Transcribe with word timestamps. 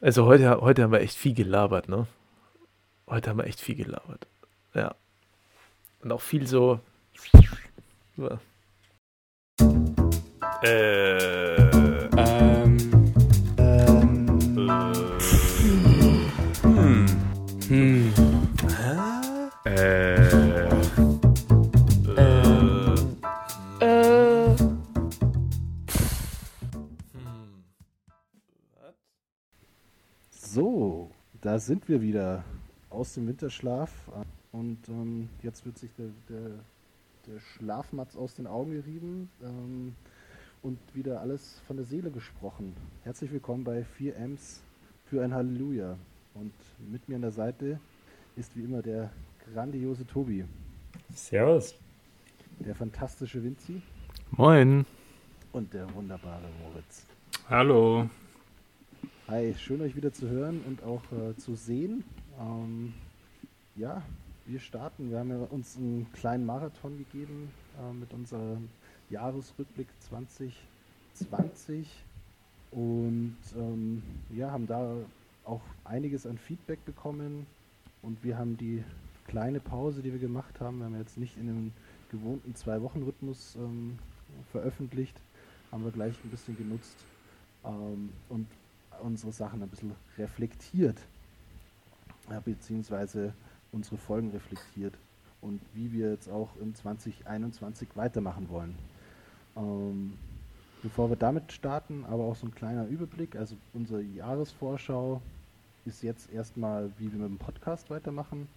Also 0.00 0.26
heute, 0.26 0.60
heute 0.60 0.82
haben 0.82 0.92
wir 0.92 1.00
echt 1.00 1.16
viel 1.16 1.34
gelabert, 1.34 1.88
ne? 1.88 2.06
Heute 3.08 3.30
haben 3.30 3.38
wir 3.38 3.46
echt 3.46 3.60
viel 3.60 3.76
gelabert. 3.76 4.26
Ja. 4.74 4.94
Und 6.02 6.12
auch 6.12 6.20
viel 6.20 6.46
so. 6.46 6.80
Äh. 10.62 11.65
Da 31.56 31.60
sind 31.60 31.88
wir 31.88 32.02
wieder 32.02 32.44
aus 32.90 33.14
dem 33.14 33.26
Winterschlaf 33.26 33.90
und 34.52 34.76
ähm, 34.90 35.30
jetzt 35.42 35.64
wird 35.64 35.78
sich 35.78 35.90
der, 35.94 36.08
der, 36.28 36.50
der 37.26 37.40
Schlafmatz 37.40 38.14
aus 38.14 38.34
den 38.34 38.46
Augen 38.46 38.72
gerieben 38.72 39.30
ähm, 39.42 39.94
und 40.62 40.78
wieder 40.92 41.22
alles 41.22 41.62
von 41.66 41.78
der 41.78 41.86
Seele 41.86 42.10
gesprochen. 42.10 42.76
Herzlich 43.04 43.32
willkommen 43.32 43.64
bei 43.64 43.86
4Ms 43.98 44.58
für 45.06 45.24
ein 45.24 45.32
Halleluja 45.32 45.96
und 46.34 46.52
mit 46.90 47.08
mir 47.08 47.14
an 47.14 47.22
der 47.22 47.32
Seite 47.32 47.80
ist 48.36 48.54
wie 48.54 48.64
immer 48.64 48.82
der 48.82 49.10
grandiose 49.54 50.06
Tobi, 50.06 50.44
Servus. 51.14 51.74
der 52.58 52.74
fantastische 52.74 53.42
Vinci 53.42 53.80
Moin. 54.32 54.84
und 55.52 55.72
der 55.72 55.90
wunderbare 55.94 56.50
Moritz. 56.62 57.06
Hallo. 57.48 58.10
Hi, 59.28 59.52
schön 59.58 59.80
euch 59.80 59.96
wieder 59.96 60.12
zu 60.12 60.28
hören 60.28 60.60
und 60.68 60.84
auch 60.84 61.02
äh, 61.10 61.36
zu 61.36 61.56
sehen. 61.56 62.04
Ähm, 62.38 62.94
ja, 63.74 64.00
wir 64.44 64.60
starten. 64.60 65.10
Wir 65.10 65.18
haben 65.18 65.30
ja 65.30 65.38
uns 65.50 65.76
einen 65.76 66.06
kleinen 66.12 66.46
Marathon 66.46 66.96
gegeben 66.96 67.50
äh, 67.76 67.92
mit 67.92 68.12
unserem 68.12 68.68
Jahresrückblick 69.10 69.88
2020 69.98 71.88
und 72.70 73.36
ähm, 73.56 74.04
ja, 74.30 74.52
haben 74.52 74.68
da 74.68 74.94
auch 75.44 75.62
einiges 75.82 76.24
an 76.24 76.38
Feedback 76.38 76.84
bekommen 76.84 77.46
und 78.02 78.22
wir 78.22 78.38
haben 78.38 78.56
die 78.56 78.84
kleine 79.26 79.58
Pause, 79.58 80.02
die 80.02 80.12
wir 80.12 80.20
gemacht 80.20 80.60
haben, 80.60 80.78
wir 80.78 80.84
haben 80.84 80.98
jetzt 80.98 81.18
nicht 81.18 81.36
in 81.36 81.48
einem 81.48 81.72
gewohnten 82.12 82.54
Zwei-Wochen-Rhythmus 82.54 83.56
ähm, 83.56 83.98
veröffentlicht, 84.52 85.16
haben 85.72 85.82
wir 85.82 85.90
gleich 85.90 86.14
ein 86.22 86.30
bisschen 86.30 86.56
genutzt 86.56 86.96
ähm, 87.64 88.10
und 88.28 88.46
unsere 89.02 89.32
Sachen 89.32 89.62
ein 89.62 89.68
bisschen 89.68 89.92
reflektiert, 90.18 90.98
ja, 92.30 92.40
beziehungsweise 92.40 93.32
unsere 93.72 93.96
Folgen 93.96 94.30
reflektiert 94.30 94.94
und 95.40 95.60
wie 95.74 95.92
wir 95.92 96.10
jetzt 96.10 96.28
auch 96.28 96.50
in 96.60 96.74
2021 96.74 97.88
weitermachen 97.94 98.48
wollen. 98.48 98.74
Ähm, 99.56 100.14
bevor 100.82 101.08
wir 101.10 101.16
damit 101.16 101.52
starten, 101.52 102.04
aber 102.04 102.24
auch 102.24 102.36
so 102.36 102.46
ein 102.46 102.54
kleiner 102.54 102.86
Überblick, 102.86 103.36
also 103.36 103.56
unsere 103.72 104.02
Jahresvorschau 104.02 105.20
ist 105.84 106.02
jetzt 106.02 106.32
erstmal, 106.32 106.90
wie 106.98 107.12
wir 107.12 107.18
mit 107.18 107.28
dem 107.28 107.38
Podcast 107.38 107.90
weitermachen. 107.90 108.48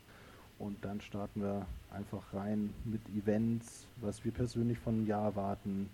Und 0.58 0.84
dann 0.84 1.00
starten 1.00 1.42
wir 1.42 1.66
einfach 1.92 2.34
rein 2.34 2.73
mit 2.84 3.02
Events, 3.16 3.88
was 4.02 4.26
wir 4.26 4.34
persönlich 4.34 4.78
von 4.78 4.95
einem 4.95 5.08
Jahr 5.08 5.23
erwarten, 5.23 5.90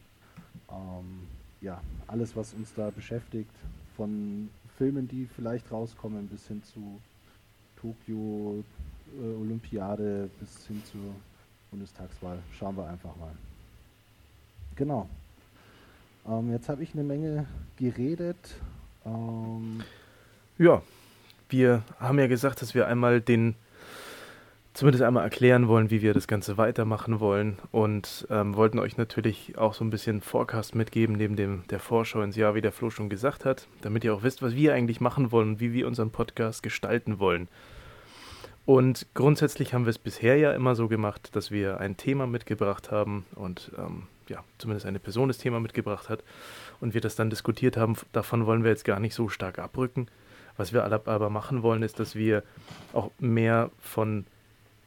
ähm, 0.71 1.27
ja, 1.61 1.81
alles, 2.07 2.35
was 2.35 2.53
uns 2.53 2.73
da 2.73 2.89
beschäftigt, 2.89 3.51
von 3.95 4.49
Filmen, 4.77 5.07
die 5.07 5.27
vielleicht 5.35 5.71
rauskommen, 5.71 6.27
bis 6.27 6.47
hin 6.47 6.61
zu 6.63 6.99
Tokio, 7.79 8.63
äh, 9.19 9.41
Olympiade, 9.41 10.29
bis 10.39 10.67
hin 10.67 10.81
zur 10.91 11.15
Bundestagswahl. 11.71 12.39
Schauen 12.57 12.77
wir 12.77 12.87
einfach 12.87 13.15
mal. 13.15 13.31
Genau. 14.75 15.09
Ähm, 16.27 16.51
jetzt 16.51 16.69
habe 16.69 16.83
ich 16.83 16.93
eine 16.93 17.03
Menge 17.03 17.45
geredet. 17.77 18.55
Ähm, 19.05 19.83
Ja, 20.57 20.81
wir 21.49 21.83
haben 21.99 22.19
ja 22.19 22.27
gesagt, 22.27 22.61
dass 22.61 22.73
wir 22.73 22.87
einmal 22.87 23.21
den, 23.21 23.55
zumindest 24.75 25.03
einmal 25.03 25.23
erklären 25.23 25.69
wollen, 25.69 25.89
wie 25.89 26.01
wir 26.01 26.13
das 26.13 26.27
Ganze 26.27 26.57
weitermachen 26.57 27.21
wollen 27.21 27.57
und 27.71 28.27
ähm, 28.29 28.55
wollten 28.55 28.77
euch 28.77 28.97
natürlich 28.97 29.57
auch 29.57 29.73
so 29.73 29.85
ein 29.85 29.89
bisschen 29.89 30.19
Forecast 30.19 30.75
mitgeben, 30.75 31.15
neben 31.15 31.37
dem 31.37 31.63
der 31.69 31.79
Vorschau 31.79 32.21
ins 32.21 32.35
Jahr, 32.35 32.55
wie 32.55 32.61
der 32.61 32.73
Flo 32.73 32.89
schon 32.89 33.09
gesagt 33.09 33.45
hat, 33.45 33.67
damit 33.81 34.03
ihr 34.03 34.13
auch 34.13 34.21
wisst, 34.21 34.41
was 34.41 34.53
wir 34.53 34.73
eigentlich 34.73 34.99
machen 34.99 35.31
wollen 35.31 35.51
und 35.51 35.59
wie 35.61 35.71
wir 35.71 35.87
unseren 35.87 36.11
Podcast 36.11 36.61
gestalten 36.61 37.19
wollen. 37.19 37.47
Und 38.65 39.07
grundsätzlich 39.13 39.73
haben 39.73 39.85
wir 39.85 39.91
es 39.91 39.97
bisher 39.97 40.35
ja 40.37 40.51
immer 40.51 40.75
so 40.75 40.89
gemacht, 40.89 41.35
dass 41.35 41.51
wir 41.51 41.79
ein 41.79 41.95
Thema 41.95 42.27
mitgebracht 42.27 42.91
haben 42.91 43.25
und 43.35 43.71
ähm, 43.77 44.03
ja, 44.27 44.43
zumindest 44.57 44.87
eine 44.87 44.99
Person 44.99 45.29
das 45.29 45.37
Thema 45.37 45.61
mitgebracht 45.61 46.09
hat 46.09 46.21
und 46.81 46.93
wir 46.93 47.01
das 47.01 47.15
dann 47.15 47.29
diskutiert 47.29 47.77
haben. 47.77 47.95
Davon 48.11 48.45
wollen 48.45 48.63
wir 48.63 48.71
jetzt 48.71 48.83
gar 48.83 48.99
nicht 48.99 49.15
so 49.15 49.29
stark 49.29 49.57
abrücken. 49.57 50.07
Was 50.57 50.73
wir 50.73 50.83
aber 50.83 51.29
machen 51.29 51.63
wollen, 51.63 51.83
ist, 51.83 51.99
dass 51.99 52.15
wir 52.15 52.43
auch 52.91 53.11
mehr 53.19 53.71
von 53.79 54.25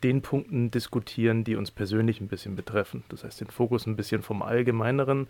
den 0.03 0.23
Punkten 0.23 0.71
diskutieren, 0.71 1.45
die 1.45 1.57
uns 1.57 1.71
persönlich 1.71 2.21
ein 2.21 2.29
bisschen 2.29 2.57
betreffen. 2.57 3.05
Das 3.09 3.25
heißt, 3.25 3.41
den 3.41 3.51
Fokus 3.51 3.87
ein 3.87 3.97
bisschen 3.97 4.23
vom 4.23 4.43
Allgemeineren 4.43 5.27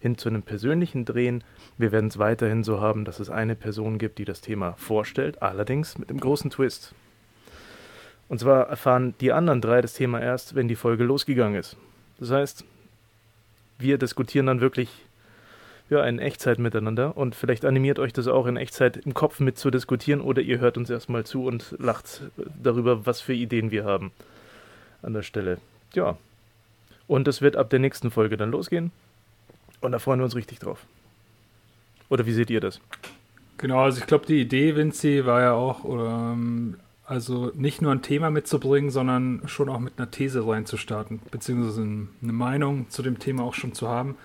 hin 0.00 0.16
zu 0.16 0.28
einem 0.28 0.42
persönlichen 0.42 1.04
drehen. 1.04 1.44
Wir 1.76 1.92
werden 1.92 2.08
es 2.08 2.18
weiterhin 2.18 2.64
so 2.64 2.80
haben, 2.80 3.04
dass 3.04 3.20
es 3.20 3.30
eine 3.30 3.56
Person 3.56 3.98
gibt, 3.98 4.18
die 4.18 4.24
das 4.24 4.40
Thema 4.40 4.74
vorstellt, 4.76 5.42
allerdings 5.42 5.98
mit 5.98 6.08
einem 6.08 6.20
großen 6.20 6.50
Twist. 6.50 6.94
Und 8.28 8.40
zwar 8.40 8.68
erfahren 8.68 9.14
die 9.20 9.32
anderen 9.32 9.60
drei 9.60 9.80
das 9.80 9.94
Thema 9.94 10.20
erst, 10.20 10.54
wenn 10.54 10.68
die 10.68 10.76
Folge 10.76 11.04
losgegangen 11.04 11.58
ist. 11.58 11.76
Das 12.18 12.30
heißt, 12.30 12.64
wir 13.78 13.98
diskutieren 13.98 14.46
dann 14.46 14.60
wirklich 14.60 14.90
ja, 15.90 16.04
in 16.04 16.18
Echtzeit 16.18 16.58
miteinander 16.58 17.16
und 17.16 17.34
vielleicht 17.34 17.64
animiert 17.64 17.98
euch 17.98 18.12
das 18.12 18.26
auch 18.26 18.46
in 18.46 18.56
Echtzeit 18.56 18.98
im 18.98 19.14
Kopf 19.14 19.40
mit 19.40 19.58
zu 19.58 19.70
diskutieren 19.70 20.20
oder 20.20 20.42
ihr 20.42 20.58
hört 20.58 20.76
uns 20.76 20.90
erstmal 20.90 21.24
zu 21.24 21.44
und 21.44 21.74
lacht 21.78 22.22
darüber, 22.62 23.06
was 23.06 23.20
für 23.20 23.32
Ideen 23.32 23.70
wir 23.70 23.84
haben 23.84 24.12
an 25.02 25.14
der 25.14 25.22
Stelle. 25.22 25.58
Ja. 25.94 26.16
Und 27.06 27.26
das 27.26 27.40
wird 27.40 27.56
ab 27.56 27.70
der 27.70 27.78
nächsten 27.78 28.10
Folge 28.10 28.36
dann 28.36 28.50
losgehen 28.50 28.92
und 29.80 29.92
da 29.92 29.98
freuen 29.98 30.20
wir 30.20 30.24
uns 30.24 30.36
richtig 30.36 30.58
drauf. 30.58 30.84
Oder 32.10 32.26
wie 32.26 32.32
seht 32.32 32.50
ihr 32.50 32.60
das? 32.60 32.80
Genau, 33.56 33.80
also 33.80 33.98
ich 33.98 34.06
glaube, 34.06 34.26
die 34.26 34.40
Idee, 34.40 34.76
Vinci, 34.76 35.24
war 35.26 35.40
ja 35.40 35.52
auch, 35.52 35.84
ähm, 35.84 36.76
also 37.04 37.50
nicht 37.54 37.82
nur 37.82 37.92
ein 37.92 38.02
Thema 38.02 38.30
mitzubringen, 38.30 38.90
sondern 38.90 39.42
schon 39.46 39.68
auch 39.68 39.80
mit 39.80 39.94
einer 39.96 40.10
These 40.10 40.46
reinzustarten, 40.46 41.20
beziehungsweise 41.30 41.82
eine 41.82 42.32
Meinung 42.32 42.88
zu 42.90 43.02
dem 43.02 43.18
Thema 43.18 43.42
auch 43.42 43.54
schon 43.54 43.72
zu 43.72 43.88
haben. 43.88 44.16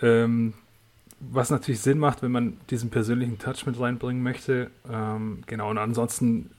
Ähm, 0.00 0.52
was 1.30 1.50
natürlich 1.50 1.80
Sinn 1.80 1.98
macht, 1.98 2.22
wenn 2.22 2.32
man 2.32 2.58
diesen 2.70 2.90
persönlichen 2.90 3.38
Touch 3.38 3.66
mit 3.66 3.78
reinbringen 3.78 4.22
möchte. 4.22 4.70
Ähm, 4.90 5.42
genau, 5.46 5.70
und 5.70 5.78
ansonsten, 5.78 6.50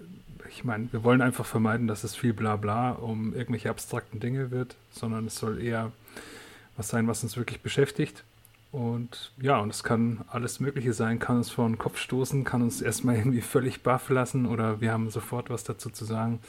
ich 0.50 0.64
meine, 0.64 0.92
wir 0.92 1.04
wollen 1.04 1.22
einfach 1.22 1.46
vermeiden, 1.46 1.88
dass 1.88 2.04
es 2.04 2.16
viel 2.16 2.34
Blabla 2.34 2.92
um 2.92 3.34
irgendwelche 3.34 3.70
abstrakten 3.70 4.20
Dinge 4.20 4.52
wird, 4.52 4.76
sondern 4.92 5.28
es 5.28 5.38
soll 5.38 5.62
eher 5.62 5.92
was 6.78 6.90
sein, 6.90 7.08
was 7.08 7.24
uns 7.24 7.38
wirklich 7.38 7.62
beschäftigt. 7.62 8.24
Und 8.72 9.32
ja, 9.38 9.58
und 9.60 9.70
es 9.70 9.84
kann 9.84 10.26
alles 10.28 10.60
Mögliche 10.60 10.92
sein, 10.92 11.18
kann 11.18 11.38
uns 11.38 11.50
vor 11.50 11.66
den 11.66 11.78
Kopf 11.78 11.98
stoßen, 11.98 12.44
kann 12.44 12.62
uns 12.62 12.82
erstmal 12.82 13.16
irgendwie 13.18 13.42
völlig 13.42 13.84
baff 13.84 14.10
lassen 14.10 14.46
oder 14.46 14.82
wir 14.82 14.92
haben 14.92 15.10
sofort 15.10 15.50
was 15.50 15.64
dazu 15.64 15.90
zu 15.90 16.06
sagen. 16.06 16.40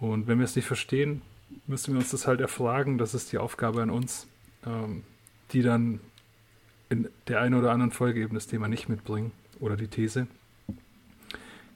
Und 0.00 0.26
wenn 0.26 0.38
wir 0.38 0.44
es 0.44 0.56
nicht 0.56 0.66
verstehen, 0.66 1.22
müssen 1.66 1.94
wir 1.94 2.00
uns 2.00 2.10
das 2.10 2.26
halt 2.26 2.40
erfragen. 2.40 2.98
Das 2.98 3.14
ist 3.14 3.30
die 3.30 3.38
Aufgabe 3.38 3.82
an 3.82 3.90
uns, 3.90 4.26
ähm, 4.66 5.04
die 5.52 5.62
dann 5.62 6.00
in 6.92 7.08
der 7.26 7.40
einen 7.40 7.54
oder 7.54 7.72
anderen 7.72 7.90
Folge 7.90 8.20
eben 8.20 8.34
das 8.34 8.46
Thema 8.46 8.68
nicht 8.68 8.88
mitbringen 8.88 9.32
oder 9.60 9.76
die 9.76 9.88
These. 9.88 10.26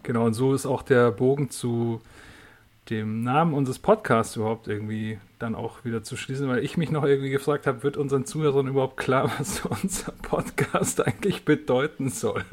Genau, 0.02 0.26
und 0.26 0.34
so 0.34 0.54
ist 0.54 0.66
auch 0.66 0.82
der 0.82 1.10
Bogen 1.10 1.48
zu 1.50 2.02
dem 2.90 3.22
Namen 3.24 3.54
unseres 3.54 3.78
Podcasts 3.78 4.36
überhaupt 4.36 4.68
irgendwie 4.68 5.18
dann 5.38 5.54
auch 5.54 5.84
wieder 5.84 6.04
zu 6.04 6.16
schließen, 6.16 6.48
weil 6.48 6.62
ich 6.62 6.76
mich 6.76 6.90
noch 6.90 7.02
irgendwie 7.02 7.30
gefragt 7.30 7.66
habe, 7.66 7.82
wird 7.82 7.96
unseren 7.96 8.26
Zuhörern 8.26 8.68
überhaupt 8.68 8.98
klar, 8.98 9.32
was 9.38 9.64
unser 9.64 10.12
Podcast 10.12 11.04
eigentlich 11.04 11.44
bedeuten 11.44 12.10
soll? 12.10 12.44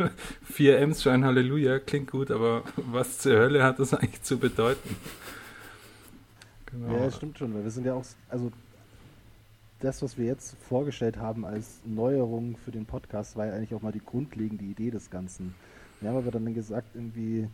4 0.45 0.79
M's 0.79 1.03
für 1.03 1.11
ein 1.11 1.25
Halleluja 1.25 1.79
klingt 1.79 2.11
gut, 2.11 2.31
aber 2.31 2.63
was 2.77 3.19
zur 3.19 3.37
Hölle 3.37 3.63
hat 3.63 3.77
das 3.77 3.93
eigentlich 3.93 4.23
zu 4.23 4.39
bedeuten? 4.39 4.95
Ja, 6.89 7.05
das 7.05 7.17
stimmt 7.17 7.37
schon, 7.37 7.53
weil 7.53 7.63
wir 7.63 7.71
sind 7.71 7.85
ja 7.85 7.93
auch, 7.93 8.05
also 8.29 8.51
das, 9.83 10.01
was 10.01 10.17
wir 10.17 10.25
jetzt 10.25 10.55
vorgestellt 10.61 11.17
haben 11.17 11.45
als 11.45 11.81
Neuerung 11.85 12.55
für 12.55 12.71
den 12.71 12.85
Podcast, 12.85 13.35
war 13.35 13.47
ja 13.47 13.53
eigentlich 13.53 13.75
auch 13.75 13.81
mal 13.81 13.91
die 13.91 14.03
grundlegende 14.03 14.63
Idee 14.63 14.91
des 14.91 15.09
Ganzen. 15.09 15.53
Wir 15.99 16.09
haben 16.09 16.17
aber 16.17 16.31
dann 16.31 16.53
gesagt, 16.53 16.95
irgendwie, 16.95 17.49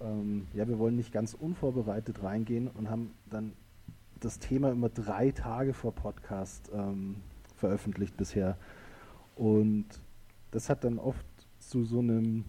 ähm, 0.00 0.46
ja, 0.54 0.68
wir 0.68 0.78
wollen 0.78 0.94
nicht 0.94 1.12
ganz 1.12 1.34
unvorbereitet 1.34 2.22
reingehen 2.22 2.68
und 2.68 2.90
haben 2.90 3.10
dann 3.28 3.54
das 4.20 4.38
Thema 4.38 4.70
immer 4.70 4.88
drei 4.88 5.32
Tage 5.32 5.74
vor 5.74 5.92
Podcast 5.92 6.70
ähm, 6.72 7.16
veröffentlicht 7.56 8.16
bisher. 8.16 8.56
Und 9.34 9.86
das 10.52 10.70
hat 10.70 10.84
dann 10.84 11.00
oft 11.00 11.26
zu 11.58 11.84
so 11.84 11.98
einem 11.98 12.44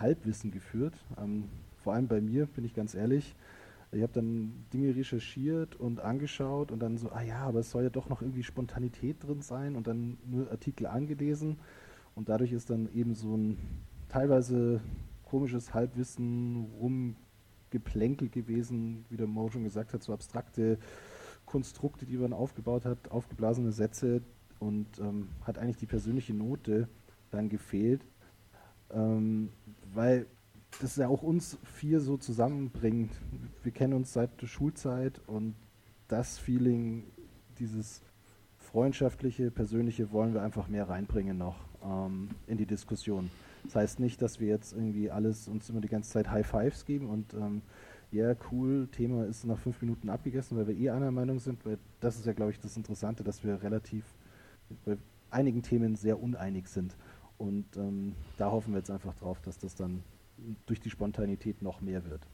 Halbwissen 0.00 0.50
geführt. 0.50 0.94
Ähm, 1.16 1.44
vor 1.84 1.94
allem 1.94 2.08
bei 2.08 2.20
mir, 2.20 2.46
bin 2.46 2.64
ich 2.64 2.74
ganz 2.74 2.96
ehrlich. 2.96 3.36
Ich 3.90 4.02
habe 4.02 4.12
dann 4.12 4.66
Dinge 4.72 4.94
recherchiert 4.94 5.76
und 5.76 6.00
angeschaut 6.00 6.70
und 6.70 6.80
dann 6.80 6.98
so, 6.98 7.10
ah 7.10 7.22
ja, 7.22 7.40
aber 7.40 7.60
es 7.60 7.70
soll 7.70 7.84
ja 7.84 7.90
doch 7.90 8.08
noch 8.08 8.20
irgendwie 8.20 8.42
Spontanität 8.42 9.24
drin 9.24 9.40
sein 9.40 9.76
und 9.76 9.86
dann 9.86 10.18
nur 10.26 10.50
Artikel 10.50 10.86
angelesen. 10.86 11.58
Und 12.14 12.28
dadurch 12.28 12.52
ist 12.52 12.68
dann 12.68 12.92
eben 12.92 13.14
so 13.14 13.34
ein 13.34 13.58
teilweise 14.08 14.80
komisches 15.24 15.72
Halbwissen 15.72 16.66
rumgeplänkelt 16.80 18.32
gewesen, 18.32 19.04
wie 19.08 19.16
der 19.16 19.26
Mo 19.26 19.48
schon 19.48 19.64
gesagt 19.64 19.94
hat, 19.94 20.02
so 20.02 20.12
abstrakte 20.12 20.78
Konstrukte, 21.46 22.04
die 22.04 22.18
man 22.18 22.32
aufgebaut 22.32 22.84
hat, 22.84 23.10
aufgeblasene 23.10 23.72
Sätze 23.72 24.20
und 24.58 24.98
ähm, 24.98 25.28
hat 25.42 25.58
eigentlich 25.58 25.78
die 25.78 25.86
persönliche 25.86 26.34
Note 26.34 26.88
dann 27.30 27.48
gefehlt, 27.48 28.04
ähm, 28.90 29.50
weil 29.94 30.26
das 30.80 30.96
ja 30.96 31.08
auch 31.08 31.22
uns 31.22 31.58
vier 31.74 32.00
so 32.00 32.16
zusammenbringt. 32.16 33.12
Wir 33.62 33.72
kennen 33.72 33.94
uns 33.94 34.12
seit 34.12 34.40
der 34.40 34.46
Schulzeit 34.46 35.20
und 35.26 35.54
das 36.08 36.38
Feeling, 36.38 37.04
dieses 37.58 38.02
freundschaftliche, 38.58 39.50
persönliche 39.50 40.12
wollen 40.12 40.34
wir 40.34 40.42
einfach 40.42 40.68
mehr 40.68 40.88
reinbringen 40.88 41.38
noch 41.38 41.56
ähm, 41.82 42.28
in 42.46 42.58
die 42.58 42.66
Diskussion. 42.66 43.30
Das 43.64 43.76
heißt 43.76 44.00
nicht, 44.00 44.22
dass 44.22 44.40
wir 44.40 44.48
jetzt 44.48 44.72
irgendwie 44.72 45.10
alles 45.10 45.48
uns 45.48 45.68
immer 45.68 45.80
die 45.80 45.88
ganze 45.88 46.10
Zeit 46.10 46.30
High 46.30 46.46
Fives 46.46 46.84
geben 46.84 47.08
und 47.08 47.34
ähm, 47.34 47.62
ja, 48.10 48.28
yeah, 48.28 48.36
cool, 48.50 48.88
Thema 48.90 49.26
ist 49.26 49.44
nach 49.44 49.58
fünf 49.58 49.82
Minuten 49.82 50.08
abgegessen, 50.08 50.56
weil 50.56 50.66
wir 50.66 50.76
eh 50.76 50.88
einer 50.88 51.10
Meinung 51.10 51.40
sind, 51.40 51.66
weil 51.66 51.78
das 52.00 52.16
ist 52.16 52.24
ja, 52.24 52.32
glaube 52.32 52.52
ich, 52.52 52.60
das 52.60 52.76
Interessante, 52.76 53.22
dass 53.22 53.44
wir 53.44 53.62
relativ 53.62 54.04
bei 54.86 54.96
einigen 55.30 55.62
Themen 55.62 55.94
sehr 55.94 56.22
uneinig 56.22 56.68
sind. 56.68 56.96
Und 57.36 57.76
ähm, 57.76 58.14
da 58.38 58.50
hoffen 58.50 58.72
wir 58.72 58.78
jetzt 58.78 58.90
einfach 58.90 59.14
drauf, 59.14 59.40
dass 59.42 59.58
das 59.58 59.74
dann 59.74 60.02
durch 60.66 60.80
die 60.80 60.90
Spontanität 60.90 61.62
noch 61.62 61.80
mehr 61.80 62.04
wird. 62.04 62.26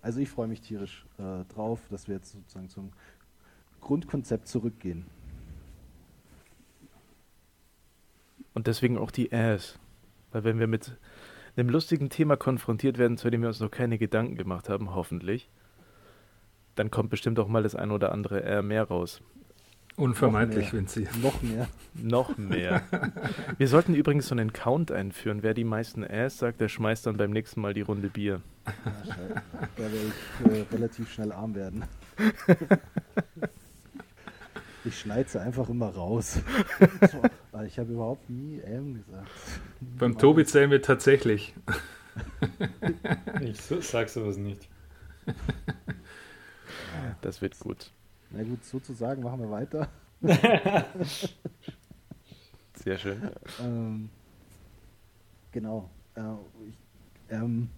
Also 0.00 0.20
ich 0.20 0.30
freue 0.30 0.48
mich 0.48 0.60
tierisch 0.60 1.04
äh, 1.18 1.44
drauf, 1.52 1.80
dass 1.90 2.08
wir 2.08 2.16
jetzt 2.16 2.32
sozusagen 2.32 2.68
zum 2.68 2.92
Grundkonzept 3.80 4.48
zurückgehen. 4.48 5.06
Und 8.54 8.66
deswegen 8.66 8.98
auch 8.98 9.10
die 9.10 9.32
Ass. 9.32 9.78
Weil 10.32 10.44
wenn 10.44 10.58
wir 10.58 10.66
mit 10.66 10.96
einem 11.56 11.68
lustigen 11.68 12.10
Thema 12.10 12.36
konfrontiert 12.36 12.98
werden, 12.98 13.16
zu 13.16 13.30
dem 13.30 13.42
wir 13.42 13.48
uns 13.48 13.60
noch 13.60 13.70
keine 13.70 13.98
Gedanken 13.98 14.36
gemacht 14.36 14.68
haben, 14.68 14.94
hoffentlich, 14.94 15.50
dann 16.74 16.90
kommt 16.90 17.10
bestimmt 17.10 17.38
auch 17.40 17.48
mal 17.48 17.62
das 17.62 17.74
ein 17.74 17.90
oder 17.90 18.12
andere 18.12 18.42
R 18.42 18.62
mehr 18.62 18.84
raus. 18.84 19.20
Unvermeidlich, 19.98 20.72
Vinci. 20.72 21.08
Noch 21.20 21.42
mehr. 21.42 21.66
Noch 21.94 22.38
mehr. 22.38 22.82
Wir 23.58 23.66
sollten 23.66 23.94
übrigens 23.94 24.28
so 24.28 24.34
einen 24.34 24.52
Count 24.52 24.92
einführen. 24.92 25.42
Wer 25.42 25.54
die 25.54 25.64
meisten 25.64 26.04
Ass 26.04 26.38
sagt, 26.38 26.60
der 26.60 26.68
schmeißt 26.68 27.06
dann 27.06 27.16
beim 27.16 27.32
nächsten 27.32 27.60
Mal 27.60 27.74
die 27.74 27.80
Runde 27.80 28.08
Bier. 28.08 28.40
Ja, 28.64 28.72
da 29.76 29.82
werde 29.82 29.96
ich 29.96 30.52
äh, 30.52 30.64
relativ 30.72 31.12
schnell 31.12 31.32
arm 31.32 31.54
werden. 31.54 31.84
Ich 34.84 35.00
schneide 35.00 35.28
sie 35.28 35.38
einfach 35.38 35.68
immer 35.68 35.88
raus. 35.90 36.40
ich 37.66 37.78
habe 37.78 37.92
überhaupt 37.92 38.30
nie 38.30 38.60
M 38.60 38.94
gesagt. 38.94 39.28
Beim 39.80 40.16
Tobi 40.16 40.46
zählen 40.46 40.70
wir 40.70 40.80
tatsächlich. 40.80 41.52
ich 43.42 43.60
sag 43.60 44.08
sowas 44.08 44.38
nicht. 44.38 44.66
Das 47.20 47.42
wird 47.42 47.58
gut. 47.58 47.90
Na 48.30 48.42
gut, 48.42 48.64
sozusagen 48.64 49.22
machen 49.22 49.40
wir 49.40 49.50
weiter. 49.50 49.88
Sehr 52.74 52.98
schön. 52.98 53.30
Ähm, 53.60 54.10
genau. 55.52 55.88
Äh, 56.14 56.22
ich, 56.68 56.78
ähm, 57.30 57.70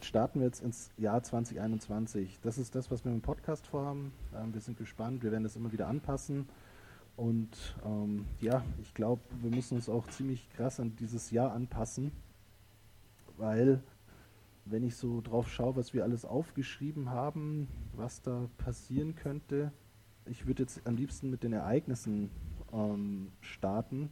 starten 0.00 0.40
wir 0.40 0.46
jetzt 0.46 0.62
ins 0.62 0.90
Jahr 0.96 1.22
2021. 1.22 2.38
Das 2.42 2.58
ist 2.58 2.74
das, 2.74 2.90
was 2.90 3.04
wir 3.04 3.12
im 3.12 3.20
Podcast 3.20 3.66
vorhaben. 3.66 4.12
Ähm, 4.34 4.54
wir 4.54 4.60
sind 4.60 4.78
gespannt. 4.78 5.22
Wir 5.22 5.32
werden 5.32 5.44
das 5.44 5.56
immer 5.56 5.72
wieder 5.72 5.88
anpassen. 5.88 6.48
Und 7.16 7.76
ähm, 7.84 8.26
ja, 8.40 8.62
ich 8.80 8.94
glaube, 8.94 9.22
wir 9.40 9.50
müssen 9.50 9.76
uns 9.76 9.88
auch 9.88 10.06
ziemlich 10.08 10.48
krass 10.50 10.78
an 10.78 10.94
dieses 10.96 11.30
Jahr 11.30 11.52
anpassen, 11.52 12.12
weil 13.38 13.80
wenn 14.66 14.82
ich 14.82 14.96
so 14.96 15.20
drauf 15.20 15.48
schaue, 15.48 15.76
was 15.76 15.94
wir 15.94 16.04
alles 16.04 16.24
aufgeschrieben 16.24 17.10
haben, 17.10 17.68
was 17.94 18.20
da 18.20 18.48
passieren 18.58 19.14
könnte, 19.14 19.72
ich 20.26 20.46
würde 20.46 20.64
jetzt 20.64 20.86
am 20.86 20.96
liebsten 20.96 21.30
mit 21.30 21.44
den 21.44 21.52
Ereignissen 21.52 22.30
ähm, 22.72 23.30
starten, 23.40 24.10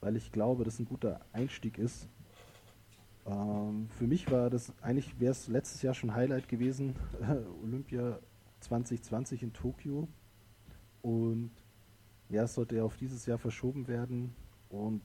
weil 0.00 0.16
ich 0.16 0.32
glaube, 0.32 0.64
das 0.64 0.78
ein 0.78 0.86
guter 0.86 1.20
Einstieg 1.32 1.78
ist. 1.78 2.08
Ähm, 3.26 3.88
für 3.90 4.06
mich 4.06 4.30
war 4.30 4.48
das, 4.48 4.72
eigentlich 4.80 5.20
wäre 5.20 5.32
es 5.32 5.48
letztes 5.48 5.82
Jahr 5.82 5.92
schon 5.92 6.14
Highlight 6.14 6.48
gewesen, 6.48 6.96
Olympia 7.62 8.18
2020 8.60 9.42
in 9.42 9.52
Tokio. 9.52 10.08
Und 11.02 11.50
ja, 12.30 12.44
es 12.44 12.54
sollte 12.54 12.76
ja 12.76 12.84
auf 12.84 12.96
dieses 12.96 13.26
Jahr 13.26 13.38
verschoben 13.38 13.86
werden. 13.86 14.34
Und 14.70 15.02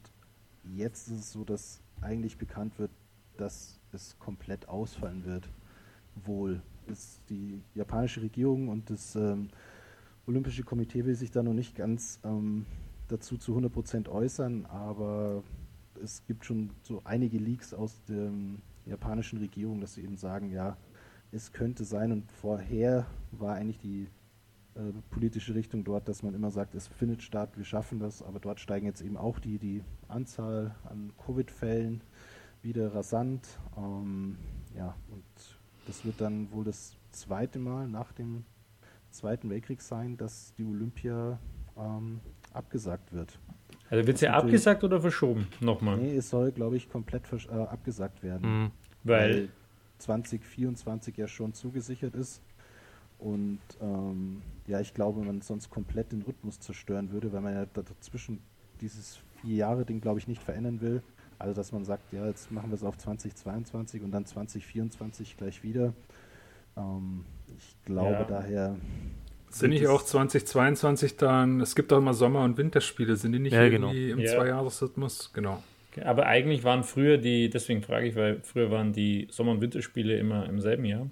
jetzt 0.63 1.07
ist 1.07 1.19
es 1.19 1.31
so, 1.31 1.43
dass 1.43 1.81
eigentlich 2.01 2.37
bekannt 2.37 2.79
wird, 2.79 2.91
dass 3.37 3.79
es 3.95 4.17
komplett 4.19 4.69
ausfallen 4.69 5.25
wird. 5.25 5.49
Wohl. 6.23 6.61
Ist 6.87 7.19
die 7.29 7.61
japanische 7.73 8.21
Regierung 8.21 8.69
und 8.69 8.91
das 8.91 9.15
ähm, 9.15 9.49
Olympische 10.27 10.63
Komitee 10.63 11.05
will 11.05 11.15
sich 11.15 11.31
da 11.31 11.41
noch 11.41 11.53
nicht 11.53 11.75
ganz 11.75 12.19
ähm, 12.23 12.65
dazu 13.07 13.37
zu 13.37 13.57
100% 13.57 14.07
äußern, 14.07 14.65
aber 14.67 15.43
es 16.01 16.23
gibt 16.25 16.45
schon 16.45 16.71
so 16.83 17.01
einige 17.03 17.37
Leaks 17.37 17.73
aus 17.73 18.01
der 18.07 18.31
japanischen 18.85 19.39
Regierung, 19.39 19.81
dass 19.81 19.95
sie 19.95 20.03
eben 20.03 20.17
sagen, 20.17 20.51
ja, 20.51 20.77
es 21.31 21.51
könnte 21.51 21.83
sein 21.85 22.11
und 22.11 22.31
vorher 22.31 23.05
war 23.31 23.55
eigentlich 23.55 23.79
die 23.79 24.07
äh, 24.75 24.91
politische 25.09 25.55
Richtung 25.55 25.83
dort, 25.83 26.07
dass 26.07 26.23
man 26.23 26.33
immer 26.33 26.51
sagt, 26.51 26.75
es 26.75 26.87
findet 26.87 27.21
statt, 27.21 27.57
wir 27.57 27.65
schaffen 27.65 27.99
das, 27.99 28.21
aber 28.21 28.39
dort 28.39 28.59
steigen 28.59 28.85
jetzt 28.85 29.01
eben 29.01 29.17
auch 29.17 29.39
die, 29.39 29.57
die 29.57 29.83
Anzahl 30.07 30.75
an 30.85 31.13
Covid-Fällen 31.25 32.01
wieder 32.65 32.93
rasant. 32.93 33.47
Ähm, 33.77 34.37
ja, 34.75 34.95
und 35.09 35.23
das 35.87 36.03
wird 36.03 36.19
dann 36.19 36.51
wohl 36.51 36.65
das 36.65 36.97
zweite 37.11 37.59
Mal 37.59 37.87
nach 37.87 38.11
dem 38.11 38.43
Zweiten 39.11 39.49
Weltkrieg 39.49 39.81
sein, 39.81 40.17
dass 40.17 40.53
die 40.55 40.65
Olympia 40.65 41.39
ähm, 41.77 42.19
abgesagt 42.51 43.13
wird. 43.13 43.39
Also 43.89 44.05
wird 44.05 44.17
sie 44.17 44.27
abgesagt 44.27 44.83
oder 44.83 44.99
verschoben? 44.99 45.47
Nochmal. 45.61 45.97
Nee, 45.97 46.17
es 46.17 46.29
soll, 46.29 46.51
glaube 46.51 46.75
ich, 46.75 46.89
komplett 46.89 47.23
äh, 47.31 47.51
abgesagt 47.53 48.23
werden. 48.23 48.63
Mhm. 48.63 48.71
Weil, 49.03 49.29
weil 49.29 49.49
2024 49.99 51.15
ja 51.15 51.27
schon 51.27 51.53
zugesichert 51.53 52.15
ist. 52.15 52.41
Und 53.17 53.59
ähm, 53.81 54.41
ja, 54.67 54.81
ich 54.81 54.93
glaube, 54.93 55.23
man 55.23 55.41
sonst 55.41 55.69
komplett 55.69 56.11
den 56.11 56.23
Rhythmus 56.23 56.59
zerstören 56.59 57.11
würde, 57.11 57.31
weil 57.31 57.41
man 57.41 57.53
ja 57.53 57.65
dazwischen 57.65 58.39
dieses 58.81 59.19
vier 59.41 59.55
Jahre 59.55 59.85
Ding, 59.85 60.01
glaube 60.01 60.19
ich, 60.19 60.27
nicht 60.27 60.43
verändern 60.43 60.81
will. 60.81 61.01
Also, 61.39 61.53
dass 61.53 61.71
man 61.71 61.83
sagt, 61.83 62.13
ja, 62.13 62.25
jetzt 62.27 62.51
machen 62.51 62.69
wir 62.69 62.75
es 62.75 62.83
auf 62.83 62.97
2022 62.97 64.03
und 64.03 64.11
dann 64.11 64.25
2024 64.25 65.37
gleich 65.37 65.63
wieder. 65.63 65.93
Ähm, 66.77 67.25
ich 67.57 67.75
glaube 67.85 68.11
ja. 68.11 68.23
daher. 68.23 68.75
Sind 69.49 69.69
nicht 69.69 69.87
auch 69.87 70.03
2022 70.03 71.17
dann, 71.17 71.61
es 71.61 71.75
gibt 71.75 71.93
auch 71.93 71.97
immer 71.97 72.13
Sommer- 72.13 72.43
und 72.43 72.57
Winterspiele, 72.57 73.15
sind 73.15 73.31
die 73.31 73.39
nicht 73.39 73.53
ja, 73.53 73.69
genau. 73.69 73.87
irgendwie 73.87 74.09
im 74.11 74.19
ja. 74.19 74.33
Zweijahresrhythmus? 74.33 75.31
Genau. 75.33 75.63
Aber 76.03 76.25
eigentlich 76.25 76.65
waren 76.65 76.83
früher 76.83 77.17
die, 77.17 77.49
deswegen 77.49 77.81
frage 77.81 78.07
ich, 78.07 78.15
weil 78.15 78.41
früher 78.41 78.69
waren 78.69 78.91
die 78.91 79.27
Sommer- 79.31 79.51
und 79.51 79.61
Winterspiele 79.61 80.17
immer 80.17 80.45
im 80.49 80.59
selben 80.59 80.83
Jahr. 80.83 81.09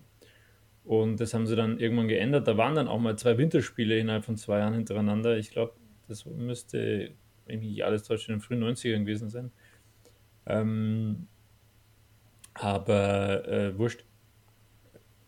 Und 0.84 1.22
das 1.22 1.34
haben 1.34 1.48
sie 1.48 1.56
dann 1.56 1.80
irgendwann 1.80 2.10
geändert. 2.10 2.48
Da 2.48 2.58
waren 2.58 2.76
dann 2.76 2.90
auch 2.90 3.00
mal 3.00 3.18
zwei 3.18 3.38
Winterspiele 3.38 3.98
innerhalb 3.98 4.26
von 4.26 4.36
zwei 4.36 4.60
Jahren 4.60 4.74
hintereinander. 4.74 5.38
Ich 5.38 5.52
glaube, 5.52 5.74
das 6.10 6.26
müsste, 6.26 7.12
wenn 7.46 7.60
mich 7.60 7.70
nicht 7.70 7.86
alles 7.86 8.04
täuscht, 8.04 8.28
in 8.28 8.36
den 8.36 8.42
frühen 8.42 8.62
90ern 8.62 9.00
gewesen 9.00 9.30
sein. 9.30 9.52
Ähm, 10.46 11.28
aber 12.54 13.48
äh, 13.48 13.78
wurscht. 13.78 14.06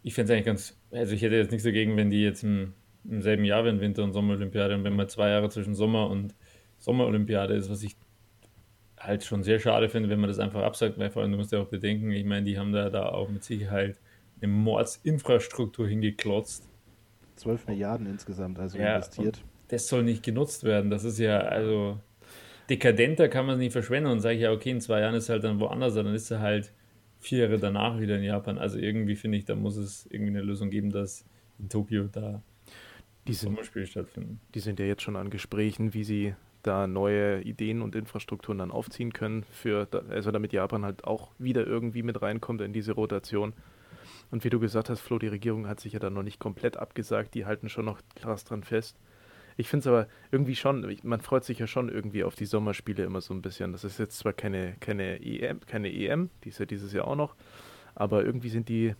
Ich 0.03 0.13
fände 0.13 0.31
es 0.31 0.35
eigentlich 0.35 0.45
ganz, 0.45 0.77
also 0.91 1.13
ich 1.13 1.21
hätte 1.21 1.35
jetzt 1.35 1.51
nichts 1.51 1.63
dagegen, 1.63 1.97
wenn 1.97 2.11
die 2.11 2.21
jetzt 2.21 2.43
im, 2.43 2.73
im 3.05 3.21
selben 3.21 3.43
Jahr 3.43 3.65
wären, 3.65 3.81
Winter- 3.81 4.03
und 4.03 4.13
Sommerolympiade 4.13 4.75
und 4.75 4.83
wenn 4.83 4.95
mal 4.95 5.09
zwei 5.09 5.29
Jahre 5.29 5.49
zwischen 5.49 5.73
Sommer- 5.73 6.09
und 6.09 6.35
Sommerolympiade 6.77 7.55
ist, 7.55 7.69
was 7.71 7.81
ich 7.81 7.95
halt 8.99 9.23
schon 9.23 9.43
sehr 9.43 9.59
schade 9.59 9.89
finde, 9.89 10.09
wenn 10.09 10.19
man 10.19 10.29
das 10.29 10.39
einfach 10.39 10.61
absagt, 10.63 10.97
weil 10.99 11.09
vor 11.09 11.21
allem 11.21 11.31
du 11.31 11.37
musst 11.37 11.51
ja 11.51 11.59
auch 11.59 11.67
bedenken, 11.67 12.11
ich 12.11 12.25
meine, 12.25 12.45
die 12.45 12.57
haben 12.57 12.71
da, 12.71 12.89
da 12.89 13.09
auch 13.09 13.29
mit 13.29 13.43
Sicherheit 13.43 13.97
eine 14.41 14.51
Mordsinfrastruktur 14.51 15.87
hingeklotzt. 15.87 16.67
12 17.37 17.67
Milliarden 17.67 18.07
insgesamt, 18.07 18.59
also 18.59 18.77
ja, 18.77 18.95
investiert. 18.95 19.43
Das 19.67 19.87
soll 19.87 20.03
nicht 20.03 20.23
genutzt 20.23 20.63
werden. 20.63 20.89
Das 20.89 21.03
ist 21.03 21.17
ja, 21.19 21.39
also 21.39 21.99
dekadenter 22.69 23.27
kann 23.29 23.45
man 23.45 23.55
es 23.55 23.59
nicht 23.59 23.71
verschwenden 23.71 24.09
und 24.09 24.19
sage 24.19 24.35
ich 24.35 24.41
ja, 24.41 24.51
okay, 24.51 24.71
in 24.71 24.81
zwei 24.81 25.01
Jahren 25.01 25.15
ist 25.15 25.29
halt 25.29 25.43
dann 25.43 25.59
woanders, 25.59 25.95
dann 25.95 26.07
ist 26.07 26.31
er 26.31 26.39
halt 26.39 26.71
vier 27.19 27.39
Jahre 27.39 27.59
danach 27.59 27.99
wieder 27.99 28.17
in 28.17 28.23
Japan. 28.23 28.57
Also 28.57 28.77
irgendwie 28.77 29.15
finde 29.15 29.37
ich, 29.37 29.45
da 29.45 29.55
muss 29.55 29.77
es 29.77 30.05
irgendwie 30.09 30.31
eine 30.31 30.41
Lösung 30.41 30.69
geben, 30.69 30.91
dass 30.91 31.25
in 31.59 31.69
Tokio 31.69 32.05
da 32.11 32.41
die 33.27 33.33
sind, 33.33 33.49
Sommerspiele 33.49 33.87
stattfinden. 33.87 34.39
Die 34.53 34.59
sind 34.59 34.79
ja 34.79 34.85
jetzt 34.85 35.01
schon 35.01 35.15
an 35.15 35.29
Gesprächen, 35.29 35.93
wie 35.93 36.03
sie 36.03 36.35
da 36.61 36.87
neue 36.87 37.41
Ideen 37.41 37.81
und 37.81 37.95
Infrastrukturen 37.95 38.57
dann 38.57 38.71
aufziehen 38.71 39.13
können, 39.13 39.43
für, 39.51 39.87
also 40.09 40.31
damit 40.31 40.51
Japan 40.51 40.83
halt 40.83 41.03
auch 41.03 41.31
wieder 41.37 41.65
irgendwie 41.65 42.03
mit 42.03 42.21
reinkommt 42.21 42.61
in 42.61 42.73
diese 42.73 42.93
Rotation. 42.93 43.53
Und 44.31 44.43
wie 44.43 44.49
du 44.49 44.59
gesagt 44.59 44.89
hast, 44.89 45.01
Flo, 45.01 45.19
die 45.19 45.27
Regierung 45.27 45.67
hat 45.67 45.79
sich 45.79 45.93
ja 45.93 45.99
dann 45.99 46.13
noch 46.13 46.23
nicht 46.23 46.39
komplett 46.39 46.77
abgesagt, 46.77 47.35
die 47.35 47.45
halten 47.45 47.69
schon 47.69 47.85
noch 47.85 48.01
krass 48.15 48.43
dran 48.43 48.63
fest. 48.63 48.97
Ich 49.57 49.69
finde 49.69 49.81
es 49.81 49.87
aber 49.87 50.07
irgendwie 50.31 50.55
schon, 50.55 50.97
man 51.03 51.21
freut 51.21 51.45
sich 51.45 51.59
ja 51.59 51.67
schon 51.67 51.89
irgendwie 51.89 52.23
auf 52.23 52.35
die 52.35 52.45
Sommerspiele 52.45 53.03
immer 53.03 53.21
so 53.21 53.33
ein 53.33 53.41
bisschen. 53.41 53.71
Das 53.71 53.83
ist 53.83 53.99
jetzt 53.99 54.17
zwar 54.17 54.33
keine, 54.33 54.75
keine 54.79 55.23
EM, 55.23 55.61
keine 55.61 55.93
EM, 55.93 56.29
die 56.43 56.49
ist 56.49 56.59
ja 56.59 56.65
dieses 56.65 56.91
Jahr 56.91 57.07
auch 57.07 57.15
noch, 57.15 57.35
aber 57.95 58.25
irgendwie 58.25 58.49
sind 58.49 58.67
die, 58.67 58.95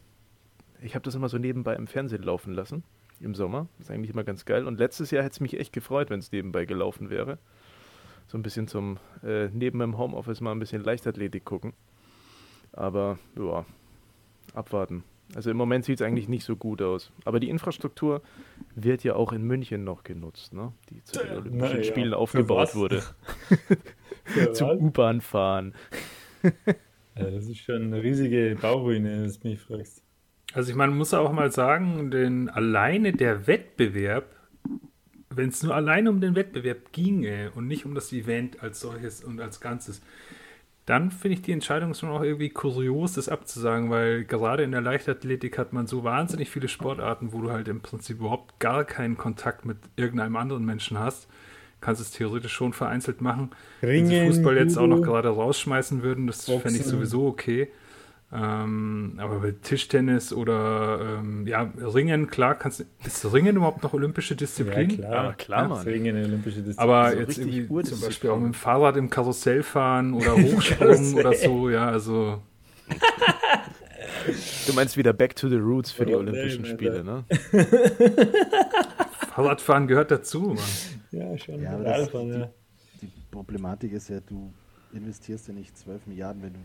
ich 0.82 0.96
habe 0.96 1.04
das 1.04 1.16
immer 1.16 1.28
so 1.28 1.38
nebenbei 1.38 1.76
im 1.76 1.88
Fernsehen 1.88 2.24
laufen 2.24 2.54
lassen 2.54 2.84
im 3.20 3.36
Sommer. 3.36 3.68
Ist 3.80 3.92
eigentlich 3.92 4.12
immer 4.12 4.24
ganz 4.24 4.46
geil. 4.46 4.66
Und 4.66 4.80
letztes 4.80 5.12
Jahr 5.12 5.24
hätte 5.24 5.34
es 5.34 5.40
mich 5.40 5.60
echt 5.60 5.74
gefreut, 5.74 6.10
wenn 6.10 6.20
es 6.20 6.32
nebenbei 6.32 6.66
gelaufen 6.66 7.10
wäre. 7.10 7.38
So 8.28 8.38
ein 8.38 8.42
bisschen 8.42 8.68
zum 8.68 8.98
äh, 9.24 9.50
neben 9.50 9.80
dem 9.80 9.98
Homeoffice 9.98 10.42
mal 10.42 10.52
ein 10.52 10.60
bisschen 10.60 10.84
Leichtathletik 10.84 11.46
gucken. 11.46 11.74
Aber 12.74 13.18
ja, 13.38 13.66
abwarten. 14.54 15.04
Also 15.34 15.50
im 15.50 15.58
Moment 15.58 15.86
sieht 15.86 16.00
es 16.00 16.06
eigentlich 16.06 16.28
nicht 16.28 16.44
so 16.44 16.56
gut 16.56 16.82
aus. 16.82 17.12
Aber 17.24 17.40
die 17.40 17.50
Infrastruktur 17.50 18.22
wird 18.76 19.04
ja 19.04 19.16
auch 19.16 19.34
in 19.34 19.44
München 19.44 19.84
noch 19.84 20.04
genutzt, 20.04 20.54
ne? 20.54 20.72
die 20.90 21.04
zu 21.04 21.20
den 21.20 21.38
Olympischen 21.38 21.78
Na, 21.78 21.84
Spielen 21.84 22.12
ja. 22.12 22.18
aufgebaut 22.18 22.76
wurde. 22.76 23.04
Zum 24.54 24.70
U-Bahn 24.70 25.22
fahren. 25.22 25.74
ja, 26.44 27.30
das 27.30 27.48
ist 27.48 27.60
schon 27.60 27.84
eine 27.84 28.04
riesige 28.04 28.58
Bauruine, 28.62 29.24
wenn 29.24 29.32
du 29.32 29.48
mich 29.48 29.60
fragst. 29.60 30.04
Also 30.54 30.70
ich 30.70 30.76
meine, 30.76 30.92
man 30.92 31.00
muss 31.00 31.14
auch 31.14 31.32
mal 31.32 31.52
sagen, 31.52 32.12
denn 32.12 32.50
alleine 32.50 33.12
der 33.12 33.48
Wettbewerb, 33.48 34.36
wenn 35.30 35.50
es 35.50 35.64
nur 35.64 35.76
alleine 35.76 36.10
um 36.10 36.22
den 36.22 36.36
Wettbewerb 36.36 36.94
ginge 36.94 37.52
und 37.56 37.68
nicht 37.68 37.86
um 37.86 37.94
das 37.94 38.14
Event 38.14 38.64
als 38.64 38.80
solches 38.80 39.24
und 39.24 39.42
als 39.42 39.60
Ganzes, 39.60 40.02
dann 40.86 41.10
finde 41.10 41.36
ich 41.36 41.42
die 41.42 41.52
Entscheidung 41.52 41.96
schon 41.96 42.10
auch 42.10 42.22
irgendwie 42.22 42.50
kurios, 42.50 43.14
das 43.14 43.28
abzusagen, 43.28 43.90
weil 43.90 44.24
gerade 44.24 44.64
in 44.64 44.72
der 44.72 44.82
Leichtathletik 44.82 45.58
hat 45.58 45.74
man 45.74 45.88
so 45.88 46.04
wahnsinnig 46.04 46.50
viele 46.50 46.68
Sportarten, 46.68 47.34
wo 47.34 47.42
du 47.42 47.52
halt 47.52 47.68
im 47.68 47.82
Prinzip 47.82 48.20
überhaupt 48.20 48.60
gar 48.60 48.84
keinen 48.84 49.18
Kontakt 49.18 49.66
mit 49.66 49.78
irgendeinem 49.96 50.36
anderen 50.36 50.64
Menschen 50.64 51.00
hast. 51.00 51.28
Kannst 51.82 52.02
es 52.02 52.12
theoretisch 52.12 52.54
schon 52.54 52.74
vereinzelt 52.74 53.22
machen. 53.22 53.50
Ringen, 53.82 54.10
Wenn 54.10 54.32
sie 54.32 54.38
Fußball 54.38 54.58
jetzt 54.58 54.78
auch 54.78 54.88
noch 54.88 55.02
gerade 55.02 55.30
rausschmeißen 55.30 56.04
würden, 56.04 56.28
das 56.28 56.46
fände 56.46 56.80
ich 56.80 56.86
sowieso 56.86 57.28
okay. 57.28 57.70
Ähm, 58.34 59.14
aber 59.18 59.40
bei 59.40 59.52
Tischtennis 59.52 60.34
oder 60.34 61.20
ähm, 61.20 61.46
ja, 61.48 61.72
Ringen, 61.78 62.28
klar, 62.28 62.56
kannst 62.56 62.84
ist 63.06 63.34
Ringen 63.34 63.56
überhaupt 63.56 63.84
noch 63.84 63.94
olympische 63.94 64.36
Disziplin? 64.36 64.90
Ja, 64.90 64.96
klar, 64.96 65.26
ja, 65.26 65.34
klar 65.34 65.62
ja, 65.64 65.68
Mann. 65.70 65.88
Ringen 65.88 66.16
olympische 66.18 66.58
Disziplin. 66.58 66.80
Aber 66.80 66.98
also 66.98 67.20
jetzt 67.20 67.38
irgendwie 67.38 67.84
zum 67.84 68.02
Beispiel 68.02 68.30
auch 68.32 68.38
mit 68.38 68.48
dem 68.48 68.54
Fahrrad 68.54 68.98
im 68.98 69.10
Karussell 69.10 69.62
fahren 69.62 70.14
oder 70.14 70.36
hochspringen 70.36 71.14
oder 71.14 71.34
so, 71.34 71.70
ja, 71.70 71.88
also. 71.88 72.42
Du 74.66 74.74
meinst 74.74 74.98
wieder 74.98 75.14
Back 75.14 75.36
to 75.36 75.48
the 75.48 75.58
Roots 75.58 75.92
für 75.92 76.06
die 76.06 76.16
Olympischen 76.16 76.66
Spiele, 76.66 77.04
ne? 77.04 77.26
Fahrradfahren 79.36 79.88
gehört 79.88 80.10
dazu, 80.10 80.40
Mann. 80.42 80.58
Ja, 81.12 81.38
schon. 81.38 81.62
Ja, 81.62 81.78
das, 81.78 82.10
die, 82.10 82.48
die 83.02 83.12
Problematik 83.30 83.94
ist 83.94 84.10
ja, 84.10 84.20
du 84.20 84.52
investierst 84.94 85.48
ja 85.48 85.54
nicht 85.54 85.78
12 85.78 86.08
Milliarden, 86.08 86.42
wenn 86.42 86.54
du 86.54 86.60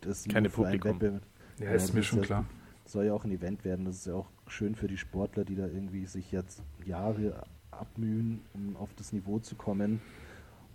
das 0.00 0.24
Keine 0.24 0.50
Publikum. 0.50 1.20
Ja, 1.58 1.72
ist 1.72 1.94
mir 1.94 2.02
schon 2.02 2.22
klar. 2.22 2.44
Soll 2.84 3.06
ja 3.06 3.12
auch 3.12 3.24
ein 3.24 3.30
Event 3.30 3.64
werden. 3.64 3.84
Das 3.84 3.96
ist 3.96 4.06
ja 4.06 4.14
auch 4.14 4.28
schön 4.46 4.74
für 4.74 4.88
die 4.88 4.96
Sportler, 4.96 5.44
die 5.44 5.56
da 5.56 5.66
irgendwie 5.66 6.06
sich 6.06 6.32
jetzt 6.32 6.62
Jahre 6.84 7.44
abmühen, 7.70 8.40
um 8.54 8.76
auf 8.76 8.94
das 8.94 9.12
Niveau 9.12 9.38
zu 9.38 9.56
kommen. 9.56 10.00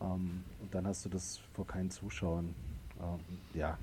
Ähm, 0.01 0.43
und 0.61 0.75
dann 0.75 0.85
hast 0.85 1.05
du 1.05 1.09
das 1.09 1.39
vor 1.53 1.65
keinen 1.65 1.89
Zuschauern. 1.89 2.53
Ähm, 3.01 3.19
ja, 3.53 3.77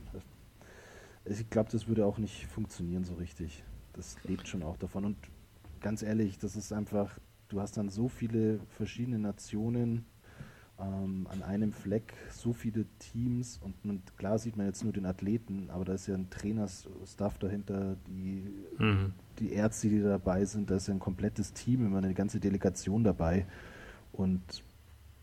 ich 1.24 1.50
glaube, 1.50 1.70
das 1.70 1.88
würde 1.88 2.06
auch 2.06 2.18
nicht 2.18 2.46
funktionieren 2.46 3.04
so 3.04 3.14
richtig. 3.14 3.64
Das 3.92 4.16
lebt 4.24 4.48
schon 4.48 4.62
auch 4.62 4.76
davon. 4.76 5.04
Und 5.04 5.16
ganz 5.80 6.02
ehrlich, 6.02 6.38
das 6.38 6.56
ist 6.56 6.72
einfach, 6.72 7.18
du 7.48 7.60
hast 7.60 7.76
dann 7.76 7.88
so 7.88 8.08
viele 8.08 8.60
verschiedene 8.68 9.18
Nationen, 9.18 10.04
ähm, 10.80 11.26
an 11.30 11.42
einem 11.42 11.72
Fleck 11.72 12.14
so 12.30 12.52
viele 12.52 12.86
Teams 12.98 13.60
und, 13.62 13.74
und, 13.84 14.16
klar 14.16 14.38
sieht 14.38 14.56
man 14.56 14.66
jetzt 14.66 14.82
nur 14.82 14.92
den 14.92 15.06
Athleten, 15.06 15.68
aber 15.70 15.84
da 15.84 15.94
ist 15.94 16.06
ja 16.06 16.14
ein 16.14 16.30
Trainerstaff 16.30 17.38
dahinter, 17.38 17.96
die, 18.06 18.44
mhm. 18.78 19.12
die 19.38 19.52
Ärzte, 19.52 19.88
die 19.88 20.00
dabei 20.00 20.44
sind, 20.44 20.70
da 20.70 20.76
ist 20.76 20.88
ja 20.88 20.94
ein 20.94 21.00
komplettes 21.00 21.52
Team, 21.52 21.86
immer 21.86 21.98
eine 21.98 22.14
ganze 22.14 22.40
Delegation 22.40 23.04
dabei 23.04 23.46
und 24.12 24.40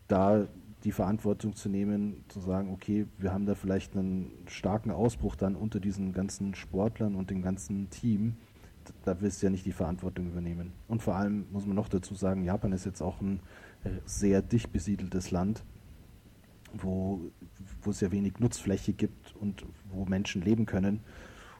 da 0.06 0.46
die 0.84 0.92
Verantwortung 0.92 1.56
zu 1.56 1.68
nehmen, 1.68 2.24
zu 2.28 2.40
sagen, 2.40 2.72
okay, 2.72 3.06
wir 3.18 3.32
haben 3.32 3.46
da 3.46 3.54
vielleicht 3.54 3.96
einen 3.96 4.30
starken 4.46 4.90
Ausbruch 4.90 5.34
dann 5.34 5.56
unter 5.56 5.80
diesen 5.80 6.12
ganzen 6.12 6.54
Sportlern 6.54 7.16
und 7.16 7.30
dem 7.30 7.42
ganzen 7.42 7.90
Team, 7.90 8.36
da 9.04 9.20
willst 9.20 9.42
du 9.42 9.46
ja 9.46 9.50
nicht 9.50 9.66
die 9.66 9.72
Verantwortung 9.72 10.28
übernehmen. 10.28 10.72
Und 10.86 11.02
vor 11.02 11.16
allem 11.16 11.46
muss 11.50 11.66
man 11.66 11.74
noch 11.74 11.88
dazu 11.88 12.14
sagen, 12.14 12.44
Japan 12.44 12.72
ist 12.72 12.86
jetzt 12.86 13.02
auch 13.02 13.20
ein 13.20 13.40
sehr 14.04 14.42
dicht 14.42 14.72
besiedeltes 14.72 15.30
Land, 15.30 15.64
wo, 16.74 17.20
wo 17.82 17.90
es 17.90 18.00
ja 18.00 18.10
wenig 18.10 18.38
Nutzfläche 18.38 18.92
gibt 18.92 19.34
und 19.36 19.64
wo 19.90 20.04
Menschen 20.04 20.42
leben 20.42 20.66
können. 20.66 21.00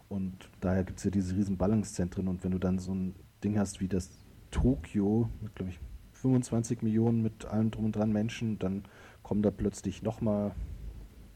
Und 0.08 0.50
daher 0.60 0.84
gibt 0.84 0.98
es 0.98 1.04
ja 1.04 1.10
diese 1.10 1.36
riesen 1.36 1.56
Ballungszentren. 1.56 2.28
Und 2.28 2.42
wenn 2.44 2.52
du 2.52 2.58
dann 2.58 2.78
so 2.78 2.94
ein 2.94 3.14
Ding 3.44 3.58
hast 3.58 3.80
wie 3.80 3.88
das 3.88 4.10
Tokio, 4.50 5.30
mit, 5.40 5.54
glaube 5.54 5.70
ich, 5.70 5.78
25 6.12 6.82
Millionen 6.82 7.22
mit 7.22 7.44
allem 7.44 7.70
drum 7.70 7.86
und 7.86 7.96
dran 7.96 8.12
Menschen, 8.12 8.58
dann 8.58 8.84
kommen 9.22 9.42
da 9.42 9.50
plötzlich 9.50 10.02
nochmal 10.02 10.52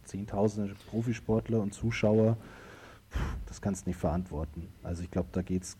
Zehntausende 0.05 0.75
Profisportler 0.91 1.61
und 1.61 1.73
Zuschauer. 1.73 2.37
Das 3.47 3.61
kannst 3.61 3.87
du 3.87 3.91
nicht 3.91 3.99
verantworten. 3.99 4.69
Also 4.83 5.03
ich 5.03 5.11
glaube, 5.11 5.29
da 5.33 5.43
geht 5.43 5.63
es 5.63 5.79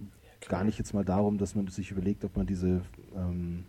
ja, 0.00 0.48
gar 0.48 0.64
nicht 0.64 0.78
jetzt 0.78 0.94
mal 0.94 1.04
darum, 1.04 1.36
dass 1.36 1.54
man 1.54 1.66
sich 1.66 1.90
überlegt, 1.90 2.24
ob 2.24 2.36
man 2.36 2.46
diese 2.46 2.80
ähm, 3.14 3.64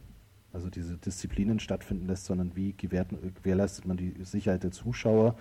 also 0.56 0.70
diese 0.70 0.98
Disziplinen 0.98 1.60
stattfinden 1.60 2.08
lässt, 2.08 2.26
sondern 2.26 2.56
wie 2.56 2.74
gewährleistet 2.74 3.86
man 3.86 3.98
die 3.98 4.16
Sicherheit 4.24 4.64
der 4.64 4.72
Zuschauer 4.72 5.36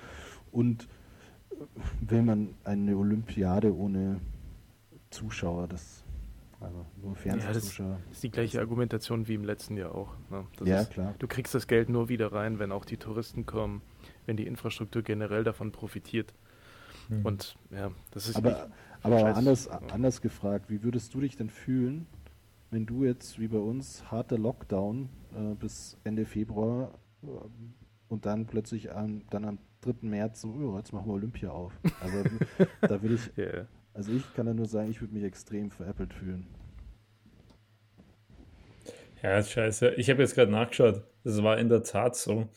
und 0.51 0.89
äh, 1.53 1.55
will 2.01 2.23
man 2.23 2.55
eine 2.65 2.97
Olympiade 2.97 3.75
ohne 3.75 4.21
Zuschauer, 5.11 5.69
das 5.69 6.03
also 6.59 6.85
nur 7.01 7.15
Fernsehzuschauer. 7.15 7.91
Ja, 7.91 7.99
das 8.09 8.17
ist 8.17 8.23
die 8.25 8.31
gleiche 8.31 8.59
Argumentation 8.59 9.29
wie 9.29 9.35
im 9.35 9.45
letzten 9.45 9.77
Jahr 9.77 9.95
auch. 9.95 10.17
Ne? 10.31 10.47
ja, 10.65 10.81
ist, 10.81 10.91
klar. 10.91 11.15
Du 11.21 11.29
kriegst 11.29 11.55
das 11.55 11.69
Geld 11.69 11.91
nur 11.91 12.09
wieder 12.09 12.33
rein, 12.33 12.59
wenn 12.59 12.73
auch 12.73 12.85
die 12.85 12.97
Touristen 12.97 13.47
kommen, 13.47 13.83
wenn 14.27 14.37
die 14.37 14.49
Infrastruktur 14.49 15.03
generell 15.03 15.45
davon 15.45 15.71
profitiert. 15.71 16.35
Hm. 17.09 17.25
Und 17.25 17.57
ja, 17.71 17.93
das 18.11 18.29
ist. 18.29 18.37
Aber, 18.37 18.69
aber 19.03 19.37
anders, 19.37 19.69
anders 19.69 20.21
gefragt, 20.23 20.71
wie 20.71 20.83
würdest 20.83 21.15
du 21.15 21.21
dich 21.21 21.37
denn 21.37 21.51
fühlen, 21.51 22.07
wenn 22.75 22.87
du 22.87 23.05
jetzt 23.05 23.39
wie 23.39 23.47
bei 23.47 23.59
uns 23.59 24.11
harter 24.11 24.37
Lockdown 24.37 25.09
äh, 25.33 25.55
bis 25.55 25.97
Ende 26.03 26.27
Februar 26.27 26.99
äh, 27.23 27.27
und 28.09 28.27
dann 28.27 28.47
plötzlich 28.47 28.93
am, 28.93 29.23
dann 29.31 29.45
am 29.45 29.59
3. 29.83 29.95
März 30.01 30.41
so, 30.41 30.49
oh, 30.49 30.77
jetzt 30.77 30.93
machen 30.93 31.07
wir 31.07 31.15
Olympia 31.15 31.51
auf. 31.51 31.73
Also 32.01 32.25
da 32.81 33.01
würde 33.01 33.15
ich, 33.15 33.39
yeah. 33.39 33.69
also 33.93 34.11
ich 34.11 34.35
kann 34.35 34.47
da 34.47 34.55
nur 34.55 34.67
sagen, 34.67 34.91
ich 34.91 35.01
würde 35.01 35.15
mich 35.15 35.23
extrem 35.23 35.71
veräppelt 35.71 36.13
fühlen. 36.13 36.49
Ja, 39.23 39.41
scheiße. 39.41 39.95
Ich 39.95 40.11
habe 40.11 40.23
jetzt 40.23 40.35
gerade 40.35 40.51
nachgeschaut. 40.51 41.05
Das 41.23 41.43
war 41.45 41.59
in 41.59 41.69
der 41.69 41.85
Tat 41.85 42.17
so. 42.17 42.49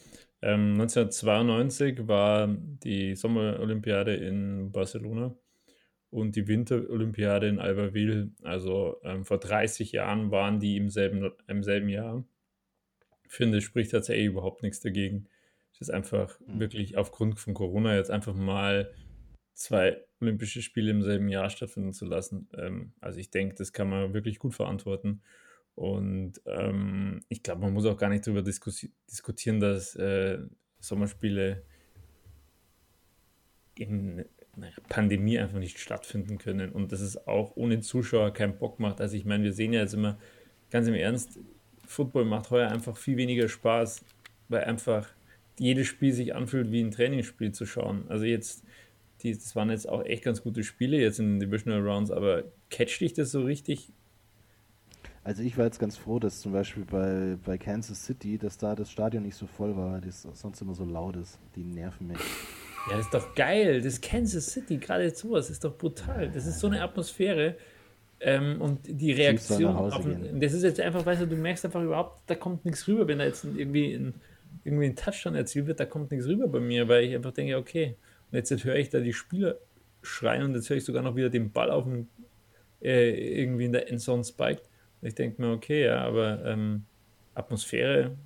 Ähm, 0.41 0.73
1992 0.73 2.07
war 2.07 2.47
die 2.47 3.15
Sommerolympiade 3.15 4.15
in 4.15 4.71
Barcelona 4.71 5.35
und 6.09 6.35
die 6.35 6.47
Winterolympiade 6.47 7.47
in 7.47 7.59
Albertville. 7.59 8.31
Also 8.43 8.97
ähm, 9.03 9.25
vor 9.25 9.39
30 9.39 9.91
Jahren 9.91 10.31
waren 10.31 10.59
die 10.59 10.77
im 10.77 10.89
selben, 10.89 11.31
im 11.47 11.63
selben 11.63 11.89
Jahr. 11.89 12.23
Ich 13.23 13.31
finde, 13.31 13.61
spricht 13.61 13.91
tatsächlich 13.91 14.27
überhaupt 14.27 14.63
nichts 14.63 14.79
dagegen. 14.79 15.27
Es 15.73 15.81
ist 15.81 15.89
einfach 15.89 16.39
mhm. 16.39 16.59
wirklich 16.59 16.97
aufgrund 16.97 17.39
von 17.39 17.53
Corona 17.53 17.95
jetzt 17.95 18.09
einfach 18.11 18.33
mal 18.33 18.93
zwei 19.53 20.01
Olympische 20.21 20.61
Spiele 20.61 20.91
im 20.91 21.03
selben 21.03 21.27
Jahr 21.27 21.49
stattfinden 21.49 21.93
zu 21.93 22.05
lassen. 22.05 22.49
Ähm, 22.57 22.93
also 23.01 23.19
ich 23.19 23.29
denke, 23.29 23.55
das 23.55 23.73
kann 23.73 23.89
man 23.89 24.13
wirklich 24.13 24.39
gut 24.39 24.53
verantworten. 24.53 25.21
Und 25.75 26.41
ähm, 26.45 27.23
ich 27.29 27.43
glaube, 27.43 27.61
man 27.61 27.73
muss 27.73 27.85
auch 27.85 27.97
gar 27.97 28.09
nicht 28.09 28.25
darüber 28.25 28.41
diskutieren, 28.41 29.59
dass 29.59 29.95
äh, 29.95 30.39
Sommerspiele 30.79 31.63
in 33.75 34.25
Pandemie 34.89 35.39
einfach 35.39 35.59
nicht 35.59 35.79
stattfinden 35.79 36.37
können 36.37 36.71
und 36.71 36.91
dass 36.91 37.01
es 37.01 37.27
auch 37.27 37.55
ohne 37.55 37.81
Zuschauer 37.81 38.31
keinen 38.31 38.57
Bock 38.57 38.79
macht. 38.79 39.01
Also 39.01 39.15
ich 39.15 39.25
meine, 39.25 39.43
wir 39.43 39.53
sehen 39.53 39.73
ja 39.73 39.81
jetzt 39.81 39.93
immer 39.93 40.17
ganz 40.71 40.87
im 40.87 40.93
Ernst, 40.93 41.39
Football 41.85 42.25
macht 42.25 42.51
heuer 42.51 42.69
einfach 42.69 42.97
viel 42.97 43.17
weniger 43.17 43.47
Spaß, 43.47 44.03
weil 44.49 44.63
einfach 44.63 45.09
jedes 45.59 45.87
Spiel 45.87 46.13
sich 46.13 46.35
anfühlt 46.35 46.71
wie 46.71 46.81
ein 46.81 46.91
Trainingsspiel 46.91 47.51
zu 47.51 47.65
schauen. 47.65 48.05
Also 48.09 48.25
jetzt, 48.25 48.63
die, 49.21 49.33
das 49.33 49.55
waren 49.55 49.69
jetzt 49.69 49.87
auch 49.87 50.03
echt 50.03 50.23
ganz 50.23 50.43
gute 50.43 50.63
Spiele 50.63 50.97
jetzt 50.97 51.19
in 51.19 51.39
den 51.39 51.39
Divisional 51.39 51.81
Rounds, 51.81 52.11
aber 52.11 52.43
catcht 52.69 53.01
dich 53.01 53.13
das 53.13 53.31
so 53.31 53.41
richtig? 53.41 53.91
Also 55.23 55.43
ich 55.43 55.57
war 55.57 55.65
jetzt 55.65 55.79
ganz 55.79 55.97
froh, 55.97 56.19
dass 56.19 56.39
zum 56.39 56.53
Beispiel 56.53 56.85
bei, 56.85 57.37
bei 57.43 57.57
Kansas 57.57 58.05
City, 58.05 58.37
dass 58.37 58.57
da 58.57 58.75
das 58.75 58.89
Stadion 58.89 59.23
nicht 59.23 59.35
so 59.35 59.45
voll 59.45 59.75
war, 59.75 59.99
das 59.99 60.21
sonst 60.33 60.61
immer 60.61 60.73
so 60.73 60.85
laut 60.85 61.15
ist. 61.15 61.37
Die 61.55 61.63
nerven 61.63 62.07
mich. 62.07 62.19
Ja, 62.89 62.97
das 62.97 63.05
ist 63.05 63.13
doch 63.13 63.35
geil. 63.35 63.81
Das 63.81 63.99
Kansas 63.99 64.47
City, 64.47 64.77
gerade 64.77 65.09
sowas, 65.09 65.49
ist 65.49 65.63
doch 65.63 65.77
brutal. 65.77 66.29
Das 66.29 66.45
ist 66.45 66.59
so 66.59 66.67
eine 66.67 66.81
Atmosphäre. 66.81 67.55
Ähm, 68.19 68.61
und 68.61 68.79
die 68.83 69.11
Reaktion 69.11 69.75
auf, 69.75 70.03
das 70.33 70.53
ist 70.53 70.63
jetzt 70.63 70.79
einfach, 70.79 71.05
weißt 71.05 71.21
du, 71.21 71.27
du 71.27 71.35
merkst 71.35 71.65
einfach 71.65 71.83
überhaupt, 71.83 72.21
da 72.25 72.33
kommt 72.33 72.65
nichts 72.65 72.87
rüber, 72.87 73.07
wenn 73.07 73.19
da 73.19 73.25
jetzt 73.25 73.43
irgendwie 73.43 73.93
ein, 73.93 74.15
irgendwie 74.63 74.85
ein 74.85 74.95
Touchdown 74.95 75.35
erzielt 75.35 75.67
wird, 75.67 75.79
da 75.79 75.85
kommt 75.85 76.09
nichts 76.09 76.25
rüber 76.25 76.47
bei 76.47 76.59
mir, 76.59 76.87
weil 76.87 77.03
ich 77.03 77.13
einfach 77.13 77.31
denke, 77.31 77.57
okay, 77.57 77.95
und 78.31 78.37
jetzt, 78.37 78.49
jetzt 78.49 78.63
höre 78.63 78.75
ich 78.75 78.89
da 78.89 79.01
die 79.01 79.13
Spieler 79.13 79.57
schreien 80.01 80.43
und 80.43 80.55
jetzt 80.55 80.67
höre 80.69 80.77
ich 80.77 80.85
sogar 80.85 81.03
noch 81.03 81.15
wieder 81.15 81.29
den 81.29 81.51
Ball 81.51 81.69
auf 81.69 81.83
dem, 81.83 82.07
äh, 82.81 83.41
irgendwie 83.41 83.65
in 83.65 83.71
der 83.71 83.89
Endzone 83.89 84.23
spiked. 84.23 84.67
Und 85.01 85.07
ich 85.07 85.15
denke 85.15 85.39
mir, 85.39 85.51
okay, 85.51 85.85
ja, 85.85 86.01
aber 86.01 86.43
ähm, 86.43 86.85
Atmosphäre 87.35 88.17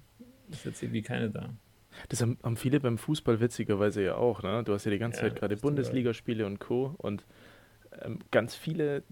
ist 0.49 0.63
jetzt 0.63 0.81
irgendwie 0.81 1.01
keine 1.01 1.29
da. 1.29 1.49
Das 2.09 2.21
haben, 2.21 2.37
haben, 2.43 2.57
viele 2.57 2.79
beim 2.79 2.97
Fußball 2.97 3.39
witzigerweise 3.39 4.03
ja 4.03 4.15
auch. 4.15 4.43
Ne? 4.43 4.63
Du 4.63 4.73
hast 4.73 4.85
ja 4.85 4.91
die 4.91 4.97
ganze 4.97 5.21
ja, 5.21 5.29
Zeit 5.29 5.39
gerade 5.39 5.57
Bundesligaspiele 5.57 6.45
und 6.45 6.59
Co. 6.59 6.95
Und 6.97 7.25
ähm, 8.01 8.19
ganz 8.31 8.55
viele, 8.55 9.03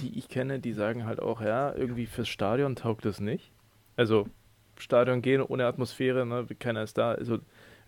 die 0.00 0.18
ich 0.18 0.28
kenne, 0.28 0.60
die 0.60 0.72
sagen 0.72 1.06
halt 1.06 1.20
auch, 1.20 1.40
ja, 1.40 1.74
irgendwie 1.74 2.06
fürs 2.06 2.28
Stadion 2.28 2.76
taugt 2.76 3.04
das 3.04 3.20
nicht. 3.20 3.50
Also 3.96 4.28
Stadion 4.76 5.22
gehen 5.22 5.42
ohne 5.42 5.66
Atmosphäre, 5.66 6.26
ne? 6.26 6.46
keiner 6.58 6.82
ist 6.82 6.98
da. 6.98 7.12
Also 7.12 7.38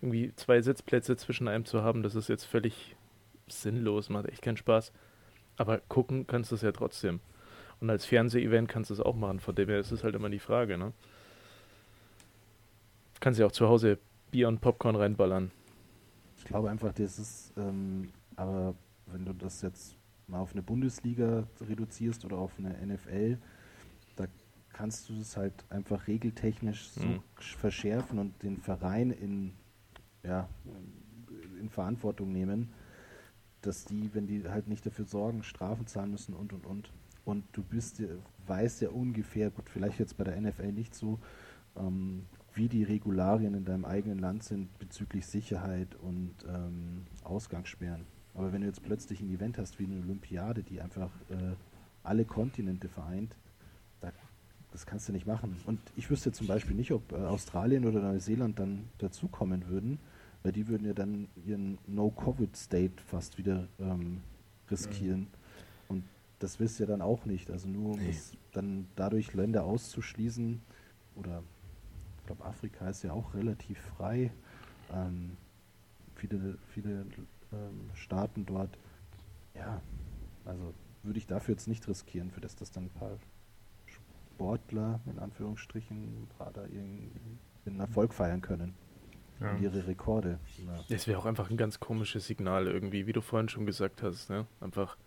irgendwie 0.01 0.33
zwei 0.35 0.61
Sitzplätze 0.61 1.15
zwischen 1.17 1.47
einem 1.47 1.65
zu 1.65 1.81
haben, 1.81 2.03
das 2.03 2.15
ist 2.15 2.29
jetzt 2.29 2.45
völlig 2.45 2.95
sinnlos, 3.47 4.09
macht 4.09 4.27
echt 4.27 4.41
keinen 4.41 4.57
Spaß. 4.57 4.91
Aber 5.57 5.79
gucken 5.87 6.27
kannst 6.27 6.51
du 6.51 6.55
es 6.55 6.61
ja 6.61 6.71
trotzdem. 6.71 7.19
Und 7.79 7.89
als 7.89 8.05
Fernseh-Event 8.05 8.69
kannst 8.69 8.89
du 8.89 8.93
es 8.93 8.99
auch 8.99 9.15
machen, 9.15 9.39
von 9.39 9.55
dem 9.55 9.69
her 9.69 9.79
ist 9.79 9.91
es 9.91 10.03
halt 10.03 10.15
immer 10.15 10.29
die 10.29 10.39
Frage, 10.39 10.77
ne? 10.77 10.93
Kannst 13.19 13.39
ja 13.39 13.47
auch 13.47 13.51
zu 13.51 13.67
Hause 13.67 13.97
Bier 14.31 14.47
und 14.47 14.61
Popcorn 14.61 14.95
reinballern. 14.95 15.51
Ich 16.37 16.45
glaube 16.45 16.69
einfach, 16.69 16.93
das 16.93 17.19
ist, 17.19 17.53
ähm, 17.57 18.09
aber 18.35 18.75
wenn 19.07 19.25
du 19.25 19.33
das 19.33 19.61
jetzt 19.61 19.95
mal 20.27 20.39
auf 20.39 20.53
eine 20.53 20.61
Bundesliga 20.61 21.47
reduzierst 21.61 22.25
oder 22.25 22.37
auf 22.37 22.51
eine 22.57 22.75
NFL, 22.85 23.37
da 24.15 24.25
kannst 24.69 25.09
du 25.09 25.19
es 25.19 25.37
halt 25.37 25.53
einfach 25.69 26.07
regeltechnisch 26.07 26.89
so 26.89 27.05
mhm. 27.05 27.23
verschärfen 27.35 28.19
und 28.19 28.43
den 28.43 28.57
Verein 28.57 29.11
in, 29.11 29.53
ja, 30.23 30.47
in 31.59 31.69
Verantwortung 31.69 32.31
nehmen, 32.31 32.69
dass 33.61 33.85
die, 33.85 34.13
wenn 34.13 34.27
die 34.27 34.47
halt 34.47 34.67
nicht 34.67 34.85
dafür 34.85 35.05
sorgen, 35.05 35.43
Strafen 35.43 35.87
zahlen 35.87 36.11
müssen 36.11 36.33
und 36.33 36.53
und 36.53 36.65
und. 36.65 36.91
Und 37.25 37.43
du 37.51 37.61
bist, 37.61 38.01
weißt 38.45 38.81
ja 38.81 38.89
ungefähr, 38.89 39.49
gut, 39.49 39.69
vielleicht 39.69 39.99
jetzt 39.99 40.15
bei 40.17 40.23
der 40.23 40.39
NFL 40.39 40.71
nicht 40.71 40.95
so, 40.95 41.19
ähm, 41.75 42.25
wie 42.57 42.67
die 42.67 42.83
Regularien 42.83 43.53
in 43.53 43.65
deinem 43.65 43.85
eigenen 43.85 44.19
Land 44.19 44.43
sind 44.43 44.77
bezüglich 44.79 45.25
Sicherheit 45.25 45.95
und 45.95 46.33
ähm, 46.47 47.05
Ausgangssperren. 47.23 48.05
Aber 48.33 48.51
wenn 48.51 48.61
du 48.61 48.67
jetzt 48.67 48.83
plötzlich 48.83 49.21
ein 49.21 49.29
Event 49.29 49.57
hast 49.57 49.79
wie 49.79 49.85
eine 49.85 49.99
Olympiade, 49.99 50.63
die 50.63 50.81
einfach 50.81 51.11
äh, 51.29 51.55
alle 52.03 52.25
Kontinente 52.25 52.87
vereint, 52.87 53.35
da, 54.01 54.11
das 54.71 54.85
kannst 54.85 55.07
du 55.07 55.13
nicht 55.13 55.25
machen. 55.25 55.55
Und 55.65 55.79
ich 55.95 56.09
wüsste 56.09 56.31
zum 56.31 56.47
Beispiel 56.47 56.75
nicht, 56.75 56.91
ob 56.91 57.11
äh, 57.11 57.15
Australien 57.15 57.85
oder 57.85 58.01
Neuseeland 58.01 58.59
dann 58.59 58.89
dazukommen 58.97 59.67
würden, 59.67 59.99
weil 60.43 60.51
die 60.51 60.67
würden 60.67 60.85
ja 60.85 60.93
dann 60.93 61.27
ihren 61.45 61.77
No-Covid-State 61.87 63.01
fast 63.05 63.37
wieder 63.37 63.67
ähm, 63.79 64.21
riskieren. 64.69 65.27
Ja. 65.31 65.95
Und 65.95 66.03
das 66.39 66.59
wisst 66.59 66.79
ihr 66.79 66.85
dann 66.85 67.01
auch 67.01 67.25
nicht. 67.25 67.49
Also 67.49 67.67
nur 67.67 67.93
um 67.93 67.99
nee. 67.99 68.15
dann 68.53 68.87
dadurch 68.95 69.33
Länder 69.33 69.63
auszuschließen 69.63 70.61
oder 71.15 71.43
glaube, 72.27 72.45
Afrika 72.45 72.87
ist 72.89 73.03
ja 73.03 73.11
auch 73.11 73.33
relativ 73.33 73.79
frei. 73.79 74.31
Ähm, 74.93 75.35
viele 76.15 76.57
viele 76.67 77.05
ähm, 77.51 77.89
Staaten 77.95 78.45
dort. 78.45 78.77
Ja, 79.55 79.81
also 80.45 80.73
würde 81.03 81.17
ich 81.17 81.27
dafür 81.27 81.55
jetzt 81.55 81.67
nicht 81.67 81.87
riskieren, 81.87 82.29
für 82.31 82.41
das 82.41 82.55
das 82.55 82.71
dann 82.71 82.85
ein 82.85 82.89
paar 82.89 83.17
Sportler 83.87 84.99
in 85.07 85.17
Anführungsstrichen 85.19 86.27
gerade 86.37 86.69
einen 87.65 87.79
Erfolg 87.79 88.13
feiern 88.13 88.41
können. 88.41 88.75
Ja. 89.39 89.51
Und 89.51 89.61
ihre 89.61 89.85
Rekorde. 89.85 90.39
Ja. 90.65 90.83
Das 90.89 91.07
wäre 91.07 91.19
auch 91.19 91.25
einfach 91.25 91.51
ein 91.51 91.57
ganz 91.57 91.79
komisches 91.79 92.25
Signal 92.25 92.65
irgendwie, 92.67 93.05
wie 93.05 93.13
du 93.13 93.21
vorhin 93.21 93.49
schon 93.49 93.67
gesagt 93.67 94.01
hast. 94.01 94.31
Ne? 94.31 94.47
Einfach 94.61 94.97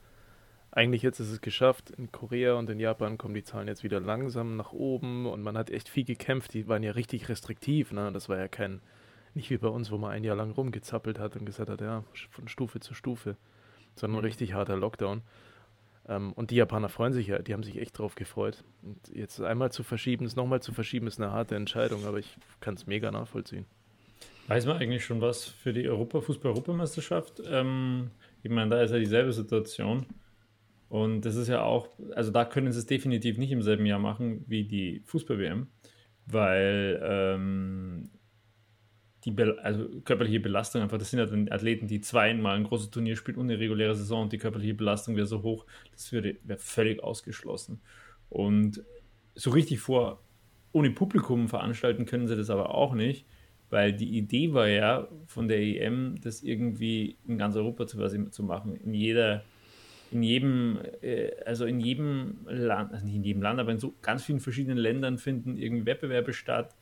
eigentlich 0.72 1.02
jetzt 1.02 1.20
ist 1.20 1.30
es 1.30 1.40
geschafft. 1.40 1.90
In 1.90 2.12
Korea 2.12 2.54
und 2.54 2.70
in 2.70 2.78
Japan 2.78 3.18
kommen 3.18 3.34
die 3.34 3.42
Zahlen 3.42 3.68
jetzt 3.68 3.82
wieder 3.82 4.00
langsam 4.00 4.56
nach 4.56 4.72
oben 4.72 5.26
und 5.26 5.42
man 5.42 5.58
hat 5.58 5.70
echt 5.70 5.88
viel 5.88 6.04
gekämpft. 6.04 6.54
Die 6.54 6.68
waren 6.68 6.82
ja 6.82 6.92
richtig 6.92 7.28
restriktiv. 7.28 7.92
Ne? 7.92 8.10
Das 8.12 8.28
war 8.28 8.38
ja 8.38 8.48
kein, 8.48 8.80
nicht 9.34 9.50
wie 9.50 9.58
bei 9.58 9.68
uns, 9.68 9.90
wo 9.90 9.98
man 9.98 10.12
ein 10.12 10.24
Jahr 10.24 10.36
lang 10.36 10.52
rumgezappelt 10.52 11.18
hat 11.18 11.36
und 11.36 11.44
gesagt 11.44 11.70
hat, 11.70 11.80
ja, 11.80 12.04
von 12.30 12.46
Stufe 12.46 12.78
zu 12.80 12.94
Stufe, 12.94 13.36
sondern 13.96 14.18
ein 14.18 14.22
mhm. 14.22 14.26
richtig 14.26 14.54
harter 14.54 14.76
Lockdown. 14.76 15.22
Ähm, 16.08 16.32
und 16.34 16.52
die 16.52 16.56
Japaner 16.56 16.88
freuen 16.88 17.12
sich 17.12 17.26
ja, 17.26 17.40
die 17.40 17.52
haben 17.52 17.64
sich 17.64 17.78
echt 17.78 17.98
drauf 17.98 18.14
gefreut. 18.14 18.62
Und 18.82 18.98
jetzt 19.12 19.40
einmal 19.40 19.72
zu 19.72 19.82
verschieben, 19.82 20.24
es 20.24 20.36
nochmal 20.36 20.62
zu 20.62 20.72
verschieben, 20.72 21.08
ist 21.08 21.20
eine 21.20 21.32
harte 21.32 21.56
Entscheidung, 21.56 22.06
aber 22.06 22.18
ich 22.18 22.36
kann 22.60 22.74
es 22.74 22.86
mega 22.86 23.10
nachvollziehen. 23.10 23.66
Weiß 24.46 24.66
man 24.66 24.78
eigentlich 24.78 25.04
schon 25.04 25.20
was 25.20 25.44
für 25.44 25.72
die 25.72 25.88
Europa 25.88 26.20
Fußball-Europameisterschaft? 26.20 27.42
Ähm, 27.46 28.10
ich 28.42 28.50
meine, 28.50 28.70
da 28.70 28.82
ist 28.82 28.90
ja 28.90 28.98
dieselbe 28.98 29.32
Situation. 29.32 30.06
Und 30.90 31.20
das 31.24 31.36
ist 31.36 31.46
ja 31.46 31.62
auch, 31.62 31.88
also 32.16 32.32
da 32.32 32.44
können 32.44 32.72
sie 32.72 32.80
es 32.80 32.86
definitiv 32.86 33.38
nicht 33.38 33.52
im 33.52 33.62
selben 33.62 33.86
Jahr 33.86 34.00
machen 34.00 34.44
wie 34.48 34.64
die 34.64 35.02
Fußball-WM, 35.06 35.68
weil 36.26 37.00
ähm, 37.00 38.10
die 39.24 39.30
Be 39.30 39.56
also 39.62 39.86
körperliche 40.00 40.40
Belastung 40.40 40.82
einfach, 40.82 40.98
das 40.98 41.10
sind 41.10 41.20
ja 41.20 41.26
dann 41.26 41.48
Athleten, 41.48 41.86
die 41.86 42.00
zweimal 42.00 42.56
ein 42.56 42.64
großes 42.64 42.90
Turnier 42.90 43.14
spielen 43.14 43.38
und 43.38 43.48
eine 43.48 43.60
reguläre 43.60 43.94
Saison 43.94 44.22
und 44.22 44.32
die 44.32 44.38
körperliche 44.38 44.74
Belastung 44.74 45.14
wäre 45.14 45.28
so 45.28 45.44
hoch, 45.44 45.64
das 45.92 46.12
wäre 46.12 46.34
völlig 46.58 47.00
ausgeschlossen. 47.04 47.80
Und 48.28 48.82
so 49.36 49.50
richtig 49.50 49.78
vor, 49.78 50.20
ohne 50.72 50.90
Publikum 50.90 51.48
veranstalten 51.48 52.04
können 52.04 52.26
sie 52.26 52.36
das 52.36 52.50
aber 52.50 52.74
auch 52.74 52.94
nicht, 52.94 53.26
weil 53.68 53.92
die 53.92 54.18
Idee 54.18 54.54
war 54.54 54.66
ja 54.66 55.06
von 55.26 55.46
der 55.46 55.60
EM, 55.60 56.16
das 56.20 56.42
irgendwie 56.42 57.16
in 57.28 57.38
ganz 57.38 57.54
Europa 57.54 57.86
zu, 57.86 58.30
zu 58.30 58.42
machen, 58.42 58.74
in 58.74 58.92
jeder 58.92 59.44
in 60.10 60.22
jedem, 60.22 60.78
äh, 61.02 61.30
also 61.44 61.64
in 61.64 61.80
jedem 61.80 62.46
Land, 62.46 62.92
also 62.92 63.04
nicht 63.06 63.16
in 63.16 63.24
jedem 63.24 63.42
Land, 63.42 63.60
aber 63.60 63.72
in 63.72 63.78
so 63.78 63.94
ganz 64.02 64.24
vielen 64.24 64.40
verschiedenen 64.40 64.78
Ländern 64.78 65.18
finden 65.18 65.56
irgendwie 65.56 65.86
Wettbewerbe 65.86 66.32
statt. 66.32 66.74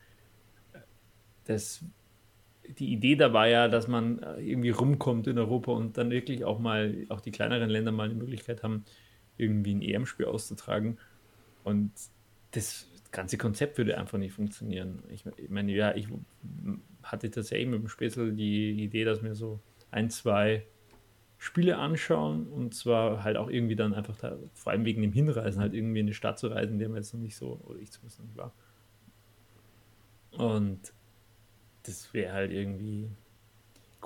Das, 1.45 1.85
die 2.79 2.93
Idee 2.93 3.17
da 3.17 3.33
war 3.33 3.49
ja, 3.49 3.69
dass 3.69 3.89
man 3.89 4.19
äh, 4.23 4.41
irgendwie 4.41 4.71
rumkommt 4.71 5.27
in 5.27 5.39
Europa 5.39 5.73
und 5.73 5.99
dann 5.99 6.11
wirklich 6.11 6.45
auch 6.45 6.59
mal, 6.59 7.07
auch 7.09 7.21
die 7.21 7.31
kleineren 7.31 7.71
Länder 7.71 7.93
mal 7.93 8.09
die 8.09 8.15
Möglichkeit 8.15 8.63
haben, 8.63 8.85
irgendwie 9.37 9.75
ein 9.75 9.83
EM-Spiel 9.83 10.27
auszutragen. 10.27 10.99
Und 11.65 11.93
das 12.53 12.89
ganze 13.11 13.39
Konzept 13.39 13.79
würde 13.79 13.99
einfach 13.99 14.19
nicht 14.19 14.33
funktionieren. 14.33 15.03
Ich, 15.09 15.25
ich 15.37 15.51
meine, 15.51 15.73
ja, 15.73 15.95
ich 15.95 16.09
hatte 17.03 17.31
tatsächlich 17.31 17.69
mit 17.69 17.81
dem 17.81 17.89
Spätzle 17.89 18.33
die 18.33 18.83
Idee, 18.83 19.05
dass 19.05 19.23
mir 19.23 19.35
so 19.35 19.61
ein, 19.91 20.11
zwei 20.11 20.65
Spiele 21.39 21.79
anschauen 21.79 22.49
und 22.49 22.75
zwar 22.75 23.23
halt 23.23 23.37
auch 23.37 23.49
irgendwie 23.49 23.77
dann 23.77 23.95
einfach 23.95 24.17
da, 24.17 24.37
vor 24.55 24.73
allem 24.73 24.85
wegen 24.85 25.03
dem 25.03 25.13
Hinreisen, 25.13 25.61
halt 25.61 25.73
irgendwie 25.73 26.01
in 26.01 26.07
eine 26.07 26.15
Stadt 26.15 26.39
zu 26.39 26.49
reisen, 26.49 26.75
in 26.75 26.79
der 26.81 26.89
man 26.89 26.99
jetzt 26.99 27.15
noch 27.15 27.21
nicht 27.21 27.37
so, 27.37 27.61
oder 27.65 27.79
ich 27.79 27.93
zumindest 27.93 28.19
noch 28.19 28.27
nicht 28.27 28.37
war. 28.37 28.53
Und 30.33 30.93
das 31.85 32.13
wäre 32.13 32.33
halt 32.33 32.51
irgendwie 32.53 33.09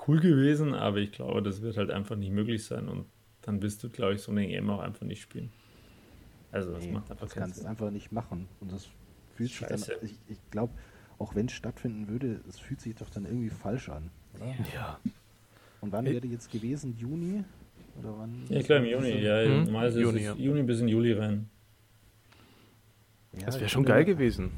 cool 0.07 0.19
gewesen, 0.19 0.75
aber 0.75 0.97
ich 0.97 1.11
glaube, 1.11 1.41
das 1.41 1.61
wird 1.61 1.75
halt 1.75 1.89
einfach 1.89 2.15
nicht 2.15 2.31
möglich 2.31 2.63
sein 2.63 2.87
und 2.87 3.05
dann 3.41 3.59
bist 3.59 3.83
du, 3.83 3.89
glaube 3.89 4.13
ich, 4.13 4.21
so 4.21 4.31
eine 4.31 4.47
EM 4.47 4.69
auch 4.69 4.79
einfach 4.79 5.05
nicht 5.05 5.21
spielen. 5.21 5.51
Also 6.51 6.71
das 6.73 6.85
nee, 6.85 6.91
macht 6.91 7.09
einfach 7.09 7.25
Das 7.25 7.33
kannst 7.33 7.63
du 7.63 7.67
einfach 7.67 7.89
nicht 7.89 8.11
machen 8.11 8.47
und 8.61 8.71
das 8.71 8.87
fühlt 9.35 9.51
sich 9.51 9.67
dann, 9.67 9.81
ich, 10.03 10.15
ich 10.29 10.37
glaube, 10.51 10.71
auch 11.17 11.33
wenn 11.33 11.47
es 11.47 11.53
stattfinden 11.53 12.07
würde, 12.07 12.41
es 12.47 12.59
fühlt 12.59 12.79
sich 12.79 12.93
doch 12.95 13.09
dann 13.09 13.25
irgendwie 13.25 13.49
falsch 13.49 13.89
an. 13.89 14.11
Ja. 14.73 14.99
Und 15.83 15.91
wann 15.91 16.05
wäre 16.05 16.25
jetzt 16.25 16.49
gewesen? 16.49 16.95
Juni? 16.97 17.43
Oder 17.99 18.17
wann? 18.17 18.45
Ja, 18.47 18.63
klar, 18.63 18.79
im 18.79 18.85
Juni. 18.85 19.21
Ja, 19.21 19.43
hm? 19.43 19.65
normalerweise 19.65 20.01
Juni, 20.01 20.19
ist 20.19 20.25
ja. 20.25 20.33
Juni 20.35 20.63
bis 20.63 20.79
in 20.79 20.87
Juli 20.87 21.11
rein. 21.11 21.49
Ja, 23.33 23.47
das 23.47 23.59
wäre 23.59 23.67
schon 23.67 23.83
geil 23.83 24.03
immer, 24.03 24.13
gewesen. 24.13 24.51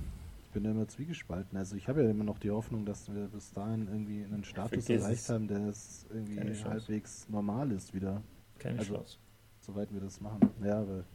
Ich 0.43 0.51
bin 0.51 0.65
ja 0.65 0.69
immer 0.69 0.87
zwiegespalten. 0.87 1.57
Also 1.57 1.77
ich 1.77 1.87
habe 1.87 2.03
ja 2.03 2.11
immer 2.11 2.23
noch 2.23 2.37
die 2.37 2.51
Hoffnung, 2.51 2.85
dass 2.85 3.11
wir 3.11 3.25
bis 3.25 3.51
dahin 3.53 3.87
irgendwie 3.87 4.23
einen 4.23 4.43
Status 4.43 4.87
erreicht 4.87 5.27
haben, 5.29 5.47
der 5.47 5.69
es 5.69 6.05
irgendwie 6.13 6.63
halbwegs 6.63 7.27
normal 7.27 7.71
ist 7.71 7.95
wieder. 7.95 8.21
Keine 8.59 8.77
also, 8.77 8.93
Chance. 8.93 9.17
Soweit 9.61 9.91
wir 9.91 10.01
das 10.01 10.21
machen. 10.21 10.47
Ja, 10.63 10.81
aber 10.81 11.05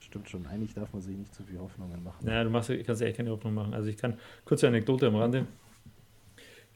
stimmt 0.00 0.28
schon. 0.28 0.46
Eigentlich 0.48 0.74
darf 0.74 0.92
man 0.92 1.00
sich 1.00 1.16
nicht 1.16 1.34
zu 1.34 1.44
viele 1.44 1.60
Hoffnungen 1.60 2.04
machen. 2.04 2.26
Ja, 2.26 2.44
du 2.44 2.50
machst, 2.50 2.70
kannst 2.84 3.00
ja 3.00 3.06
echt 3.06 3.16
keine 3.16 3.30
Hoffnung 3.30 3.54
machen. 3.54 3.72
Also 3.72 3.88
ich 3.88 3.96
kann, 3.96 4.18
kurze 4.44 4.68
Anekdote 4.68 5.06
am 5.06 5.16
Rande. 5.16 5.46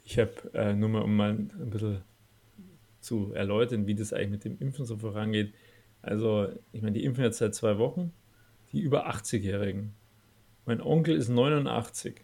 Ich 0.06 0.18
habe 0.18 0.32
äh, 0.54 0.72
nur 0.72 0.88
mal, 0.88 1.02
um 1.02 1.14
mal 1.14 1.32
ein 1.32 1.70
bisschen 1.70 2.00
zu 3.04 3.32
erläutern, 3.32 3.86
wie 3.86 3.94
das 3.94 4.12
eigentlich 4.12 4.30
mit 4.30 4.44
dem 4.44 4.58
Impfen 4.58 4.84
so 4.86 4.96
vorangeht. 4.96 5.54
Also, 6.02 6.48
ich 6.72 6.82
meine, 6.82 6.94
die 6.94 7.04
impfen 7.04 7.24
jetzt 7.24 7.38
seit 7.38 7.54
zwei 7.54 7.78
Wochen. 7.78 8.12
Die 8.72 8.80
über 8.80 9.08
80-Jährigen 9.08 9.94
Mein 10.66 10.80
Onkel 10.80 11.16
ist 11.16 11.28
89. 11.28 12.22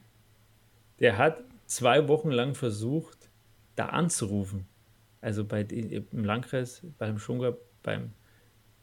Der 0.99 1.17
hat 1.17 1.45
zwei 1.67 2.09
Wochen 2.09 2.31
lang 2.31 2.55
versucht, 2.55 3.31
da 3.77 3.87
anzurufen. 3.87 4.67
Also 5.21 5.45
bei 5.45 5.63
den, 5.63 5.91
im 5.91 6.25
Landkreis, 6.25 6.83
beim 6.99 7.19
Schunga, 7.19 7.57
beim, 7.83 8.13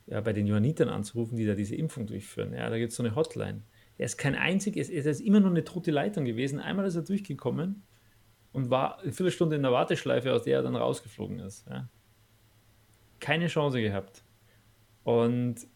ja, 0.05 0.21
bei 0.21 0.33
den 0.33 0.47
Johannitern 0.47 0.89
anzurufen, 0.89 1.38
die 1.38 1.45
da 1.45 1.55
diese 1.55 1.75
Impfung 1.75 2.07
durchführen. 2.07 2.53
Ja, 2.53 2.69
da 2.69 2.77
gibt 2.77 2.91
es 2.91 2.97
so 2.97 3.03
eine 3.03 3.15
Hotline. 3.15 3.63
Er 3.97 4.05
ist 4.05 4.17
kein 4.17 4.36
einziges, 4.36 4.89
er 4.89 5.05
ist 5.05 5.19
immer 5.19 5.39
nur 5.39 5.49
eine 5.49 5.63
tote 5.63 5.91
Leitung 5.91 6.25
gewesen. 6.25 6.60
Einmal 6.60 6.86
ist 6.86 6.95
er 6.95 7.01
durchgekommen 7.01 7.83
und 8.51 8.69
war 8.69 8.99
eine 8.99 9.12
Viertelstunde 9.12 9.55
in 9.55 9.63
der 9.63 9.71
Warteschleife, 9.71 10.33
aus 10.33 10.43
der 10.43 10.57
er 10.57 10.63
dann 10.63 10.75
rausgeflogen 10.75 11.39
ist. 11.39 11.67
Ja. 11.67 11.89
Keine 13.19 13.47
Chance 13.47 13.81
gehabt. 13.81 14.23
Und 15.03 15.67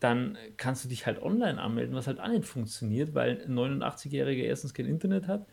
dann 0.00 0.36
kannst 0.56 0.84
du 0.84 0.88
dich 0.88 1.06
halt 1.06 1.22
online 1.22 1.60
anmelden, 1.60 1.94
was 1.94 2.06
halt 2.06 2.20
auch 2.20 2.28
nicht 2.28 2.44
funktioniert, 2.44 3.14
weil 3.14 3.42
ein 3.42 3.54
89-Jähriger 3.54 4.42
erstens 4.42 4.74
kein 4.74 4.86
Internet 4.86 5.26
hat, 5.26 5.46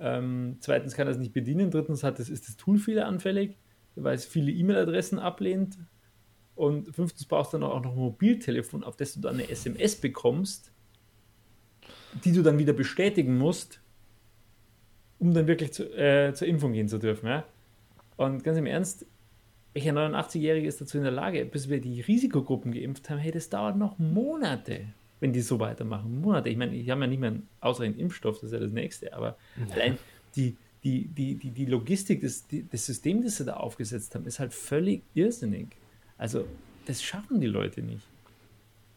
ähm, 0.00 0.56
zweitens 0.60 0.94
kann 0.94 1.06
er 1.06 1.12
es 1.12 1.18
nicht 1.18 1.32
bedienen, 1.32 1.70
drittens 1.70 2.04
hat 2.04 2.20
es, 2.20 2.28
ist 2.28 2.48
das 2.48 2.56
Tool 2.56 2.78
fehleranfällig, 2.78 3.56
weil 3.96 4.14
es 4.14 4.24
viele 4.24 4.52
E-Mail-Adressen 4.52 5.18
ablehnt 5.18 5.78
und 6.54 6.94
fünftens 6.94 7.26
brauchst 7.26 7.52
du 7.52 7.58
dann 7.58 7.68
auch 7.68 7.82
noch 7.82 7.92
ein 7.92 7.98
Mobiltelefon, 7.98 8.84
auf 8.84 8.96
das 8.96 9.14
du 9.14 9.20
dann 9.20 9.34
eine 9.34 9.48
SMS 9.48 9.96
bekommst, 9.96 10.72
die 12.24 12.32
du 12.32 12.42
dann 12.42 12.58
wieder 12.58 12.72
bestätigen 12.72 13.38
musst, 13.38 13.80
um 15.18 15.34
dann 15.34 15.46
wirklich 15.46 15.72
zu, 15.72 15.84
äh, 15.96 16.32
zur 16.34 16.48
Impfung 16.48 16.72
gehen 16.72 16.88
zu 16.88 16.98
dürfen. 16.98 17.26
Ja? 17.26 17.44
Und 18.16 18.44
ganz 18.44 18.58
im 18.58 18.66
Ernst, 18.66 19.06
welcher 19.74 19.92
89-Jährige 19.92 20.66
ist 20.66 20.80
dazu 20.80 20.98
in 20.98 21.04
der 21.04 21.12
Lage, 21.12 21.44
bis 21.44 21.68
wir 21.68 21.80
die 21.80 22.00
Risikogruppen 22.00 22.72
geimpft 22.72 23.10
haben? 23.10 23.18
Hey, 23.18 23.30
das 23.30 23.48
dauert 23.48 23.76
noch 23.76 23.98
Monate, 23.98 24.86
wenn 25.20 25.32
die 25.32 25.40
so 25.40 25.60
weitermachen. 25.60 26.20
Monate. 26.20 26.48
Ich 26.48 26.56
meine, 26.56 26.74
ich 26.74 26.90
habe 26.90 27.02
ja 27.02 27.06
nicht 27.06 27.20
mehr 27.20 27.30
einen 27.30 27.48
ausreichend 27.60 27.98
Impfstoff, 27.98 28.36
das 28.36 28.44
ist 28.44 28.52
ja 28.52 28.58
das 28.58 28.72
nächste, 28.72 29.12
aber 29.12 29.36
ja. 29.56 29.74
allein 29.74 29.98
die, 30.36 30.56
die, 30.84 31.06
die, 31.08 31.34
die, 31.34 31.50
die 31.50 31.66
Logistik, 31.66 32.22
das, 32.22 32.46
das 32.70 32.86
System, 32.86 33.22
das 33.22 33.36
sie 33.36 33.44
da 33.44 33.54
aufgesetzt 33.54 34.14
haben, 34.14 34.26
ist 34.26 34.38
halt 34.38 34.52
völlig 34.52 35.02
irrsinnig. 35.14 35.68
Also, 36.16 36.44
das 36.86 37.02
schaffen 37.02 37.40
die 37.40 37.46
Leute 37.46 37.82
nicht. 37.82 38.06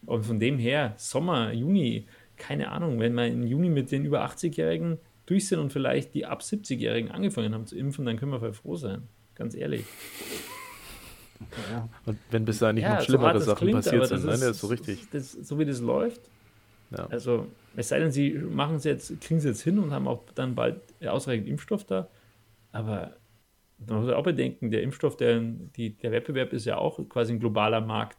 Und 0.06 0.24
von 0.24 0.40
dem 0.40 0.58
her, 0.58 0.94
Sommer, 0.96 1.52
Juni, 1.52 2.06
keine 2.36 2.70
Ahnung, 2.70 2.98
wenn 2.98 3.14
wir 3.14 3.26
im 3.26 3.46
Juni 3.46 3.68
mit 3.68 3.92
den 3.92 4.04
über 4.04 4.24
80-Jährigen 4.24 4.98
durch 5.32 5.48
sind 5.48 5.58
und 5.58 5.72
vielleicht 5.72 6.14
die 6.14 6.26
ab 6.26 6.42
70-Jährigen 6.42 7.10
angefangen 7.10 7.54
haben 7.54 7.66
zu 7.66 7.76
impfen, 7.76 8.04
dann 8.04 8.18
können 8.18 8.32
wir 8.32 8.40
voll 8.40 8.52
froh 8.52 8.76
sein. 8.76 9.08
Ganz 9.34 9.54
ehrlich. 9.54 9.84
Ja. 11.70 11.88
Und 12.04 12.18
wenn 12.30 12.44
bis 12.44 12.58
dahin 12.58 12.76
nicht 12.76 12.84
ja, 12.84 12.96
noch 12.96 13.02
schlimmere 13.02 13.40
so 13.40 13.46
Sachen 13.46 13.68
klingt, 13.68 13.84
passiert 13.84 14.06
sind, 14.06 14.24
nein, 14.24 14.40
das 14.40 14.42
ist 14.42 14.60
so 14.60 14.66
richtig. 14.66 15.08
Das, 15.10 15.32
so 15.32 15.58
wie 15.58 15.64
das 15.64 15.80
läuft. 15.80 16.20
Ja. 16.90 17.06
Also, 17.06 17.46
es 17.74 17.88
sei 17.88 17.98
denn, 17.98 18.12
sie 18.12 18.32
machen 18.32 18.76
es 18.76 18.84
jetzt, 18.84 19.20
kriegen 19.22 19.38
es 19.38 19.44
jetzt 19.44 19.62
hin 19.62 19.78
und 19.78 19.90
haben 19.90 20.06
auch 20.06 20.22
dann 20.34 20.54
bald 20.54 20.80
ausreichend 21.04 21.48
Impfstoff 21.48 21.84
da. 21.84 22.08
Aber 22.70 23.16
man 23.78 24.02
muss 24.02 24.12
auch 24.12 24.22
bedenken, 24.22 24.70
der 24.70 24.82
Impfstoff, 24.82 25.16
der, 25.16 25.40
die, 25.40 25.96
der 25.96 26.12
Wettbewerb 26.12 26.52
ist 26.52 26.66
ja 26.66 26.76
auch 26.76 27.00
quasi 27.08 27.32
ein 27.32 27.40
globaler 27.40 27.80
Markt, 27.80 28.18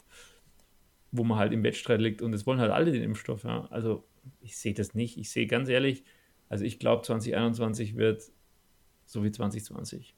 wo 1.12 1.24
man 1.24 1.38
halt 1.38 1.54
im 1.54 1.64
Wettstreit 1.64 2.02
liegt 2.02 2.24
und 2.24 2.34
es 2.34 2.48
wollen 2.48 2.60
halt 2.60 2.72
alle 2.72 2.92
den 2.92 3.04
Impfstoff. 3.04 3.44
Ja. 3.44 3.68
Also, 3.70 4.04
ich 4.42 4.58
sehe 4.58 4.74
das 4.74 4.96
nicht. 4.96 5.18
Ich 5.18 5.30
sehe 5.30 5.46
ganz 5.48 5.70
ehrlich, 5.70 6.04
also 6.54 6.66
ich 6.66 6.80
glaube, 6.80 7.02
2021 7.02 7.98
wird 7.98 8.24
so 9.06 9.24
wie 9.24 9.32
2020 9.32 10.16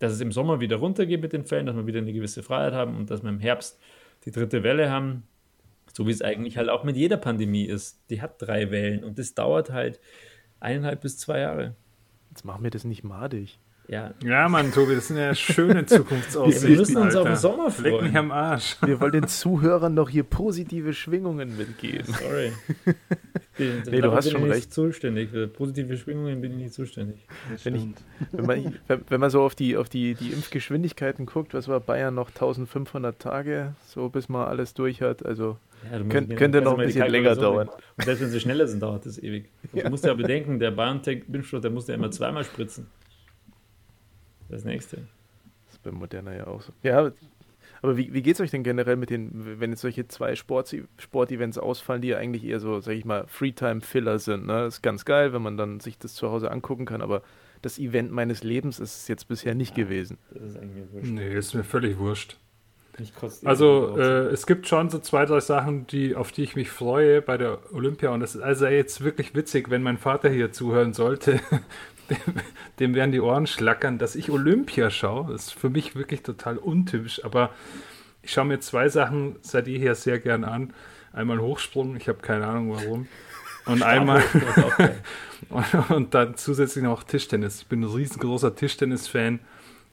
dass 0.00 0.12
es 0.12 0.20
im 0.20 0.32
Sommer 0.32 0.60
wieder 0.60 0.76
runtergeht 0.76 1.20
mit 1.20 1.32
den 1.32 1.44
Fällen, 1.44 1.66
dass 1.66 1.76
wir 1.76 1.86
wieder 1.86 2.00
eine 2.00 2.12
gewisse 2.12 2.42
Freiheit 2.42 2.72
haben 2.72 2.96
und 2.96 3.10
dass 3.10 3.22
wir 3.22 3.28
im 3.28 3.38
Herbst 3.38 3.78
die 4.24 4.32
dritte 4.32 4.62
Welle 4.64 4.90
haben, 4.90 5.24
so 5.92 6.06
wie 6.06 6.10
es 6.10 6.22
eigentlich 6.22 6.56
halt 6.56 6.70
auch 6.70 6.84
mit 6.84 6.96
jeder 6.96 7.18
Pandemie 7.18 7.64
ist. 7.64 8.00
Die 8.08 8.22
hat 8.22 8.40
drei 8.40 8.70
Wellen 8.70 9.04
und 9.04 9.18
das 9.18 9.34
dauert 9.34 9.70
halt 9.70 10.00
eineinhalb 10.58 11.02
bis 11.02 11.18
zwei 11.18 11.40
Jahre. 11.40 11.76
Jetzt 12.30 12.44
machen 12.44 12.64
wir 12.64 12.70
das 12.70 12.84
nicht 12.84 13.04
madig. 13.04 13.58
Ja. 13.88 14.14
ja, 14.24 14.48
Mann, 14.48 14.72
Tobi, 14.72 14.94
das 14.94 15.08
sind 15.08 15.18
ja 15.18 15.34
schöne 15.34 15.84
Zukunftsaussichten. 15.84 16.68
Wir 16.68 16.78
müssen 16.78 16.96
uns 16.96 17.16
Alter. 17.16 17.20
auf 17.20 17.26
den 17.26 17.36
Sommer 17.36 17.70
freuen. 17.70 17.92
Leck 17.92 18.02
mich 18.02 18.16
am 18.16 18.30
Arsch. 18.30 18.76
Wir 18.82 19.00
wollen 19.00 19.12
den 19.12 19.26
Zuhörern 19.26 19.94
noch 19.94 20.08
hier 20.08 20.22
positive 20.22 20.94
Schwingungen 20.94 21.56
mitgeben. 21.58 22.06
Sorry. 22.06 22.52
Bin, 23.60 23.82
nee, 23.90 24.00
du 24.00 24.12
hast 24.12 24.30
schon 24.30 24.44
recht. 24.44 24.72
zuständig. 24.72 25.30
Für 25.30 25.46
positive 25.46 25.96
Schwingungen 25.98 26.40
bin 26.40 26.52
ich 26.52 26.58
nicht 26.58 26.72
zuständig. 26.72 27.26
Wenn, 27.62 27.74
ich, 27.74 27.86
wenn, 28.32 28.46
man, 28.46 28.78
wenn 29.08 29.20
man 29.20 29.28
so 29.28 29.42
auf 29.42 29.54
die, 29.54 29.76
auf 29.76 29.90
die, 29.90 30.14
die 30.14 30.30
Impfgeschwindigkeiten 30.30 31.26
guckt, 31.26 31.52
was 31.52 31.68
war 31.68 31.78
Bayern 31.78 32.14
noch 32.14 32.30
1500 32.30 33.18
Tage, 33.18 33.74
so 33.84 34.08
bis 34.08 34.30
man 34.30 34.48
alles 34.48 34.72
durch 34.72 35.02
hat. 35.02 35.26
Also 35.26 35.58
ja, 35.92 36.02
könnt, 36.04 36.34
könnte 36.36 36.62
noch 36.62 36.78
ein 36.78 36.86
bisschen 36.86 37.06
länger 37.10 37.36
dauern. 37.36 37.68
Und 37.68 38.04
selbst 38.04 38.22
wenn 38.22 38.30
sie 38.30 38.40
schneller 38.40 38.66
sind, 38.66 38.82
dauert 38.82 39.04
das 39.04 39.22
ewig. 39.22 39.50
Du 39.72 39.78
ja. 39.78 39.90
musst 39.90 40.04
ja 40.04 40.14
bedenken, 40.14 40.58
der 40.58 40.70
BioNTech-Impfstoff, 40.72 41.60
der 41.60 41.70
muss 41.70 41.86
ja 41.86 41.94
immer 41.94 42.10
zweimal 42.10 42.44
spritzen. 42.44 42.86
Das 44.48 44.64
nächste. 44.64 44.96
Das 45.66 45.74
ist 45.74 45.82
bei 45.82 45.92
Moderna 45.92 46.34
ja 46.34 46.46
auch 46.46 46.62
so. 46.62 46.72
Ja, 46.82 47.12
aber 47.82 47.96
wie, 47.96 48.12
wie 48.12 48.22
geht 48.22 48.34
es 48.34 48.40
euch 48.40 48.50
denn 48.50 48.62
generell 48.62 48.96
mit 48.96 49.10
den, 49.10 49.60
wenn 49.60 49.70
jetzt 49.70 49.80
solche 49.80 50.06
zwei 50.08 50.36
Sport, 50.36 50.74
Sportevents 50.98 51.58
ausfallen, 51.58 52.02
die 52.02 52.08
ja 52.08 52.18
eigentlich 52.18 52.44
eher 52.44 52.60
so, 52.60 52.80
sag 52.80 52.94
ich 52.94 53.04
mal, 53.04 53.24
Freetime-Filler 53.26 54.18
sind? 54.18 54.46
Ne? 54.46 54.64
Das 54.64 54.76
ist 54.76 54.82
ganz 54.82 55.04
geil, 55.04 55.32
wenn 55.32 55.42
man 55.42 55.56
dann 55.56 55.80
sich 55.80 55.98
das 55.98 56.14
zu 56.14 56.30
Hause 56.30 56.50
angucken 56.50 56.84
kann, 56.84 57.02
aber 57.02 57.22
das 57.62 57.78
Event 57.78 58.10
meines 58.10 58.42
Lebens 58.42 58.80
ist 58.80 58.96
es 58.96 59.08
jetzt 59.08 59.28
bisher 59.28 59.54
nicht 59.54 59.76
ja, 59.76 59.84
gewesen. 59.84 60.18
Das 60.32 60.50
ist 60.50 60.58
eigentlich 60.58 60.84
wurscht. 60.92 61.10
Nee, 61.10 61.34
ist 61.34 61.54
mir 61.54 61.64
völlig 61.64 61.98
wurscht. 61.98 62.36
Also 63.44 63.96
äh, 63.98 64.26
es 64.26 64.46
gibt 64.46 64.66
schon 64.66 64.90
so 64.90 64.98
zwei, 64.98 65.24
drei 65.24 65.40
Sachen, 65.40 65.86
die, 65.86 66.14
auf 66.14 66.32
die 66.32 66.42
ich 66.42 66.56
mich 66.56 66.70
freue 66.70 67.22
bei 67.22 67.38
der 67.38 67.58
Olympia. 67.72 68.10
Und 68.10 68.20
das 68.20 68.34
ist 68.34 68.42
also 68.42 68.66
jetzt 68.66 69.02
wirklich 69.02 69.34
witzig, 69.34 69.70
wenn 69.70 69.82
mein 69.82 69.96
Vater 69.96 70.28
hier 70.28 70.52
zuhören 70.52 70.92
sollte. 70.92 71.40
dem, 72.10 72.34
dem 72.78 72.94
werden 72.94 73.12
die 73.12 73.20
Ohren 73.20 73.46
schlackern, 73.46 73.98
dass 73.98 74.14
ich 74.14 74.30
Olympia 74.30 74.90
schaue. 74.90 75.32
Das 75.32 75.46
ist 75.46 75.54
für 75.54 75.70
mich 75.70 75.96
wirklich 75.96 76.22
total 76.22 76.58
untypisch. 76.58 77.24
Aber 77.24 77.50
ich 78.22 78.32
schaue 78.32 78.46
mir 78.46 78.60
zwei 78.60 78.88
Sachen 78.88 79.36
seit 79.40 79.66
jeher 79.66 79.94
sehr 79.94 80.18
gern 80.18 80.44
an. 80.44 80.72
Einmal 81.12 81.40
Hochsprung, 81.40 81.96
ich 81.96 82.08
habe 82.08 82.18
keine 82.18 82.46
Ahnung 82.46 82.70
warum. 82.70 83.08
Und 83.66 83.82
einmal 83.82 84.22
und, 85.48 85.90
und, 85.90 86.14
dann 86.14 86.36
zusätzlich 86.36 86.84
noch 86.84 87.02
Tischtennis. 87.04 87.62
Ich 87.62 87.66
bin 87.66 87.82
ein 87.82 87.90
riesengroßer 87.90 88.54
Tischtennis-Fan. 88.54 89.40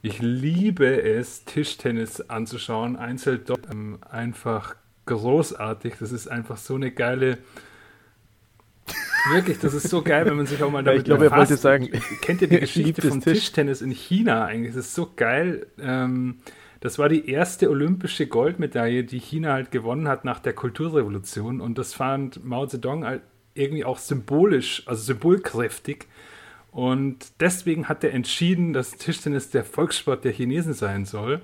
Ich 0.00 0.20
liebe 0.20 1.02
es, 1.02 1.44
Tischtennis 1.44 2.20
anzuschauen. 2.20 2.96
Einzel 2.96 3.42
ähm, 3.70 3.98
einfach 4.08 4.76
großartig. 5.06 5.94
Das 5.98 6.12
ist 6.12 6.28
einfach 6.28 6.56
so 6.56 6.76
eine 6.76 6.92
geile. 6.92 7.38
Wirklich, 9.30 9.58
das 9.58 9.74
ist 9.74 9.88
so 9.88 10.02
geil, 10.02 10.26
wenn 10.26 10.36
man 10.36 10.46
sich 10.46 10.62
auch 10.62 10.70
mal 10.70 10.82
damit 10.82 10.96
ja, 10.96 11.00
Ich 11.00 11.04
glaube, 11.04 11.26
er 11.26 11.36
wollte 11.36 11.56
sagen, 11.56 11.90
kennt 12.20 12.42
ihr 12.42 12.48
die 12.48 12.60
Geschichte 12.60 13.02
vom 13.02 13.20
Tisch. 13.20 13.40
Tischtennis 13.40 13.82
in 13.82 13.90
China 13.90 14.44
eigentlich? 14.44 14.74
Das 14.74 14.86
ist 14.86 14.94
so 14.94 15.10
geil. 15.14 15.66
Ähm, 15.80 16.36
das 16.80 16.98
war 16.98 17.08
die 17.08 17.28
erste 17.28 17.70
olympische 17.70 18.26
Goldmedaille, 18.26 19.04
die 19.04 19.18
China 19.18 19.52
halt 19.52 19.70
gewonnen 19.70 20.08
hat 20.08 20.24
nach 20.24 20.38
der 20.38 20.52
Kulturrevolution. 20.52 21.60
Und 21.60 21.78
das 21.78 21.94
fand 21.94 22.44
Mao 22.44 22.66
Zedong 22.66 23.04
halt 23.04 23.22
irgendwie 23.54 23.84
auch 23.84 23.98
symbolisch, 23.98 24.82
also 24.86 25.02
symbolkräftig. 25.02 26.06
Und 26.70 27.32
deswegen 27.40 27.88
hat 27.88 28.04
er 28.04 28.12
entschieden, 28.12 28.72
dass 28.72 28.92
Tischtennis 28.92 29.50
der 29.50 29.64
Volkssport 29.64 30.24
der 30.24 30.32
Chinesen 30.32 30.74
sein 30.74 31.04
soll. 31.04 31.40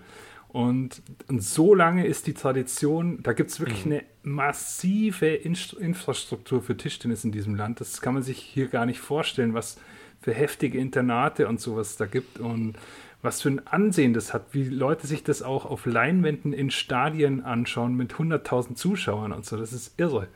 Und, 0.54 1.02
und 1.26 1.42
so 1.42 1.74
lange 1.74 2.06
ist 2.06 2.28
die 2.28 2.32
Tradition, 2.32 3.20
da 3.24 3.32
gibt 3.32 3.50
es 3.50 3.58
wirklich 3.58 3.86
mhm. 3.86 3.92
eine 3.92 4.04
massive 4.22 5.26
Infrastruktur 5.26 6.62
für 6.62 6.76
Tischtennis 6.76 7.24
in 7.24 7.32
diesem 7.32 7.56
Land. 7.56 7.80
Das 7.80 8.00
kann 8.00 8.14
man 8.14 8.22
sich 8.22 8.38
hier 8.38 8.68
gar 8.68 8.86
nicht 8.86 9.00
vorstellen, 9.00 9.52
was 9.52 9.80
für 10.20 10.32
heftige 10.32 10.78
Internate 10.78 11.48
und 11.48 11.60
sowas 11.60 11.96
da 11.96 12.06
gibt 12.06 12.38
und 12.38 12.78
was 13.20 13.42
für 13.42 13.48
ein 13.48 13.66
Ansehen 13.66 14.14
das 14.14 14.32
hat, 14.32 14.54
wie 14.54 14.68
Leute 14.68 15.08
sich 15.08 15.24
das 15.24 15.42
auch 15.42 15.64
auf 15.66 15.86
Leinwänden 15.86 16.52
in 16.52 16.70
Stadien 16.70 17.44
anschauen 17.44 17.96
mit 17.96 18.12
100.000 18.12 18.76
Zuschauern 18.76 19.32
und 19.32 19.44
so. 19.44 19.56
Das 19.56 19.72
ist 19.72 19.98
irre. 19.98 20.28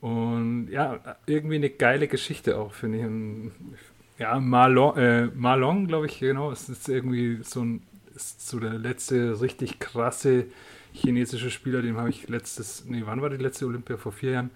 Und 0.00 0.68
ja, 0.70 1.00
irgendwie 1.26 1.56
eine 1.56 1.70
geile 1.70 2.06
Geschichte 2.06 2.56
auch, 2.56 2.72
finde 2.72 2.98
ich. 2.98 4.20
Ja, 4.20 4.38
Marlon, 4.38 4.96
äh, 4.96 5.26
Marlon 5.34 5.88
glaube 5.88 6.06
ich, 6.06 6.20
genau. 6.20 6.52
Es 6.52 6.68
ist 6.68 6.88
irgendwie 6.88 7.40
so 7.42 7.62
ein, 7.64 7.82
ist 8.20 8.48
so 8.48 8.58
der 8.60 8.74
letzte 8.74 9.40
richtig 9.40 9.78
krasse 9.78 10.46
chinesische 10.92 11.50
Spieler, 11.50 11.82
dem 11.82 11.96
habe 11.96 12.10
ich 12.10 12.28
letztes, 12.28 12.84
nee, 12.84 13.02
wann 13.04 13.22
war 13.22 13.30
die 13.30 13.36
letzte 13.36 13.66
Olympia? 13.66 13.96
Vor 13.96 14.12
vier 14.12 14.32
Jahren, 14.32 14.50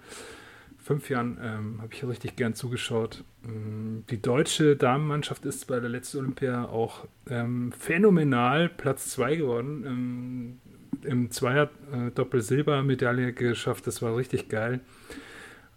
fünf 0.77 1.09
Jahren, 1.09 1.37
ähm, 1.41 1.81
habe 1.81 1.93
ich 1.93 2.03
richtig 2.05 2.35
gern 2.35 2.53
zugeschaut. 2.53 3.23
Ähm, 3.45 4.03
die 4.09 4.21
deutsche 4.21 4.75
Damenmannschaft 4.75 5.45
ist 5.45 5.67
bei 5.67 5.79
der 5.79 5.89
letzten 5.89 6.19
Olympia 6.19 6.65
auch 6.65 7.07
ähm, 7.29 7.71
phänomenal 7.71 8.69
Platz 8.69 9.09
zwei 9.09 9.35
geworden. 9.35 9.83
Ähm, 9.85 10.59
Im 11.03 11.31
Zweier 11.31 11.69
äh, 11.91 12.11
Doppel-Silber-Medaille 12.11 13.33
geschafft, 13.33 13.87
das 13.87 14.01
war 14.01 14.15
richtig 14.15 14.49
geil. 14.49 14.81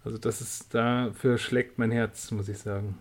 Also 0.03 0.17
das 0.17 0.41
ist, 0.41 0.73
dafür 0.73 1.37
schlägt 1.37 1.77
mein 1.77 1.91
Herz, 1.91 2.31
muss 2.31 2.49
ich 2.49 2.57
sagen. 2.57 2.97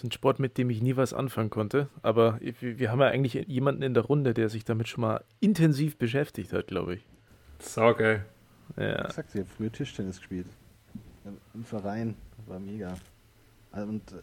Das 0.00 0.04
ist 0.04 0.12
ein 0.12 0.12
Sport, 0.12 0.38
mit 0.38 0.56
dem 0.56 0.70
ich 0.70 0.80
nie 0.80 0.96
was 0.96 1.12
anfangen 1.12 1.50
konnte. 1.50 1.90
Aber 2.00 2.40
wir 2.40 2.90
haben 2.90 3.00
ja 3.00 3.08
eigentlich 3.08 3.34
jemanden 3.48 3.82
in 3.82 3.92
der 3.92 4.02
Runde, 4.02 4.32
der 4.32 4.48
sich 4.48 4.64
damit 4.64 4.88
schon 4.88 5.02
mal 5.02 5.22
intensiv 5.40 5.98
beschäftigt 5.98 6.54
hat, 6.54 6.68
glaube 6.68 6.94
ich. 6.94 7.06
Saugeil. 7.58 8.24
Ja. 8.78 9.08
Ich 9.08 9.12
sagte, 9.12 9.32
sie 9.32 9.40
hat 9.40 9.48
früher 9.48 9.70
Tischtennis 9.70 10.16
gespielt. 10.16 10.46
im 11.52 11.64
Verein. 11.64 12.14
War 12.46 12.58
mega. 12.58 12.94
Also, 13.72 13.90
und 13.90 14.10
äh, 14.12 14.22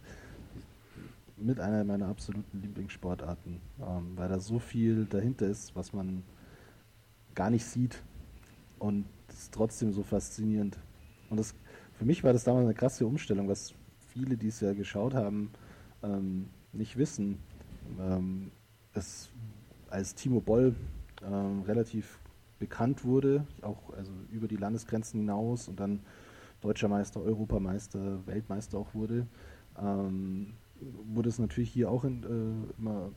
mit 1.38 1.60
einer 1.60 1.84
meiner 1.84 2.08
absoluten 2.08 2.60
Lieblingssportarten, 2.60 3.62
ähm, 3.80 4.14
weil 4.16 4.30
da 4.30 4.40
so 4.40 4.58
viel 4.58 5.06
dahinter 5.06 5.46
ist, 5.46 5.76
was 5.76 5.94
man 5.94 6.24
gar 7.36 7.52
nicht 7.52 7.66
sieht. 7.66 8.02
Und 8.80 9.06
es 9.28 9.44
ist 9.44 9.54
trotzdem 9.54 9.94
so 9.94 10.02
faszinierend. 10.02 10.80
Und 11.30 11.38
das, 11.40 11.54
für 11.94 12.06
mich 12.06 12.24
war 12.24 12.34
das 12.34 12.46
damals 12.46 12.66
eine 12.66 12.74
krasse 12.74 13.06
Umstellung, 13.06 13.48
was 13.48 13.76
viele, 14.12 14.38
die 14.38 14.48
es 14.48 14.60
ja 14.60 14.74
geschaut 14.74 15.14
haben, 15.14 15.52
ähm, 16.04 16.50
nicht 16.74 16.98
wissen. 16.98 17.40
Ähm, 18.00 18.52
es, 18.94 19.30
als 19.90 20.16
Timo 20.16 20.42
Boll 20.42 20.76
ähm, 21.24 21.62
relativ 21.64 22.20
bekannt 22.60 23.06
wurde, 23.06 23.46
auch 23.62 23.94
also 23.96 24.12
über 24.32 24.48
die 24.48 24.58
Landesgrenzen 24.58 25.20
hinaus 25.20 25.68
und 25.68 25.80
dann 25.80 26.02
Deutscher 26.62 26.88
Meister, 26.88 27.22
Europameister, 27.22 28.26
Weltmeister 28.26 28.80
auch 28.80 28.96
wurde, 28.96 29.28
ähm, 29.80 30.54
wurde 31.14 31.30
es 31.30 31.40
natürlich 31.40 31.70
hier 31.72 31.92
auch 31.92 32.04
in, 32.04 32.24
äh, 32.24 32.80
immer 32.80 33.12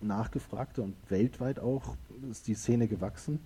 nachgefragter 0.00 0.82
und 0.82 0.94
weltweit 1.08 1.58
auch 1.58 1.96
ist 2.30 2.46
die 2.46 2.54
Szene 2.54 2.88
gewachsen. 2.88 3.40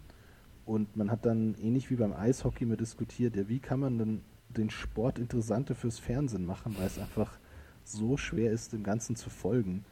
Und 0.65 0.97
man 0.97 1.11
hat 1.11 1.27
dann 1.27 1.55
ähnlich 1.61 1.91
wie 1.91 1.97
beim 1.97 2.15
Eishockey 2.15 2.65
immer 2.65 2.77
diskutiert, 2.77 3.37
ja, 3.37 3.49
wie 3.49 3.59
kann 3.59 3.81
man 3.81 3.99
denn 3.99 4.23
den 4.49 4.71
Sport 4.71 5.19
interessanter 5.19 5.75
fürs 5.75 5.99
Fernsehen 5.99 6.47
machen, 6.47 6.77
weil 6.79 6.87
es 6.87 6.99
einfach 6.99 7.39
so 7.85 8.17
schwer 8.17 8.53
ist, 8.53 8.73
dem 8.73 8.83
Ganzen 8.83 9.17
zu 9.17 9.31
folgen. 9.31 9.85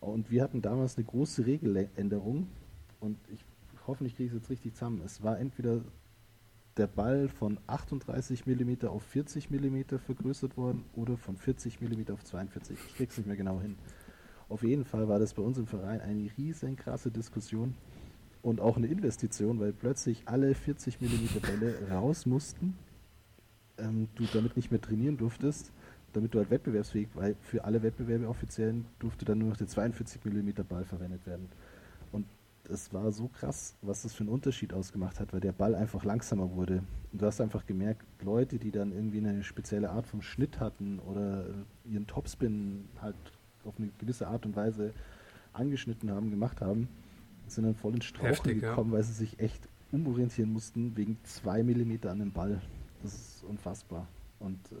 Und 0.00 0.30
wir 0.30 0.42
hatten 0.42 0.60
damals 0.60 0.96
eine 0.96 1.06
große 1.06 1.46
Regeländerung 1.46 2.48
und 3.00 3.18
ich 3.32 3.44
hoffentlich 3.86 4.16
kriege 4.16 4.26
ich 4.26 4.32
es 4.32 4.42
jetzt 4.42 4.50
richtig 4.50 4.74
zusammen. 4.74 5.02
Es 5.04 5.22
war 5.22 5.38
entweder 5.38 5.80
der 6.76 6.86
Ball 6.86 7.28
von 7.28 7.58
38 7.66 8.46
mm 8.46 8.86
auf 8.86 9.02
40 9.04 9.50
mm 9.50 9.96
vergrößert 10.04 10.56
worden 10.56 10.84
oder 10.94 11.16
von 11.16 11.36
40 11.36 11.80
mm 11.80 12.12
auf 12.12 12.24
42. 12.24 12.76
Ich 12.88 12.96
krieg's 12.96 13.16
nicht 13.16 13.26
mehr 13.26 13.36
genau 13.36 13.60
hin. 13.60 13.76
Auf 14.48 14.62
jeden 14.62 14.84
Fall 14.84 15.08
war 15.08 15.18
das 15.18 15.34
bei 15.34 15.42
uns 15.42 15.56
im 15.58 15.66
Verein 15.66 16.00
eine 16.00 16.28
riesen 16.36 16.76
krasse 16.76 17.10
Diskussion 17.10 17.74
und 18.42 18.60
auch 18.60 18.76
eine 18.76 18.88
Investition, 18.88 19.58
weil 19.60 19.72
plötzlich 19.72 20.22
alle 20.26 20.54
40 20.54 21.00
mm 21.00 21.40
Bälle 21.40 21.74
raus 21.90 22.26
mussten, 22.26 22.76
ähm, 23.78 24.08
du 24.16 24.24
damit 24.32 24.56
nicht 24.56 24.70
mehr 24.70 24.80
trainieren 24.80 25.16
durftest, 25.16 25.72
damit 26.14 26.34
du 26.34 26.38
halt 26.38 26.50
wettbewerbsfähig, 26.50 27.08
weil 27.14 27.36
für 27.42 27.64
alle 27.64 27.82
Wettbewerbe 27.82 28.28
offiziellen 28.28 28.86
durfte 28.98 29.24
dann 29.24 29.38
nur 29.38 29.50
noch 29.50 29.56
der 29.56 29.66
42 29.66 30.24
mm 30.24 30.50
Ball 30.68 30.84
verwendet 30.84 31.26
werden 31.26 31.48
es 32.68 32.92
war 32.92 33.10
so 33.12 33.28
krass, 33.28 33.76
was 33.82 34.02
das 34.02 34.14
für 34.14 34.20
einen 34.20 34.30
Unterschied 34.30 34.72
ausgemacht 34.72 35.20
hat, 35.20 35.32
weil 35.32 35.40
der 35.40 35.52
Ball 35.52 35.74
einfach 35.74 36.04
langsamer 36.04 36.50
wurde. 36.52 36.82
Und 37.12 37.22
du 37.22 37.26
hast 37.26 37.40
einfach 37.40 37.66
gemerkt, 37.66 38.04
Leute, 38.22 38.58
die 38.58 38.70
dann 38.70 38.92
irgendwie 38.92 39.18
eine 39.18 39.42
spezielle 39.42 39.90
Art 39.90 40.06
vom 40.06 40.22
Schnitt 40.22 40.60
hatten 40.60 40.98
oder 41.00 41.46
ihren 41.84 42.06
Topspin 42.06 42.88
halt 43.00 43.16
auf 43.64 43.74
eine 43.78 43.90
gewisse 43.98 44.28
Art 44.28 44.46
und 44.46 44.56
Weise 44.56 44.92
angeschnitten 45.52 46.10
haben, 46.10 46.30
gemacht 46.30 46.60
haben, 46.60 46.88
sind 47.46 47.64
dann 47.64 47.74
voll 47.74 47.94
ins 47.94 48.06
Straucheln 48.06 48.60
gekommen, 48.60 48.90
ja. 48.90 48.96
weil 48.96 49.04
sie 49.04 49.12
sich 49.12 49.38
echt 49.38 49.68
umorientieren 49.92 50.52
mussten 50.52 50.96
wegen 50.96 51.18
zwei 51.24 51.62
Millimeter 51.62 52.10
an 52.10 52.18
dem 52.18 52.32
Ball. 52.32 52.60
Das 53.02 53.14
ist 53.14 53.44
unfassbar. 53.44 54.08
Und 54.40 54.58
äh, 54.72 54.76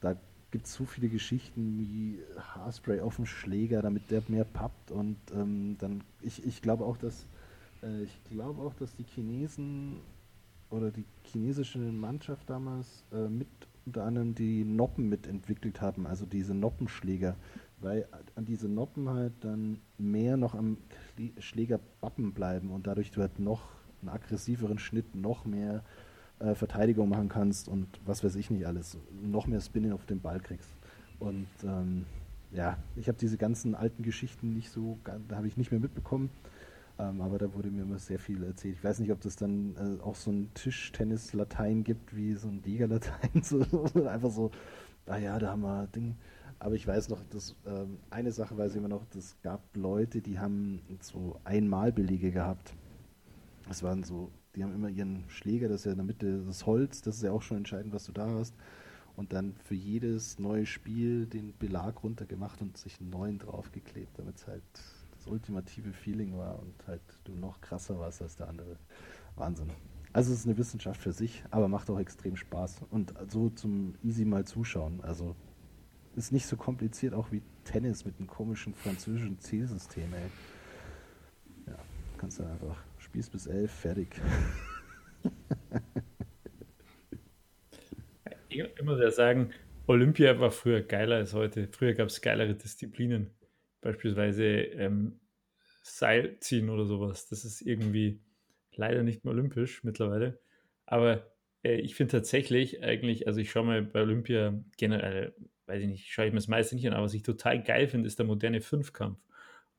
da 0.00 0.16
gibt 0.54 0.68
so 0.68 0.84
viele 0.84 1.08
Geschichten 1.08 1.80
wie 1.80 2.20
Haarspray 2.38 3.00
auf 3.00 3.16
dem 3.16 3.26
Schläger, 3.26 3.82
damit 3.82 4.12
der 4.12 4.22
mehr 4.28 4.44
pappt 4.44 4.92
und 4.92 5.16
ähm, 5.34 5.74
dann 5.80 6.04
ich, 6.22 6.46
ich 6.46 6.62
glaube 6.62 6.84
auch, 6.84 6.96
dass 6.96 7.26
äh, 7.82 8.04
ich 8.04 8.22
glaube 8.30 8.62
auch, 8.62 8.72
dass 8.74 8.94
die 8.94 9.02
Chinesen 9.02 9.96
oder 10.70 10.92
die 10.92 11.06
chinesische 11.24 11.80
Mannschaft 11.80 12.48
damals 12.48 13.02
äh, 13.12 13.28
mit 13.28 13.48
unter 13.84 14.04
anderem 14.04 14.36
die 14.36 14.64
Noppen 14.64 15.08
mitentwickelt 15.08 15.80
haben, 15.80 16.06
also 16.06 16.24
diese 16.24 16.54
Noppenschläger, 16.54 17.34
weil 17.80 18.06
an 18.36 18.44
diese 18.44 18.68
Noppen 18.68 19.08
halt 19.08 19.32
dann 19.40 19.80
mehr 19.98 20.36
noch 20.36 20.54
am 20.54 20.76
Schläger 21.40 21.80
bappen 22.00 22.32
bleiben 22.32 22.70
und 22.70 22.86
dadurch 22.86 23.10
du 23.10 23.22
halt 23.22 23.40
noch 23.40 23.70
einen 24.02 24.10
aggressiveren 24.10 24.78
Schnitt, 24.78 25.16
noch 25.16 25.46
mehr 25.46 25.82
äh, 26.38 26.54
Verteidigung 26.54 27.08
machen 27.08 27.28
kannst 27.28 27.68
und 27.68 27.86
was 28.04 28.24
weiß 28.24 28.36
ich 28.36 28.50
nicht 28.50 28.66
alles. 28.66 28.98
Noch 29.22 29.46
mehr 29.46 29.60
Spinning 29.60 29.92
auf 29.92 30.06
den 30.06 30.20
Ball 30.20 30.40
kriegst. 30.40 30.70
Und 31.18 31.48
ähm, 31.62 32.06
ja, 32.52 32.76
ich 32.96 33.08
habe 33.08 33.18
diese 33.18 33.36
ganzen 33.36 33.74
alten 33.74 34.02
Geschichten 34.02 34.52
nicht 34.52 34.70
so, 34.70 34.98
da 35.04 35.36
habe 35.36 35.46
ich 35.46 35.56
nicht 35.56 35.70
mehr 35.70 35.80
mitbekommen. 35.80 36.30
Ähm, 36.98 37.20
aber 37.20 37.38
da 37.38 37.52
wurde 37.54 37.70
mir 37.70 37.82
immer 37.82 37.98
sehr 37.98 38.20
viel 38.20 38.42
erzählt. 38.44 38.76
Ich 38.76 38.84
weiß 38.84 39.00
nicht, 39.00 39.10
ob 39.10 39.20
das 39.20 39.34
dann 39.34 39.74
äh, 39.76 40.02
auch 40.02 40.14
so 40.14 40.30
ein 40.30 40.50
Tischtennis-Latein 40.54 41.82
gibt, 41.82 42.14
wie 42.14 42.34
so 42.34 42.48
ein 42.48 42.62
Liga-Latein. 42.64 43.30
So, 43.42 43.60
einfach 44.06 44.30
so, 44.30 44.52
ah 45.06 45.16
ja, 45.16 45.38
da 45.38 45.50
haben 45.50 45.62
wir 45.62 45.88
Ding. 45.88 46.16
Aber 46.60 46.76
ich 46.76 46.86
weiß 46.86 47.08
noch, 47.08 47.22
dass 47.30 47.56
ähm, 47.66 47.98
eine 48.10 48.30
Sache 48.30 48.56
weiß 48.56 48.72
ich 48.72 48.78
immer 48.78 48.88
noch, 48.88 49.04
es 49.16 49.36
gab 49.42 49.60
Leute, 49.76 50.20
die 50.20 50.38
haben 50.38 50.80
so 51.00 51.40
Einmalbelege 51.44 52.30
gehabt. 52.30 52.74
Das 53.66 53.82
waren 53.82 54.04
so 54.04 54.30
die 54.54 54.62
haben 54.62 54.74
immer 54.74 54.88
ihren 54.88 55.24
Schläger, 55.28 55.68
das 55.68 55.80
ist 55.80 55.86
ja 55.86 55.92
in 55.92 55.98
der 55.98 56.06
Mitte 56.06 56.44
das 56.46 56.66
Holz, 56.66 57.02
das 57.02 57.16
ist 57.16 57.22
ja 57.22 57.32
auch 57.32 57.42
schon 57.42 57.56
entscheidend, 57.56 57.92
was 57.92 58.04
du 58.04 58.12
da 58.12 58.28
hast. 58.30 58.54
Und 59.16 59.32
dann 59.32 59.54
für 59.64 59.74
jedes 59.74 60.38
neue 60.40 60.66
Spiel 60.66 61.26
den 61.26 61.56
Belag 61.56 62.02
runtergemacht 62.02 62.60
und 62.62 62.76
sich 62.76 63.00
einen 63.00 63.10
neuen 63.10 63.38
draufgeklebt, 63.38 64.18
damit 64.18 64.36
es 64.36 64.46
halt 64.46 64.62
das 65.16 65.26
ultimative 65.28 65.92
Feeling 65.92 66.36
war 66.36 66.58
und 66.58 66.74
halt 66.86 67.02
du 67.24 67.32
noch 67.32 67.60
krasser 67.60 67.98
warst 67.98 68.22
als 68.22 68.36
der 68.36 68.48
andere. 68.48 68.76
Wahnsinn. 69.36 69.70
Also 70.12 70.32
es 70.32 70.40
ist 70.40 70.46
eine 70.46 70.58
Wissenschaft 70.58 71.00
für 71.00 71.12
sich, 71.12 71.44
aber 71.50 71.68
macht 71.68 71.90
auch 71.90 71.98
extrem 71.98 72.36
Spaß. 72.36 72.82
Und 72.90 73.14
so 73.28 73.50
zum 73.50 73.94
easy 74.02 74.24
mal 74.24 74.44
zuschauen. 74.44 75.00
Also 75.02 75.34
ist 76.16 76.32
nicht 76.32 76.46
so 76.46 76.56
kompliziert 76.56 77.14
auch 77.14 77.32
wie 77.32 77.42
Tennis 77.64 78.04
mit 78.04 78.18
einem 78.18 78.28
komischen 78.28 78.74
französischen 78.74 79.38
Zielsystem, 79.40 80.12
ey. 80.12 80.30
Ja, 81.66 81.78
kannst 82.18 82.38
du 82.38 82.44
einfach 82.44 82.76
Spielst 83.14 83.30
bis 83.30 83.46
elf, 83.46 83.70
fertig. 83.70 84.08
ich 88.48 88.82
muss 88.82 88.98
ja 88.98 89.12
sagen, 89.12 89.52
Olympia 89.86 90.40
war 90.40 90.50
früher 90.50 90.82
geiler 90.82 91.14
als 91.14 91.32
heute. 91.32 91.68
Früher 91.68 91.94
gab 91.94 92.08
es 92.08 92.20
geilere 92.20 92.56
Disziplinen. 92.56 93.30
Beispielsweise 93.82 94.44
ähm, 94.44 95.20
Seilziehen 95.84 96.70
oder 96.70 96.86
sowas. 96.86 97.28
Das 97.28 97.44
ist 97.44 97.60
irgendwie 97.60 98.20
leider 98.74 99.04
nicht 99.04 99.24
mehr 99.24 99.32
olympisch 99.32 99.84
mittlerweile. 99.84 100.40
Aber 100.84 101.32
äh, 101.62 101.76
ich 101.76 101.94
finde 101.94 102.10
tatsächlich 102.10 102.82
eigentlich, 102.82 103.28
also 103.28 103.38
ich 103.38 103.52
schaue 103.52 103.66
mal 103.66 103.82
bei 103.82 104.02
Olympia 104.02 104.60
generell, 104.76 105.36
weiß 105.66 105.80
ich 105.82 105.88
nicht, 105.88 106.10
schaue 106.10 106.26
ich 106.26 106.32
mir 106.32 106.38
das 106.38 106.48
meiste 106.48 106.74
nicht 106.74 106.88
an, 106.88 106.94
aber 106.94 107.04
was 107.04 107.14
ich 107.14 107.22
total 107.22 107.62
geil 107.62 107.86
finde, 107.86 108.08
ist 108.08 108.18
der 108.18 108.26
moderne 108.26 108.60
Fünfkampf. 108.60 109.20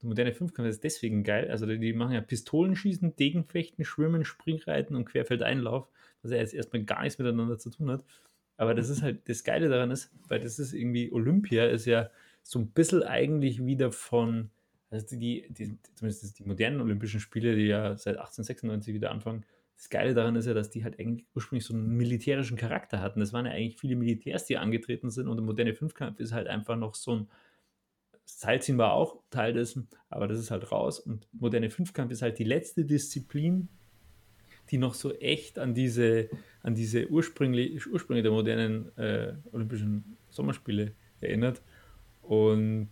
Der 0.06 0.10
moderne 0.10 0.34
Fünfkampf 0.34 0.70
ist 0.70 0.84
deswegen 0.84 1.24
geil. 1.24 1.50
Also 1.50 1.66
die 1.66 1.94
machen 1.94 2.14
ja 2.14 2.22
Pistolenschießen, 2.22 3.16
Degenfechten, 3.16 3.84
Schwimmen, 3.84 4.24
Springreiten 4.24 4.96
und 4.96 5.06
Querfeldeinlauf, 5.06 5.88
was 6.22 6.32
ja 6.32 6.38
jetzt 6.38 6.54
erstmal 6.54 6.84
gar 6.84 7.02
nichts 7.02 7.18
miteinander 7.18 7.58
zu 7.58 7.72
tun 7.72 7.90
hat. 7.90 8.06
Aber 8.58 8.76
das 8.76 8.90
ist 8.90 9.02
halt, 9.02 9.28
das 9.28 9.44
Geile 9.44 9.68
daran 9.68 9.90
ist, 9.90 10.12
weil 10.28 10.40
das 10.40 10.60
ist 10.60 10.74
irgendwie, 10.74 11.12
Olympia 11.12 11.66
ist 11.66 11.86
ja 11.86 12.12
so 12.44 12.60
ein 12.60 12.68
bisschen 12.68 13.02
eigentlich 13.02 13.66
wieder 13.66 13.92
von, 13.92 14.52
also 14.92 15.18
die, 15.18 15.48
die, 15.50 15.76
zumindest 15.96 16.38
die 16.38 16.44
modernen 16.44 16.82
Olympischen 16.82 17.20
Spiele, 17.20 17.56
die 17.56 17.66
ja 17.66 17.98
seit 17.98 18.18
1896 18.18 18.94
wieder 18.94 19.10
anfangen, 19.10 19.44
das 19.76 19.90
Geile 19.90 20.14
daran 20.14 20.36
ist 20.36 20.46
ja, 20.46 20.54
dass 20.54 20.70
die 20.70 20.84
halt 20.84 21.00
eigentlich 21.00 21.26
ursprünglich 21.34 21.66
so 21.66 21.74
einen 21.74 21.98
militärischen 21.98 22.58
Charakter 22.58 23.02
hatten. 23.02 23.20
Das 23.22 23.34
waren 23.34 23.48
ja 23.48 23.54
eigentlich 23.54 23.78
viele 23.78 23.96
Militärs, 23.96 24.46
die 24.46 24.58
angetreten 24.58 25.10
sind 25.10 25.28
und 25.28 25.38
der 25.38 25.44
moderne 25.46 25.74
Fünfkampf 25.74 26.20
ist 26.20 26.32
halt 26.32 26.48
einfach 26.48 26.78
noch 26.78 26.94
so 26.94 27.16
ein, 27.16 27.28
Seilziehen 28.26 28.78
war 28.78 28.94
auch 28.94 29.18
Teil 29.30 29.54
dessen, 29.54 29.88
aber 30.10 30.28
das 30.28 30.40
ist 30.40 30.52
halt 30.52 30.72
raus. 30.72 31.00
Und 31.00 31.28
moderne 31.32 31.70
Fünfkampf 31.70 32.12
ist 32.12 32.22
halt 32.22 32.40
die 32.40 32.44
letzte 32.44 32.84
Disziplin, 32.84 33.70
die 34.72 34.78
noch 34.78 34.96
so 34.96 35.14
echt 35.14 35.60
an 35.60 35.74
diese, 35.74 36.30
an 36.64 36.74
diese 36.74 37.08
Ursprünge, 37.10 37.70
Ursprünge 37.92 38.24
der 38.24 38.32
modernen 38.32 38.98
äh, 38.98 39.34
Olympischen 39.52 40.18
Sommerspiele 40.30 40.94
erinnert. 41.22 41.62
Und 42.24 42.90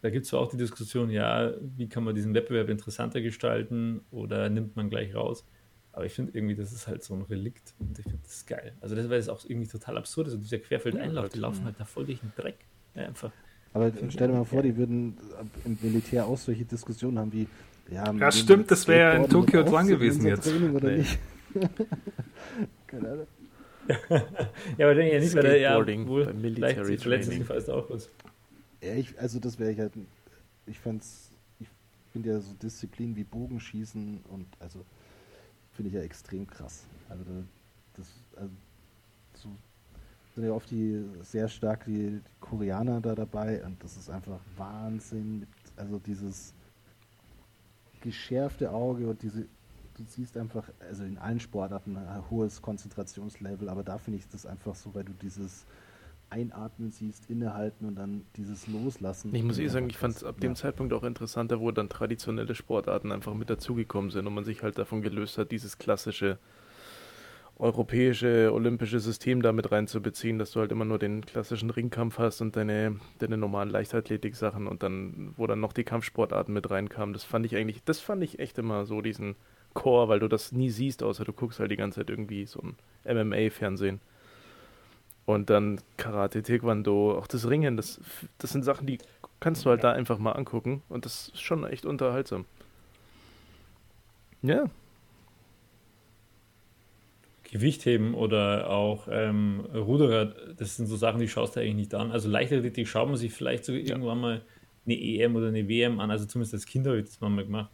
da 0.00 0.10
gibt 0.10 0.26
es 0.26 0.34
auch 0.34 0.48
die 0.48 0.56
Diskussion, 0.56 1.10
ja, 1.10 1.52
wie 1.76 1.88
kann 1.88 2.04
man 2.04 2.14
diesen 2.14 2.34
Wettbewerb 2.34 2.68
interessanter 2.68 3.20
gestalten 3.20 4.02
oder 4.12 4.48
nimmt 4.48 4.76
man 4.76 4.90
gleich 4.90 5.14
raus? 5.14 5.44
Aber 5.92 6.06
ich 6.06 6.12
finde 6.12 6.32
irgendwie, 6.34 6.54
das 6.54 6.72
ist 6.72 6.86
halt 6.86 7.02
so 7.02 7.14
ein 7.14 7.22
Relikt 7.22 7.74
und 7.80 7.98
ich 7.98 8.04
finde 8.04 8.20
das 8.22 8.46
geil. 8.46 8.76
Also 8.80 8.94
das 8.94 9.08
war 9.08 9.16
jetzt 9.16 9.28
auch 9.28 9.44
irgendwie 9.44 9.66
total 9.66 9.98
absurd. 9.98 10.28
Also 10.28 10.38
dieser 10.38 10.58
Querfeldeinlauf, 10.58 11.30
die 11.30 11.40
laufen 11.40 11.64
halt 11.64 11.74
da 11.80 11.84
voll 11.84 12.06
durch 12.06 12.20
den 12.20 12.32
Dreck. 12.36 12.58
Ja, 12.94 13.06
einfach. 13.06 13.32
Aber 13.72 13.92
stell 14.08 14.28
dir 14.28 14.34
mal 14.34 14.44
vor, 14.44 14.62
die 14.62 14.76
würden 14.76 15.16
im 15.64 15.78
Militär 15.82 16.26
auch 16.26 16.38
solche 16.38 16.64
Diskussionen 16.64 17.18
haben 17.18 17.32
wie, 17.32 17.46
ja, 17.90 18.12
ja 18.12 18.32
stimmt, 18.32 18.70
das 18.70 18.86
wäre 18.88 19.00
ja 19.00 19.24
in 19.24 19.30
Tokio 19.30 19.62
dran 19.62 19.86
gewesen 19.86 20.26
jetzt. 20.26 20.48
Training 20.48 20.74
oder 20.74 20.90
nee. 20.90 20.98
nicht? 20.98 21.18
Keine 22.86 23.08
Ahnung. 23.08 23.26
ja, 24.76 24.86
aber 24.86 24.94
denke 24.94 25.14
ja 25.14 25.20
nicht, 25.20 25.34
weil 25.34 25.42
der 25.42 25.58
ja 25.58 25.76
wohl 26.06 26.24
beim 26.26 26.40
Military 26.40 26.96
Training 26.96 27.42
ist 27.42 27.70
auch 27.70 27.88
was. 27.88 28.10
Ja, 28.82 28.94
ich, 28.94 29.18
also 29.18 29.38
das 29.40 29.58
wäre 29.58 29.72
ich 29.72 29.78
halt, 29.78 29.92
ich 30.66 30.78
fand's, 30.78 31.30
ich 31.58 31.68
finde 32.12 32.30
ja 32.30 32.40
so 32.40 32.52
Disziplinen 32.62 33.16
wie 33.16 33.24
Bogenschießen 33.24 34.20
und 34.28 34.46
also 34.60 34.84
finde 35.72 35.88
ich 35.88 35.94
ja 35.94 36.02
extrem 36.02 36.46
krass. 36.46 36.84
Also 37.08 37.24
das, 37.96 38.06
also 38.36 38.50
so 38.50 38.67
sind 40.38 40.48
ja 40.48 40.54
oft 40.54 40.70
die 40.70 41.04
sehr 41.22 41.48
stark 41.48 41.84
die, 41.84 42.10
die 42.10 42.20
Koreaner 42.40 43.00
da 43.00 43.14
dabei 43.14 43.64
und 43.64 43.82
das 43.82 43.96
ist 43.96 44.08
einfach 44.08 44.38
Wahnsinn. 44.56 45.40
Mit, 45.40 45.48
also 45.76 45.98
dieses 45.98 46.54
geschärfte 48.00 48.70
Auge 48.70 49.08
und 49.08 49.20
diese, 49.22 49.48
du 49.94 50.04
siehst 50.06 50.36
einfach, 50.36 50.70
also 50.80 51.02
in 51.02 51.18
allen 51.18 51.40
Sportarten 51.40 51.96
ein 51.96 52.30
hohes 52.30 52.62
Konzentrationslevel, 52.62 53.68
aber 53.68 53.82
da 53.82 53.98
finde 53.98 54.18
ich 54.18 54.28
das 54.28 54.46
einfach 54.46 54.76
so, 54.76 54.94
weil 54.94 55.04
du 55.04 55.12
dieses 55.20 55.66
Einatmen 56.30 56.92
siehst, 56.92 57.28
innehalten 57.30 57.86
und 57.86 57.96
dann 57.96 58.24
dieses 58.36 58.68
Loslassen. 58.68 59.34
Ich 59.34 59.42
muss 59.42 59.58
eh 59.58 59.66
sagen, 59.66 59.90
ich 59.90 59.96
fand 59.96 60.16
es 60.16 60.24
ab 60.24 60.36
ja. 60.36 60.40
dem 60.42 60.54
Zeitpunkt 60.54 60.92
auch 60.92 61.02
interessanter, 61.02 61.58
wo 61.58 61.72
dann 61.72 61.88
traditionelle 61.88 62.54
Sportarten 62.54 63.10
einfach 63.10 63.34
mit 63.34 63.50
dazugekommen 63.50 64.10
sind 64.10 64.26
und 64.26 64.34
man 64.34 64.44
sich 64.44 64.62
halt 64.62 64.78
davon 64.78 65.02
gelöst 65.02 65.38
hat, 65.38 65.50
dieses 65.50 65.78
klassische 65.78 66.38
europäische 67.58 68.52
olympische 68.52 69.00
System 69.00 69.42
damit 69.42 69.72
reinzubeziehen, 69.72 70.38
dass 70.38 70.52
du 70.52 70.60
halt 70.60 70.70
immer 70.70 70.84
nur 70.84 70.98
den 70.98 71.26
klassischen 71.26 71.70
Ringkampf 71.70 72.18
hast 72.18 72.40
und 72.40 72.54
deine, 72.54 72.96
deine 73.18 73.36
normalen 73.36 73.68
Leichtathletik-Sachen 73.68 74.68
und 74.68 74.82
dann, 74.82 75.34
wo 75.36 75.46
dann 75.46 75.60
noch 75.60 75.72
die 75.72 75.84
Kampfsportarten 75.84 76.54
mit 76.54 76.70
reinkamen. 76.70 77.12
Das 77.12 77.24
fand 77.24 77.46
ich 77.46 77.56
eigentlich, 77.56 77.82
das 77.84 77.98
fand 78.00 78.22
ich 78.22 78.38
echt 78.38 78.58
immer 78.58 78.86
so, 78.86 79.00
diesen 79.00 79.34
Chor, 79.74 80.08
weil 80.08 80.20
du 80.20 80.28
das 80.28 80.52
nie 80.52 80.70
siehst, 80.70 81.02
außer 81.02 81.24
du 81.24 81.32
guckst 81.32 81.58
halt 81.58 81.70
die 81.70 81.76
ganze 81.76 82.00
Zeit 82.00 82.10
irgendwie 82.10 82.46
so 82.46 82.60
ein 82.60 82.76
MMA-Fernsehen. 83.28 84.00
Und 85.26 85.50
dann 85.50 85.80
Karate, 85.96 86.42
Taekwondo, 86.42 87.18
auch 87.18 87.26
das 87.26 87.48
Ringen, 87.50 87.76
das, 87.76 88.00
das 88.38 88.50
sind 88.50 88.64
Sachen, 88.64 88.86
die 88.86 88.98
kannst 89.40 89.64
du 89.64 89.70
halt 89.70 89.84
da 89.84 89.92
einfach 89.92 90.18
mal 90.18 90.32
angucken 90.32 90.82
und 90.88 91.04
das 91.04 91.28
ist 91.28 91.42
schon 91.42 91.64
echt 91.64 91.84
unterhaltsam. 91.84 92.44
Ja, 94.42 94.66
Gewichtheben 97.50 98.14
oder 98.14 98.68
auch 98.70 99.08
ähm, 99.10 99.60
Ruderer, 99.74 100.26
das 100.56 100.76
sind 100.76 100.86
so 100.86 100.96
Sachen, 100.96 101.20
die 101.20 101.28
schaust 101.28 101.56
du 101.56 101.60
eigentlich 101.60 101.74
nicht 101.74 101.94
an. 101.94 102.10
Also 102.12 102.28
Leichtathletik 102.28 102.86
schaut 102.86 103.08
man 103.08 103.16
sich 103.16 103.32
vielleicht 103.32 103.64
sogar 103.64 103.80
ja. 103.80 103.88
irgendwann 103.88 104.20
mal 104.20 104.42
eine 104.84 105.00
EM 105.00 105.34
oder 105.36 105.48
eine 105.48 105.68
WM 105.68 105.98
an, 106.00 106.10
also 106.10 106.26
zumindest 106.26 106.54
als 106.54 106.66
Kind 106.66 106.86
habe 106.86 106.98
ich 106.98 107.06
das 107.06 107.20
mal 107.20 107.44
gemacht. 107.44 107.72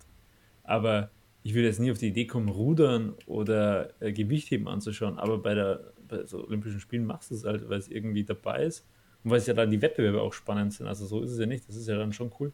Aber 0.63 1.11
ich 1.43 1.55
würde 1.55 1.69
jetzt 1.69 1.81
nie 1.81 1.91
auf 1.91 1.99
die 1.99 2.09
Idee 2.09 2.27
kommen, 2.27 2.49
Rudern 2.49 3.15
oder 3.27 3.91
äh, 4.01 4.13
Gewichtheben 4.13 4.69
anzuschauen, 4.69 5.19
aber 5.19 5.39
bei, 5.39 5.55
der, 5.55 5.93
bei 6.09 6.25
so 6.25 6.45
Olympischen 6.45 6.81
Spielen 6.81 7.05
machst 7.05 7.31
du 7.31 7.35
es 7.35 7.45
halt, 7.45 7.69
weil 7.69 7.79
es 7.79 7.89
irgendwie 7.89 8.25
dabei 8.25 8.65
ist 8.65 8.87
und 9.25 9.31
weil 9.31 9.39
es 9.39 9.47
ja 9.47 9.55
dann 9.55 9.71
die 9.71 9.83
Wettbewerbe 9.83 10.23
auch 10.23 10.33
spannend 10.33 10.73
sind. 10.73 10.87
Also 10.87 11.05
so 11.05 11.21
ist 11.21 11.33
es 11.33 11.39
ja 11.39 11.47
nicht, 11.47 11.69
das 11.69 11.77
ist 11.77 11.89
ja 11.89 11.97
dann 11.97 12.13
schon 12.13 12.33
cool. 12.41 12.53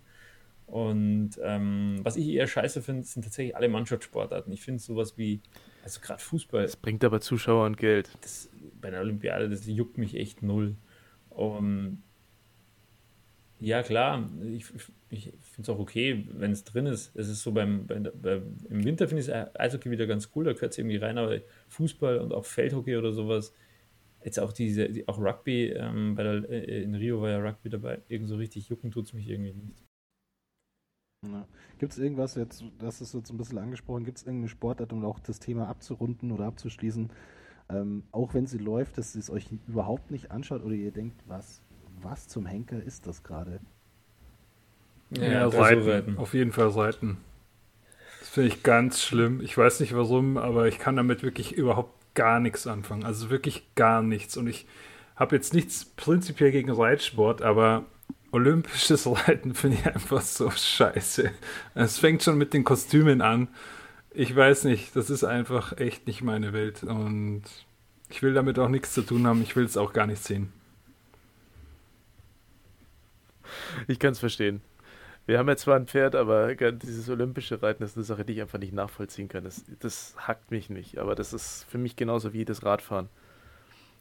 Und 0.66 1.32
ähm, 1.42 2.00
was 2.02 2.16
ich 2.16 2.28
eher 2.28 2.46
scheiße 2.46 2.80
finde, 2.80 3.04
sind 3.04 3.22
tatsächlich 3.22 3.56
alle 3.56 3.68
Mannschaftssportarten. 3.68 4.52
Ich 4.52 4.62
finde 4.62 4.80
sowas 4.80 5.18
wie 5.18 5.40
also 5.82 6.00
gerade 6.00 6.20
Fußball. 6.22 6.62
Das 6.62 6.76
bringt 6.76 7.04
aber 7.04 7.20
Zuschauer 7.20 7.66
und 7.66 7.76
Geld. 7.76 8.10
Das, 8.20 8.50
bei 8.80 8.90
der 8.90 9.00
Olympiade, 9.00 9.48
das 9.48 9.66
juckt 9.66 9.98
mich 9.98 10.14
echt 10.14 10.42
null. 10.42 10.76
Um, 11.30 12.02
ja, 13.60 13.82
klar, 13.82 14.28
ich, 14.42 14.66
ich 15.10 15.24
finde 15.24 15.62
es 15.62 15.68
auch 15.68 15.78
okay, 15.78 16.26
wenn 16.32 16.50
es 16.50 16.64
drin 16.64 16.86
ist. 16.86 17.14
Es 17.14 17.28
ist 17.28 17.42
so 17.42 17.52
beim, 17.52 17.86
bei, 17.86 17.98
bei, 17.98 18.40
im 18.68 18.84
Winter 18.84 19.06
finde 19.06 19.22
ich 19.22 19.28
es 19.28 19.56
Eishockey 19.58 19.90
wieder 19.90 20.06
ganz 20.06 20.30
cool, 20.34 20.44
da 20.44 20.54
gehört 20.54 20.72
es 20.72 20.78
irgendwie 20.78 20.96
rein, 20.96 21.18
aber 21.18 21.38
Fußball 21.68 22.18
und 22.18 22.32
auch 22.32 22.46
Feldhockey 22.46 22.96
oder 22.96 23.12
sowas, 23.12 23.52
jetzt 24.24 24.40
auch 24.40 24.52
diese, 24.52 24.88
die, 24.88 25.06
auch 25.08 25.18
Rugby, 25.18 25.68
ähm, 25.68 26.14
bei 26.14 26.22
der, 26.22 26.50
äh, 26.50 26.82
in 26.82 26.94
Rio 26.94 27.20
war 27.20 27.30
ja 27.30 27.38
Rugby 27.38 27.68
dabei, 27.68 28.00
irgend 28.08 28.28
so 28.28 28.36
richtig 28.36 28.68
jucken 28.68 28.90
tut 28.90 29.06
es 29.06 29.12
mich 29.12 29.28
irgendwie 29.28 29.52
nicht. 29.52 29.84
Ja. 31.26 31.46
Gibt 31.78 31.92
es 31.92 31.98
irgendwas, 31.98 32.34
jetzt, 32.34 32.64
das 32.78 33.02
ist 33.02 33.12
jetzt 33.12 33.30
ein 33.30 33.36
bisschen 33.36 33.58
angesprochen, 33.58 34.04
gibt 34.04 34.16
es 34.16 34.24
irgendeine 34.24 34.48
Sportart, 34.48 34.92
um 34.92 35.04
auch 35.04 35.18
das 35.20 35.38
Thema 35.38 35.68
abzurunden 35.68 36.32
oder 36.32 36.46
abzuschließen, 36.46 37.10
ähm, 37.68 38.04
auch 38.10 38.32
wenn 38.32 38.46
sie 38.46 38.56
läuft, 38.56 38.96
dass 38.96 39.14
ihr 39.14 39.20
es 39.20 39.30
euch 39.30 39.46
überhaupt 39.68 40.10
nicht 40.10 40.30
anschaut 40.30 40.62
oder 40.62 40.74
ihr 40.74 40.92
denkt, 40.92 41.22
was, 41.26 41.60
was 42.00 42.26
zum 42.26 42.46
Henker 42.46 42.82
ist 42.82 43.06
das 43.06 43.22
gerade? 43.22 43.60
Ja, 45.10 45.24
ja 45.24 45.46
Reiten. 45.48 45.82
Reiten. 45.82 46.18
Auf 46.18 46.32
jeden 46.32 46.52
Fall 46.52 46.68
Reiten. 46.68 47.18
Das 48.20 48.30
finde 48.30 48.48
ich 48.48 48.62
ganz 48.62 49.02
schlimm. 49.02 49.40
Ich 49.42 49.56
weiß 49.56 49.80
nicht 49.80 49.94
warum, 49.94 50.38
aber 50.38 50.68
ich 50.68 50.78
kann 50.78 50.96
damit 50.96 51.22
wirklich 51.22 51.52
überhaupt 51.52 51.94
gar 52.14 52.40
nichts 52.40 52.66
anfangen. 52.66 53.04
Also 53.04 53.28
wirklich 53.28 53.74
gar 53.74 54.02
nichts. 54.02 54.36
Und 54.36 54.46
ich 54.46 54.66
habe 55.16 55.36
jetzt 55.36 55.52
nichts 55.52 55.84
prinzipiell 55.84 56.50
gegen 56.50 56.70
Reitsport, 56.70 57.42
aber 57.42 57.84
olympisches 58.32 59.06
Reiten 59.28 59.54
finde 59.54 59.78
ich 59.78 59.86
einfach 59.86 60.22
so 60.22 60.50
scheiße. 60.50 61.30
Es 61.74 61.98
fängt 61.98 62.22
schon 62.22 62.38
mit 62.38 62.54
den 62.54 62.64
Kostümen 62.64 63.20
an. 63.20 63.48
Ich 64.12 64.34
weiß 64.34 64.64
nicht, 64.64 64.96
das 64.96 65.10
ist 65.10 65.24
einfach 65.24 65.78
echt 65.78 66.06
nicht 66.06 66.22
meine 66.22 66.52
Welt 66.52 66.82
und 66.82 67.42
ich 68.08 68.22
will 68.22 68.34
damit 68.34 68.58
auch 68.58 68.68
nichts 68.68 68.92
zu 68.92 69.02
tun 69.02 69.26
haben. 69.26 69.42
Ich 69.42 69.54
will 69.54 69.64
es 69.64 69.76
auch 69.76 69.92
gar 69.92 70.06
nicht 70.06 70.22
sehen. 70.22 70.52
Ich 73.86 73.98
kann 73.98 74.12
es 74.12 74.18
verstehen. 74.18 74.62
Wir 75.26 75.38
haben 75.38 75.48
ja 75.48 75.56
zwar 75.56 75.76
ein 75.76 75.86
Pferd, 75.86 76.16
aber 76.16 76.54
dieses 76.54 77.08
olympische 77.08 77.62
Reiten 77.62 77.84
ist 77.84 77.96
eine 77.96 78.04
Sache, 78.04 78.24
die 78.24 78.32
ich 78.32 78.40
einfach 78.40 78.58
nicht 78.58 78.72
nachvollziehen 78.72 79.28
kann. 79.28 79.44
Das, 79.44 79.64
das 79.78 80.16
hackt 80.18 80.50
mich 80.50 80.70
nicht, 80.70 80.98
aber 80.98 81.14
das 81.14 81.32
ist 81.32 81.66
für 81.68 81.78
mich 81.78 81.94
genauso 81.94 82.32
wie 82.32 82.44
das 82.44 82.64
Radfahren. 82.64 83.08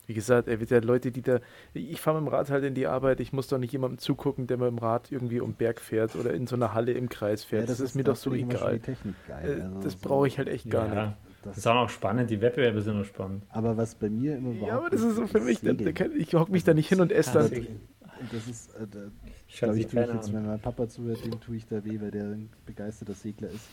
Wie 0.10 0.16
gesagt, 0.16 0.48
er 0.48 0.60
wird 0.60 0.72
ja 0.72 0.80
Leute, 0.80 1.12
die 1.12 1.22
da. 1.22 1.40
Ich 1.76 2.02
fahre 2.02 2.20
mit 2.20 2.32
dem 2.32 2.34
Rad 2.34 2.50
halt 2.50 2.64
in 2.64 2.74
die 2.74 2.88
Arbeit, 2.88 3.20
ich 3.20 3.32
muss 3.32 3.48
doch 3.48 3.60
nicht 3.60 3.72
jemandem 3.72 4.00
zugucken, 4.00 4.48
der 4.48 4.58
mit 4.58 4.68
dem 4.68 4.80
Rad 4.80 5.12
irgendwie 5.12 5.40
um 5.40 5.54
Berg 5.54 5.80
fährt 5.80 6.16
oder 6.16 6.34
in 6.34 6.48
so 6.48 6.56
einer 6.56 6.74
Halle 6.74 6.94
im 6.94 7.10
Kreis 7.10 7.44
fährt. 7.44 7.62
Ja, 7.62 7.68
das, 7.68 7.78
das, 7.78 7.92
ist 7.92 7.96
mir 7.96 8.06
doch 8.06 8.16
so 8.16 8.34
egal. 8.34 8.80
Geil, 8.80 8.98
äh, 9.28 9.62
also 9.62 9.82
das 9.82 9.94
so 9.94 10.00
brauche 10.02 10.28
ich 10.28 10.40
halt 10.40 10.48
echt 10.48 10.68
gar 10.68 10.92
ja, 10.92 11.06
nicht. 11.06 11.18
Das, 11.44 11.58
ist 11.60 11.68
auch 11.68 11.76
noch 11.76 11.90
spannend, 11.90 12.32
die 12.32 12.42
Wettbewerbe 12.42 12.82
sind 12.82 12.98
noch 12.98 13.06
spannend. 13.06 13.44
Aber 13.50 13.78
was 13.78 13.94
bei 13.94 14.10
mir 14.10 14.38
immer 14.38 14.50
überhaupt. 14.50 14.68
Ja, 14.68 14.78
aber 14.80 14.90
das 14.90 15.04
ist 15.04 15.16
so 15.16 15.28
für 15.28 15.42
mich, 15.42 15.62
da, 15.62 15.74
da 15.74 15.92
kann, 15.92 16.12
ich 16.18 16.34
hocke 16.34 16.52
mich 16.52 16.64
da 16.64 16.74
nicht 16.74 16.90
hin 16.90 17.02
und 17.02 17.12
esse 17.12 17.34
dann 17.34 17.68
das 18.32 18.48
ist, 18.48 18.76
äh, 18.76 18.88
ich 19.50 19.58
glaube, 19.58 19.80
ich 19.80 19.88
tue 19.88 20.04
ich 20.04 20.14
jetzt, 20.14 20.32
wenn 20.32 20.46
mein 20.46 20.60
Papa 20.60 20.88
zuhört, 20.88 21.26
dem 21.26 21.40
tue 21.42 21.58
ich 21.58 21.66
da 21.66 21.84
weh, 21.84 22.00
weil 22.00 22.12
der 22.12 22.26
ein 22.26 22.50
begeisterter 22.68 23.16
Segler 23.16 23.50
ist. 23.50 23.68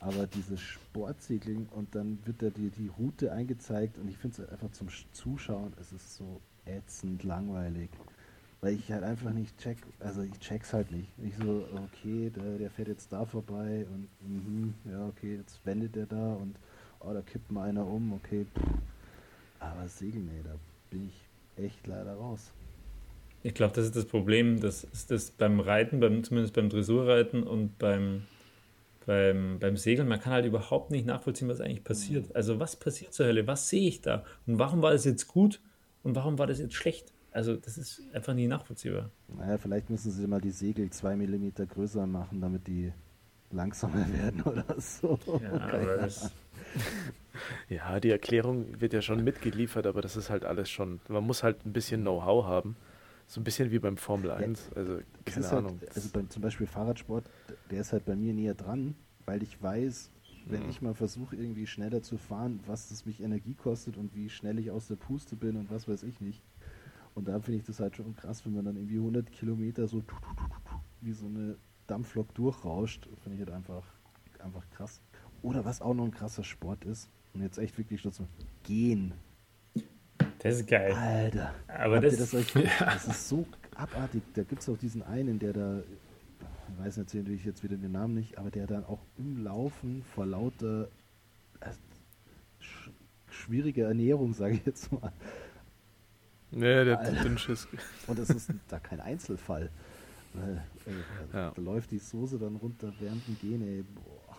Aber 0.00 0.26
dieses 0.28 0.60
Sportsegeln 0.60 1.68
und 1.74 1.94
dann 1.94 2.18
wird 2.24 2.42
da 2.42 2.50
die, 2.50 2.70
die 2.70 2.88
Route 2.88 3.32
eingezeigt 3.32 3.98
und 3.98 4.08
ich 4.08 4.16
finde 4.16 4.42
es 4.42 4.48
einfach 4.48 4.70
zum 4.70 4.86
Zuschauen, 5.12 5.72
es 5.80 5.92
ist 5.92 6.16
so 6.16 6.40
ätzend 6.64 7.24
langweilig. 7.24 7.90
Weil 8.60 8.74
ich 8.74 8.90
halt 8.90 9.02
einfach 9.02 9.32
nicht 9.32 9.58
check, 9.58 9.78
also 9.98 10.22
ich 10.22 10.38
check's 10.38 10.72
halt 10.72 10.90
nicht. 10.92 11.08
Ich 11.22 11.36
so, 11.36 11.66
okay, 11.74 12.30
der, 12.30 12.58
der 12.58 12.70
fährt 12.70 12.88
jetzt 12.88 13.12
da 13.12 13.24
vorbei 13.26 13.84
und 13.92 14.08
mh, 14.20 14.92
ja, 14.92 15.06
okay, 15.08 15.36
jetzt 15.36 15.60
wendet 15.66 15.96
er 15.96 16.06
da 16.06 16.34
und 16.34 16.56
oh, 17.00 17.12
da 17.12 17.20
kippt 17.20 17.50
mal 17.50 17.68
einer 17.68 17.86
um, 17.86 18.12
okay. 18.12 18.46
Pff. 18.54 18.62
Aber 19.58 19.88
Segeln, 19.88 20.30
ey, 20.36 20.42
da 20.44 20.54
bin 20.90 21.08
ich 21.08 21.62
echt 21.62 21.86
leider 21.86 22.14
raus. 22.14 22.52
Ich 23.42 23.54
glaube, 23.54 23.74
das 23.74 23.86
ist 23.86 23.96
das 23.96 24.06
Problem, 24.06 24.60
das 24.60 24.84
ist 24.84 25.10
das 25.10 25.30
beim 25.30 25.60
Reiten, 25.60 26.00
beim, 26.00 26.24
zumindest 26.24 26.54
beim 26.54 26.68
Dressurreiten 26.68 27.42
und 27.44 27.78
beim, 27.78 28.22
beim, 29.06 29.58
beim 29.60 29.76
Segeln, 29.76 30.08
man 30.08 30.20
kann 30.20 30.32
halt 30.32 30.46
überhaupt 30.46 30.90
nicht 30.90 31.06
nachvollziehen, 31.06 31.48
was 31.48 31.60
eigentlich 31.60 31.84
passiert. 31.84 32.34
Also 32.34 32.58
was 32.58 32.76
passiert 32.76 33.12
zur 33.12 33.26
Hölle? 33.26 33.46
Was 33.46 33.68
sehe 33.68 33.88
ich 33.88 34.00
da? 34.00 34.24
Und 34.46 34.58
warum 34.58 34.82
war 34.82 34.90
das 34.90 35.04
jetzt 35.04 35.28
gut 35.28 35.60
und 36.02 36.16
warum 36.16 36.38
war 36.38 36.46
das 36.46 36.58
jetzt 36.58 36.74
schlecht? 36.74 37.12
Also 37.30 37.54
das 37.54 37.76
ist 37.76 38.02
einfach 38.14 38.34
nie 38.34 38.46
nachvollziehbar. 38.46 39.10
Naja, 39.28 39.58
vielleicht 39.58 39.90
müssen 39.90 40.10
sie 40.10 40.26
mal 40.26 40.40
die 40.40 40.50
Segel 40.50 40.88
zwei 40.90 41.16
Millimeter 41.16 41.66
größer 41.66 42.06
machen, 42.06 42.40
damit 42.40 42.66
die 42.66 42.92
langsamer 43.52 44.06
werden 44.12 44.42
oder 44.42 44.64
so. 44.80 45.18
Ja, 45.42 46.08
ja, 47.68 48.00
die 48.00 48.10
Erklärung 48.10 48.80
wird 48.80 48.92
ja 48.92 49.02
schon 49.02 49.22
mitgeliefert, 49.22 49.86
aber 49.86 50.00
das 50.00 50.16
ist 50.16 50.30
halt 50.30 50.44
alles 50.44 50.70
schon, 50.70 51.00
man 51.08 51.24
muss 51.24 51.42
halt 51.42 51.64
ein 51.66 51.72
bisschen 51.72 52.00
Know-how 52.02 52.46
haben. 52.46 52.76
So 53.26 53.40
ein 53.40 53.44
bisschen 53.44 53.70
wie 53.70 53.78
beim 53.78 53.96
Formel 53.96 54.30
1. 54.30 54.70
Ja, 54.70 54.76
also, 54.76 55.00
keine 55.24 55.50
halt, 55.50 55.58
Ahnung. 55.58 55.80
also 55.94 56.08
beim, 56.12 56.30
zum 56.30 56.42
Beispiel 56.42 56.66
Fahrradsport, 56.66 57.28
der 57.70 57.80
ist 57.80 57.92
halt 57.92 58.04
bei 58.04 58.14
mir 58.14 58.32
näher 58.32 58.54
dran, 58.54 58.94
weil 59.24 59.42
ich 59.42 59.60
weiß, 59.60 60.10
wenn 60.46 60.62
mhm. 60.62 60.70
ich 60.70 60.80
mal 60.80 60.94
versuche, 60.94 61.34
irgendwie 61.34 61.66
schneller 61.66 62.02
zu 62.02 62.18
fahren, 62.18 62.60
was 62.66 62.88
das 62.88 63.04
mich 63.04 63.20
Energie 63.20 63.54
kostet 63.54 63.96
und 63.96 64.14
wie 64.14 64.28
schnell 64.28 64.58
ich 64.58 64.70
aus 64.70 64.86
der 64.86 64.96
Puste 64.96 65.34
bin 65.34 65.56
und 65.56 65.70
was 65.70 65.88
weiß 65.88 66.04
ich 66.04 66.20
nicht. 66.20 66.42
Und 67.14 67.28
da 67.28 67.40
finde 67.40 67.58
ich 67.58 67.66
das 67.66 67.80
halt 67.80 67.96
schon 67.96 68.14
krass, 68.14 68.44
wenn 68.44 68.54
man 68.54 68.64
dann 68.64 68.76
irgendwie 68.76 68.98
100 68.98 69.32
Kilometer 69.32 69.88
so 69.88 70.04
wie 71.00 71.12
so 71.12 71.26
eine 71.26 71.56
Dampflok 71.86 72.32
durchrauscht, 72.34 73.08
finde 73.22 73.38
ich 73.38 73.40
halt 73.40 73.50
einfach, 73.50 73.84
einfach 74.38 74.68
krass. 74.70 75.00
Oder 75.42 75.64
was 75.64 75.80
auch 75.80 75.94
noch 75.94 76.04
ein 76.04 76.10
krasser 76.12 76.44
Sport 76.44 76.84
ist, 76.84 77.08
und 77.36 77.42
jetzt 77.42 77.58
echt 77.58 77.76
wirklich 77.76 78.00
so 78.00 78.10
gehen. 78.62 79.12
Das 80.38 80.56
ist 80.56 80.68
geil. 80.68 80.92
Alter. 80.92 81.54
Aber 81.68 82.00
das, 82.00 82.16
das, 82.16 82.34
euch, 82.34 82.54
ja. 82.54 82.62
das, 82.80 83.06
ist 83.06 83.28
so 83.28 83.46
abartig. 83.74 84.22
Da 84.34 84.42
gibt 84.42 84.62
es 84.62 84.68
auch 84.68 84.78
diesen 84.78 85.02
einen, 85.02 85.38
der 85.38 85.52
da, 85.52 85.78
ich 85.80 86.84
weiß 86.84 86.96
natürlich 86.98 87.44
jetzt 87.44 87.62
wieder 87.62 87.76
den 87.76 87.92
Namen 87.92 88.14
nicht, 88.14 88.38
aber 88.38 88.50
der 88.50 88.66
dann 88.66 88.84
auch 88.84 89.00
im 89.18 89.42
Laufen 89.42 90.04
vor 90.14 90.26
lauter 90.26 90.88
äh, 91.60 91.70
sch 92.60 92.90
schwieriger 93.28 93.88
Ernährung, 93.88 94.32
sage 94.32 94.54
ich 94.54 94.66
jetzt 94.66 94.90
mal. 94.92 95.12
Nee, 96.50 96.84
der 96.84 96.98
hat 96.98 97.24
den 97.24 97.38
Schiss. 97.38 97.68
Und 98.06 98.18
das 98.18 98.30
ist 98.30 98.50
da 98.68 98.78
kein 98.78 99.00
Einzelfall. 99.00 99.70
Weil, 100.32 100.62
ey, 100.86 100.94
ja. 101.32 101.52
Da 101.54 101.60
läuft 101.60 101.90
die 101.90 101.98
Soße 101.98 102.38
dann 102.38 102.56
runter 102.56 102.92
während 103.00 103.26
dem 103.26 103.38
Gehen, 103.40 103.62
ey, 103.62 103.84
boah. 103.94 104.36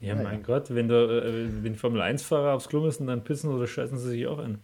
Ja, 0.00 0.14
ja 0.14 0.22
mein 0.22 0.40
ja. 0.40 0.46
Gott, 0.46 0.74
wenn, 0.74 0.88
der, 0.88 1.08
äh, 1.08 1.62
wenn 1.62 1.76
Formel-1-Fahrer 1.76 2.54
aufs 2.54 2.68
Klo 2.68 2.80
müssen, 2.80 3.06
dann 3.06 3.24
pissen 3.24 3.50
oder 3.50 3.66
scheißen 3.66 3.98
sie 3.98 4.08
sich 4.10 4.26
auch 4.26 4.38
ein. 4.38 4.58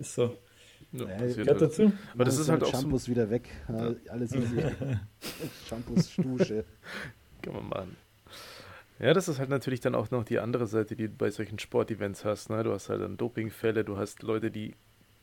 Ist 0.00 0.14
so. 0.14 0.36
Ja, 0.92 1.04
Ja, 1.04 1.06
passiert 1.06 1.36
Gehört 1.36 1.48
halt. 1.48 1.62
dazu. 1.62 1.92
Aber 2.14 2.24
das 2.24 2.38
ist 2.38 2.48
halt 2.48 2.62
auch 2.64 2.72
so, 2.74 2.80
Shampoos 2.80 3.08
wieder 3.08 3.30
weg. 3.30 3.48
Ja, 3.68 3.94
alles 4.08 4.32
easy. 4.34 4.62
Shampoos, 5.68 6.16
Dusche. 6.16 6.64
kann 7.42 7.54
man 7.54 7.68
machen. 7.68 7.96
Ja, 8.98 9.14
das 9.14 9.28
ist 9.28 9.38
halt 9.38 9.48
natürlich 9.50 9.80
dann 9.80 9.94
auch 9.94 10.10
noch 10.10 10.24
die 10.24 10.40
andere 10.40 10.66
Seite, 10.66 10.96
die 10.96 11.08
du 11.08 11.14
bei 11.14 11.30
solchen 11.30 11.58
Sportevents 11.58 12.24
hast. 12.24 12.50
Ne? 12.50 12.62
Du 12.64 12.72
hast 12.72 12.88
halt 12.88 13.00
dann 13.02 13.16
Dopingfälle, 13.16 13.84
du 13.84 13.96
hast 13.96 14.22
Leute, 14.22 14.50
die 14.50 14.74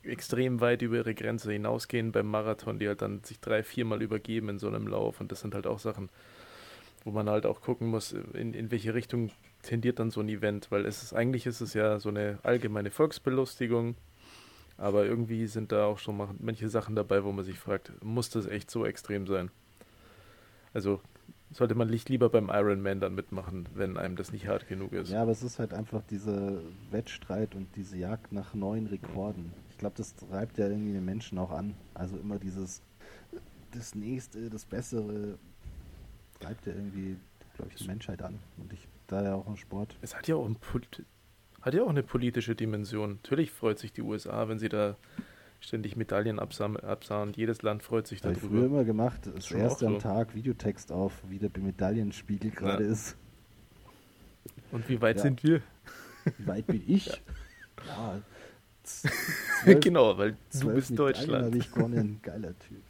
extrem 0.02 0.60
weit 0.60 0.82
über 0.82 0.96
ihre 0.96 1.14
Grenze 1.14 1.52
hinausgehen 1.52 2.12
beim 2.12 2.26
Marathon, 2.28 2.78
die 2.78 2.88
halt 2.88 3.02
dann 3.02 3.22
sich 3.24 3.38
drei, 3.40 3.62
viermal 3.62 4.00
übergeben 4.02 4.48
in 4.48 4.58
so 4.58 4.68
einem 4.68 4.86
Lauf. 4.86 5.20
Und 5.20 5.30
das 5.32 5.40
sind 5.40 5.54
halt 5.54 5.66
auch 5.66 5.78
Sachen, 5.78 6.08
wo 7.04 7.10
man 7.10 7.28
halt 7.28 7.46
auch 7.46 7.60
gucken 7.60 7.88
muss, 7.88 8.12
in, 8.32 8.54
in 8.54 8.70
welche 8.70 8.94
Richtung 8.94 9.30
tendiert 9.62 9.98
dann 9.98 10.10
so 10.10 10.20
ein 10.20 10.28
Event, 10.28 10.70
weil 10.70 10.86
es 10.86 11.02
ist 11.02 11.12
eigentlich 11.12 11.46
ist 11.46 11.60
es 11.60 11.74
ja 11.74 12.00
so 12.00 12.08
eine 12.08 12.38
allgemeine 12.42 12.90
Volksbelustigung, 12.90 13.96
aber 14.78 15.04
irgendwie 15.04 15.46
sind 15.46 15.72
da 15.72 15.84
auch 15.84 15.98
schon 15.98 16.16
mal 16.16 16.28
manche 16.38 16.68
Sachen 16.68 16.96
dabei, 16.96 17.24
wo 17.24 17.32
man 17.32 17.44
sich 17.44 17.58
fragt, 17.58 17.92
muss 18.02 18.30
das 18.30 18.46
echt 18.46 18.70
so 18.70 18.86
extrem 18.86 19.26
sein? 19.26 19.50
Also 20.72 21.00
sollte 21.50 21.74
man 21.74 21.88
nicht 21.88 22.08
lieber 22.08 22.28
beim 22.28 22.48
Ironman 22.50 23.00
dann 23.00 23.14
mitmachen, 23.14 23.68
wenn 23.74 23.96
einem 23.96 24.16
das 24.16 24.32
nicht 24.32 24.46
hart 24.46 24.68
genug 24.68 24.92
ist. 24.92 25.10
Ja, 25.10 25.22
aber 25.22 25.32
es 25.32 25.42
ist 25.42 25.58
halt 25.58 25.72
einfach 25.72 26.02
dieser 26.02 26.60
Wettstreit 26.90 27.54
und 27.54 27.74
diese 27.74 27.96
Jagd 27.96 28.32
nach 28.32 28.54
neuen 28.54 28.86
Rekorden. 28.86 29.52
Ich 29.70 29.78
glaube, 29.78 29.96
das 29.96 30.14
treibt 30.14 30.58
ja 30.58 30.68
irgendwie 30.68 30.92
den 30.92 31.04
Menschen 31.04 31.38
auch 31.38 31.50
an. 31.50 31.74
Also 31.94 32.16
immer 32.18 32.38
dieses, 32.38 32.82
das 33.72 33.94
Nächste, 33.94 34.50
das 34.50 34.64
Bessere, 34.64 35.38
treibt 36.38 36.66
ja 36.66 36.74
irgendwie, 36.74 37.16
glaube 37.56 37.70
ich, 37.70 37.76
die 37.76 37.86
Menschheit 37.86 38.22
an. 38.22 38.38
Und 38.58 38.72
ich, 38.72 38.86
da 39.06 39.22
ja 39.24 39.34
auch 39.34 39.46
im 39.46 39.56
Sport. 39.56 39.96
Es 40.02 40.14
hat 40.14 40.28
ja 40.28 40.36
auch, 40.36 40.46
ein, 40.46 40.56
Pol- 40.56 40.82
hat 41.62 41.74
ja 41.74 41.82
auch 41.82 41.88
eine 41.88 42.02
politische 42.02 42.54
Dimension. 42.54 43.18
Natürlich 43.22 43.50
freut 43.50 43.78
sich 43.78 43.92
die 43.92 44.02
USA, 44.02 44.48
wenn 44.48 44.58
sie 44.58 44.68
da 44.68 44.96
ständig 45.60 45.96
Medaillen 45.96 46.38
absahen. 46.38 47.32
Jedes 47.34 47.62
Land 47.62 47.82
freut 47.82 48.06
sich 48.06 48.22
Habe 48.22 48.34
ich 48.34 48.38
früher 48.38 48.48
darüber. 48.50 48.66
immer 48.66 48.84
gemacht, 48.84 49.22
das 49.34 49.46
schon 49.48 49.58
erste 49.58 49.86
am 49.86 49.94
so. 49.94 49.98
Tag 50.00 50.34
Videotext 50.34 50.92
auf, 50.92 51.12
wie 51.28 51.38
der 51.38 51.50
Medaillenspiegel 51.58 52.50
gerade 52.52 52.84
ist. 52.84 53.16
Und 54.70 54.88
wie 54.88 55.00
weit 55.00 55.16
Ja. 55.16 55.22
sind 55.22 55.42
wir? 55.42 55.60
Wie 56.36 56.46
weit 56.46 56.66
bin 56.66 56.82
ich? 56.86 57.06
Ja, 57.86 58.20
z- 58.84 59.10
zwölf- 59.64 59.80
genau, 59.80 60.16
weil 60.16 60.36
du 60.52 60.72
bist 60.74 60.90
Medaillen 60.90 60.96
Deutschland. 60.96 61.44
habe 61.46 61.58
ich 61.58 61.72
gewonnen. 61.72 62.20
Geiler 62.22 62.54
Typ. 62.58 62.82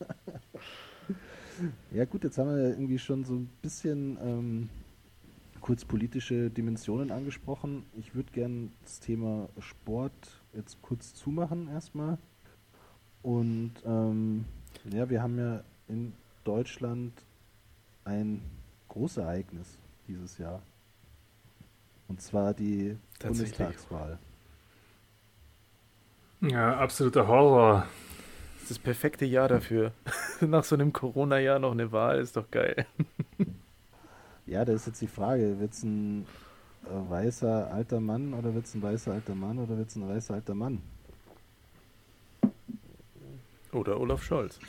ja 1.92 2.04
gut, 2.04 2.24
jetzt 2.24 2.38
haben 2.38 2.54
wir 2.54 2.68
irgendwie 2.70 2.98
schon 2.98 3.24
so 3.24 3.34
ein 3.34 3.50
bisschen 3.62 4.16
ähm, 4.22 4.68
kurz 5.70 5.84
politische 5.84 6.50
Dimensionen 6.50 7.12
angesprochen. 7.12 7.84
Ich 7.96 8.16
würde 8.16 8.32
gern 8.32 8.72
das 8.82 8.98
Thema 8.98 9.48
Sport 9.60 10.42
jetzt 10.52 10.82
kurz 10.82 11.14
zumachen 11.14 11.68
erstmal. 11.68 12.18
Und 13.22 13.74
ähm, 13.86 14.46
ja, 14.92 15.08
wir 15.08 15.22
haben 15.22 15.38
ja 15.38 15.62
in 15.86 16.12
Deutschland 16.42 17.12
ein 18.04 18.42
Großereignis 18.88 19.78
dieses 20.08 20.38
Jahr. 20.38 20.60
Und 22.08 22.20
zwar 22.20 22.52
die. 22.52 22.96
Bundestagswahl. 23.20 24.18
Ja, 26.40 26.78
absoluter 26.78 27.28
Horror. 27.28 27.86
Das 28.54 28.62
ist 28.62 28.70
das 28.72 28.78
perfekte 28.80 29.24
Jahr 29.24 29.46
dafür. 29.46 29.92
Nach 30.40 30.64
so 30.64 30.74
einem 30.74 30.92
Corona-Jahr 30.92 31.60
noch 31.60 31.70
eine 31.70 31.92
Wahl 31.92 32.18
ist 32.18 32.36
doch 32.36 32.50
geil. 32.50 32.86
Ja, 34.50 34.64
da 34.64 34.72
ist 34.72 34.88
jetzt 34.88 35.00
die 35.00 35.06
Frage, 35.06 35.60
wird 35.60 35.72
es 35.72 35.84
ein 35.84 36.26
äh, 36.84 37.10
weißer 37.10 37.72
alter 37.72 38.00
Mann 38.00 38.34
oder 38.34 38.52
wird 38.52 38.66
es 38.66 38.74
ein 38.74 38.82
weißer 38.82 39.12
alter 39.12 39.36
Mann 39.36 39.58
oder 39.60 39.78
wird 39.78 39.88
es 39.88 39.94
ein 39.94 40.08
weißer 40.08 40.34
alter 40.34 40.56
Mann? 40.56 40.82
Oder 43.72 44.00
Olaf 44.00 44.22
Scholz. 44.22 44.58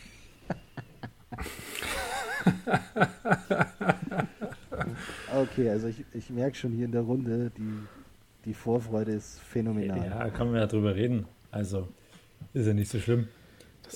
Okay, 5.34 5.69
also 5.69 5.88
ich, 5.88 6.03
ich 6.13 6.29
merke 6.29 6.55
schon 6.55 6.71
hier 6.71 6.86
in 6.86 6.91
der 6.91 7.01
Runde, 7.01 7.51
die, 7.57 7.88
die 8.45 8.53
Vorfreude 8.53 9.13
ist 9.13 9.39
phänomenal. 9.39 10.05
Ja, 10.05 10.29
kann 10.29 10.47
man 10.51 10.57
ja 10.57 10.67
drüber 10.67 10.93
reden. 10.95 11.25
Also, 11.51 11.88
ist 12.53 12.67
ja 12.67 12.73
nicht 12.73 12.91
so 12.91 12.99
schlimm. 12.99 13.27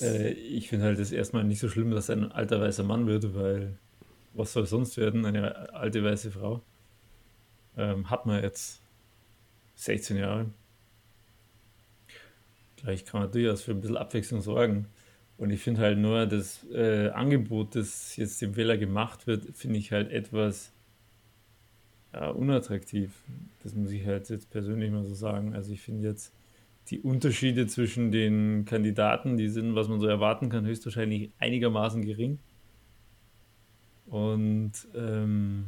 Äh, 0.02 0.32
ich 0.32 0.70
finde 0.70 0.86
halt 0.86 1.00
es 1.00 1.12
erstmal 1.12 1.44
nicht 1.44 1.60
so 1.60 1.68
schlimm, 1.68 1.92
dass 1.92 2.10
er 2.10 2.18
ein 2.18 2.32
alter 2.32 2.62
weißer 2.62 2.84
Mann 2.84 3.06
wird, 3.06 3.36
weil 3.36 3.78
was 4.36 4.54
soll 4.54 4.66
sonst 4.66 4.98
werden? 4.98 5.26
Eine 5.26 5.74
alte 5.74 6.04
weiße 6.04 6.32
Frau. 6.32 6.62
Ähm, 7.78 8.10
hat 8.10 8.26
man 8.26 8.44
jetzt 8.44 8.82
16 9.76 10.18
Jahre. 10.18 10.52
Vielleicht 12.78 13.08
kann 13.08 13.22
man 13.22 13.32
durchaus 13.32 13.64
für 13.64 13.72
ein 13.72 13.82
bisschen 13.82 13.98
Abwechslung 13.98 14.42
sorgen. 14.42 14.88
Und 15.38 15.50
ich 15.50 15.62
finde 15.62 15.82
halt 15.82 15.98
nur, 15.98 16.26
das 16.26 16.66
äh, 16.72 17.10
Angebot, 17.10 17.76
das 17.76 18.16
jetzt 18.16 18.42
dem 18.42 18.56
Wähler 18.56 18.78
gemacht 18.78 19.28
wird, 19.28 19.56
finde 19.56 19.80
ich 19.80 19.92
halt 19.92 20.12
etwas 20.12 20.72
ja, 22.14 22.30
unattraktiv. 22.30 23.12
Das 23.64 23.76
muss 23.76 23.92
ich 23.92 24.06
halt 24.06 24.30
jetzt 24.30 24.50
persönlich 24.50 24.92
mal 24.92 25.04
so 25.04 25.14
sagen. 25.14 25.54
Also 25.54 25.74
ich 25.74 25.82
finde 25.82 26.08
jetzt 26.08 26.34
die 26.90 27.00
Unterschiede 27.00 27.68
zwischen 27.68 28.12
den 28.12 28.64
Kandidaten, 28.66 29.38
die 29.38 29.50
sind, 29.50 29.76
was 29.76 29.90
man 29.90 30.00
so 30.00 30.08
erwarten 30.08 30.50
kann, 30.50 30.66
höchstwahrscheinlich 30.66 31.32
einigermaßen 31.40 32.06
gering. 32.06 32.40
Und 34.08 34.74
ähm, 34.96 35.68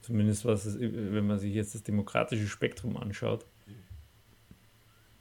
zumindest 0.00 0.44
was 0.44 0.64
es, 0.64 0.80
wenn 0.80 1.26
man 1.26 1.38
sich 1.38 1.54
jetzt 1.54 1.74
das 1.74 1.82
demokratische 1.82 2.46
Spektrum 2.46 2.96
anschaut. 2.96 3.46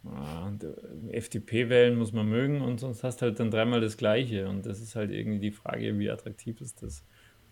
Ah, 0.06 0.52
äh, 0.62 1.12
FDP 1.12 1.70
wählen 1.70 1.98
muss 1.98 2.14
man 2.14 2.30
mögen 2.30 2.62
und 2.62 2.80
sonst 2.80 3.04
hast 3.04 3.22
halt 3.22 3.40
dann 3.40 3.52
dreimal 3.52 3.82
das 3.82 3.98
Gleiche. 3.98 4.48
Und 4.48 4.66
das 4.66 4.80
ist 4.80 4.96
halt 4.96 5.12
irgendwie 5.12 5.40
die 5.40 5.52
Frage, 5.52 5.98
wie 6.00 6.10
attraktiv 6.10 6.62
ist 6.62 6.82
das. 6.82 7.04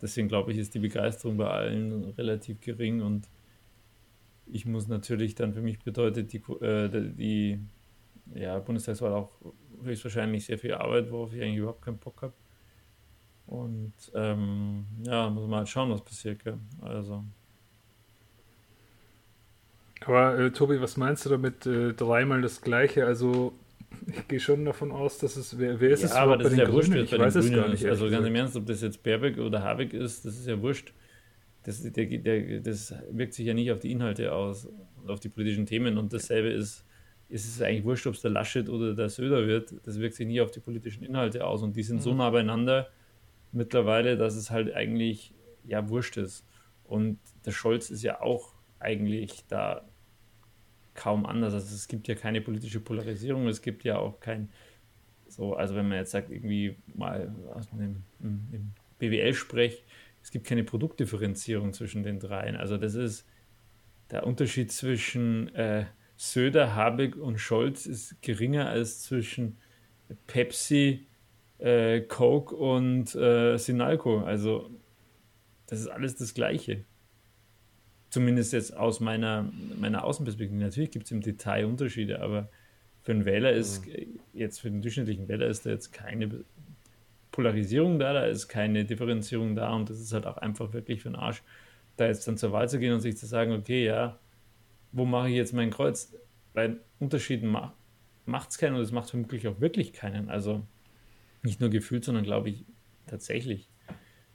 Deswegen 0.02 0.28
glaube 0.28 0.52
ich, 0.52 0.58
ist 0.58 0.74
die 0.74 0.80
Begeisterung 0.80 1.38
bei 1.38 1.50
allen 1.50 2.06
relativ 2.12 2.62
gering 2.62 3.02
und 3.02 3.30
ich 4.46 4.66
muss 4.66 4.88
natürlich 4.88 5.36
dann 5.36 5.54
für 5.54 5.62
mich 5.62 5.80
bedeutet 5.80 6.32
die, 6.34 6.42
äh, 6.64 6.90
die 6.90 7.60
ja, 8.34 8.60
Bundestagswahl 8.60 9.14
auch 9.14 9.32
höchstwahrscheinlich 9.84 10.46
sehr 10.46 10.58
viel 10.58 10.74
Arbeit, 10.74 11.12
worauf 11.12 11.34
ich 11.34 11.42
eigentlich 11.42 11.58
überhaupt 11.58 11.82
keinen 11.82 11.98
Bock 11.98 12.22
habe. 12.22 12.34
Und 13.48 13.94
ähm, 14.16 14.86
ja, 15.04 15.30
muss 15.30 15.48
man 15.48 15.60
halt 15.60 15.70
schauen, 15.70 15.92
was 15.92 16.02
passiert. 16.02 16.44
Gell? 16.44 16.58
Also, 16.82 17.24
Aber 20.06 20.38
äh, 20.40 20.52
Tobi, 20.52 20.82
was 20.82 20.98
meinst 20.98 21.26
du 21.26 21.30
damit 21.30 21.66
äh, 21.66 21.94
dreimal 21.94 22.42
das 22.42 22.62
Gleiche? 22.62 23.06
Also 23.06 23.54
ich 24.08 24.28
gehe 24.28 24.40
schon 24.40 24.66
davon 24.66 24.92
aus, 24.92 25.20
dass 25.20 25.36
es 25.38 25.58
wer, 25.58 25.80
wer 25.80 25.92
ist 25.92 26.04
es 26.04 26.12
ja, 26.12 26.18
aber 26.18 26.36
überhaupt 26.36 26.46
das 26.46 26.52
ist 26.52 26.58
bei 26.58 26.64
ja 26.64 26.66
den 26.70 26.74
wurscht, 26.74 26.90
Grünen? 26.92 27.08
wer 27.10 27.18
Ich 27.18 27.20
weiß 27.26 27.36
es 27.36 27.52
gar 27.52 27.68
nicht. 27.70 27.84
ist. 27.84 27.90
Also 27.90 28.10
ganz 28.10 28.28
im. 28.28 28.36
Ernst, 28.36 28.56
ob 28.56 28.66
das 28.66 28.82
jetzt 28.82 29.04
Baerbeck 29.04 29.38
oder 29.38 29.64
Habeck 29.64 29.94
ist, 29.94 30.26
das 30.26 30.38
ist 30.38 30.48
ja 30.48 30.62
wurscht. 30.62 30.94
Das, 31.64 31.82
der, 31.82 32.06
der, 32.06 32.60
das 32.60 32.94
wirkt 33.12 33.34
sich 33.34 33.46
ja 33.46 33.54
nicht 33.54 33.72
auf 33.72 33.80
die 33.80 33.92
Inhalte 33.92 34.34
aus, 34.34 34.68
auf 35.08 35.20
die 35.20 35.30
politischen 35.30 35.66
Themen. 35.66 35.98
Und 35.98 36.14
dasselbe 36.14 36.50
ist, 36.50 36.86
ist 37.30 37.48
es 37.48 37.62
eigentlich 37.62 37.84
wurscht, 37.86 38.06
ob 38.06 38.14
es 38.14 38.22
der 38.22 38.30
Laschet 38.32 38.70
oder 38.70 38.94
der 38.94 39.10
Söder 39.10 39.48
wird. 39.48 39.74
Das 39.84 40.00
wirkt 40.00 40.16
sich 40.16 40.28
nie 40.28 40.42
auf 40.42 40.52
die 40.52 40.60
politischen 40.60 41.04
Inhalte 41.04 41.44
aus. 41.46 41.64
Und 41.64 41.76
die 41.76 41.82
sind 41.84 42.04
so 42.04 42.14
nah 42.14 42.30
beieinander 42.30 42.90
mittlerweile, 43.56 44.18
dass 44.18 44.36
es 44.36 44.52
halt 44.52 44.74
eigentlich 44.74 45.34
ja 45.64 45.90
wurscht 45.90 46.18
ist. 46.18 46.46
Und 46.84 47.20
der 47.46 47.52
Scholz 47.52 47.90
ist 47.90 48.04
ja 48.04 48.22
auch 48.22 48.54
eigentlich 48.80 49.46
da 49.48 49.88
kaum 50.94 51.26
anders. 51.26 51.54
Also 51.54 51.74
es 51.74 51.88
gibt 51.88 52.08
ja 52.08 52.16
keine 52.16 52.42
politische 52.42 52.80
Polarisierung, 52.80 53.48
es 53.48 53.62
gibt 53.62 53.84
ja 53.84 53.98
auch 53.98 54.20
kein 54.20 54.50
so, 55.28 55.56
also 55.56 55.76
wenn 55.76 55.88
man 55.88 55.98
jetzt 55.98 56.12
sagt, 56.12 56.30
irgendwie 56.30 56.78
mal 56.94 57.34
aus 57.54 57.70
dem, 57.70 58.04
im 58.22 58.72
BWL-Sprech, 59.00 59.84
es 60.22 60.32
gibt 60.32 60.48
keine 60.48 60.64
Produktdifferenzierung 60.64 61.74
zwischen 61.74 62.04
den 62.04 62.20
dreien. 62.20 62.56
Also 62.56 62.78
das 62.78 62.96
ist 62.96 63.28
der 64.12 64.26
Unterschied 64.26 64.72
zwischen 64.72 65.54
äh, 65.56 65.86
Söder, 66.16 66.76
Habeck 66.76 67.18
und 67.18 67.40
Scholz 67.40 67.86
ist 67.86 68.22
geringer 68.22 68.70
als 68.70 69.02
zwischen 69.02 69.58
Pepsi, 70.28 71.08
äh, 71.60 72.02
Coke 72.02 72.56
und 72.56 73.16
äh, 73.16 73.58
Sinalco. 73.58 74.20
Also 74.20 74.70
das 75.68 75.80
ist 75.80 75.88
alles 75.88 76.16
das 76.16 76.34
Gleiche. 76.34 76.84
Zumindest 78.10 78.54
jetzt 78.54 78.76
aus 78.76 79.00
meiner, 79.00 79.52
meiner 79.78 80.04
Außenperspektive. 80.04 80.58
Natürlich 80.60 80.92
gibt 80.92 81.06
es 81.06 81.12
im 81.12 81.22
Detail 81.22 81.66
Unterschiede, 81.66 82.22
aber 82.22 82.50
für 83.02 83.12
einen 83.12 83.26
Wähler 83.26 83.52
ist, 83.52 83.84
jetzt 84.34 84.60
für 84.60 84.70
den 84.72 84.82
durchschnittlichen 84.82 85.28
Wähler 85.28 85.48
ist 85.48 85.66
da 85.66 85.70
jetzt 85.70 85.92
keine 85.92 86.44
Polarisierung 87.32 88.00
da, 88.00 88.14
da 88.14 88.26
ist 88.26 88.48
keine 88.48 88.86
Differenzierung 88.86 89.56
da 89.56 89.74
und 89.74 89.90
das 89.90 90.00
ist 90.00 90.14
halt 90.14 90.26
auch 90.26 90.38
einfach 90.38 90.72
wirklich 90.72 91.02
für 91.02 91.10
den 91.10 91.18
Arsch, 91.18 91.44
da 91.98 92.08
jetzt 92.08 92.28
dann 92.28 92.38
zur 92.38 92.54
Wahl 92.54 92.70
zu 92.70 92.80
gehen 92.80 92.94
und 92.94 93.02
sich 93.02 93.18
zu 93.18 93.26
sagen, 93.26 93.52
okay, 93.52 93.86
ja, 93.86 94.18
wo 94.94 95.06
mache 95.06 95.30
ich 95.30 95.36
jetzt 95.36 95.54
mein 95.54 95.70
Kreuz? 95.70 96.14
Weil 96.54 96.80
Unterschieden 97.00 97.50
ma 97.50 97.74
macht 98.26 98.52
es 98.52 98.58
keinen 98.58 98.76
und 98.76 98.82
es 98.82 98.92
macht 98.92 99.10
vermutlich 99.10 99.48
auch 99.48 99.60
wirklich 99.60 99.92
keinen. 99.94 100.30
Also 100.30 100.64
nicht 101.46 101.62
nur 101.62 101.70
gefühlt, 101.70 102.04
sondern 102.04 102.24
glaube 102.24 102.50
ich 102.50 102.66
tatsächlich. 103.08 103.70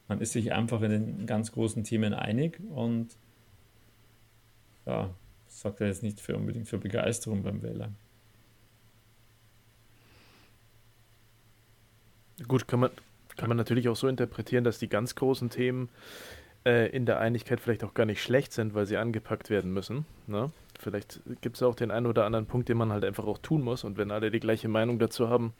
Man 0.08 0.20
ist 0.20 0.32
sich 0.32 0.52
einfach 0.52 0.82
in 0.82 0.90
den 0.90 1.26
ganz 1.26 1.52
großen 1.52 1.84
Themen 1.84 2.14
einig 2.14 2.58
und 2.70 3.16
ja, 4.86 5.14
sorgt 5.48 5.80
ja 5.80 5.86
jetzt 5.86 6.02
nicht 6.02 6.20
für 6.20 6.36
unbedingt 6.36 6.68
für 6.68 6.78
Begeisterung 6.78 7.42
beim 7.42 7.62
Wähler. 7.62 7.92
Gut, 12.48 12.66
kann 12.66 12.80
man, 12.80 12.90
kann 13.36 13.48
man 13.48 13.56
natürlich 13.56 13.88
auch 13.88 13.96
so 13.96 14.08
interpretieren, 14.08 14.64
dass 14.64 14.78
die 14.78 14.88
ganz 14.88 15.14
großen 15.14 15.50
Themen 15.50 15.90
äh, 16.64 16.88
in 16.90 17.06
der 17.06 17.20
Einigkeit 17.20 17.60
vielleicht 17.60 17.84
auch 17.84 17.94
gar 17.94 18.06
nicht 18.06 18.22
schlecht 18.22 18.52
sind, 18.52 18.74
weil 18.74 18.86
sie 18.86 18.96
angepackt 18.96 19.50
werden 19.50 19.72
müssen. 19.72 20.06
Ne? 20.26 20.50
Vielleicht 20.78 21.20
gibt 21.42 21.56
es 21.56 21.62
auch 21.62 21.74
den 21.74 21.90
einen 21.90 22.06
oder 22.06 22.24
anderen 22.24 22.46
Punkt, 22.46 22.68
den 22.68 22.78
man 22.78 22.92
halt 22.92 23.04
einfach 23.04 23.26
auch 23.26 23.38
tun 23.38 23.62
muss. 23.62 23.84
Und 23.84 23.98
wenn 23.98 24.10
alle 24.10 24.30
die 24.30 24.40
gleiche 24.40 24.68
Meinung 24.68 24.98
dazu 24.98 25.28
haben, 25.28 25.52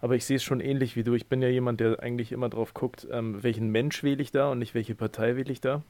aber 0.00 0.14
ich 0.14 0.24
sehe 0.24 0.36
es 0.36 0.42
schon 0.42 0.60
ähnlich 0.60 0.96
wie 0.96 1.04
du. 1.04 1.14
Ich 1.14 1.26
bin 1.26 1.42
ja 1.42 1.48
jemand, 1.48 1.80
der 1.80 2.00
eigentlich 2.00 2.32
immer 2.32 2.48
drauf 2.48 2.74
guckt, 2.74 3.06
ähm, 3.10 3.42
welchen 3.42 3.70
Mensch 3.70 4.02
wähle 4.02 4.22
ich 4.22 4.30
da 4.30 4.50
und 4.50 4.58
nicht 4.58 4.74
welche 4.74 4.94
Partei 4.94 5.36
wähle 5.36 5.52
ich 5.52 5.60
da. 5.60 5.82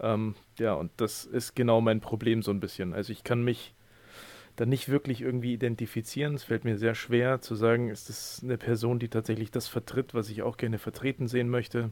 Ähm, 0.00 0.34
ja, 0.58 0.74
und 0.74 0.90
das 0.96 1.24
ist 1.24 1.54
genau 1.54 1.80
mein 1.80 2.00
Problem 2.00 2.42
so 2.42 2.50
ein 2.50 2.60
bisschen. 2.60 2.94
Also 2.94 3.12
ich 3.12 3.24
kann 3.24 3.42
mich 3.42 3.74
da 4.56 4.66
nicht 4.66 4.88
wirklich 4.88 5.22
irgendwie 5.22 5.54
identifizieren. 5.54 6.34
Es 6.34 6.44
fällt 6.44 6.64
mir 6.64 6.76
sehr 6.76 6.94
schwer 6.94 7.40
zu 7.40 7.54
sagen, 7.54 7.88
ist 7.88 8.08
das 8.08 8.40
eine 8.42 8.58
Person, 8.58 8.98
die 8.98 9.08
tatsächlich 9.08 9.50
das 9.50 9.68
vertritt, 9.68 10.14
was 10.14 10.28
ich 10.28 10.42
auch 10.42 10.56
gerne 10.56 10.78
vertreten 10.78 11.28
sehen 11.28 11.48
möchte. 11.48 11.90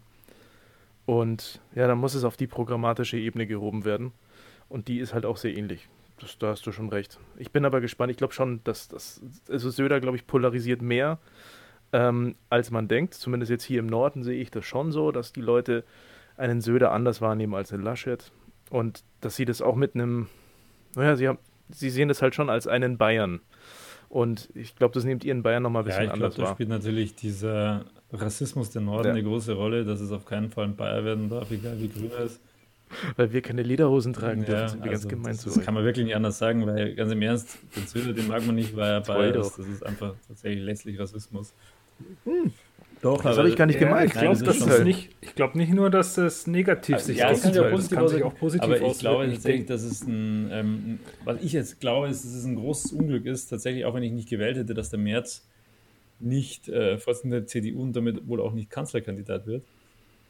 Und 1.06 1.60
ja, 1.74 1.86
dann 1.86 1.98
muss 1.98 2.14
es 2.14 2.24
auf 2.24 2.36
die 2.36 2.46
programmatische 2.46 3.16
Ebene 3.16 3.46
gehoben 3.46 3.84
werden. 3.84 4.12
Und 4.68 4.88
die 4.88 4.98
ist 4.98 5.14
halt 5.14 5.24
auch 5.24 5.38
sehr 5.38 5.56
ähnlich. 5.56 5.88
Das, 6.20 6.38
da 6.38 6.48
hast 6.48 6.66
du 6.66 6.72
schon 6.72 6.88
recht. 6.88 7.18
Ich 7.36 7.50
bin 7.50 7.64
aber 7.64 7.80
gespannt. 7.80 8.10
Ich 8.10 8.16
glaube 8.16 8.34
schon, 8.34 8.62
dass 8.64 8.88
das, 8.88 9.22
also 9.48 9.70
Söder, 9.70 10.00
glaube 10.00 10.16
ich, 10.16 10.26
polarisiert 10.26 10.82
mehr, 10.82 11.18
ähm, 11.92 12.34
als 12.50 12.70
man 12.70 12.88
denkt. 12.88 13.14
Zumindest 13.14 13.50
jetzt 13.50 13.64
hier 13.64 13.78
im 13.78 13.86
Norden 13.86 14.22
sehe 14.22 14.40
ich 14.40 14.50
das 14.50 14.64
schon 14.64 14.92
so, 14.92 15.12
dass 15.12 15.32
die 15.32 15.40
Leute 15.40 15.84
einen 16.36 16.60
Söder 16.60 16.92
anders 16.92 17.20
wahrnehmen 17.20 17.54
als 17.54 17.72
einen 17.72 17.82
Laschet. 17.82 18.30
Und 18.70 19.04
dass 19.20 19.36
sie 19.36 19.44
das 19.44 19.62
auch 19.62 19.76
mit 19.76 19.94
einem, 19.94 20.28
naja, 20.94 21.16
sie 21.16 21.28
haben, 21.28 21.38
sie 21.70 21.90
sehen 21.90 22.08
das 22.08 22.22
halt 22.22 22.34
schon 22.34 22.50
als 22.50 22.66
einen 22.66 22.98
Bayern. 22.98 23.40
Und 24.08 24.48
ich 24.54 24.74
glaube, 24.74 24.94
das 24.94 25.04
nimmt 25.04 25.24
ihren 25.24 25.42
Bayern 25.42 25.62
nochmal 25.62 25.82
ein 25.82 25.86
bisschen 25.86 26.04
ja, 26.04 26.08
ich 26.08 26.12
anders 26.12 26.34
glaub. 26.34 26.48
Da 26.48 26.54
spielt 26.54 26.68
natürlich 26.70 27.14
dieser 27.14 27.84
Rassismus 28.12 28.70
der 28.70 28.82
Norden 28.82 29.08
ja. 29.08 29.12
eine 29.12 29.22
große 29.22 29.52
Rolle, 29.52 29.84
dass 29.84 30.00
es 30.00 30.12
auf 30.12 30.24
keinen 30.24 30.50
Fall 30.50 30.64
ein 30.64 30.76
Bayer 30.76 31.04
werden 31.04 31.28
darf, 31.28 31.50
egal 31.50 31.78
wie 31.78 31.88
grün 31.88 32.10
er 32.10 32.24
ist. 32.24 32.40
Weil 33.16 33.32
wir 33.32 33.42
keine 33.42 33.62
Lederhosen 33.62 34.12
tragen 34.12 34.44
dürfen, 34.44 34.60
ja, 34.60 34.68
sind 34.68 34.84
wir 34.84 34.90
also 34.90 35.08
ganz 35.08 35.22
gemein 35.22 35.34
zu 35.34 35.50
Das 35.50 35.64
kann 35.64 35.74
man 35.74 35.84
wirklich 35.84 36.06
nicht 36.06 36.16
anders 36.16 36.38
sagen, 36.38 36.66
weil 36.66 36.94
ganz 36.94 37.12
im 37.12 37.22
Ernst, 37.22 37.58
den 37.76 37.86
Söder, 37.86 38.12
den 38.12 38.28
mag 38.28 38.44
man 38.46 38.54
nicht, 38.54 38.74
weil 38.76 38.90
er 38.90 39.00
Bayer 39.00 39.36
ist. 39.36 39.58
Das 39.58 39.66
ist 39.66 39.84
einfach 39.84 40.14
tatsächlich 40.26 40.64
letztlich 40.64 40.98
Rassismus. 40.98 41.52
Hm. 42.24 42.52
Doch, 43.00 43.22
das 43.22 43.38
habe 43.38 43.48
ich 43.48 43.56
gar 43.56 43.66
nicht 43.66 43.80
ja, 43.80 43.86
gemeint. 43.86 44.12
Ich 44.12 44.18
glaube 44.18 44.70
halt 44.70 44.84
nicht, 44.84 45.10
glaub 45.36 45.54
nicht 45.54 45.72
nur, 45.72 45.88
dass 45.88 46.14
das 46.14 46.46
negativ 46.46 46.96
also, 46.96 47.06
sich 47.06 47.18
ja, 47.18 47.28
auswirkt, 47.28 47.56
ja 47.56 47.70
positiv 47.70 47.98
kann 47.98 48.08
sich 48.08 48.22
auch 48.24 48.34
positiv 48.34 48.64
Aber 48.64 48.80
ich 48.80 48.98
glaube 48.98 49.30
tatsächlich, 49.30 49.66
dass 49.66 49.82
es 49.82 50.02
ein, 50.02 50.48
ähm, 50.50 50.98
was 51.24 51.42
ich 51.42 51.52
jetzt 51.52 51.80
glaube, 51.80 52.08
ist, 52.08 52.24
dass 52.24 52.32
es 52.32 52.44
ein 52.44 52.56
großes 52.56 52.92
Unglück 52.92 53.26
ist, 53.26 53.48
tatsächlich, 53.48 53.84
auch 53.84 53.94
wenn 53.94 54.02
ich 54.02 54.12
nicht 54.12 54.28
gewählt 54.28 54.56
hätte, 54.56 54.74
dass 54.74 54.90
der 54.90 54.98
März 54.98 55.46
nicht 56.18 56.68
äh, 56.68 56.98
Vorsitzender 56.98 57.40
der 57.40 57.46
CDU 57.46 57.82
und 57.82 57.94
damit 57.94 58.26
wohl 58.26 58.40
auch 58.40 58.52
nicht 58.52 58.70
Kanzlerkandidat 58.70 59.46
wird, 59.46 59.62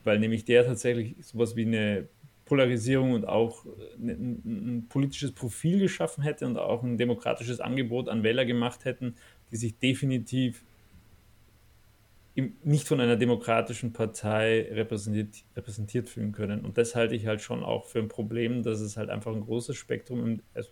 weil 0.05 0.19
nämlich 0.19 0.45
der 0.45 0.67
tatsächlich 0.67 1.15
sowas 1.21 1.57
wie 1.57 1.65
eine 1.65 2.09
Polarisierung 2.49 3.13
und 3.13 3.29
auch 3.29 3.67
ein, 3.99 4.43
ein, 4.45 4.87
politisches 4.89 5.33
Profil 5.33 5.79
geschaffen 5.79 6.25
hätte 6.25 6.47
und 6.47 6.57
auch 6.57 6.83
ein 6.83 6.97
demokratisches 6.97 7.61
Angebot 7.61 8.09
an 8.09 8.23
Wähler 8.23 8.47
gemacht 8.47 8.87
hätten, 8.87 9.17
die 9.51 9.57
sich 9.57 9.79
definitiv 9.79 10.65
im, 12.35 12.57
nicht 12.65 12.89
von 12.89 13.01
einer 13.01 13.17
demokratischen 13.17 13.93
Partei 13.93 14.67
repräsentiert, 14.73 15.45
repräsentiert 15.57 16.09
fühlen 16.09 16.33
können. 16.33 16.65
Und 16.65 16.79
das 16.79 16.95
halte 16.95 17.15
ich 17.15 17.27
halt 17.27 17.43
schon 17.43 17.63
auch 17.63 17.85
für 17.85 17.99
ein 17.99 18.09
Problem, 18.09 18.63
dass 18.63 18.81
es 18.81 18.97
halt 18.97 19.11
einfach 19.11 19.35
ein 19.35 19.43
großes 19.43 19.77
Spektrum, 19.77 20.41
also 20.55 20.71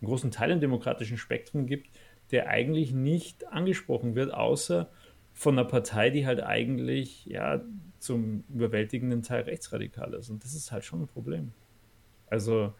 einen 0.00 0.08
großen 0.08 0.30
Teil 0.30 0.52
im 0.52 0.60
demokratischen 0.60 1.18
Spektrum 1.18 1.66
gibt, 1.66 1.88
der 2.30 2.48
eigentlich 2.48 2.92
nicht 2.92 3.48
angesprochen 3.48 4.14
wird, 4.14 4.32
außer 4.32 4.88
von 5.32 5.58
einer 5.58 5.66
Partei, 5.66 6.10
die 6.10 6.26
halt 6.26 6.42
eigentlich 6.42 7.26
ja 7.26 7.60
zum 8.06 8.44
überwältigenden 8.48 9.22
Teil 9.22 9.42
rechtsradikal 9.42 10.14
ist. 10.14 10.30
Und 10.30 10.42
das 10.44 10.54
ist 10.54 10.72
halt 10.72 10.84
schon 10.84 11.02
ein 11.02 11.06
Problem. 11.08 11.52
Also, 12.28 12.72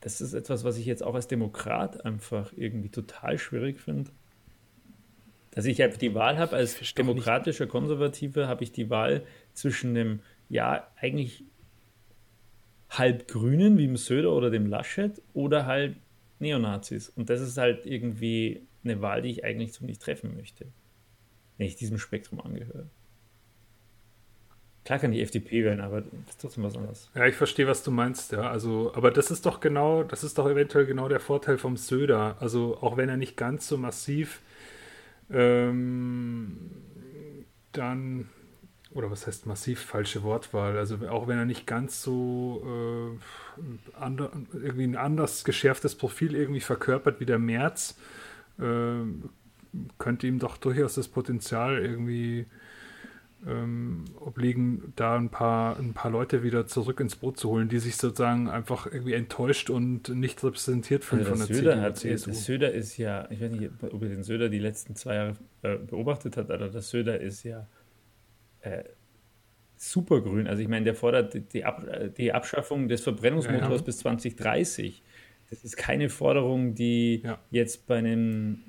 das 0.00 0.20
ist 0.20 0.34
etwas, 0.34 0.64
was 0.64 0.78
ich 0.78 0.86
jetzt 0.86 1.02
auch 1.02 1.14
als 1.14 1.26
Demokrat 1.26 2.04
einfach 2.04 2.52
irgendwie 2.56 2.90
total 2.90 3.38
schwierig 3.38 3.80
finde. 3.80 4.10
Dass 5.52 5.64
ich 5.64 5.82
einfach 5.82 5.98
die 5.98 6.14
Wahl 6.14 6.38
habe, 6.38 6.56
als 6.56 6.78
demokratischer 6.94 7.66
Konservativer 7.66 8.48
habe 8.48 8.64
ich 8.64 8.72
die 8.72 8.90
Wahl 8.90 9.24
zwischen 9.52 9.94
dem, 9.94 10.20
ja, 10.48 10.86
eigentlich 10.96 11.44
halb 12.90 13.28
Grünen 13.28 13.78
wie 13.78 13.86
dem 13.86 13.96
Söder 13.96 14.32
oder 14.32 14.50
dem 14.50 14.66
Laschet 14.66 15.20
oder 15.34 15.66
halt 15.66 15.96
Neonazis. 16.40 17.08
Und 17.10 17.30
das 17.30 17.40
ist 17.40 17.56
halt 17.56 17.86
irgendwie 17.86 18.62
eine 18.84 19.00
Wahl, 19.00 19.22
die 19.22 19.30
ich 19.30 19.44
eigentlich 19.44 19.72
so 19.72 19.84
nicht 19.84 20.02
treffen 20.02 20.34
möchte, 20.36 20.66
wenn 21.56 21.66
ich 21.66 21.76
diesem 21.76 21.98
Spektrum 21.98 22.40
angehöre. 22.40 22.88
Klar 24.84 24.98
kann 24.98 25.12
die 25.12 25.22
FDP 25.22 25.64
wählen, 25.64 25.80
aber 25.80 26.00
das 26.00 26.30
ist 26.30 26.40
trotzdem 26.40 26.64
was 26.64 26.76
anderes. 26.76 27.08
Ja, 27.14 27.26
ich 27.26 27.36
verstehe, 27.36 27.68
was 27.68 27.84
du 27.84 27.92
meinst, 27.92 28.32
ja. 28.32 28.50
Also, 28.50 28.92
aber 28.94 29.12
das 29.12 29.30
ist 29.30 29.46
doch 29.46 29.60
genau, 29.60 30.02
das 30.02 30.24
ist 30.24 30.38
doch 30.38 30.48
eventuell 30.48 30.86
genau 30.86 31.08
der 31.08 31.20
Vorteil 31.20 31.56
vom 31.56 31.76
Söder. 31.76 32.36
Also, 32.40 32.78
auch 32.80 32.96
wenn 32.96 33.08
er 33.08 33.16
nicht 33.16 33.36
ganz 33.36 33.68
so 33.68 33.76
massiv 33.76 34.40
ähm, 35.30 36.70
dann 37.72 38.28
oder 38.94 39.10
was 39.10 39.26
heißt 39.26 39.46
massiv 39.46 39.80
falsche 39.80 40.22
Wortwahl, 40.22 40.76
also 40.76 40.96
auch 41.08 41.26
wenn 41.26 41.38
er 41.38 41.46
nicht 41.46 41.66
ganz 41.66 42.02
so 42.02 42.62
äh, 42.66 43.96
ander, 43.98 44.30
irgendwie 44.52 44.84
ein 44.84 44.96
anders 44.96 45.44
geschärftes 45.44 45.94
Profil 45.94 46.34
irgendwie 46.34 46.60
verkörpert 46.60 47.20
wie 47.20 47.24
der 47.24 47.38
März, 47.38 47.96
äh, 48.58 49.00
könnte 49.98 50.26
ihm 50.26 50.38
doch 50.38 50.58
durchaus 50.58 50.94
das 50.94 51.08
Potenzial 51.08 51.78
irgendwie 51.78 52.46
ähm, 53.46 54.04
obliegen, 54.20 54.92
da 54.96 55.16
ein 55.16 55.28
paar, 55.28 55.78
ein 55.78 55.94
paar 55.94 56.10
Leute 56.10 56.42
wieder 56.42 56.66
zurück 56.66 57.00
ins 57.00 57.16
Boot 57.16 57.38
zu 57.38 57.50
holen, 57.50 57.68
die 57.68 57.78
sich 57.78 57.96
sozusagen 57.96 58.48
einfach 58.48 58.86
irgendwie 58.86 59.14
enttäuscht 59.14 59.70
und 59.70 60.08
nicht 60.10 60.42
repräsentiert 60.44 61.04
fühlen 61.04 61.26
also 61.26 61.36
von 61.36 61.46
der 61.46 61.56
Söder 61.56 61.80
hat, 61.80 61.98
CSU. 61.98 62.30
Der 62.30 62.34
Söder 62.34 62.72
ist 62.72 62.96
ja, 62.96 63.28
ich 63.30 63.40
weiß 63.40 63.52
nicht, 63.52 63.70
ob 63.82 64.02
ihr 64.02 64.08
den 64.08 64.22
Söder 64.22 64.48
die 64.48 64.58
letzten 64.58 64.94
zwei 64.94 65.14
Jahre 65.14 65.36
äh, 65.62 65.76
beobachtet 65.76 66.36
habt, 66.36 66.50
aber 66.50 66.68
der 66.68 66.82
Söder 66.82 67.20
ist 67.20 67.42
ja 67.42 67.66
äh, 68.60 68.84
supergrün. 69.76 70.46
Also 70.46 70.62
ich 70.62 70.68
meine, 70.68 70.84
der 70.84 70.94
fordert 70.94 71.52
die, 71.52 71.64
Ab 71.64 71.84
die 72.16 72.32
Abschaffung 72.32 72.88
des 72.88 73.00
Verbrennungsmotors 73.02 73.68
ja, 73.68 73.76
ja. 73.76 73.82
bis 73.82 73.98
2030. 73.98 75.02
Das 75.50 75.64
ist 75.64 75.76
keine 75.76 76.08
Forderung, 76.08 76.74
die 76.74 77.22
ja. 77.24 77.38
jetzt 77.50 77.86
bei 77.86 77.98
einem 77.98 78.60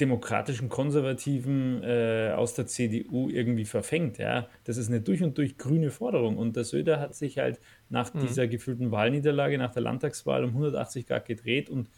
demokratischen 0.00 0.68
Konservativen 0.68 1.82
äh, 1.82 2.32
aus 2.34 2.54
der 2.54 2.66
CDU 2.66 3.28
irgendwie 3.28 3.64
verfängt. 3.64 4.18
Ja? 4.18 4.48
Das 4.64 4.76
ist 4.76 4.88
eine 4.88 5.00
durch 5.00 5.22
und 5.22 5.38
durch 5.38 5.56
grüne 5.56 5.90
Forderung. 5.90 6.36
Und 6.36 6.56
der 6.56 6.64
Söder 6.64 7.00
hat 7.00 7.14
sich 7.14 7.38
halt 7.38 7.60
nach 7.88 8.12
mhm. 8.12 8.20
dieser 8.20 8.46
gefühlten 8.46 8.90
Wahlniederlage, 8.90 9.58
nach 9.58 9.72
der 9.72 9.82
Landtagswahl 9.82 10.44
um 10.44 10.50
180 10.50 11.06
Grad 11.06 11.24
gedreht 11.26 11.70
und 11.70 11.88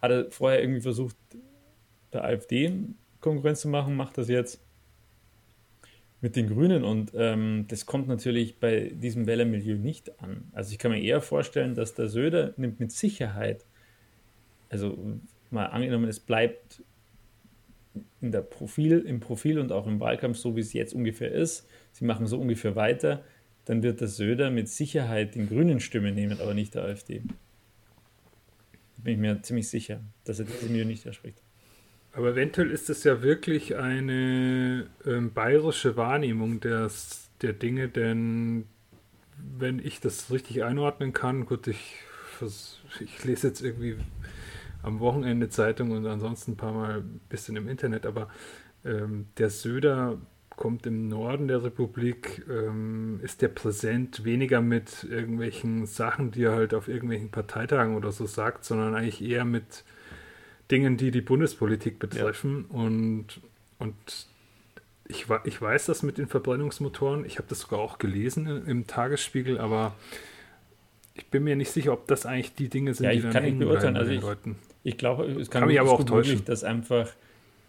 hatte 0.00 0.28
vorher 0.30 0.60
irgendwie 0.60 0.80
versucht, 0.80 1.16
der 2.12 2.24
AfD 2.24 2.72
Konkurrenz 3.20 3.60
zu 3.60 3.68
machen, 3.68 3.96
macht 3.96 4.18
das 4.18 4.28
jetzt 4.28 4.60
mit 6.20 6.36
den 6.36 6.48
Grünen 6.48 6.84
und 6.84 7.12
ähm, 7.16 7.66
das 7.68 7.84
kommt 7.84 8.06
natürlich 8.06 8.60
bei 8.60 8.92
diesem 8.94 9.26
Wählermilieu 9.26 9.76
nicht 9.76 10.20
an. 10.20 10.44
Also 10.52 10.72
ich 10.72 10.78
kann 10.78 10.92
mir 10.92 11.02
eher 11.02 11.20
vorstellen, 11.20 11.74
dass 11.74 11.94
der 11.94 12.08
Söder 12.08 12.54
nimmt 12.56 12.78
mit 12.78 12.92
Sicherheit, 12.92 13.64
also 14.68 14.96
mal 15.50 15.66
angenommen, 15.66 16.08
es 16.08 16.20
bleibt 16.20 16.82
in 18.20 18.32
der 18.32 18.42
Profil, 18.42 19.00
im 19.00 19.20
Profil 19.20 19.58
und 19.58 19.72
auch 19.72 19.86
im 19.86 20.00
Wahlkampf 20.00 20.38
so, 20.38 20.56
wie 20.56 20.60
es 20.60 20.72
jetzt 20.72 20.94
ungefähr 20.94 21.32
ist, 21.32 21.68
sie 21.92 22.04
machen 22.04 22.26
so 22.26 22.38
ungefähr 22.40 22.76
weiter, 22.76 23.24
dann 23.64 23.82
wird 23.82 24.00
der 24.00 24.08
Söder 24.08 24.50
mit 24.50 24.68
Sicherheit 24.68 25.34
den 25.34 25.48
Grünen 25.48 25.80
Stimme 25.80 26.12
nehmen, 26.12 26.40
aber 26.40 26.54
nicht 26.54 26.74
der 26.74 26.84
AfD. 26.84 27.22
Bin 28.96 29.14
ich 29.14 29.18
mir 29.18 29.42
ziemlich 29.42 29.68
sicher, 29.68 30.00
dass 30.24 30.38
er 30.38 30.46
diesem 30.46 30.70
Milieu 30.70 30.84
nicht 30.84 31.06
erspricht. 31.06 31.42
Aber 32.12 32.30
eventuell 32.30 32.70
ist 32.70 32.90
es 32.90 33.04
ja 33.04 33.22
wirklich 33.22 33.76
eine 33.76 34.86
ähm, 35.06 35.32
bayerische 35.32 35.96
Wahrnehmung 35.96 36.60
des, 36.60 37.30
der 37.40 37.54
Dinge, 37.54 37.88
denn 37.88 38.66
wenn 39.58 39.78
ich 39.78 40.00
das 40.00 40.30
richtig 40.30 40.62
einordnen 40.62 41.12
kann, 41.12 41.46
gut, 41.46 41.66
ich, 41.66 41.96
ich 43.00 43.24
lese 43.24 43.48
jetzt 43.48 43.62
irgendwie 43.62 43.96
am 44.82 45.00
Wochenende 45.00 45.48
Zeitung 45.48 45.92
und 45.92 46.06
ansonsten 46.06 46.52
ein 46.52 46.56
paar 46.56 46.72
Mal 46.72 46.98
ein 46.98 47.20
bisschen 47.28 47.56
im 47.56 47.68
Internet, 47.68 48.06
aber 48.06 48.28
ähm, 48.84 49.26
der 49.38 49.50
Söder 49.50 50.18
kommt 50.56 50.86
im 50.86 51.08
Norden 51.08 51.48
der 51.48 51.64
Republik, 51.64 52.44
ähm, 52.48 53.20
ist 53.22 53.42
der 53.42 53.48
präsent 53.48 54.24
weniger 54.24 54.60
mit 54.60 55.04
irgendwelchen 55.04 55.86
Sachen, 55.86 56.30
die 56.30 56.44
er 56.44 56.52
halt 56.52 56.74
auf 56.74 56.88
irgendwelchen 56.88 57.30
Parteitagen 57.30 57.96
oder 57.96 58.12
so 58.12 58.26
sagt, 58.26 58.64
sondern 58.64 58.94
eigentlich 58.94 59.22
eher 59.22 59.44
mit 59.44 59.84
Dingen, 60.70 60.96
die 60.96 61.10
die 61.10 61.20
Bundespolitik 61.20 61.98
betreffen. 61.98 62.66
Ja. 62.70 62.78
Und, 62.78 63.40
und 63.78 64.26
ich, 65.08 65.26
ich 65.44 65.60
weiß 65.60 65.86
das 65.86 66.02
mit 66.02 66.18
den 66.18 66.28
Verbrennungsmotoren. 66.28 67.24
Ich 67.24 67.38
habe 67.38 67.48
das 67.48 67.60
sogar 67.60 67.80
auch 67.80 67.98
gelesen 67.98 68.66
im 68.66 68.86
Tagesspiegel, 68.86 69.58
aber 69.58 69.94
ich 71.14 71.26
bin 71.26 71.44
mir 71.44 71.56
nicht 71.56 71.70
sicher, 71.70 71.92
ob 71.92 72.06
das 72.08 72.24
eigentlich 72.24 72.54
die 72.54 72.68
Dinge 72.68 72.94
sind, 72.94 73.06
ja, 73.06 73.12
die 73.12 73.20
dann 73.20 73.32
kann 73.32 73.44
nicht 73.44 73.58
beurteilen. 73.58 73.96
Also 73.96 74.12
ich, 74.12 74.22
ich, 74.84 74.96
glaube, 74.96 75.24
es 75.24 75.50
kann, 75.50 75.62
kann 75.62 75.68
mich 75.68 75.80
aber 75.80 75.92
auch 75.92 76.04
täuschen, 76.04 76.44
dass 76.44 76.64
einfach 76.64 77.08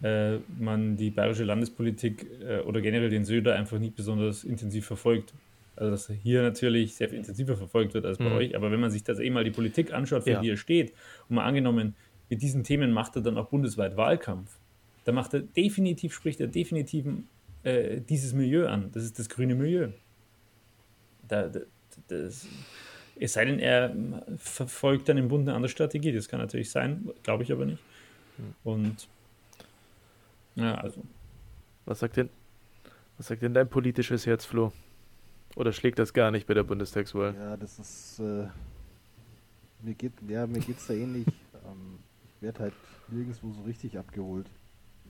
äh, 0.02 0.38
man 0.58 0.96
die 0.96 1.10
bayerische 1.10 1.44
Landespolitik 1.44 2.26
äh, 2.42 2.60
oder 2.60 2.80
generell 2.80 3.10
den 3.10 3.24
Söder 3.24 3.54
einfach 3.54 3.78
nicht 3.78 3.96
besonders 3.96 4.44
intensiv 4.44 4.86
verfolgt. 4.86 5.32
Also 5.76 5.90
dass 5.90 6.08
hier 6.22 6.42
natürlich 6.42 6.94
sehr 6.94 7.08
viel 7.08 7.18
intensiver 7.18 7.56
verfolgt 7.56 7.94
wird 7.94 8.04
als 8.06 8.18
bei 8.18 8.28
mhm. 8.28 8.36
euch, 8.36 8.56
aber 8.56 8.70
wenn 8.70 8.80
man 8.80 8.90
sich 8.90 9.02
das 9.02 9.18
eh 9.18 9.28
mal 9.30 9.42
die 9.42 9.50
Politik 9.50 9.92
anschaut, 9.92 10.22
für 10.22 10.30
ja. 10.30 10.40
die 10.40 10.50
er 10.50 10.56
steht, 10.56 10.92
und 11.28 11.36
mal 11.36 11.44
angenommen, 11.44 11.96
mit 12.30 12.42
diesen 12.42 12.62
Themen 12.62 12.92
macht 12.92 13.16
er 13.16 13.22
dann 13.22 13.36
auch 13.36 13.48
bundesweit 13.48 13.96
Wahlkampf, 13.96 14.56
da 15.04 15.12
macht 15.12 15.34
er 15.34 15.40
definitiv, 15.40 16.14
spricht 16.14 16.40
er 16.40 16.46
definitiv 16.46 17.06
äh, 17.64 18.00
dieses 18.00 18.32
Milieu 18.32 18.68
an. 18.68 18.90
Das 18.92 19.04
ist 19.04 19.18
das 19.18 19.28
grüne 19.28 19.54
Milieu. 19.54 19.88
Da, 21.26 21.48
da, 21.48 21.60
das, 22.08 22.46
es 23.18 23.34
sei 23.34 23.44
denn, 23.44 23.58
er 23.58 23.94
verfolgt 24.38 25.08
dann 25.08 25.16
im 25.16 25.28
Bund 25.28 25.46
eine 25.48 25.56
andere 25.56 25.70
Strategie. 25.70 26.12
Das 26.12 26.28
kann 26.28 26.40
natürlich 26.40 26.70
sein, 26.70 27.10
glaube 27.22 27.42
ich 27.42 27.52
aber 27.52 27.66
nicht. 27.66 27.82
Hm. 28.36 28.54
Und 28.64 29.08
ja, 30.56 30.74
also. 30.74 31.02
Was 31.84 32.00
sagt 32.00 32.16
denn, 32.16 32.30
was 33.16 33.28
sagt 33.28 33.42
denn 33.42 33.54
dein 33.54 33.68
politisches 33.68 34.26
Herz, 34.26 34.44
Flo? 34.44 34.72
Oder 35.56 35.72
schlägt 35.72 35.98
das 35.98 36.12
gar 36.12 36.30
nicht 36.30 36.46
bei 36.46 36.54
der 36.54 36.64
Bundestagswahl? 36.64 37.34
Ja, 37.34 37.56
das 37.56 37.78
ist. 37.78 38.18
Äh, 38.18 38.48
mir 39.82 39.94
geht 39.94 40.12
ja, 40.28 40.46
mir 40.46 40.60
geht's 40.60 40.86
da 40.86 40.94
ähnlich. 40.94 41.26
ähm, 41.66 41.98
ich 42.36 42.42
werde 42.42 42.60
halt 42.60 42.74
nirgendwo 43.08 43.52
so 43.52 43.62
richtig 43.62 43.98
abgeholt. 43.98 44.48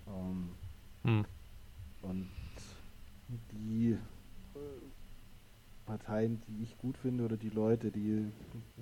Ähm, 0.07 0.49
hm. 1.05 1.25
Und 2.03 2.29
die 3.53 3.97
Parteien, 5.87 6.43
die 6.49 6.63
ich 6.63 6.79
gut 6.79 6.97
finde, 6.99 7.25
oder 7.25 7.37
die 7.37 7.51
Leute, 7.51 7.91
die, 7.91 8.25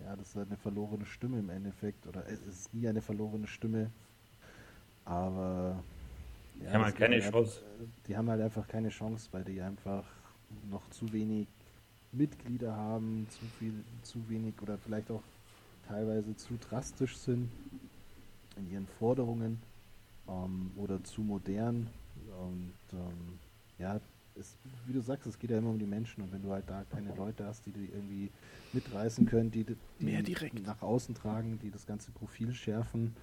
ja, 0.05 0.17
das 0.17 0.29
ist 0.29 0.37
halt 0.37 0.49
eine 0.49 0.57
verlorene 0.57 1.07
Stimme 1.07 1.39
im 1.39 1.51
Endeffekt, 1.51 2.07
oder 2.07 2.27
es 2.29 2.41
ist 2.43 2.75
nie 2.75 2.89
eine 2.89 3.03
verlorene 3.03 3.47
Stimme, 3.47 3.91
aber 5.05 5.83
ja, 6.61 6.69
die 6.69 6.75
haben 6.75 6.85
halt 6.85 6.97
keine 6.97 7.23
halt, 7.23 7.33
Chance. 7.33 7.63
Die 8.07 8.17
haben 8.17 8.31
halt 8.31 8.41
einfach 8.41 8.69
keine 8.69 8.89
Chance, 8.91 9.29
weil 9.33 9.45
die 9.45 9.61
einfach 9.61 10.05
noch 10.71 10.89
zu 10.91 11.13
wenig 11.13 11.49
Mitglieder 12.13 12.77
haben, 12.77 13.27
zu 13.31 13.45
viel, 13.59 13.73
zu 14.03 14.19
wenig 14.29 14.55
oder 14.61 14.79
vielleicht 14.79 15.11
auch 15.11 15.23
teilweise 15.89 16.37
zu 16.37 16.59
drastisch 16.59 17.17
sind 17.17 17.51
in 18.57 18.71
ihren 18.71 18.87
Forderungen 18.99 19.61
ähm, 20.29 20.71
oder 20.77 21.03
zu 21.05 21.23
modern. 21.23 21.89
Und 22.39 22.73
ähm, 22.93 23.39
ja, 23.79 24.01
es, 24.39 24.57
wie 24.87 24.93
du 24.93 25.01
sagst, 25.01 25.27
es 25.27 25.39
geht 25.39 25.51
ja 25.51 25.59
immer 25.59 25.71
um 25.71 25.79
die 25.79 25.87
Menschen 25.87 26.23
und 26.23 26.33
wenn 26.33 26.43
du 26.43 26.51
halt 26.51 26.69
da 26.69 26.85
keine 26.85 27.15
Leute 27.15 27.47
hast, 27.47 27.67
die 27.67 27.73
die 27.73 27.87
irgendwie 27.87 28.31
mitreißen 28.73 29.27
können, 29.27 29.51
die, 29.51 29.65
die 29.65 29.77
Mehr 29.99 30.23
direkt. 30.23 30.65
nach 30.67 30.83
außen 30.83 31.15
tragen, 31.15 31.59
die 31.59 31.71
das 31.71 31.87
ganze 31.87 32.11
Profil 32.13 32.55
schärfen, 32.55 33.15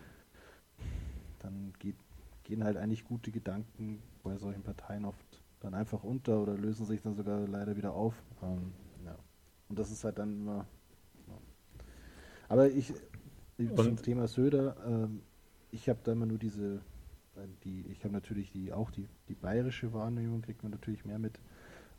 dann 1.40 1.74
geht, 1.80 1.96
gehen 2.44 2.64
halt 2.64 2.78
eigentlich 2.78 3.06
gute 3.06 3.32
Gedanken 3.32 4.02
bei 4.24 4.38
solchen 4.38 4.62
Parteien 4.62 5.06
oft 5.06 5.42
dann 5.62 5.74
einfach 5.74 6.04
unter 6.04 6.42
oder 6.42 6.54
lösen 6.54 6.86
sich 6.86 7.02
dann 7.02 7.16
sogar 7.16 7.48
leider 7.48 7.76
wieder 7.76 7.94
auf. 7.94 8.14
Ähm, 8.42 8.74
ja. 9.06 9.18
Und 9.68 9.78
das 9.78 9.92
ist 9.92 10.04
halt 10.04 10.18
dann 10.18 10.42
immer. 10.42 10.66
Ja. 11.28 11.34
Aber 12.48 12.70
ich, 12.70 12.94
zum 13.76 14.02
Thema 14.02 14.28
Söder, 14.28 14.78
ähm, 14.86 15.22
ich 15.72 15.90
habe 15.90 16.00
da 16.04 16.14
immer 16.14 16.26
nur 16.26 16.38
diese 16.38 16.82
die, 17.64 17.86
ich 17.88 18.04
habe 18.04 18.14
natürlich 18.14 18.52
die 18.52 18.74
auch 18.74 18.92
die, 18.92 19.08
die 19.28 19.36
bayerische 19.36 19.94
Wahrnehmung, 19.94 20.42
kriegt 20.42 20.64
man 20.64 20.72
natürlich 20.72 21.06
mehr 21.06 21.20
mit. 21.20 21.40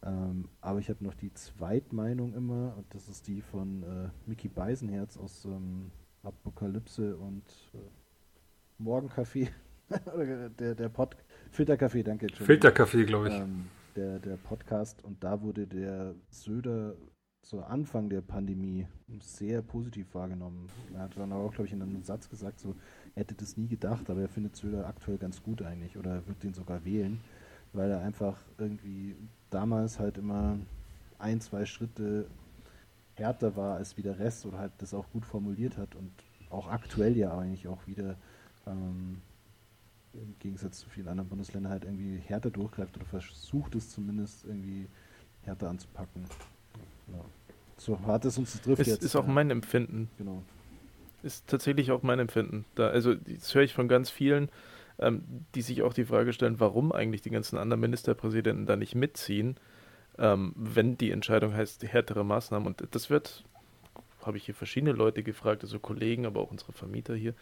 Ähm, 0.02 0.48
aber 0.60 0.78
ich 0.78 0.88
habe 0.88 1.04
noch 1.04 1.14
die 1.14 1.32
Zweitmeinung 1.34 2.34
immer, 2.34 2.74
und 2.76 2.86
das 2.94 3.08
ist 3.08 3.26
die 3.26 3.42
von 3.42 3.82
äh, 3.82 4.08
Mickey 4.26 4.48
Beisenherz 4.48 5.18
aus 5.18 5.44
ähm, 5.44 5.90
Apokalypse 6.22 7.16
und 7.16 7.44
äh, 7.74 8.82
Morgencafé. 8.82 9.48
der, 10.58 10.74
der 10.74 10.88
Pod 10.88 11.16
Filterkaffee, 11.50 12.02
danke. 12.02 12.28
Filterkaffee, 12.28 13.04
glaube 13.04 13.28
ich. 13.28 13.34
Ähm, 13.34 13.66
der, 13.96 14.20
der 14.20 14.36
Podcast 14.36 15.04
und 15.04 15.22
da 15.22 15.42
wurde 15.42 15.66
der 15.66 16.14
Söder 16.30 16.94
zu 17.42 17.62
Anfang 17.62 18.08
der 18.08 18.20
Pandemie 18.20 18.86
sehr 19.18 19.62
positiv 19.62 20.14
wahrgenommen. 20.14 20.68
Er 20.94 21.00
hat 21.00 21.16
dann 21.16 21.32
auch, 21.32 21.50
glaube 21.52 21.66
ich, 21.66 21.72
in 21.72 21.82
einem 21.82 22.02
Satz 22.02 22.28
gesagt, 22.28 22.60
so, 22.60 22.76
er 23.14 23.20
hätte 23.20 23.34
das 23.34 23.56
nie 23.56 23.66
gedacht, 23.66 24.08
aber 24.08 24.20
er 24.20 24.28
findet 24.28 24.56
Söder 24.56 24.86
aktuell 24.86 25.18
ganz 25.18 25.42
gut 25.42 25.62
eigentlich 25.62 25.96
oder 25.96 26.16
er 26.16 26.26
wird 26.26 26.42
den 26.42 26.54
sogar 26.54 26.84
wählen, 26.84 27.20
weil 27.72 27.90
er 27.90 28.00
einfach 28.00 28.36
irgendwie 28.58 29.16
damals 29.50 29.98
halt 29.98 30.18
immer 30.18 30.58
ein, 31.18 31.40
zwei 31.40 31.66
Schritte 31.66 32.26
härter 33.14 33.56
war 33.56 33.76
als 33.76 33.96
wie 33.96 34.02
der 34.02 34.18
Rest 34.18 34.46
oder 34.46 34.58
halt 34.58 34.72
das 34.78 34.94
auch 34.94 35.10
gut 35.12 35.26
formuliert 35.26 35.76
hat 35.76 35.94
und 35.94 36.10
auch 36.48 36.68
aktuell 36.68 37.16
ja 37.16 37.36
eigentlich 37.36 37.68
auch 37.68 37.86
wieder 37.86 38.16
ähm, 38.66 39.20
im 40.14 40.34
Gegensatz 40.38 40.80
zu 40.80 40.90
vielen 40.90 41.08
anderen 41.08 41.28
Bundesländern 41.28 41.70
halt 41.70 41.84
irgendwie 41.84 42.18
härter 42.18 42.50
durchgreift 42.50 42.96
oder 42.96 43.06
versucht 43.06 43.74
es 43.74 43.90
zumindest 43.90 44.44
irgendwie 44.44 44.86
härter 45.42 45.68
anzupacken. 45.68 46.24
Ja. 47.12 47.24
So 47.76 47.98
hart 48.00 48.24
es 48.24 48.36
uns 48.36 48.60
trifft 48.60 48.82
es 48.82 48.88
jetzt. 48.88 49.04
Ist 49.04 49.16
auch 49.16 49.26
mein 49.26 49.50
Empfinden. 49.50 50.10
Genau. 50.18 50.42
Ist 51.22 51.48
tatsächlich 51.48 51.90
auch 51.90 52.02
mein 52.02 52.18
Empfinden. 52.18 52.64
Da, 52.74 52.88
also 52.88 53.14
das 53.14 53.54
höre 53.54 53.62
ich 53.62 53.74
von 53.74 53.88
ganz 53.88 54.10
vielen, 54.10 54.48
ähm, 54.98 55.22
die 55.54 55.62
sich 55.62 55.82
auch 55.82 55.92
die 55.92 56.04
Frage 56.04 56.32
stellen, 56.32 56.60
warum 56.60 56.92
eigentlich 56.92 57.22
die 57.22 57.30
ganzen 57.30 57.58
anderen 57.58 57.80
Ministerpräsidenten 57.80 58.66
da 58.66 58.76
nicht 58.76 58.94
mitziehen, 58.94 59.56
ähm, 60.18 60.52
wenn 60.56 60.96
die 60.96 61.10
Entscheidung 61.10 61.54
heißt, 61.54 61.82
härtere 61.84 62.24
Maßnahmen. 62.24 62.66
Und 62.66 62.86
das 62.90 63.10
wird, 63.10 63.44
habe 64.22 64.36
ich 64.36 64.44
hier 64.44 64.54
verschiedene 64.54 64.92
Leute 64.92 65.22
gefragt, 65.22 65.62
also 65.62 65.78
Kollegen, 65.78 66.26
aber 66.26 66.40
auch 66.40 66.50
unsere 66.50 66.72
Vermieter 66.72 67.14
hier, 67.14 67.34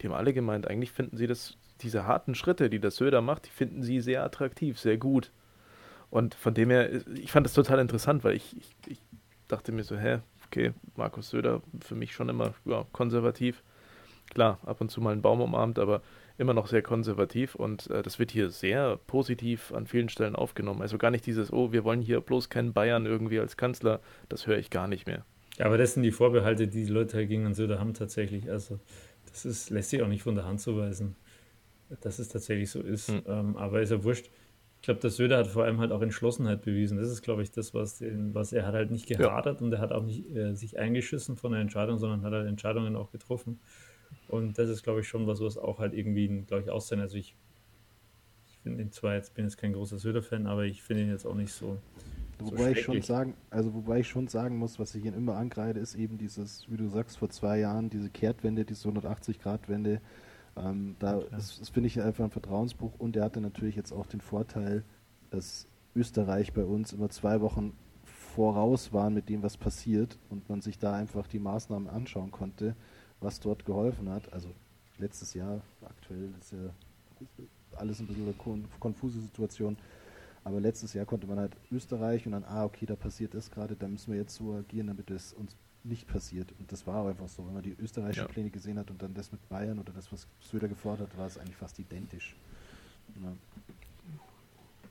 die 0.00 0.06
haben 0.06 0.14
alle 0.14 0.32
gemeint, 0.32 0.68
eigentlich 0.68 0.92
finden 0.92 1.16
sie 1.16 1.26
das, 1.26 1.56
diese 1.80 2.06
harten 2.06 2.34
Schritte, 2.34 2.70
die 2.70 2.80
das 2.80 2.96
Söder 2.96 3.22
macht, 3.22 3.46
die 3.46 3.50
finden 3.50 3.82
sie 3.82 4.00
sehr 4.00 4.24
attraktiv, 4.24 4.78
sehr 4.78 4.98
gut. 4.98 5.30
Und 6.10 6.34
von 6.34 6.54
dem 6.54 6.70
her, 6.70 6.90
ich 7.14 7.32
fand 7.32 7.46
das 7.46 7.54
total 7.54 7.78
interessant, 7.80 8.24
weil 8.24 8.36
ich, 8.36 8.56
ich, 8.56 8.74
ich 8.86 8.98
dachte 9.48 9.72
mir 9.72 9.84
so, 9.84 9.96
hä, 9.96 10.20
okay, 10.56 10.72
Markus 10.96 11.30
Söder 11.30 11.62
für 11.80 11.94
mich 11.94 12.12
schon 12.12 12.28
immer 12.28 12.54
ja, 12.64 12.86
konservativ. 12.92 13.62
Klar, 14.30 14.58
ab 14.64 14.80
und 14.80 14.90
zu 14.90 15.00
mal 15.00 15.12
einen 15.12 15.22
Baum 15.22 15.40
umarmt, 15.40 15.78
aber 15.78 16.02
immer 16.38 16.54
noch 16.54 16.66
sehr 16.66 16.82
konservativ 16.82 17.54
und 17.54 17.88
äh, 17.90 18.02
das 18.02 18.18
wird 18.18 18.30
hier 18.30 18.50
sehr 18.50 18.98
positiv 19.06 19.72
an 19.72 19.86
vielen 19.86 20.08
Stellen 20.08 20.34
aufgenommen. 20.34 20.82
Also 20.82 20.98
gar 20.98 21.10
nicht 21.10 21.24
dieses, 21.26 21.52
oh, 21.52 21.72
wir 21.72 21.84
wollen 21.84 22.00
hier 22.00 22.20
bloß 22.20 22.48
keinen 22.48 22.72
Bayern 22.72 23.06
irgendwie 23.06 23.38
als 23.38 23.56
Kanzler, 23.56 24.00
das 24.28 24.46
höre 24.46 24.58
ich 24.58 24.70
gar 24.70 24.88
nicht 24.88 25.06
mehr. 25.06 25.24
Ja, 25.58 25.66
aber 25.66 25.78
das 25.78 25.94
sind 25.94 26.02
die 26.02 26.10
Vorbehalte, 26.10 26.66
die 26.66 26.84
die 26.84 26.92
Leute 26.92 27.26
gegen 27.26 27.54
Söder 27.54 27.78
haben 27.78 27.94
tatsächlich. 27.94 28.50
Also 28.50 28.80
das 29.26 29.44
ist, 29.44 29.70
lässt 29.70 29.90
sich 29.90 30.02
auch 30.02 30.08
nicht 30.08 30.22
von 30.22 30.34
der 30.34 30.44
Hand 30.44 30.60
zuweisen, 30.60 31.16
dass 32.00 32.18
es 32.18 32.28
tatsächlich 32.28 32.70
so 32.70 32.80
ist. 32.80 33.08
Hm. 33.08 33.22
Ähm, 33.26 33.56
aber 33.56 33.80
ist 33.80 33.90
ja 33.90 34.02
wurscht 34.02 34.30
glaube, 34.82 35.00
der 35.00 35.10
Söder 35.10 35.38
hat 35.38 35.46
vor 35.46 35.64
allem 35.64 35.80
halt 35.80 35.92
auch 35.92 36.02
Entschlossenheit 36.02 36.62
bewiesen. 36.62 36.98
Das 36.98 37.10
ist, 37.10 37.22
glaube 37.22 37.42
ich, 37.42 37.50
das, 37.50 37.74
was, 37.74 37.98
den, 37.98 38.34
was 38.34 38.52
er 38.52 38.66
hat 38.66 38.74
halt 38.74 38.90
nicht 38.90 39.06
gehadert 39.06 39.60
ja. 39.60 39.66
und 39.66 39.72
er 39.72 39.80
hat 39.80 39.92
auch 39.92 40.04
nicht 40.04 40.34
äh, 40.34 40.54
sich 40.54 40.78
eingeschissen 40.78 41.36
von 41.36 41.52
der 41.52 41.60
Entscheidung, 41.60 41.98
sondern 41.98 42.22
hat 42.22 42.32
halt 42.32 42.46
Entscheidungen 42.46 42.96
auch 42.96 43.10
getroffen. 43.10 43.60
Und 44.28 44.58
das 44.58 44.68
ist, 44.68 44.82
glaube 44.82 45.00
ich, 45.00 45.08
schon 45.08 45.26
was, 45.26 45.40
was 45.40 45.58
auch 45.58 45.78
halt 45.78 45.94
irgendwie, 45.94 46.28
glaube 46.46 46.62
ich, 46.62 46.70
aussehen. 46.70 47.00
Also 47.00 47.16
ich, 47.16 47.36
ich 48.46 48.58
finde 48.58 48.82
ihn 48.82 48.92
zwar 48.92 49.14
jetzt, 49.14 49.34
bin 49.34 49.44
jetzt 49.44 49.56
kein 49.56 49.72
großer 49.72 49.98
Söder-Fan, 49.98 50.46
aber 50.46 50.64
ich 50.64 50.82
finde 50.82 51.02
ihn 51.04 51.10
jetzt 51.10 51.26
auch 51.26 51.34
nicht 51.34 51.52
so. 51.52 51.78
Wobei 52.38 52.56
so 52.56 52.70
ich 52.70 52.82
schon 52.82 53.02
sagen, 53.02 53.34
also 53.50 53.72
wobei 53.74 54.00
ich 54.00 54.08
schon 54.08 54.28
sagen 54.28 54.56
muss, 54.58 54.78
was 54.78 54.94
ich 54.94 55.04
ihn 55.04 55.14
immer 55.14 55.36
angreife, 55.36 55.78
ist 55.78 55.94
eben 55.94 56.18
dieses, 56.18 56.70
wie 56.70 56.76
du 56.76 56.88
sagst, 56.88 57.18
vor 57.18 57.30
zwei 57.30 57.58
Jahren, 57.58 57.88
diese 57.88 58.10
Kehrtwende, 58.10 58.64
diese 58.64 58.88
180-Grad-Wende, 58.88 60.00
ähm, 60.56 60.96
da 60.98 61.18
ist, 61.36 61.60
das 61.60 61.68
finde 61.68 61.88
ich 61.88 62.00
einfach 62.00 62.24
ein 62.24 62.30
Vertrauensbruch 62.30 62.92
und 62.98 63.16
er 63.16 63.24
hatte 63.24 63.40
natürlich 63.40 63.76
jetzt 63.76 63.92
auch 63.92 64.06
den 64.06 64.20
Vorteil, 64.20 64.84
dass 65.30 65.66
Österreich 65.94 66.52
bei 66.52 66.64
uns 66.64 66.92
immer 66.92 67.08
zwei 67.08 67.40
Wochen 67.40 67.72
voraus 68.04 68.92
war 68.92 69.10
mit 69.10 69.28
dem, 69.28 69.42
was 69.42 69.56
passiert 69.56 70.18
und 70.30 70.48
man 70.48 70.60
sich 70.60 70.78
da 70.78 70.94
einfach 70.94 71.26
die 71.26 71.38
Maßnahmen 71.38 71.88
anschauen 71.88 72.30
konnte, 72.30 72.76
was 73.20 73.40
dort 73.40 73.64
geholfen 73.64 74.08
hat. 74.10 74.32
Also 74.32 74.48
letztes 74.98 75.34
Jahr, 75.34 75.62
aktuell 75.84 76.30
ist 76.38 76.52
ja 76.52 76.58
alles 77.76 78.00
ein 78.00 78.06
bisschen 78.06 78.24
eine 78.24 78.68
konfuse 78.78 79.20
Situation, 79.20 79.76
aber 80.44 80.60
letztes 80.60 80.92
Jahr 80.92 81.06
konnte 81.06 81.26
man 81.26 81.38
halt 81.38 81.56
Österreich 81.72 82.26
und 82.26 82.32
dann, 82.32 82.44
ah, 82.44 82.64
okay, 82.64 82.86
da 82.86 82.94
passiert 82.94 83.34
das 83.34 83.50
gerade, 83.50 83.74
da 83.74 83.88
müssen 83.88 84.12
wir 84.12 84.20
jetzt 84.20 84.34
so 84.34 84.54
agieren, 84.54 84.86
damit 84.86 85.10
es 85.10 85.32
uns 85.32 85.56
nicht 85.88 86.08
passiert. 86.08 86.52
Und 86.58 86.70
das 86.72 86.86
war 86.86 87.08
einfach 87.08 87.28
so. 87.28 87.46
Wenn 87.46 87.54
man 87.54 87.62
die 87.62 87.76
österreichische 87.78 88.22
ja. 88.22 88.28
Pläne 88.28 88.50
gesehen 88.50 88.78
hat 88.78 88.90
und 88.90 89.02
dann 89.02 89.14
das 89.14 89.32
mit 89.32 89.48
Bayern 89.48 89.78
oder 89.78 89.92
das, 89.92 90.12
was 90.12 90.26
Söder 90.40 90.68
gefordert 90.68 91.10
hat, 91.10 91.18
war 91.18 91.26
es 91.26 91.38
eigentlich 91.38 91.56
fast 91.56 91.78
identisch. 91.78 92.36
Ja. 93.22 93.32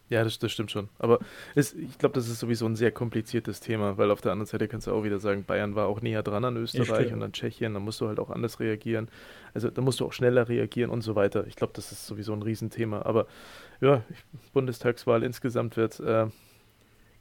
Ja, 0.08 0.24
das, 0.24 0.38
das 0.38 0.52
stimmt 0.52 0.70
schon. 0.70 0.90
Aber 1.00 1.20
es, 1.56 1.74
ich 1.74 1.98
glaube, 1.98 2.14
das 2.14 2.30
ist 2.30 2.40
sowieso 2.40 2.68
ein 2.68 2.76
sehr 2.76 2.92
kompliziertes 2.92 3.60
Thema, 3.60 3.98
weil 3.98 4.12
auf 4.12 4.22
der 4.22 4.34
anderen 4.34 4.46
Seite 4.46 4.68
kannst 4.68 4.86
du 4.86 4.92
auch 4.92 5.04
wieder 5.04 5.20
sagen, 5.20 5.46
Bayern 5.46 5.74
war 5.74 5.88
auch 5.88 6.00
näher 6.00 6.22
dran 6.22 6.46
an 6.46 6.58
Österreich 6.58 7.12
und 7.12 7.24
an 7.24 7.34
Tschechien, 7.34 7.74
da 7.74 7.80
musst 7.80 8.02
du 8.02 8.08
halt 8.08 8.20
auch 8.20 8.30
anders 8.30 8.60
reagieren. 8.60 9.10
Also 9.56 9.72
da 9.72 9.82
musst 9.82 10.00
du 10.00 10.06
auch 10.06 10.14
schneller 10.14 10.48
reagieren 10.48 10.92
und 10.92 11.02
so 11.02 11.16
weiter. 11.16 11.48
Ich 11.48 11.56
glaube, 11.56 11.74
das 11.74 11.92
ist 11.92 12.06
sowieso 12.06 12.34
ein 12.34 12.44
Riesenthema. 12.44 13.02
Aber 13.02 13.26
ja, 13.82 14.04
Bundestagswahl 14.54 15.24
insgesamt 15.24 15.76
wird 15.76 16.00
äh, 16.00 16.28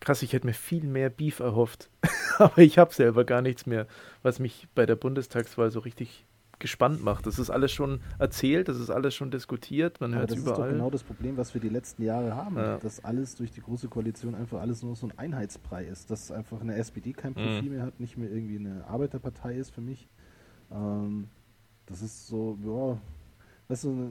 krass, 0.05 0.23
ich 0.23 0.33
hätte 0.33 0.47
mir 0.47 0.55
viel 0.55 0.85
mehr 0.85 1.11
Beef 1.11 1.41
erhofft. 1.41 1.91
Aber 2.39 2.59
ich 2.59 2.79
habe 2.79 2.93
selber 2.93 3.25
gar 3.25 3.43
nichts 3.43 3.67
mehr, 3.67 3.87
was 4.23 4.39
mich 4.39 4.69
bei 4.75 4.87
der 4.87 4.97
Bundestagswahl 4.97 5.71
so 5.71 5.81
richtig 5.81 6.27
gespannt 6.59 7.03
macht. 7.03 7.27
Das 7.27 7.39
ist 7.39 7.51
alles 7.51 7.73
schon 7.73 8.01
erzählt, 8.19 8.69
das 8.69 8.79
ist 8.79 8.91
alles 8.91 9.15
schon 9.15 9.31
diskutiert, 9.31 10.01
man 10.01 10.15
hört 10.15 10.31
es 10.31 10.39
überall. 10.39 10.51
Das 10.51 10.59
ist 10.59 10.65
doch 10.65 10.73
genau 10.73 10.91
das 10.91 11.03
Problem, 11.03 11.37
was 11.37 11.53
wir 11.53 11.61
die 11.61 11.69
letzten 11.69 12.03
Jahre 12.03 12.35
haben, 12.35 12.57
ja. 12.57 12.79
dass 12.79 13.05
alles 13.05 13.35
durch 13.35 13.53
die 13.53 13.61
große 13.61 13.89
Koalition 13.89 14.35
einfach 14.35 14.61
alles 14.61 14.83
nur 14.83 14.97
so 14.97 15.07
ein 15.07 15.19
Einheitsbrei 15.19 15.85
ist, 15.85 16.11
dass 16.11 16.31
einfach 16.31 16.61
eine 16.61 16.77
SPD 16.77 17.13
kein. 17.13 17.35
Profil 17.35 17.63
mhm. 17.63 17.69
mehr 17.71 17.83
hat, 17.83 18.01
nicht 18.01 18.17
mehr 18.17 18.31
irgendwie 18.31 18.59
eine 18.59 18.87
Arbeiterpartei 18.87 19.57
ist 19.57 19.71
für 19.71 19.81
mich. 19.81 20.09
Ähm, 20.71 21.29
das 21.87 22.01
ist 22.01 22.29
so, 22.29 22.57
ja, 22.65 22.99
weißt 23.69 23.85
du, 23.85 24.11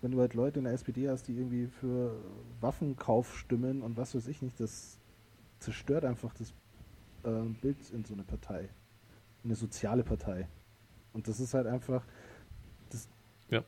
wenn 0.00 0.10
du 0.12 0.20
halt 0.20 0.34
Leute 0.34 0.58
in 0.58 0.64
der 0.64 0.74
SPD 0.74 1.08
hast, 1.08 1.24
die 1.28 1.36
irgendwie 1.36 1.66
für 1.66 2.14
Waffenkauf 2.60 3.36
stimmen 3.36 3.82
und 3.82 3.96
was 3.96 4.14
weiß 4.14 4.28
ich 4.28 4.42
nicht, 4.42 4.60
das 4.60 4.97
zerstört 5.58 6.04
einfach 6.04 6.32
das 6.34 6.52
äh, 7.24 7.42
Bild 7.60 7.76
in 7.90 8.04
so 8.04 8.14
eine 8.14 8.22
Partei. 8.22 8.68
Eine 9.44 9.54
soziale 9.54 10.02
Partei. 10.02 10.48
Und 11.12 11.28
das 11.28 11.40
ist 11.40 11.54
halt 11.54 11.66
einfach, 11.66 12.04
das, 12.90 13.08
ja. 13.50 13.64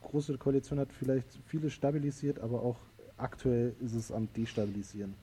große 0.00 0.36
Koalition 0.38 0.78
hat 0.78 0.92
vielleicht 0.92 1.28
viele 1.46 1.70
stabilisiert, 1.70 2.38
aber 2.40 2.62
auch 2.62 2.78
aktuell 3.16 3.74
ist 3.80 3.94
es 3.94 4.10
am 4.10 4.32
Destabilisieren 4.32 5.14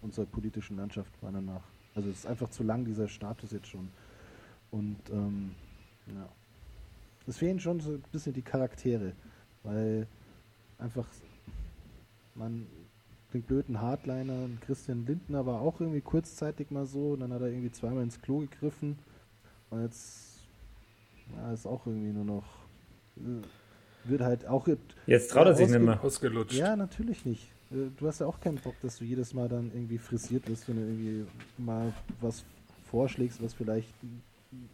unserer 0.00 0.26
politischen 0.26 0.76
Landschaft 0.76 1.10
meiner 1.22 1.40
nach. 1.40 1.62
Also 1.94 2.10
es 2.10 2.18
ist 2.18 2.26
einfach 2.26 2.50
zu 2.50 2.62
lang, 2.62 2.84
dieser 2.84 3.08
Status 3.08 3.52
jetzt 3.52 3.68
schon. 3.68 3.88
Und 4.70 4.98
ähm, 5.10 5.54
ja. 6.06 6.28
Es 7.26 7.38
fehlen 7.38 7.60
schon 7.60 7.80
so 7.80 7.92
ein 7.92 8.02
bisschen 8.10 8.32
die 8.32 8.42
Charaktere, 8.42 9.12
weil 9.62 10.08
einfach 10.78 11.06
man 12.34 12.66
den 13.32 13.42
blöden 13.42 13.80
Hardliner, 13.80 14.48
Christian 14.66 15.06
Lindner 15.06 15.46
war 15.46 15.60
auch 15.60 15.80
irgendwie 15.80 16.00
kurzzeitig 16.00 16.70
mal 16.70 16.86
so, 16.86 17.12
und 17.12 17.20
dann 17.20 17.32
hat 17.32 17.40
er 17.40 17.48
irgendwie 17.48 17.72
zweimal 17.72 18.02
ins 18.02 18.20
Klo 18.20 18.40
gegriffen 18.40 18.98
und 19.70 19.82
jetzt 19.82 20.40
ja, 21.36 21.52
ist 21.52 21.66
auch 21.66 21.86
irgendwie 21.86 22.12
nur 22.12 22.24
noch 22.24 22.44
äh, 23.16 23.42
wird 24.04 24.20
halt 24.22 24.46
auch 24.46 24.66
jetzt 25.06 25.30
traut 25.30 25.46
er 25.46 25.54
sich 25.54 25.68
nicht 25.68 25.80
mehr 25.80 26.02
ausgelutscht. 26.02 26.54
Ja, 26.54 26.76
natürlich 26.76 27.24
nicht. 27.24 27.50
Äh, 27.70 27.90
du 27.96 28.06
hast 28.06 28.20
ja 28.20 28.26
auch 28.26 28.40
keinen 28.40 28.58
Bock, 28.58 28.74
dass 28.82 28.98
du 28.98 29.04
jedes 29.04 29.34
Mal 29.34 29.48
dann 29.48 29.70
irgendwie 29.72 29.98
frisiert 29.98 30.48
wirst, 30.48 30.68
wenn 30.68 30.76
du 30.76 30.82
irgendwie 30.82 31.26
mal 31.58 31.92
was 32.20 32.44
vorschlägst, 32.90 33.42
was 33.42 33.54
vielleicht 33.54 33.92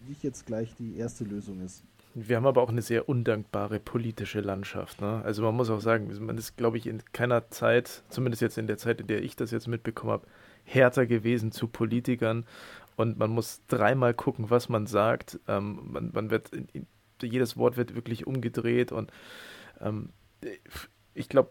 nicht 0.09 0.23
jetzt 0.23 0.47
gleich 0.47 0.75
die 0.79 0.97
erste 0.97 1.25
Lösung 1.25 1.61
ist. 1.61 1.83
Wir 2.15 2.37
haben 2.37 2.47
aber 2.47 2.63
auch 2.63 2.71
eine 2.71 2.83
sehr 2.83 3.09
undankbare 3.09 3.81
politische 3.81 4.41
Landschaft. 4.41 5.01
Ne? 5.01 5.23
Also 5.25 5.43
man 5.43 5.55
muss 5.55 5.71
auch 5.71 5.81
sagen, 5.81 6.11
man 6.25 6.39
ist, 6.39 6.57
glaube 6.57 6.79
ich, 6.79 6.87
in 6.87 7.03
keiner 7.13 7.51
Zeit, 7.51 8.03
zumindest 8.09 8.43
jetzt 8.43 8.59
in 8.59 8.67
der 8.67 8.79
Zeit, 8.79 9.01
in 9.01 9.07
der 9.07 9.23
ich 9.23 9.37
das 9.37 9.51
jetzt 9.51 9.69
mitbekommen 9.69 10.13
habe, 10.13 10.27
härter 10.65 11.07
gewesen 11.07 11.53
zu 11.53 11.69
Politikern. 11.69 12.45
Und 12.97 13.19
man 13.19 13.31
muss 13.31 13.63
dreimal 13.67 14.15
gucken, 14.15 14.51
was 14.51 14.69
man 14.69 14.87
sagt. 14.87 15.39
Ähm, 15.47 15.81
man, 15.93 16.11
man, 16.13 16.31
wird, 16.31 16.51
jedes 17.23 17.57
Wort 17.57 17.77
wird 17.77 17.95
wirklich 17.95 18.27
umgedreht. 18.27 18.91
Und 18.91 19.13
ähm, 19.81 20.11
ich 21.15 21.29
glaube, 21.29 21.51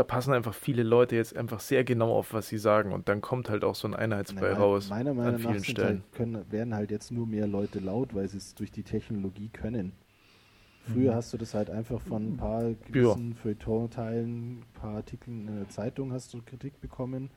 da 0.00 0.04
passen 0.04 0.32
einfach 0.32 0.54
viele 0.54 0.82
Leute 0.82 1.14
jetzt 1.14 1.36
einfach 1.36 1.60
sehr 1.60 1.84
genau 1.84 2.14
auf, 2.14 2.32
was 2.32 2.48
sie 2.48 2.56
sagen 2.56 2.92
und 2.92 3.10
dann 3.10 3.20
kommt 3.20 3.50
halt 3.50 3.64
auch 3.64 3.74
so 3.74 3.86
ein 3.86 3.94
Einheitsbrei 3.94 4.54
raus. 4.54 4.88
Meiner 4.88 5.12
Meinung 5.12 5.34
an 5.34 5.38
vielen 5.40 5.56
nach 5.56 5.64
Stellen. 5.64 5.88
Halt, 5.88 6.12
können, 6.12 6.50
werden 6.50 6.74
halt 6.74 6.90
jetzt 6.90 7.10
nur 7.10 7.26
mehr 7.26 7.46
Leute 7.46 7.80
laut, 7.80 8.14
weil 8.14 8.26
sie 8.26 8.38
es 8.38 8.54
durch 8.54 8.70
die 8.70 8.82
Technologie 8.82 9.50
können. 9.50 9.92
Früher 10.84 11.12
mhm. 11.12 11.16
hast 11.16 11.34
du 11.34 11.36
das 11.36 11.52
halt 11.52 11.68
einfach 11.68 12.00
von 12.00 12.32
ein 12.32 12.36
paar 12.38 12.62
gewissen 12.90 13.32
ja. 13.32 13.36
Feuilleton-Teilen, 13.36 14.60
ein 14.60 14.64
paar 14.72 14.96
Artikeln 14.96 15.46
in 15.48 15.56
der 15.56 15.68
Zeitung 15.68 16.14
hast 16.14 16.32
du 16.32 16.40
Kritik 16.40 16.80
bekommen. 16.80 17.28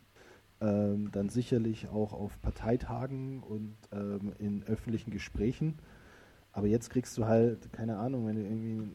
Ähm, 0.62 1.12
dann 1.12 1.28
sicherlich 1.28 1.90
auch 1.90 2.14
auf 2.14 2.42
Parteitagen 2.42 3.44
und 3.44 3.76
ähm, 3.92 4.32
in 4.40 4.64
öffentlichen 4.64 5.12
Gesprächen. 5.12 5.80
Aber 6.54 6.68
jetzt 6.68 6.90
kriegst 6.90 7.18
du 7.18 7.26
halt, 7.26 7.74
keine 7.74 7.98
Ahnung, 7.98 8.26
wenn 8.26 8.36
du 8.38 8.42
irgendwie 8.44 8.90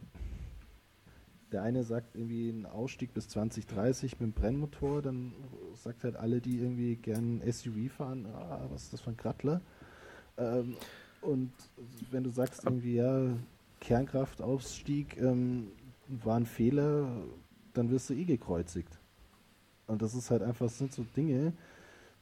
der 1.53 1.62
eine 1.62 1.84
sagt 1.84 2.14
irgendwie 2.14 2.51
einen 2.51 2.66
Ausstieg 2.66 3.14
bis 3.14 3.28
2030 3.28 4.20
mit 4.20 4.20
dem 4.20 4.32
Brennmotor, 4.32 5.03
dann 5.03 5.32
sagt 5.74 6.05
halt 6.05 6.16
alle, 6.16 6.40
die 6.40 6.59
irgendwie 6.59 6.96
gern 6.96 7.40
SUV 7.40 7.90
fahren, 7.90 8.26
ah, 8.26 8.66
was 8.70 8.84
ist 8.84 8.92
das 8.92 9.01
für 9.01 9.11
ein 9.11 9.16
Krattler? 9.16 9.61
Ähm, 10.36 10.76
und 11.20 11.53
wenn 12.11 12.24
du 12.24 12.30
sagst 12.30 12.64
irgendwie, 12.64 12.96
ja, 12.96 13.34
Kernkraftausstieg 13.80 15.16
ähm, 15.20 15.68
war 16.09 16.36
ein 16.36 16.46
Fehler, 16.46 17.09
dann 17.74 17.90
wirst 17.90 18.11
du 18.11 18.14
eh 18.14 18.24
gekreuzigt. 18.24 18.99
Und 19.86 20.03
das 20.03 20.14
ist 20.14 20.30
halt 20.30 20.42
einfach, 20.42 20.66
das 20.66 20.78
sind 20.78 20.92
so 20.92 21.05
Dinge, 21.16 21.53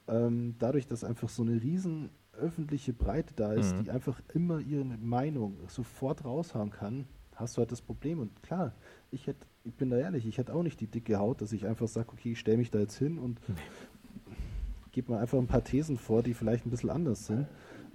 ähm, 0.08 0.54
dadurch, 0.58 0.86
dass 0.86 1.02
einfach 1.02 1.28
so 1.28 1.42
eine 1.42 1.60
riesen 1.60 2.10
öffentliche 2.32 2.92
Breite 2.92 3.34
da 3.34 3.52
ist, 3.52 3.74
mhm. 3.74 3.84
die 3.84 3.90
einfach 3.90 4.20
immer 4.34 4.60
ihre 4.60 4.84
Meinung 4.84 5.56
sofort 5.68 6.24
raushauen 6.24 6.70
kann, 6.70 7.06
hast 7.34 7.56
du 7.56 7.60
halt 7.60 7.72
das 7.72 7.82
Problem. 7.82 8.20
Und 8.20 8.42
klar, 8.42 8.72
ich 9.10 9.26
hätte, 9.26 9.46
ich 9.64 9.74
bin 9.74 9.90
da 9.90 9.96
ehrlich, 9.96 10.26
ich 10.26 10.38
hätte 10.38 10.54
auch 10.54 10.62
nicht 10.62 10.80
die 10.80 10.86
dicke 10.86 11.18
Haut, 11.18 11.40
dass 11.40 11.52
ich 11.52 11.66
einfach 11.66 11.88
sage, 11.88 12.08
okay, 12.12 12.32
ich 12.32 12.38
stelle 12.38 12.58
mich 12.58 12.70
da 12.70 12.78
jetzt 12.78 12.96
hin 12.96 13.18
und 13.18 13.40
gebe 14.92 15.12
mir 15.12 15.18
einfach 15.18 15.38
ein 15.38 15.46
paar 15.46 15.64
Thesen 15.64 15.98
vor, 15.98 16.22
die 16.22 16.34
vielleicht 16.34 16.66
ein 16.66 16.70
bisschen 16.70 16.90
anders 16.90 17.26
sind. 17.26 17.46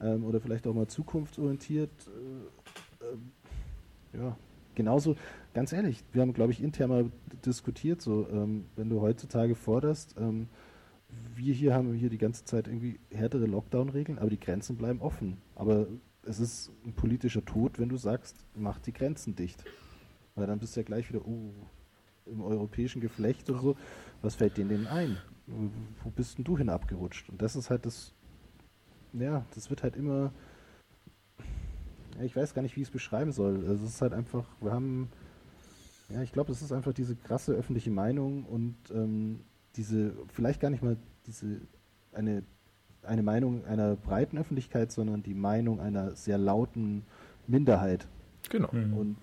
Ähm, 0.02 0.24
oder 0.24 0.40
vielleicht 0.40 0.68
auch 0.68 0.74
mal 0.74 0.88
zukunftsorientiert. 0.88 1.92
Äh, 2.08 3.06
äh, 3.06 4.22
ja, 4.22 4.38
genauso, 4.76 5.16
ganz 5.54 5.74
ehrlich, 5.74 6.04
wir 6.12 6.22
haben, 6.22 6.34
glaube 6.34 6.52
ich, 6.52 6.62
intern 6.62 6.90
mal 6.90 7.12
diskutiert, 7.46 8.02
so, 8.02 8.28
ähm, 8.30 8.66
wenn 8.76 8.90
du 8.90 9.02
heutzutage 9.02 9.56
forderst, 9.56 10.16
ähm, 10.20 10.48
wir 11.36 11.54
hier 11.54 11.74
haben 11.74 11.94
hier 11.94 12.10
die 12.10 12.18
ganze 12.18 12.46
Zeit 12.46 12.68
irgendwie 12.68 13.00
härtere 13.12 13.46
Lockdown-Regeln, 13.46 14.18
aber 14.18 14.30
die 14.30 14.40
Grenzen 14.40 14.78
bleiben 14.78 15.02
offen. 15.02 15.38
Aber 15.56 15.88
es 16.24 16.40
ist 16.40 16.72
ein 16.86 16.94
politischer 16.94 17.44
Tod, 17.44 17.80
wenn 17.80 17.90
du 17.90 17.98
sagst, 17.98 18.46
mach 18.56 18.80
die 18.80 18.94
Grenzen 18.94 19.36
dicht. 19.36 19.64
Weil 20.36 20.48
dann 20.48 20.60
bist 20.60 20.76
du 20.76 20.80
ja 20.80 20.86
gleich 20.86 21.10
wieder, 21.10 21.26
uh, 21.26 21.54
im 22.26 22.42
europäischen 22.42 23.02
Geflecht 23.02 23.50
oder 23.50 23.60
so. 23.60 23.78
Was 24.22 24.36
fällt 24.36 24.58
denen 24.58 24.70
denn 24.70 24.88
ein? 24.88 25.18
Wo 25.48 26.10
bist 26.10 26.38
denn 26.38 26.46
du 26.46 26.58
hin 26.58 26.70
abgerutscht? 26.70 27.30
Und 27.30 27.42
das 27.42 27.56
ist 27.56 27.70
halt 27.70 27.86
das, 27.86 28.14
ja, 29.14 29.46
das 29.54 29.70
wird 29.70 29.84
halt 29.84 29.96
immer, 29.96 30.32
ja, 32.18 32.24
ich 32.24 32.36
weiß 32.36 32.54
gar 32.54 32.62
nicht, 32.62 32.76
wie 32.76 32.82
ich 32.82 32.88
es 32.88 32.92
beschreiben 32.92 33.32
soll. 33.32 33.68
Also 33.68 33.86
es 33.86 33.96
ist 33.96 34.02
halt 34.02 34.14
einfach, 34.14 34.46
wir 34.62 34.72
haben, 34.72 35.10
ja, 36.10 36.22
ich 36.22 36.32
glaube, 36.32 36.52
es 36.52 36.62
ist 36.62 36.72
einfach 36.72 36.94
diese 36.94 37.16
krasse 37.16 37.54
öffentliche 37.54 37.92
Meinung 37.92 38.46
und 38.46 38.76
ähm, 38.94 39.42
diese, 39.76 40.14
vielleicht 40.30 40.62
gar 40.62 40.70
nicht 40.70 40.84
mal 40.84 40.98
diese, 41.26 41.62
eine 42.14 42.44
eine 43.04 43.24
Meinung 43.24 43.66
einer 43.66 43.96
breiten 43.96 44.38
Öffentlichkeit, 44.38 44.92
sondern 44.92 45.24
die 45.24 45.34
Meinung 45.34 45.80
einer 45.80 46.16
sehr 46.16 46.38
lauten 46.38 47.04
Minderheit. 47.48 48.08
Genau. 48.50 48.70
Mhm. 48.72 48.94
Und 48.94 49.18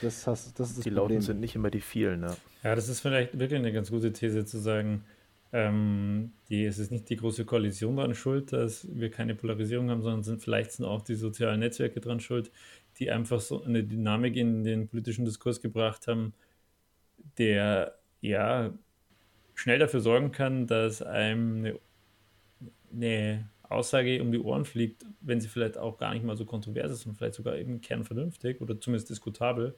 das, 0.00 0.26
hast, 0.26 0.58
das 0.58 0.70
ist 0.70 0.78
das 0.78 0.84
Die 0.84 0.90
Problem. 0.90 1.16
Lauten 1.16 1.20
sind 1.20 1.40
nicht 1.40 1.54
immer 1.54 1.70
die 1.70 1.80
vielen, 1.80 2.20
ne? 2.20 2.36
Ja, 2.62 2.74
das 2.74 2.88
ist 2.88 3.00
vielleicht 3.00 3.38
wirklich 3.38 3.58
eine 3.58 3.72
ganz 3.72 3.90
gute 3.90 4.12
These 4.12 4.44
zu 4.44 4.58
sagen, 4.58 5.04
ähm, 5.52 6.32
die, 6.48 6.64
es 6.64 6.78
ist 6.78 6.90
nicht 6.90 7.08
die 7.10 7.16
große 7.16 7.44
Koalition 7.44 7.96
daran 7.96 8.14
schuld, 8.14 8.52
dass 8.52 8.88
wir 8.90 9.10
keine 9.10 9.34
Polarisierung 9.34 9.90
haben, 9.90 10.02
sondern 10.02 10.22
sind 10.24 10.42
vielleicht 10.42 10.72
sind 10.72 10.84
auch 10.84 11.02
die 11.02 11.14
sozialen 11.14 11.60
Netzwerke 11.60 12.00
dran 12.00 12.20
schuld, 12.20 12.50
die 12.98 13.10
einfach 13.10 13.40
so 13.40 13.62
eine 13.62 13.84
Dynamik 13.84 14.36
in 14.36 14.64
den 14.64 14.88
politischen 14.88 15.24
Diskurs 15.24 15.60
gebracht 15.60 16.08
haben, 16.08 16.34
der 17.38 17.98
ja 18.20 18.72
schnell 19.54 19.78
dafür 19.78 20.00
sorgen 20.00 20.32
kann, 20.32 20.66
dass 20.66 21.02
einem 21.02 21.64
eine 21.64 21.78
eine 22.94 23.50
Aussage 23.68 24.20
um 24.22 24.32
die 24.32 24.38
Ohren 24.38 24.64
fliegt, 24.64 25.04
wenn 25.20 25.40
sie 25.40 25.48
vielleicht 25.48 25.78
auch 25.78 25.98
gar 25.98 26.12
nicht 26.14 26.24
mal 26.24 26.36
so 26.36 26.44
kontrovers 26.44 26.92
ist 26.92 27.06
und 27.06 27.14
vielleicht 27.14 27.34
sogar 27.34 27.56
eben 27.56 27.80
kernvernünftig 27.80 28.60
oder 28.60 28.80
zumindest 28.80 29.10
diskutabel. 29.10 29.74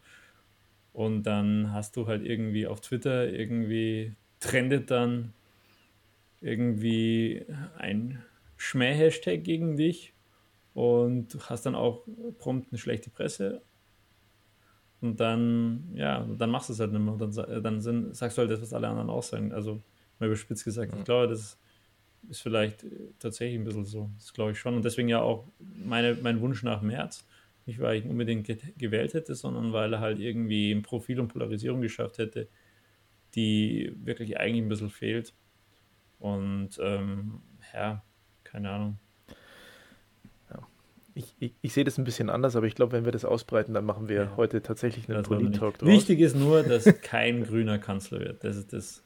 Und 0.92 1.24
dann 1.24 1.72
hast 1.72 1.96
du 1.96 2.06
halt 2.06 2.24
irgendwie 2.24 2.66
auf 2.66 2.80
Twitter 2.80 3.28
irgendwie 3.28 4.14
trendet 4.40 4.90
dann 4.90 5.32
irgendwie 6.40 7.44
ein 7.78 8.22
Schmäh-Hashtag 8.56 9.42
gegen 9.42 9.76
dich 9.76 10.14
und 10.74 11.36
hast 11.48 11.66
dann 11.66 11.74
auch 11.74 12.02
prompt 12.38 12.68
eine 12.70 12.78
schlechte 12.78 13.10
Presse. 13.10 13.62
Und 15.00 15.20
dann, 15.20 15.90
ja, 15.94 16.26
dann 16.38 16.50
machst 16.50 16.68
du 16.68 16.72
es 16.72 16.80
halt 16.80 16.92
nicht 16.92 17.00
mehr. 17.00 17.16
Dann, 17.16 17.62
dann 17.62 17.80
sind, 17.80 18.16
sagst 18.16 18.36
du 18.36 18.42
halt 18.42 18.50
das, 18.50 18.62
was 18.62 18.72
alle 18.72 18.88
anderen 18.88 19.10
auch 19.10 19.22
sagen. 19.22 19.52
Also, 19.52 19.82
mal 20.18 20.26
überspitzt 20.26 20.64
gesagt, 20.64 20.94
ich 20.96 21.04
glaube, 21.04 21.28
das 21.28 21.58
ist 22.28 22.40
vielleicht 22.40 22.84
äh, 22.84 22.88
tatsächlich 23.18 23.58
ein 23.58 23.64
bisschen 23.64 23.84
so. 23.84 24.10
Das 24.18 24.32
glaube 24.32 24.52
ich 24.52 24.58
schon. 24.58 24.74
Und 24.74 24.84
deswegen 24.84 25.08
ja 25.08 25.20
auch 25.20 25.46
meine, 25.58 26.14
mein 26.14 26.40
Wunsch 26.40 26.62
nach 26.62 26.82
März. 26.82 27.26
Nicht, 27.66 27.80
weil 27.80 27.98
ich 27.98 28.04
ihn 28.04 28.10
unbedingt 28.10 28.46
gewählt 28.78 29.14
hätte, 29.14 29.34
sondern 29.34 29.72
weil 29.72 29.92
er 29.92 30.00
halt 30.00 30.20
irgendwie 30.20 30.70
ein 30.70 30.82
Profil 30.82 31.18
und 31.18 31.28
Polarisierung 31.28 31.80
geschafft 31.80 32.18
hätte, 32.18 32.48
die 33.34 33.92
wirklich 34.04 34.38
eigentlich 34.38 34.62
ein 34.62 34.68
bisschen 34.68 34.90
fehlt. 34.90 35.34
Und 36.20 36.70
ähm, 36.80 37.40
ja, 37.74 38.04
keine 38.44 38.70
Ahnung. 38.70 38.98
Ich, 41.16 41.34
ich, 41.38 41.54
ich, 41.62 41.72
sehe 41.72 41.82
das 41.82 41.96
ein 41.96 42.04
bisschen 42.04 42.28
anders, 42.28 42.56
aber 42.56 42.66
ich 42.66 42.74
glaube, 42.74 42.92
wenn 42.92 43.06
wir 43.06 43.12
das 43.12 43.24
ausbreiten, 43.24 43.72
dann 43.72 43.86
machen 43.86 44.06
wir 44.06 44.16
ja. 44.16 44.36
heute 44.36 44.60
tatsächlich 44.60 45.08
einen 45.08 45.22
Polit-Talk 45.22 45.78
draus. 45.78 45.88
Wichtig 45.88 46.20
ist 46.20 46.36
nur, 46.36 46.62
dass 46.62 46.84
kein 47.00 47.42
grüner 47.46 47.78
Kanzler 47.78 48.20
wird. 48.20 48.44
Das 48.44 48.54
ist 48.56 48.74
das. 48.74 49.02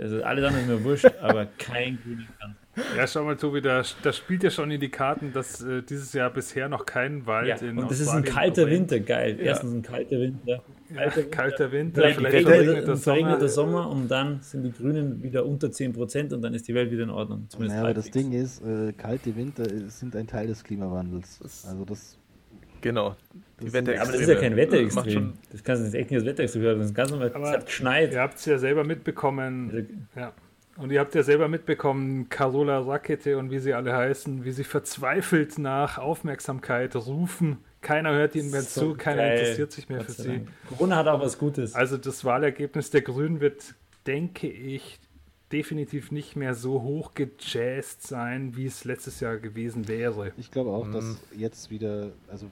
Also 0.00 0.22
alles 0.22 0.44
andere 0.44 0.62
ist 0.62 0.68
mir 0.68 0.84
wurscht, 0.84 1.06
aber 1.20 1.46
kein 1.58 1.98
grüner 2.02 2.26
Kanzler. 2.38 2.56
Ja, 2.96 3.06
schau 3.06 3.24
mal, 3.24 3.36
Tobi, 3.36 3.60
da, 3.60 3.82
da 4.02 4.12
spielt 4.12 4.42
ja 4.44 4.50
schon 4.50 4.70
in 4.70 4.80
die 4.80 4.88
Karten, 4.88 5.32
dass 5.32 5.60
äh, 5.60 5.82
dieses 5.82 6.12
Jahr 6.12 6.30
bisher 6.30 6.68
noch 6.68 6.86
kein 6.86 7.26
Wald 7.26 7.48
Ja, 7.48 7.56
in 7.56 7.76
und 7.76 7.90
das 7.90 8.00
ist 8.00 8.08
ein 8.08 8.22
kalter. 8.24 8.68
Winter, 8.68 9.00
geil. 9.00 9.36
Ja. 9.38 9.46
Erstens 9.46 9.74
ein 9.74 9.82
kalter 9.82 10.20
Winter. 10.20 10.62
Ja, 10.94 11.10
kalter 11.30 11.72
Winter, 11.72 12.02
Vielleicht 12.02 12.18
vielleicht 12.18 12.34
regnet 12.46 12.68
regnet 12.68 12.86
der 12.86 12.94
es 12.94 13.04
verregneter 13.04 13.48
Sommer. 13.48 13.82
Sommer 13.82 13.90
und 13.90 14.08
dann 14.08 14.40
sind 14.42 14.62
die 14.62 14.72
Grünen 14.72 15.22
wieder 15.22 15.44
unter 15.46 15.68
10% 15.68 16.32
und 16.32 16.42
dann 16.42 16.54
ist 16.54 16.66
die 16.68 16.74
Welt 16.74 16.90
wieder 16.90 17.04
in 17.04 17.10
Ordnung. 17.10 17.46
Zumindest 17.48 17.76
Naja, 17.76 17.88
aber 17.88 17.94
das. 17.94 18.10
Ding 18.10 18.32
ist, 18.32 18.62
äh, 18.62 18.92
kalte 18.92 19.36
Winter 19.36 19.64
sind 19.88 20.16
ein 20.16 20.26
Teil 20.26 20.46
des 20.46 20.64
Klimawandels. 20.64 21.40
Also 21.68 21.84
das, 21.84 22.18
Genau. 22.80 23.16
Die 23.60 23.64
Das- 23.66 23.74
Wetterextreme. 23.74 24.02
Aber 24.02 24.12
das 24.12 24.20
ist 24.22 24.28
ja 24.28 24.40
kein 24.40 24.56
Wetterextrem. 24.56 25.32
Das 25.52 25.62
kannst 25.64 25.82
du 25.82 25.86
jetzt 25.86 25.94
echt 25.94 26.10
nicht 26.10 26.18
als 26.18 26.26
Wetterextrem 26.26 26.62
hören. 26.62 26.78
Das 26.78 26.86
ist 26.88 26.94
ganz 26.94 27.10
normal. 27.10 27.30
Aber 27.34 27.44
Es 27.46 27.50
hat 27.52 27.66
geschneit. 27.66 28.12
Ihr 28.12 28.20
habt 28.20 28.38
es 28.38 28.44
ja 28.46 28.58
selber 28.58 28.84
mitbekommen. 28.84 29.70
Also, 29.72 29.86
Ja. 30.20 30.32
Und 30.76 30.90
ihr 30.92 31.00
habt 31.00 31.14
ja 31.14 31.22
selber 31.22 31.46
mitbekommen, 31.48 32.30
Carola 32.30 32.78
Rakete 32.78 33.36
und 33.36 33.50
wie 33.50 33.58
sie 33.58 33.74
alle 33.74 33.94
heißen, 33.94 34.44
wie 34.46 34.50
sie 34.52 34.64
verzweifelt 34.64 35.58
nach 35.58 35.98
Aufmerksamkeit 35.98 36.96
rufen. 36.96 37.58
Keiner 37.82 38.12
hört 38.14 38.34
ihnen 38.34 38.50
mehr 38.50 38.62
So 38.62 38.92
zu, 38.92 38.94
keiner 38.94 39.22
geil. 39.22 39.38
interessiert 39.40 39.72
sich 39.72 39.88
mehr 39.90 39.98
Gott 39.98 40.06
für 40.06 40.12
sie. 40.22 40.40
Corona 40.70 40.96
hat 40.96 41.08
auch 41.08 41.20
was 41.20 41.36
Gutes. 41.38 41.74
Also 41.74 41.98
das 41.98 42.24
Wahlergebnis 42.24 42.88
der 42.90 43.02
Grünen 43.02 43.40
wird, 43.40 43.74
denke 44.06 44.48
ich, 44.48 44.98
definitiv 45.52 46.10
nicht 46.12 46.36
mehr 46.36 46.54
so 46.54 46.82
hoch 46.82 47.12
gejazzt 47.14 48.02
sein, 48.06 48.56
wie 48.56 48.66
es 48.66 48.84
letztes 48.84 49.20
Jahr 49.20 49.36
gewesen 49.38 49.88
wäre. 49.88 50.32
ich 50.36 50.50
glaube 50.50 50.70
auch, 50.70 50.86
Mhm. 50.86 50.92
dass 50.92 51.16
jetzt 51.36 51.70
wieder, 51.70 52.12
also 52.28 52.46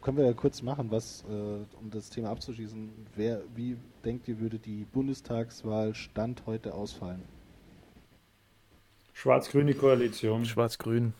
können 0.00 0.16
wir 0.16 0.26
ja 0.26 0.32
kurz 0.32 0.62
machen, 0.62 0.90
was, 0.90 1.24
äh, 1.28 1.32
um 1.32 1.90
das 1.90 2.10
Thema 2.10 2.30
abzuschließen, 2.30 2.90
wer, 3.14 3.42
wie 3.54 3.76
denkt 4.04 4.26
ihr, 4.26 4.40
würde 4.40 4.58
die 4.58 4.84
Bundestagswahl 4.92 5.94
Stand 5.94 6.42
heute 6.46 6.74
ausfallen? 6.74 7.22
Schwarz-grüne 9.14 9.74
Koalition. 9.74 10.44
Schwarz-Grün. 10.44 11.12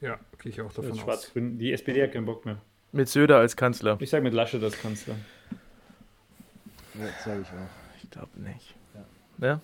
Ja, 0.00 0.18
gehe 0.42 0.50
ich 0.50 0.60
auch 0.60 0.72
davon 0.72 0.92
aus. 0.92 0.98
Schwarz-grün. 0.98 1.58
Die 1.58 1.72
SPD 1.72 2.02
hat 2.02 2.12
keinen 2.12 2.26
Bock 2.26 2.44
mehr. 2.44 2.58
Mit 2.92 3.08
Söder 3.08 3.38
als 3.38 3.56
Kanzler. 3.56 3.96
Ich 4.00 4.10
sage 4.10 4.24
mit 4.24 4.34
Laschet 4.34 4.62
als 4.62 4.78
Kanzler. 4.80 5.14
Ja, 6.94 7.06
sage 7.24 7.42
ich 7.42 7.48
auch. 7.48 8.02
Ich 8.02 8.10
glaube 8.10 8.40
nicht. 8.40 8.74
Ja. 9.38 9.60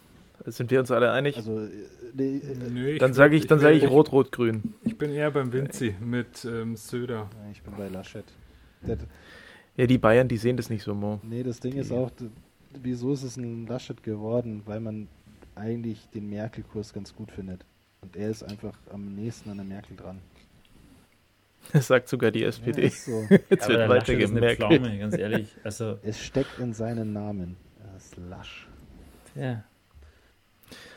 Sind 0.47 0.71
wir 0.71 0.81
uns 0.81 0.91
alle 0.91 1.13
einig? 1.13 1.37
Also, 1.37 1.61
äh, 1.61 1.69
nee, 2.15 2.37
äh, 2.39 2.71
Nö, 2.71 2.89
ich 2.91 2.99
dann 2.99 3.15
sage 3.15 3.37
ich, 3.37 3.47
dann 3.47 3.61
sage 3.61 3.75
ich 3.77 3.83
bin- 3.83 3.91
Rot-Rot-Grün. 3.91 4.75
Ich 4.85 4.99
bin 4.99 5.11
eher 5.13 5.31
beim 5.31 5.53
Vinci 5.53 5.95
mit 6.01 6.45
ähm, 6.45 6.77
Söder. 6.77 7.29
ich 7.53 7.63
bin 7.63 7.75
bei 7.77 7.89
Laschet. 7.89 8.25
Der, 8.87 8.99
Ja, 9.77 9.87
die 9.87 9.99
Bayern, 9.99 10.29
die 10.29 10.37
sehen 10.37 10.57
das 10.57 10.69
nicht 10.69 10.83
so, 10.83 10.95
Mo. 10.95 11.21
nee, 11.23 11.43
das 11.43 11.61
Ding 11.61 11.75
ist 11.77 11.93
auch, 11.93 12.11
wieso 12.83 13.13
ist 13.13 13.23
es 13.23 13.37
ein 13.37 13.67
Laschet 13.67 14.03
geworden? 14.03 14.63
Weil 14.67 14.81
man 14.81 15.09
eigentlich 15.55 16.09
den 16.15 16.29
Merkel-Kurs 16.29 16.93
ganz 16.93 17.15
gut 17.15 17.31
findet. 17.31 17.65
Und 18.01 18.17
er 18.17 18.31
ist 18.31 18.43
einfach 18.43 18.77
am 18.93 19.15
nächsten 19.15 19.51
an 19.51 19.59
der 19.59 19.67
Merkel 19.67 19.97
dran. 19.97 20.19
Das 21.73 21.87
sagt 21.87 22.09
sogar 22.09 22.33
die 22.33 22.41
Ja, 22.41 22.49
SPD. 22.49 22.83
ist 22.87 23.05
so. 23.05 23.25
Jetzt 23.49 23.65
Aber 23.67 23.79
wird 23.79 23.89
weiter 23.89 24.15
gemerkt. 24.17 24.57
Pflaume, 24.57 24.99
ganz 24.99 25.17
ehrlich. 25.17 25.55
Also, 25.63 25.99
Es 26.03 26.19
steckt 26.21 26.59
in 26.59 26.73
seinem 26.73 27.13
Namen. 27.13 27.57
Er 27.89 27.97
ist 27.97 28.17
lasch. 28.29 28.67
ja. 29.37 29.63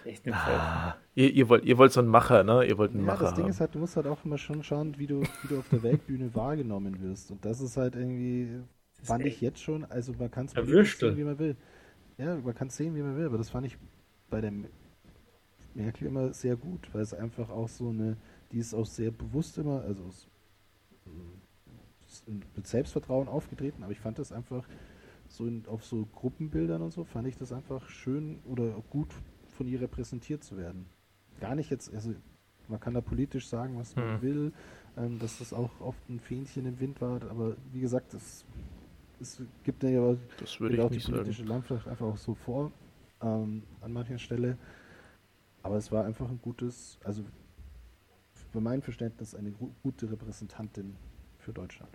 Echt 0.06 0.24
Pflaume. 0.24 0.38
Ah, 0.38 0.96
ihr, 1.16 1.32
ihr, 1.34 1.50
wollt, 1.50 1.66
ihr 1.66 1.78
wollt 1.78 1.92
so 1.92 2.00
einen 2.00 2.10
Macher, 2.10 2.44
ne? 2.44 2.66
Ihr 2.66 2.78
wollt 2.78 2.92
einen 2.92 3.02
Ja, 3.02 3.06
Macher 3.06 3.18
das 3.18 3.34
Ding 3.34 3.44
haben. 3.44 3.52
ist 3.52 3.60
halt, 3.60 3.76
du 3.76 3.80
musst 3.80 3.96
halt 3.96 4.08
auch 4.08 4.24
immer 4.26 4.38
schon 4.38 4.64
schauen, 4.64 4.98
wie 4.98 5.08
du, 5.08 5.22
wie 5.42 5.48
du 5.48 5.60
auf 5.60 5.70
der 5.70 5.84
Weltbühne 5.84 6.34
wahrgenommen 6.36 7.02
wirst. 7.02 7.32
Und 7.32 7.44
das 7.46 7.62
ist 7.62 7.78
halt 7.78 7.96
irgendwie, 7.96 8.50
ist 9.02 9.08
fand 9.08 9.26
ich 9.26 9.42
jetzt 9.42 9.62
schon, 9.62 9.86
also 9.86 10.14
man 10.14 10.32
kann 10.32 10.46
es 10.46 10.54
sehen, 10.54 11.18
wie 11.18 11.24
man 11.24 11.40
will. 11.40 11.56
Ja, 12.18 12.36
man 12.38 12.56
kann 12.56 12.68
es 12.68 12.78
sehen, 12.78 12.96
wie 12.96 13.02
man 13.02 13.18
will, 13.18 13.26
aber 13.26 13.38
das 13.38 13.50
fand 13.50 13.66
ich 13.68 13.78
bei 14.30 14.42
der 14.42 14.54
Merkel 15.74 16.08
immer 16.08 16.34
sehr 16.34 16.56
gut, 16.56 16.90
weil 16.94 17.02
es 17.02 17.14
einfach 17.14 17.50
auch 17.50 17.68
so 17.70 17.90
eine, 17.90 18.18
die 18.52 18.60
ist 18.60 18.74
auch 18.74 18.86
sehr 18.86 19.12
bewusst 19.12 19.58
immer, 19.58 19.82
also 19.82 20.04
aus, 20.06 20.28
äh, 21.08 22.32
mit 22.56 22.68
Selbstvertrauen 22.68 23.28
aufgetreten, 23.28 23.84
aber 23.84 23.92
ich 23.92 24.00
fand 24.00 24.20
das 24.20 24.32
einfach 24.32 24.66
so 25.28 25.46
in, 25.48 25.66
auf 25.68 25.84
so 25.84 26.06
Gruppenbildern 26.16 26.82
und 26.82 26.92
so, 26.92 27.04
fand 27.04 27.28
ich 27.28 27.38
das 27.38 27.52
einfach 27.52 27.90
schön 27.90 28.40
oder 28.46 28.70
gut 28.90 29.10
von 29.56 29.68
ihr 29.68 29.82
repräsentiert 29.82 30.44
zu 30.44 30.58
werden. 30.58 30.86
Gar 31.40 31.56
nicht 31.56 31.70
jetzt, 31.70 31.94
also 31.94 32.14
man 32.68 32.80
kann 32.80 32.94
da 32.94 33.02
politisch 33.02 33.48
sagen, 33.48 33.78
was 33.78 33.96
man 33.96 34.16
Hm. 34.16 34.22
will, 34.22 34.54
ähm, 34.98 35.20
dass 35.20 35.40
das 35.40 35.54
auch 35.54 35.70
oft 35.82 36.10
ein 36.10 36.20
Fähnchen 36.20 36.66
im 36.66 36.80
Wind 36.80 37.02
war, 37.02 37.22
aber 37.30 37.56
wie 37.74 37.82
gesagt, 37.82 38.14
es, 38.14 38.46
es 39.20 39.42
gibt 39.64 39.84
ja 39.84 40.00
aber 40.02 40.18
Das 40.40 40.60
würde 40.60 40.76
ich 40.76 40.82
auch 40.82 40.90
die 40.90 40.96
nicht 40.96 41.06
sagen. 41.06 41.18
politische 41.18 41.44
Landschaft 41.44 41.88
einfach 41.88 42.06
auch 42.06 42.18
so 42.18 42.36
vor 42.36 42.72
ähm, 43.22 43.64
an 43.82 43.94
mancher 43.94 44.18
Stelle. 44.18 44.58
Aber 45.64 45.78
es 45.78 45.92
war 45.92 46.06
einfach 46.06 46.30
ein 46.30 46.40
gutes, 46.42 47.00
also 47.04 47.24
für 48.52 48.62
mein 48.62 48.82
Verständnis 48.82 49.34
eine 49.36 49.52
gu 49.52 49.72
gute 49.84 50.10
Repräsentantin 50.12 50.96
für 51.40 51.54
Deutschland. 51.54 51.90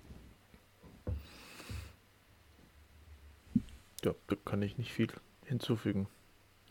Ja, 4.05 4.15
da 4.29 4.37
kann 4.45 4.63
ich 4.63 4.79
nicht 4.79 4.93
viel 4.93 5.09
hinzufügen. 5.45 6.09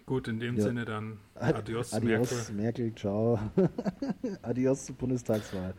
Gut, 0.09 0.27
in 0.27 0.39
dem 0.39 0.55
Ja. 0.57 0.63
Sinne 0.63 0.85
dann 0.85 1.19
Ad- 1.35 1.59
Adios, 1.59 1.93
Adios, 1.93 2.49
Merkel. 2.49 2.55
Merkel, 2.89 2.95
ciao. 2.95 3.39
Adios 4.41 4.87
zur 4.87 4.95
Bundestagswahl. 4.95 5.75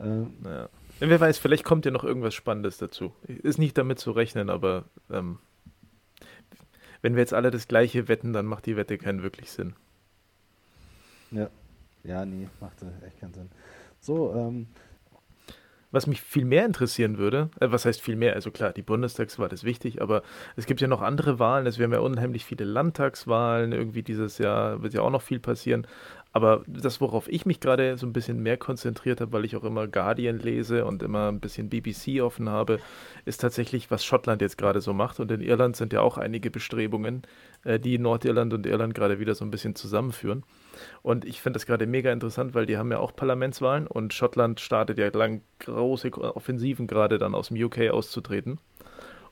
Ähm, 0.00 0.32
Naja. 0.42 0.70
Wer 0.98 1.20
weiß, 1.20 1.36
vielleicht 1.36 1.64
kommt 1.64 1.84
ja 1.84 1.90
noch 1.90 2.02
irgendwas 2.02 2.32
Spannendes 2.32 2.78
dazu. 2.78 3.12
Ist 3.26 3.58
nicht 3.58 3.76
damit 3.76 3.98
zu 3.98 4.12
rechnen, 4.12 4.48
aber 4.48 4.84
ähm, 5.10 5.38
wenn 7.02 7.16
wir 7.16 7.20
jetzt 7.20 7.34
alle 7.34 7.50
das 7.50 7.68
gleiche 7.68 8.08
wetten, 8.08 8.32
dann 8.32 8.46
macht 8.46 8.64
die 8.64 8.76
Wette 8.76 8.96
keinen 8.96 9.22
wirklich 9.22 9.50
Sinn. 9.50 9.74
ja. 11.30 11.50
ja, 12.02 12.24
nee, 12.24 12.48
machte 12.60 12.90
echt 13.06 13.20
keinen 13.20 13.34
Sinn. 13.34 13.50
So, 14.00 14.34
ähm, 14.34 14.68
Was 15.92 16.06
mich 16.06 16.20
viel 16.20 16.44
mehr 16.44 16.64
interessieren 16.66 17.18
würde, 17.18 17.50
äh, 17.60 17.70
was 17.70 17.84
heißt 17.84 18.00
viel 18.00 18.16
mehr? 18.16 18.34
Also 18.34 18.50
klar, 18.50 18.72
die 18.72 18.82
Bundestagswahl 18.82 19.52
ist 19.52 19.64
wichtig, 19.64 20.00
aber 20.00 20.22
es 20.56 20.66
gibt 20.66 20.80
ja 20.80 20.86
noch 20.86 21.02
andere 21.02 21.38
Wahlen. 21.38 21.66
Es 21.66 21.78
werden 21.78 21.92
ja 21.92 22.00
unheimlich 22.00 22.44
viele 22.44 22.64
Landtagswahlen. 22.64 23.72
Irgendwie 23.72 24.02
dieses 24.02 24.38
Jahr 24.38 24.82
wird 24.82 24.94
ja 24.94 25.02
auch 25.02 25.10
noch 25.10 25.22
viel 25.22 25.40
passieren. 25.40 25.86
Aber 26.32 26.62
das, 26.66 27.00
worauf 27.00 27.28
ich 27.28 27.44
mich 27.44 27.58
gerade 27.58 27.96
so 27.96 28.06
ein 28.06 28.12
bisschen 28.12 28.40
mehr 28.40 28.56
konzentriert 28.56 29.20
habe, 29.20 29.32
weil 29.32 29.44
ich 29.44 29.56
auch 29.56 29.64
immer 29.64 29.88
Guardian 29.88 30.38
lese 30.38 30.84
und 30.84 31.02
immer 31.02 31.28
ein 31.28 31.40
bisschen 31.40 31.68
BBC 31.68 32.22
offen 32.22 32.48
habe, 32.48 32.78
ist 33.24 33.40
tatsächlich, 33.40 33.90
was 33.90 34.04
Schottland 34.04 34.40
jetzt 34.40 34.56
gerade 34.56 34.80
so 34.80 34.92
macht. 34.92 35.18
Und 35.18 35.32
in 35.32 35.40
Irland 35.40 35.74
sind 35.76 35.92
ja 35.92 36.02
auch 36.02 36.18
einige 36.18 36.50
Bestrebungen, 36.50 37.22
äh, 37.64 37.80
die 37.80 37.98
Nordirland 37.98 38.54
und 38.54 38.64
Irland 38.64 38.94
gerade 38.94 39.18
wieder 39.18 39.34
so 39.34 39.44
ein 39.44 39.50
bisschen 39.50 39.74
zusammenführen. 39.74 40.44
Und 41.02 41.24
ich 41.24 41.40
finde 41.40 41.58
das 41.58 41.66
gerade 41.66 41.86
mega 41.86 42.12
interessant, 42.12 42.54
weil 42.54 42.66
die 42.66 42.76
haben 42.76 42.90
ja 42.90 42.98
auch 42.98 43.14
Parlamentswahlen 43.14 43.86
und 43.86 44.14
Schottland 44.14 44.60
startet 44.60 44.98
ja 44.98 45.08
lang 45.08 45.42
große 45.60 46.12
Offensiven 46.12 46.86
gerade 46.86 47.18
dann 47.18 47.34
aus 47.34 47.48
dem 47.48 47.62
UK 47.62 47.90
auszutreten. 47.90 48.58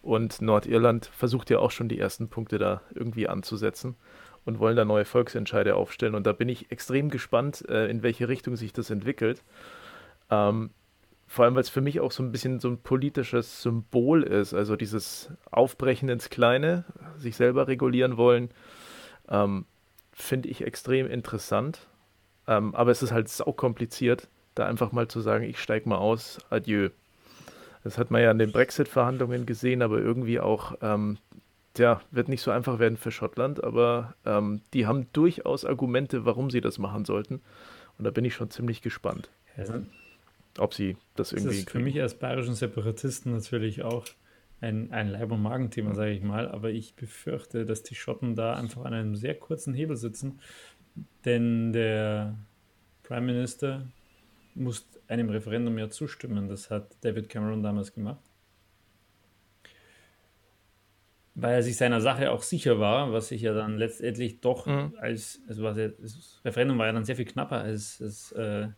Und 0.02 0.40
Nordirland 0.40 1.06
versucht 1.06 1.50
ja 1.50 1.58
auch 1.58 1.70
schon 1.70 1.88
die 1.88 1.98
ersten 1.98 2.28
Punkte 2.28 2.58
da 2.58 2.82
irgendwie 2.94 3.28
anzusetzen 3.28 3.96
und 4.44 4.58
wollen 4.58 4.76
da 4.76 4.84
neue 4.84 5.04
Volksentscheide 5.04 5.74
aufstellen. 5.76 6.14
Und 6.14 6.26
da 6.26 6.32
bin 6.32 6.48
ich 6.48 6.70
extrem 6.70 7.10
gespannt, 7.10 7.68
äh, 7.68 7.88
in 7.90 8.02
welche 8.02 8.28
Richtung 8.28 8.56
sich 8.56 8.72
das 8.72 8.90
entwickelt. 8.90 9.42
Ähm, 10.30 10.70
vor 11.26 11.44
allem, 11.44 11.54
weil 11.54 11.62
es 11.62 11.68
für 11.68 11.82
mich 11.82 12.00
auch 12.00 12.10
so 12.10 12.22
ein 12.22 12.32
bisschen 12.32 12.58
so 12.58 12.68
ein 12.68 12.80
politisches 12.80 13.62
Symbol 13.62 14.22
ist. 14.22 14.54
Also 14.54 14.76
dieses 14.76 15.30
Aufbrechen 15.50 16.08
ins 16.08 16.30
Kleine, 16.30 16.84
sich 17.18 17.36
selber 17.36 17.68
regulieren 17.68 18.16
wollen, 18.16 18.48
ähm, 19.28 19.66
finde 20.18 20.48
ich 20.48 20.62
extrem 20.62 21.08
interessant. 21.08 21.86
Ähm, 22.46 22.74
aber 22.74 22.90
es 22.90 23.02
ist 23.02 23.12
halt 23.12 23.28
sau 23.28 23.52
kompliziert, 23.52 24.28
da 24.54 24.66
einfach 24.66 24.92
mal 24.92 25.08
zu 25.08 25.20
sagen, 25.20 25.44
ich 25.44 25.60
steige 25.60 25.88
mal 25.88 25.98
aus, 25.98 26.38
adieu. 26.50 26.90
Das 27.84 27.98
hat 27.98 28.10
man 28.10 28.22
ja 28.22 28.30
in 28.30 28.38
den 28.38 28.52
Brexit-Verhandlungen 28.52 29.46
gesehen, 29.46 29.82
aber 29.82 29.98
irgendwie 29.98 30.40
auch, 30.40 30.74
ähm, 30.82 31.18
tja, 31.74 32.00
wird 32.10 32.28
nicht 32.28 32.42
so 32.42 32.50
einfach 32.50 32.78
werden 32.78 32.96
für 32.96 33.12
Schottland, 33.12 33.62
aber 33.62 34.14
ähm, 34.26 34.62
die 34.74 34.86
haben 34.86 35.06
durchaus 35.12 35.64
Argumente, 35.64 36.24
warum 36.24 36.50
sie 36.50 36.60
das 36.60 36.78
machen 36.78 37.04
sollten. 37.04 37.40
Und 37.98 38.04
da 38.04 38.10
bin 38.10 38.24
ich 38.24 38.34
schon 38.34 38.50
ziemlich 38.50 38.82
gespannt, 38.82 39.30
Also, 39.56 39.74
ob 40.58 40.74
sie 40.74 40.96
das 41.14 41.30
das 41.30 41.38
irgendwie 41.38 41.58
ist 41.58 41.70
für 41.70 41.78
mich 41.78 42.00
als 42.00 42.14
bayerischen 42.14 42.54
Separatisten 42.54 43.32
natürlich 43.32 43.82
auch 43.82 44.04
ein, 44.60 44.92
ein 44.92 45.08
Leib- 45.08 45.32
und 45.32 45.42
Magenthema, 45.42 45.94
sage 45.94 46.12
ich 46.12 46.22
mal. 46.22 46.48
Aber 46.48 46.70
ich 46.70 46.94
befürchte, 46.94 47.64
dass 47.64 47.82
die 47.82 47.94
Schotten 47.94 48.34
da 48.34 48.54
einfach 48.54 48.84
an 48.84 48.94
einem 48.94 49.16
sehr 49.16 49.34
kurzen 49.34 49.74
Hebel 49.74 49.96
sitzen. 49.96 50.40
Denn 51.24 51.72
der 51.72 52.36
Prime 53.04 53.26
Minister 53.26 53.86
muss 54.54 54.86
einem 55.06 55.30
Referendum 55.30 55.78
ja 55.78 55.88
zustimmen. 55.88 56.48
Das 56.48 56.70
hat 56.70 56.96
David 57.02 57.28
Cameron 57.28 57.62
damals 57.62 57.92
gemacht. 57.94 58.20
Weil 61.34 61.54
er 61.54 61.62
sich 61.62 61.76
seiner 61.76 62.00
Sache 62.00 62.32
auch 62.32 62.42
sicher 62.42 62.80
war, 62.80 63.12
was 63.12 63.28
sich 63.28 63.42
ja 63.42 63.54
dann 63.54 63.78
letztendlich 63.78 64.40
doch 64.40 64.66
Mhm. 64.66 64.94
als, 64.98 65.40
also 65.46 65.62
was 65.62 65.76
das 65.76 66.40
Referendum 66.44 66.78
war 66.78 66.86
ja 66.86 66.92
dann 66.92 67.04
sehr 67.04 67.14
viel 67.14 67.26
knapper 67.26 67.60
als, 67.60 68.02
als 68.02 68.32
äh, 68.32 68.68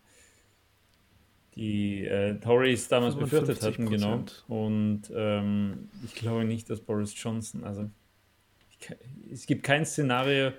die 1.56 2.06
äh, 2.06 2.34
Tories 2.38 2.88
damals 2.88 3.16
befürchtet 3.16 3.62
hatten, 3.62 3.90
genau. 3.90 4.18
55%. 4.18 4.42
Und 4.48 5.02
ähm, 5.14 5.88
ich 6.04 6.14
glaube 6.14 6.44
nicht, 6.44 6.70
dass 6.70 6.80
Boris 6.80 7.12
Johnson, 7.16 7.64
also 7.64 7.90
ich, 8.70 8.90
es 9.32 9.46
gibt 9.46 9.62
kein 9.62 9.84
Szenario, 9.84 10.52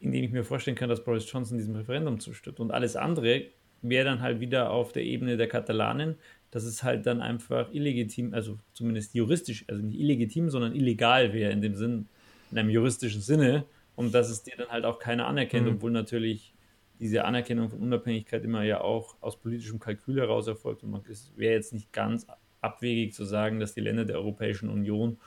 in 0.00 0.12
dem 0.12 0.24
ich 0.24 0.30
mir 0.30 0.44
vorstellen 0.44 0.76
kann, 0.76 0.88
dass 0.88 1.04
Boris 1.04 1.30
Johnson 1.30 1.58
diesem 1.58 1.76
Referendum 1.76 2.20
zustimmt. 2.20 2.58
Und 2.58 2.70
alles 2.70 2.96
andere 2.96 3.44
wäre 3.82 4.04
dann 4.04 4.20
halt 4.20 4.40
wieder 4.40 4.70
auf 4.70 4.92
der 4.92 5.04
Ebene 5.04 5.36
der 5.36 5.48
Katalanen, 5.48 6.16
dass 6.50 6.64
es 6.64 6.82
halt 6.82 7.06
dann 7.06 7.20
einfach 7.20 7.72
illegitim, 7.72 8.34
also 8.34 8.58
zumindest 8.72 9.14
juristisch, 9.14 9.64
also 9.68 9.82
nicht 9.82 9.98
illegitim, 9.98 10.50
sondern 10.50 10.74
illegal 10.74 11.32
wäre 11.32 11.52
in 11.52 11.60
dem 11.62 11.74
Sinn, 11.74 12.06
in 12.50 12.58
einem 12.58 12.70
juristischen 12.70 13.20
Sinne 13.20 13.64
und 13.96 14.14
dass 14.14 14.30
es 14.30 14.42
dir 14.42 14.54
dann 14.56 14.68
halt 14.68 14.84
auch 14.84 14.98
keiner 14.98 15.26
anerkennt, 15.26 15.66
mhm. 15.66 15.74
obwohl 15.74 15.90
natürlich 15.90 16.51
diese 17.00 17.24
Anerkennung 17.24 17.70
von 17.70 17.80
Unabhängigkeit 17.80 18.44
immer 18.44 18.62
ja 18.62 18.80
auch 18.80 19.16
aus 19.20 19.38
politischem 19.38 19.78
Kalkül 19.78 20.20
heraus 20.20 20.46
erfolgt 20.46 20.82
und 20.82 21.08
es 21.08 21.32
wäre 21.36 21.54
jetzt 21.54 21.72
nicht 21.72 21.92
ganz 21.92 22.26
abwegig 22.60 23.12
zu 23.12 23.24
sagen, 23.24 23.60
dass 23.60 23.74
die 23.74 23.80
Länder 23.80 24.04
der 24.04 24.16
Europäischen 24.16 24.68
Union, 24.68 25.18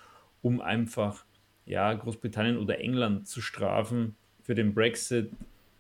um 0.42 0.62
einfach 0.62 1.26
ja, 1.66 1.94
Großbritannien 1.94 2.58
oder 2.58 2.80
England 2.80 3.28
zu 3.28 3.42
strafen, 3.42 4.16
für 4.42 4.56
den 4.56 4.74
Brexit 4.74 5.32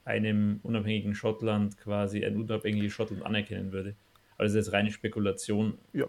einem 0.04 0.60
unabhängigen 0.64 1.16
Schottland 1.16 1.78
quasi 1.78 2.26
ein 2.26 2.36
unabhängiges 2.36 2.94
Schottland 2.94 3.26
anerkennen 3.26 3.72
würde. 3.72 3.96
Aber 4.36 4.44
das 4.44 4.54
ist 4.54 4.66
jetzt 4.66 4.74
reine 4.74 4.92
Spekulation. 4.92 5.78
Ja. 5.94 6.08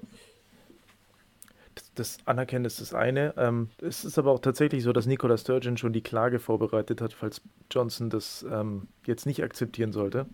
Das, 1.98 2.18
Anerkennen 2.24 2.64
ist 2.64 2.80
das 2.80 2.94
eine. 2.94 3.34
Ähm, 3.36 3.70
es 3.82 4.04
ist 4.04 4.18
aber 4.18 4.30
auch 4.30 4.38
tatsächlich 4.38 4.82
so, 4.82 4.92
dass 4.92 5.06
Nicola 5.06 5.36
Sturgeon 5.36 5.76
schon 5.76 5.92
die 5.92 6.02
Klage 6.02 6.38
vorbereitet 6.38 7.00
hat, 7.00 7.12
falls 7.12 7.42
Johnson 7.70 8.10
das 8.10 8.46
ähm, 8.50 8.88
jetzt 9.06 9.26
nicht 9.26 9.42
akzeptieren 9.42 9.92
sollte. 9.92 10.26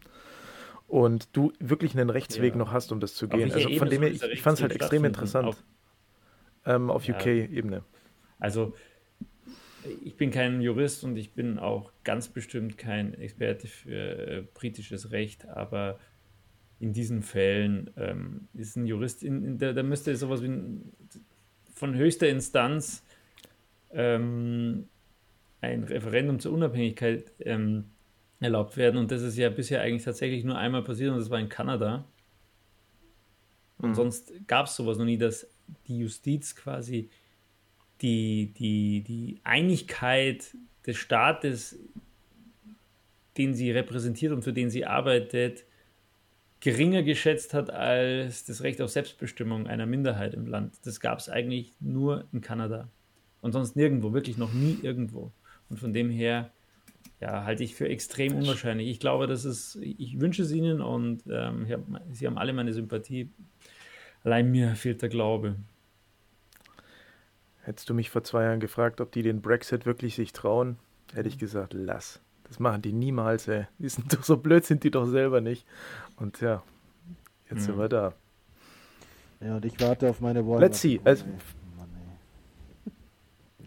Und 0.88 1.34
du 1.34 1.52
wirklich 1.58 1.96
einen 1.96 2.10
Rechtsweg 2.10 2.52
ja. 2.52 2.58
noch 2.58 2.72
hast, 2.72 2.92
um 2.92 3.00
das 3.00 3.14
zu 3.14 3.28
gehen. 3.28 3.50
Also 3.50 3.70
von 3.70 3.88
dem 3.88 4.02
her, 4.02 4.10
ich, 4.10 4.22
ich 4.22 4.42
fand 4.42 4.58
es 4.58 4.62
halt 4.62 4.72
extrem 4.72 5.04
interessant. 5.04 5.48
Auf, 5.48 5.64
ähm, 6.66 6.90
auf 6.90 7.06
ja. 7.06 7.16
UK-Ebene. 7.16 7.82
Also 8.38 8.74
ich 10.04 10.16
bin 10.16 10.30
kein 10.30 10.60
Jurist 10.60 11.04
und 11.04 11.16
ich 11.16 11.32
bin 11.32 11.58
auch 11.58 11.92
ganz 12.04 12.28
bestimmt 12.28 12.78
kein 12.78 13.14
Experte 13.14 13.66
für 13.66 14.28
äh, 14.28 14.42
britisches 14.54 15.10
Recht, 15.10 15.48
aber 15.48 15.98
in 16.78 16.92
diesen 16.92 17.22
Fällen 17.22 17.90
ähm, 17.96 18.48
ist 18.54 18.76
ein 18.76 18.86
Jurist, 18.86 19.22
in, 19.22 19.44
in, 19.44 19.58
da, 19.58 19.72
da, 19.72 19.82
müsste 19.82 20.14
sowas 20.16 20.42
wie 20.42 20.48
ein, 20.48 20.92
von 21.83 21.97
höchster 21.97 22.28
Instanz 22.28 23.03
ähm, 23.93 24.89
ein 25.61 25.83
Referendum 25.83 26.39
zur 26.39 26.53
Unabhängigkeit 26.53 27.33
ähm, 27.41 27.87
erlaubt 28.39 28.76
werden. 28.76 28.99
Und 28.99 29.11
das 29.11 29.22
ist 29.22 29.37
ja 29.37 29.51
bisher 29.51 29.80
eigentlich 29.80 30.05
tatsächlich 30.05 30.45
nur 30.45 30.57
einmal 30.57 30.85
passiert 30.85 31.11
und 31.11 31.18
das 31.18 31.28
war 31.28 31.41
in 31.41 31.49
Kanada. 31.49 32.05
Und 33.78 33.91
mhm. 33.91 33.95
sonst 33.97 34.33
gab 34.47 34.66
es 34.66 34.76
sowas 34.76 34.97
noch 34.97 35.05
nie, 35.05 35.18
dass 35.18 35.49
die 35.89 35.99
Justiz 35.99 36.55
quasi 36.55 37.11
die, 38.01 38.55
die, 38.57 39.01
die 39.01 39.41
Einigkeit 39.43 40.57
des 40.87 40.97
Staates, 40.99 41.80
den 43.37 43.55
sie 43.55 43.72
repräsentiert 43.72 44.33
und 44.33 44.43
für 44.43 44.53
den 44.53 44.70
sie 44.70 44.87
arbeitet, 44.87 45.64
geringer 46.62 47.02
geschätzt 47.02 47.54
hat 47.54 47.70
als 47.70 48.44
das 48.44 48.62
Recht 48.62 48.80
auf 48.80 48.88
Selbstbestimmung 48.88 49.66
einer 49.66 49.84
Minderheit 49.84 50.32
im 50.32 50.46
Land. 50.46 50.74
Das 50.84 51.00
gab 51.00 51.18
es 51.18 51.28
eigentlich 51.28 51.74
nur 51.80 52.24
in 52.32 52.40
Kanada 52.40 52.88
und 53.40 53.50
sonst 53.50 53.74
nirgendwo, 53.74 54.12
wirklich 54.12 54.38
noch 54.38 54.52
nie 54.52 54.78
irgendwo. 54.80 55.32
Und 55.68 55.80
von 55.80 55.92
dem 55.92 56.08
her 56.08 56.52
ja, 57.20 57.42
halte 57.44 57.64
ich 57.64 57.74
für 57.74 57.88
extrem 57.88 58.36
unwahrscheinlich. 58.36 58.88
Ich 58.88 59.00
glaube, 59.00 59.26
das 59.26 59.44
ist, 59.44 59.76
ich 59.82 60.20
wünsche 60.20 60.42
es 60.42 60.52
Ihnen 60.52 60.80
und 60.80 61.24
ähm, 61.28 61.66
hab, 61.68 61.80
Sie 62.12 62.28
haben 62.28 62.38
alle 62.38 62.52
meine 62.52 62.72
Sympathie. 62.72 63.28
Allein 64.22 64.48
mir 64.52 64.76
fehlt 64.76 65.02
der 65.02 65.08
Glaube. 65.08 65.56
Hättest 67.64 67.90
du 67.90 67.94
mich 67.94 68.08
vor 68.08 68.22
zwei 68.22 68.44
Jahren 68.44 68.60
gefragt, 68.60 69.00
ob 69.00 69.10
die 69.10 69.22
den 69.22 69.42
Brexit 69.42 69.84
wirklich 69.84 70.14
sich 70.14 70.32
trauen, 70.32 70.76
hätte 71.12 71.28
ich 71.28 71.38
gesagt, 71.38 71.74
lass. 71.74 72.20
Das 72.53 72.61
machen 72.61 72.82
die 72.82 72.92
niemals, 72.92 73.48
ey. 73.48 73.64
Die 73.78 73.88
sind 73.88 74.12
doch 74.12 74.22
so 74.24 74.36
blöd, 74.36 74.66
sind 74.66 74.84
die 74.84 74.90
doch 74.90 75.07
selber 75.07 75.40
nicht. 75.40 75.66
Und 76.16 76.42
ja, 76.42 76.62
jetzt 77.48 77.61
mhm. 77.61 77.64
sind 77.64 77.78
wir 77.78 77.88
da. 77.88 78.12
Ja, 79.40 79.57
und 79.57 79.64
ich 79.64 79.80
warte 79.80 80.11
auf 80.11 80.20
meine 80.20 80.44
Worte. 80.44 80.66
Let's 80.66 80.82
see. 80.82 81.00
Also, 81.03 81.24
Mann, 81.78 81.88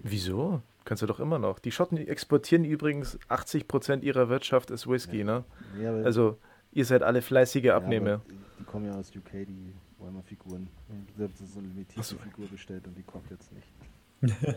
wieso? 0.04 0.62
Kannst 0.84 1.02
du 1.02 1.08
doch 1.08 1.20
immer 1.20 1.40
noch. 1.40 1.58
Die 1.58 1.72
Schotten 1.72 1.98
exportieren 1.98 2.64
übrigens 2.64 3.18
80% 3.28 4.04
ihrer 4.04 4.30
Wirtschaft 4.30 4.70
ist 4.70 4.88
Whisky, 4.88 5.22
ja. 5.22 5.26
ne? 5.26 5.44
Ja, 5.82 5.92
also, 6.04 6.38
ihr 6.72 6.86
seid 6.86 7.02
alle 7.02 7.24
fleißige 7.24 7.72
Abnehmer. 7.72 8.10
Ja, 8.10 8.22
die, 8.60 8.64
kommen 8.66 8.86
ja 8.86 8.94
aus 8.94 9.10
UK, 9.16 9.48
die 9.48 9.74
wollen 9.98 10.14
mal 10.14 10.22
Figuren. 10.22 10.68
Ich 11.16 11.24
habe 11.24 11.34
so 11.34 11.58
eine 11.58 11.70
limitierte 11.70 12.08
so. 12.08 12.18
Figur 12.18 12.48
bestellt 12.50 12.86
und 12.86 12.96
die 12.96 13.02
kommt 13.02 13.32
jetzt 13.32 13.52
nicht. 13.52 13.68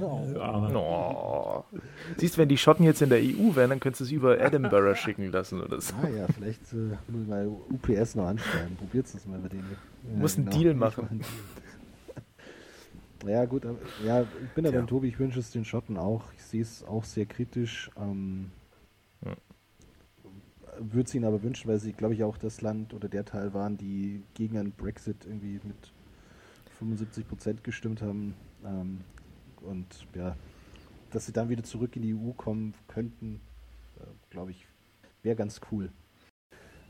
Oh. 0.01 1.65
Siehst 2.17 2.37
du, 2.37 2.41
wenn 2.41 2.49
die 2.49 2.59
Schotten 2.59 2.85
jetzt 2.85 3.03
in 3.03 3.11
der 3.11 3.19
EU 3.19 3.55
wären, 3.55 3.71
dann 3.71 3.81
könntest 3.81 4.01
du 4.01 4.05
es 4.05 4.13
über 4.13 4.39
Edinburgh 4.41 4.95
schicken 4.95 5.31
lassen 5.31 5.61
oder 5.61 5.81
so. 5.81 5.95
Ah 6.03 6.09
ja, 6.09 6.27
vielleicht 6.27 6.73
äh, 6.73 6.97
muss 7.09 7.23
ich 7.23 7.29
mal 7.29 7.47
UPS 7.47 8.15
noch 8.15 8.27
anschreiben. 8.27 8.77
Probiert 8.77 9.07
es 9.07 9.27
mal 9.27 9.39
mit 9.39 9.53
denen. 9.53 9.67
Ja, 9.71 10.19
muss 10.19 10.37
genau. 10.37 10.51
einen 10.51 10.61
Deal 10.61 10.75
machen. 10.75 11.21
ja, 13.27 13.45
gut, 13.45 13.67
aber, 13.67 13.79
ja, 14.05 14.23
ich 14.23 14.51
bin 14.55 14.67
aber 14.67 14.77
ja. 14.77 14.83
Tobi, 14.83 15.09
ich 15.09 15.19
wünsche 15.19 15.41
es 15.41 15.51
den 15.51 15.65
Schotten 15.65 15.97
auch. 15.97 16.25
Ich 16.37 16.43
sehe 16.43 16.63
es 16.63 16.85
auch 16.85 17.05
sehr 17.05 17.27
kritisch. 17.27 17.91
Ähm, 17.97 18.51
ja. 19.25 19.35
Würde 20.79 21.09
es 21.09 21.15
ihnen 21.15 21.25
aber 21.25 21.43
wünschen, 21.43 21.69
weil 21.69 21.79
sie, 21.79 21.93
glaube 21.93 22.15
ich, 22.15 22.23
auch 22.23 22.39
das 22.39 22.61
Land 22.61 22.95
oder 22.95 23.09
der 23.09 23.25
Teil 23.25 23.53
waren, 23.55 23.77
die 23.77 24.23
gegen 24.35 24.59
einen 24.59 24.73
Brexit 24.73 25.25
irgendwie 25.25 25.61
mit 25.65 25.93
75 26.79 27.29
Prozent 27.29 27.65
gestimmt 27.65 28.03
haben. 28.03 28.35
Ähm, 28.65 29.01
und 29.63 29.87
ja, 30.15 30.37
dass 31.11 31.27
sie 31.27 31.33
dann 31.33 31.49
wieder 31.49 31.63
zurück 31.63 31.97
in 31.97 32.03
die 32.03 32.15
EU 32.15 32.33
kommen 32.33 32.75
könnten, 32.87 33.41
äh, 33.99 34.05
glaube 34.31 34.51
ich, 34.51 34.67
wäre 35.23 35.37
ganz 35.37 35.61
cool. 35.71 35.91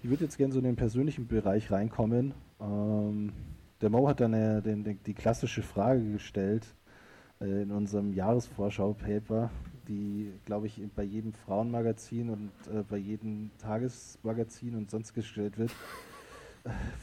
Ich 0.02 0.08
würde 0.08 0.24
jetzt 0.24 0.38
gerne 0.38 0.52
so 0.52 0.60
in 0.60 0.64
den 0.64 0.76
persönlichen 0.76 1.26
Bereich 1.26 1.70
reinkommen. 1.70 2.34
Ähm, 2.60 3.32
der 3.80 3.90
Mo 3.90 4.08
hat 4.08 4.20
dann 4.20 4.32
äh, 4.32 4.62
den, 4.62 4.84
den, 4.84 5.02
die 5.04 5.14
klassische 5.14 5.62
Frage 5.62 6.12
gestellt 6.12 6.66
äh, 7.40 7.62
in 7.62 7.70
unserem 7.70 8.12
Jahresvorschau-Paper, 8.12 9.50
die, 9.88 10.32
glaube 10.44 10.66
ich, 10.66 10.80
bei 10.94 11.02
jedem 11.02 11.32
Frauenmagazin 11.32 12.30
und 12.30 12.50
äh, 12.72 12.82
bei 12.88 12.96
jedem 12.96 13.50
Tagesmagazin 13.58 14.74
und 14.76 14.90
sonst 14.90 15.14
gestellt 15.14 15.58
wird. 15.58 15.72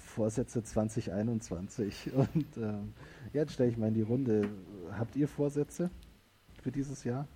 Vorsätze 0.05 0.63
2021. 0.63 2.11
Und 2.15 2.57
äh, 2.57 2.73
jetzt 3.33 3.53
stelle 3.53 3.69
ich 3.69 3.77
mal 3.77 3.87
in 3.87 3.93
die 3.93 4.01
Runde. 4.01 4.49
Habt 4.97 5.15
ihr 5.15 5.27
Vorsätze 5.27 5.89
für 6.61 6.71
dieses 6.71 7.03
Jahr? 7.03 7.27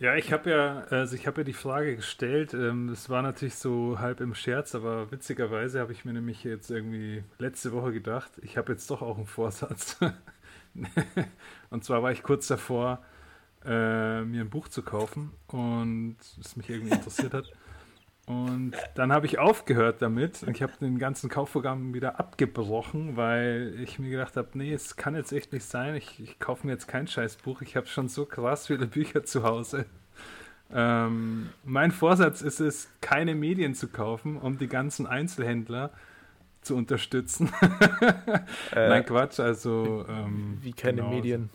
Ja, 0.00 0.16
ich 0.16 0.32
habe 0.32 0.50
ja, 0.50 0.80
also 0.90 1.14
ich 1.14 1.26
habe 1.26 1.40
ja 1.40 1.44
die 1.44 1.52
Frage 1.52 1.96
gestellt. 1.96 2.52
Ähm, 2.52 2.88
es 2.88 3.08
war 3.08 3.22
natürlich 3.22 3.54
so 3.54 3.98
halb 4.00 4.20
im 4.20 4.34
Scherz, 4.34 4.74
aber 4.74 5.10
witzigerweise 5.10 5.80
habe 5.80 5.92
ich 5.92 6.04
mir 6.04 6.12
nämlich 6.12 6.44
jetzt 6.44 6.70
irgendwie 6.70 7.22
letzte 7.38 7.72
Woche 7.72 7.92
gedacht, 7.92 8.32
ich 8.42 8.56
habe 8.56 8.72
jetzt 8.72 8.90
doch 8.90 9.02
auch 9.02 9.16
einen 9.16 9.26
Vorsatz. 9.26 9.98
und 11.70 11.84
zwar 11.84 12.02
war 12.02 12.12
ich 12.12 12.22
kurz 12.22 12.48
davor, 12.48 13.02
äh, 13.64 14.22
mir 14.24 14.42
ein 14.42 14.50
Buch 14.50 14.68
zu 14.68 14.82
kaufen 14.82 15.32
und 15.46 16.16
es 16.40 16.56
mich 16.56 16.68
irgendwie 16.68 16.94
interessiert 16.94 17.32
hat. 17.32 17.50
Und 18.26 18.72
dann 18.94 19.12
habe 19.12 19.26
ich 19.26 19.38
aufgehört 19.38 20.00
damit 20.00 20.42
und 20.42 20.56
ich 20.56 20.62
habe 20.62 20.72
den 20.80 20.98
ganzen 20.98 21.28
Kaufprogramm 21.28 21.92
wieder 21.92 22.18
abgebrochen, 22.18 23.16
weil 23.16 23.74
ich 23.82 23.98
mir 23.98 24.08
gedacht 24.08 24.36
habe, 24.36 24.48
nee, 24.54 24.72
es 24.72 24.96
kann 24.96 25.14
jetzt 25.14 25.32
echt 25.32 25.52
nicht 25.52 25.66
sein. 25.66 25.94
Ich, 25.94 26.20
ich 26.20 26.38
kaufe 26.38 26.66
mir 26.66 26.72
jetzt 26.72 26.88
kein 26.88 27.06
Scheißbuch. 27.06 27.60
Ich 27.60 27.76
habe 27.76 27.86
schon 27.86 28.08
so 28.08 28.24
krass 28.24 28.66
viele 28.66 28.86
Bücher 28.86 29.24
zu 29.24 29.42
Hause. 29.42 29.84
Ähm, 30.72 31.50
mein 31.64 31.90
Vorsatz 31.90 32.40
ist 32.40 32.60
es, 32.60 32.88
keine 33.02 33.34
Medien 33.34 33.74
zu 33.74 33.88
kaufen, 33.88 34.38
um 34.38 34.56
die 34.56 34.68
ganzen 34.68 35.06
Einzelhändler 35.06 35.90
zu 36.62 36.76
unterstützen. 36.76 37.52
äh, 38.74 38.88
Nein, 38.88 39.04
Quatsch, 39.04 39.38
also. 39.38 40.06
Ähm, 40.08 40.58
wie 40.62 40.72
keine 40.72 41.02
genau, 41.02 41.10
Medien? 41.10 41.50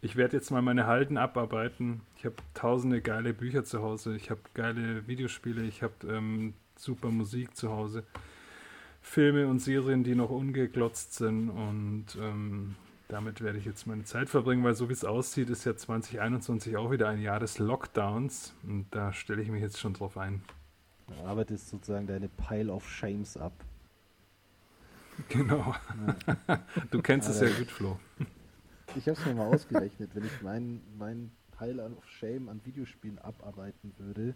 Ich 0.00 0.16
werde 0.16 0.36
jetzt 0.36 0.50
mal 0.50 0.62
meine 0.62 0.86
Halden 0.86 1.16
abarbeiten. 1.16 2.02
Ich 2.16 2.24
habe 2.24 2.36
tausende 2.54 3.00
geile 3.00 3.34
Bücher 3.34 3.64
zu 3.64 3.82
Hause, 3.82 4.14
ich 4.16 4.30
habe 4.30 4.40
geile 4.54 5.06
Videospiele, 5.06 5.62
ich 5.62 5.82
habe 5.82 5.94
ähm, 6.08 6.54
super 6.76 7.10
Musik 7.10 7.56
zu 7.56 7.70
Hause, 7.70 8.04
Filme 9.00 9.48
und 9.48 9.58
Serien, 9.58 10.04
die 10.04 10.14
noch 10.14 10.30
ungeglotzt 10.30 11.14
sind 11.14 11.50
und 11.50 12.06
ähm, 12.20 12.76
damit 13.08 13.40
werde 13.40 13.58
ich 13.58 13.64
jetzt 13.64 13.86
meine 13.86 14.04
Zeit 14.04 14.28
verbringen, 14.28 14.62
weil 14.62 14.74
so 14.74 14.88
wie 14.88 14.92
es 14.92 15.04
aussieht, 15.04 15.48
ist 15.50 15.64
ja 15.64 15.74
2021 15.74 16.76
auch 16.76 16.90
wieder 16.90 17.08
ein 17.08 17.22
Jahr 17.22 17.40
des 17.40 17.58
Lockdowns 17.58 18.54
und 18.64 18.86
da 18.90 19.12
stelle 19.12 19.42
ich 19.42 19.48
mich 19.48 19.62
jetzt 19.62 19.80
schon 19.80 19.94
drauf 19.94 20.18
ein. 20.18 20.42
Du 21.06 21.26
arbeitest 21.26 21.70
sozusagen 21.70 22.06
deine 22.06 22.28
Pile 22.28 22.72
of 22.72 22.88
Shames 22.88 23.36
ab. 23.36 23.52
Genau. 25.28 25.74
Ja. 26.46 26.60
Du 26.92 27.02
kennst 27.02 27.28
es 27.28 27.40
ja 27.40 27.48
gut, 27.48 27.72
Flo. 27.72 27.98
Ich 28.96 29.06
habe 29.06 29.18
es 29.18 29.26
mir 29.26 29.34
mal 29.34 29.46
ausgerechnet, 29.46 30.14
wenn 30.14 30.24
ich 30.24 30.42
meinen 30.42 30.82
mein 30.96 31.30
Pile 31.56 31.84
of 31.84 32.08
Shame 32.08 32.48
an 32.48 32.60
Videospielen 32.64 33.18
abarbeiten 33.18 33.92
würde, 33.98 34.34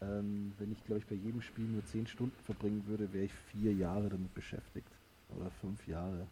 ähm, 0.00 0.52
wenn 0.58 0.72
ich, 0.72 0.84
glaube 0.84 1.00
ich, 1.00 1.06
bei 1.06 1.16
jedem 1.16 1.42
Spiel 1.42 1.64
nur 1.64 1.84
10 1.84 2.06
Stunden 2.06 2.36
verbringen 2.44 2.86
würde, 2.86 3.12
wäre 3.12 3.24
ich 3.24 3.32
vier 3.32 3.72
Jahre 3.72 4.08
damit 4.08 4.32
beschäftigt. 4.34 4.88
Oder 5.36 5.50
fünf 5.50 5.86
Jahre. 5.86 6.26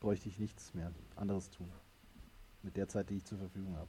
Bräuchte 0.00 0.28
ich 0.28 0.38
nichts 0.38 0.74
mehr 0.74 0.92
anderes 1.16 1.50
tun. 1.50 1.68
mit 2.62 2.76
der 2.76 2.88
Zeit, 2.88 3.08
die 3.10 3.16
ich 3.16 3.24
zur 3.24 3.38
Verfügung 3.38 3.76
habe. 3.76 3.88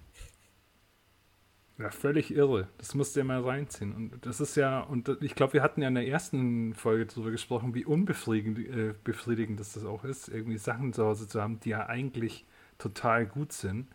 Ja, 1.80 1.90
völlig 1.90 2.32
irre. 2.32 2.68
Das 2.78 2.94
musst 2.94 3.16
du 3.16 3.22
ja 3.22 3.24
mal 3.24 3.42
reinziehen. 3.42 3.94
Und 3.96 4.26
das 4.26 4.42
ist 4.42 4.56
ja, 4.56 4.82
und 4.82 5.10
ich 5.22 5.34
glaube, 5.34 5.54
wir 5.54 5.64
hatten 5.64 5.82
ja 5.82 5.88
in 5.88 5.96
der 5.96 6.08
ersten 6.08 6.74
Folge 6.76 7.06
darüber 7.06 7.32
gesprochen, 7.32 7.74
wie 7.74 7.86
unbefriedigend 7.86 8.60
äh, 8.60 8.94
befriedigend 9.04 9.60
das 9.60 9.84
auch 9.86 10.04
ist, 10.04 10.28
irgendwie 10.28 10.58
Sachen 10.58 10.94
zu 10.94 11.06
Hause 11.06 11.28
zu 11.28 11.42
haben, 11.42 11.60
die 11.62 11.70
ja 11.70 11.88
eigentlich 11.88 12.46
total 12.80 13.28
gut 13.28 13.52
sind, 13.54 13.88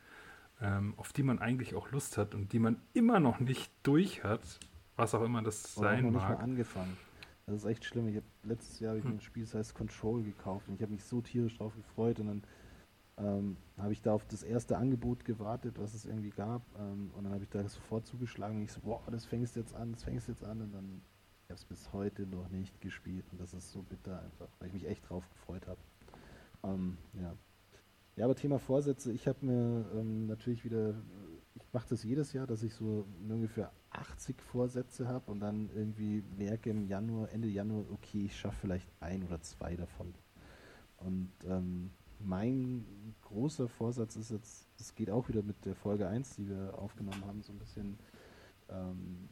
ähm, 0.60 0.94
auf 0.96 1.12
die 1.12 1.24
man 1.24 1.40
eigentlich 1.40 1.74
auch 1.74 1.90
Lust 1.90 2.16
hat 2.18 2.34
und 2.34 2.52
die 2.52 2.60
man 2.60 2.80
immer 2.92 3.18
noch 3.20 3.40
nicht 3.40 3.72
durch 3.82 4.22
hat, 4.22 4.60
was 4.96 5.14
auch 5.14 5.22
immer 5.22 5.42
das 5.42 5.76
Oder 5.76 5.88
sein 5.88 6.04
noch 6.04 6.12
mag. 6.12 6.30
nicht 6.30 6.38
mal 6.38 6.44
angefangen. 6.44 6.96
Das 7.46 7.56
ist 7.56 7.64
echt 7.64 7.84
schlimm. 7.84 8.08
Ich 8.08 8.16
hab, 8.16 8.24
letztes 8.44 8.80
Jahr 8.80 8.90
habe 8.90 9.00
ich 9.00 9.04
Hm. 9.04 9.12
mir 9.12 9.16
ein 9.18 9.20
Spiel, 9.20 9.44
das 9.44 9.54
heißt 9.54 9.74
Control 9.74 10.22
gekauft 10.22 10.68
und 10.68 10.76
ich 10.76 10.82
habe 10.82 10.92
mich 10.92 11.04
so 11.04 11.20
tierisch 11.20 11.58
drauf 11.58 11.74
gefreut 11.76 12.20
und 12.20 12.26
dann 12.28 12.42
ähm, 13.16 13.56
habe 13.78 13.92
ich 13.92 14.02
da 14.02 14.12
auf 14.12 14.24
das 14.26 14.42
erste 14.42 14.76
Angebot 14.78 15.24
gewartet, 15.24 15.78
was 15.78 15.94
es 15.94 16.04
irgendwie 16.06 16.30
gab 16.30 16.62
ähm, 16.78 17.10
und 17.14 17.24
dann 17.24 17.32
habe 17.32 17.44
ich 17.44 17.50
da 17.50 17.66
sofort 17.68 18.06
zugeschlagen 18.06 18.56
und 18.58 18.62
ich 18.64 18.72
so, 18.72 18.80
boah, 18.80 19.02
das 19.10 19.24
fängst 19.26 19.56
jetzt 19.56 19.74
an, 19.74 19.92
das 19.92 20.04
fängst 20.04 20.28
jetzt 20.28 20.44
an 20.44 20.60
und 20.62 20.72
dann 20.72 21.02
ich 21.46 21.50
habe 21.50 21.58
es 21.58 21.64
bis 21.66 21.92
heute 21.92 22.26
noch 22.26 22.48
nicht 22.48 22.80
gespielt 22.80 23.26
und 23.30 23.40
das 23.40 23.52
ist 23.52 23.70
so 23.72 23.82
bitter 23.82 24.18
einfach, 24.22 24.48
weil 24.58 24.68
ich 24.68 24.74
mich 24.74 24.88
echt 24.88 25.08
drauf 25.08 25.28
gefreut 25.30 25.66
habe. 25.66 25.78
Ähm, 26.62 26.96
ja. 27.20 27.34
Ja, 28.16 28.26
aber 28.26 28.36
Thema 28.36 28.60
Vorsätze, 28.60 29.12
ich 29.12 29.26
habe 29.26 29.44
mir 29.44 29.84
ähm, 29.94 30.26
natürlich 30.26 30.64
wieder, 30.64 30.94
ich 31.56 31.72
mache 31.72 31.88
das 31.90 32.04
jedes 32.04 32.32
Jahr, 32.32 32.46
dass 32.46 32.62
ich 32.62 32.72
so 32.72 33.06
ungefähr 33.28 33.72
80 33.90 34.40
Vorsätze 34.40 35.08
habe 35.08 35.32
und 35.32 35.40
dann 35.40 35.68
irgendwie 35.74 36.22
merke 36.36 36.70
im 36.70 36.86
Januar, 36.86 37.30
Ende 37.32 37.48
Januar, 37.48 37.84
okay, 37.92 38.26
ich 38.26 38.38
schaffe 38.38 38.58
vielleicht 38.60 38.88
ein 39.00 39.24
oder 39.24 39.40
zwei 39.42 39.74
davon. 39.74 40.14
Und 40.98 41.32
ähm, 41.44 41.90
mein 42.20 43.14
großer 43.22 43.68
Vorsatz 43.68 44.14
ist 44.14 44.30
jetzt, 44.30 44.68
das 44.78 44.94
geht 44.94 45.10
auch 45.10 45.28
wieder 45.28 45.42
mit 45.42 45.64
der 45.64 45.74
Folge 45.74 46.06
1, 46.06 46.36
die 46.36 46.48
wir 46.48 46.78
aufgenommen 46.78 47.24
haben, 47.26 47.42
so 47.42 47.52
ein 47.52 47.58
bisschen 47.58 47.98
ähm, 48.68 49.28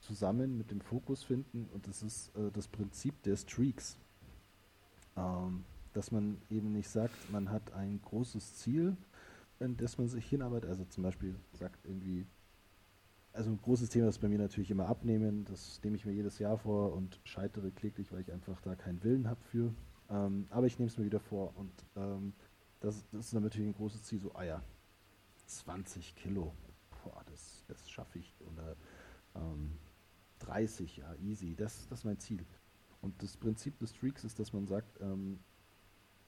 zusammen 0.00 0.58
mit 0.58 0.70
dem 0.70 0.82
Fokus 0.82 1.24
finden 1.24 1.68
und 1.72 1.88
das 1.88 2.02
ist 2.02 2.36
äh, 2.36 2.50
das 2.52 2.68
Prinzip 2.68 3.22
der 3.22 3.36
Streaks. 3.36 3.98
Ähm, 5.16 5.64
dass 5.96 6.12
man 6.12 6.38
eben 6.50 6.72
nicht 6.72 6.88
sagt, 6.88 7.14
man 7.30 7.50
hat 7.50 7.72
ein 7.72 8.00
großes 8.02 8.56
Ziel, 8.56 8.96
in 9.60 9.76
das 9.76 9.96
man 9.96 10.08
sich 10.08 10.26
hinarbeitet. 10.28 10.68
Also 10.68 10.84
zum 10.84 11.02
Beispiel 11.02 11.34
sagt 11.54 11.86
irgendwie, 11.86 12.26
also 13.32 13.50
ein 13.50 13.60
großes 13.60 13.88
Thema 13.88 14.08
ist 14.08 14.18
bei 14.18 14.28
mir 14.28 14.38
natürlich 14.38 14.70
immer 14.70 14.88
abnehmen. 14.88 15.46
Das 15.46 15.80
nehme 15.82 15.96
ich 15.96 16.04
mir 16.04 16.12
jedes 16.12 16.38
Jahr 16.38 16.58
vor 16.58 16.92
und 16.92 17.20
scheitere 17.24 17.70
kläglich, 17.70 18.12
weil 18.12 18.20
ich 18.20 18.32
einfach 18.32 18.60
da 18.60 18.74
keinen 18.74 19.02
Willen 19.04 19.28
habe 19.28 19.40
für. 19.44 19.72
Ähm, 20.10 20.46
aber 20.50 20.66
ich 20.66 20.78
nehme 20.78 20.88
es 20.88 20.98
mir 20.98 21.04
wieder 21.04 21.20
vor 21.20 21.56
und 21.56 21.72
ähm, 21.96 22.34
das, 22.80 23.08
das 23.10 23.26
ist 23.26 23.34
dann 23.34 23.42
natürlich 23.42 23.68
ein 23.68 23.74
großes 23.74 24.02
Ziel. 24.04 24.20
So, 24.20 24.34
ah 24.34 24.44
ja, 24.44 24.62
20 25.46 26.14
Kilo, 26.14 26.52
boah, 27.02 27.22
das, 27.26 27.64
das 27.68 27.90
schaffe 27.90 28.18
ich. 28.18 28.34
Oder 28.52 28.76
ähm, 29.34 29.78
30, 30.40 30.98
ja, 30.98 31.14
easy. 31.16 31.54
Das, 31.56 31.88
das 31.88 32.00
ist 32.00 32.04
mein 32.04 32.18
Ziel. 32.18 32.44
Und 33.00 33.22
das 33.22 33.36
Prinzip 33.36 33.78
des 33.78 33.90
Streaks 33.90 34.24
ist, 34.24 34.38
dass 34.38 34.52
man 34.52 34.66
sagt, 34.66 35.00
ähm, 35.00 35.38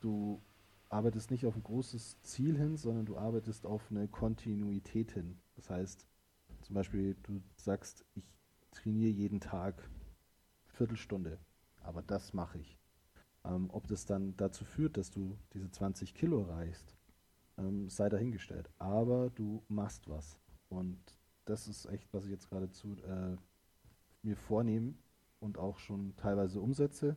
du 0.00 0.42
arbeitest 0.88 1.30
nicht 1.30 1.46
auf 1.46 1.56
ein 1.56 1.62
großes 1.62 2.22
Ziel 2.22 2.56
hin, 2.56 2.76
sondern 2.76 3.06
du 3.06 3.16
arbeitest 3.16 3.66
auf 3.66 3.90
eine 3.90 4.08
Kontinuität 4.08 5.12
hin. 5.12 5.38
Das 5.56 5.70
heißt, 5.70 6.06
zum 6.62 6.74
Beispiel, 6.74 7.16
du 7.22 7.42
sagst, 7.56 8.04
ich 8.14 8.24
trainiere 8.72 9.10
jeden 9.10 9.40
Tag 9.40 9.88
Viertelstunde, 10.66 11.38
aber 11.82 12.02
das 12.02 12.32
mache 12.32 12.58
ich. 12.58 12.78
Ähm, 13.44 13.70
ob 13.70 13.86
das 13.86 14.06
dann 14.06 14.36
dazu 14.36 14.64
führt, 14.64 14.96
dass 14.96 15.10
du 15.10 15.38
diese 15.52 15.70
20 15.70 16.14
Kilo 16.14 16.42
reichst, 16.42 16.96
ähm, 17.56 17.88
sei 17.88 18.08
dahingestellt. 18.08 18.70
Aber 18.78 19.30
du 19.30 19.62
machst 19.68 20.08
was. 20.08 20.38
Und 20.68 20.98
das 21.44 21.68
ist 21.68 21.86
echt, 21.86 22.12
was 22.12 22.24
ich 22.24 22.30
jetzt 22.30 22.48
gerade 22.48 22.70
zu 22.70 22.96
äh, 23.02 23.36
mir 24.22 24.36
vornehme 24.36 24.94
und 25.40 25.58
auch 25.58 25.78
schon 25.78 26.14
teilweise 26.16 26.60
umsetze. 26.60 27.16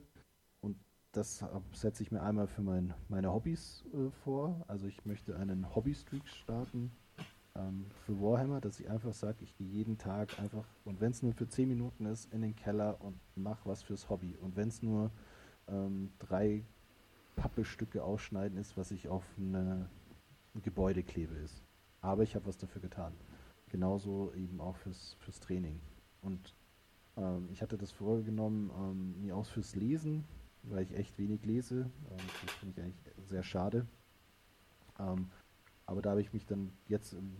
Das 1.13 1.43
setze 1.73 2.03
ich 2.03 2.11
mir 2.11 2.21
einmal 2.21 2.47
für 2.47 2.61
mein, 2.61 2.93
meine 3.09 3.33
Hobbys 3.33 3.83
äh, 3.93 4.09
vor. 4.23 4.63
Also 4.67 4.87
ich 4.87 5.05
möchte 5.05 5.35
einen 5.35 5.75
Hobby-Streak 5.75 6.25
starten 6.27 6.91
ähm, 7.55 7.85
für 8.05 8.21
Warhammer, 8.21 8.61
dass 8.61 8.79
ich 8.79 8.89
einfach 8.89 9.13
sage, 9.13 9.39
ich 9.41 9.53
gehe 9.57 9.67
jeden 9.67 9.97
Tag 9.97 10.39
einfach, 10.39 10.65
und 10.85 11.01
wenn 11.01 11.11
es 11.11 11.21
nur 11.21 11.33
für 11.33 11.49
10 11.49 11.67
Minuten 11.67 12.05
ist, 12.05 12.31
in 12.33 12.41
den 12.41 12.55
Keller 12.55 13.01
und 13.01 13.19
mache 13.35 13.67
was 13.67 13.83
fürs 13.83 14.09
Hobby. 14.09 14.37
Und 14.39 14.55
wenn 14.55 14.69
es 14.69 14.81
nur 14.81 15.11
ähm, 15.67 16.13
drei 16.17 16.63
Pappestücke 17.35 18.03
ausschneiden 18.03 18.57
ist, 18.57 18.77
was 18.77 18.91
ich 18.91 19.09
auf 19.09 19.25
eine, 19.37 19.89
ein 20.55 20.61
Gebäude 20.61 21.03
klebe 21.03 21.35
ist. 21.35 21.61
Aber 21.99 22.23
ich 22.23 22.35
habe 22.35 22.45
was 22.45 22.57
dafür 22.57 22.81
getan. 22.81 23.13
Genauso 23.67 24.33
eben 24.33 24.61
auch 24.61 24.77
fürs, 24.77 25.17
fürs 25.19 25.41
Training. 25.41 25.81
Und 26.21 26.55
ähm, 27.17 27.49
ich 27.51 27.61
hatte 27.61 27.77
das 27.77 27.91
vorgenommen, 27.91 28.71
ähm, 28.77 29.21
mir 29.21 29.35
aus 29.35 29.49
fürs 29.49 29.75
Lesen, 29.75 30.23
weil 30.63 30.83
ich 30.83 30.95
echt 30.95 31.17
wenig 31.17 31.43
lese. 31.45 31.89
Das 32.45 32.53
finde 32.55 32.73
ich 32.79 32.83
eigentlich 32.83 33.27
sehr 33.27 33.43
schade. 33.43 33.85
Ähm, 34.99 35.27
aber 35.85 36.01
da 36.01 36.11
habe 36.11 36.21
ich 36.21 36.33
mich 36.33 36.45
dann 36.45 36.71
jetzt 36.87 37.13
in, 37.13 37.35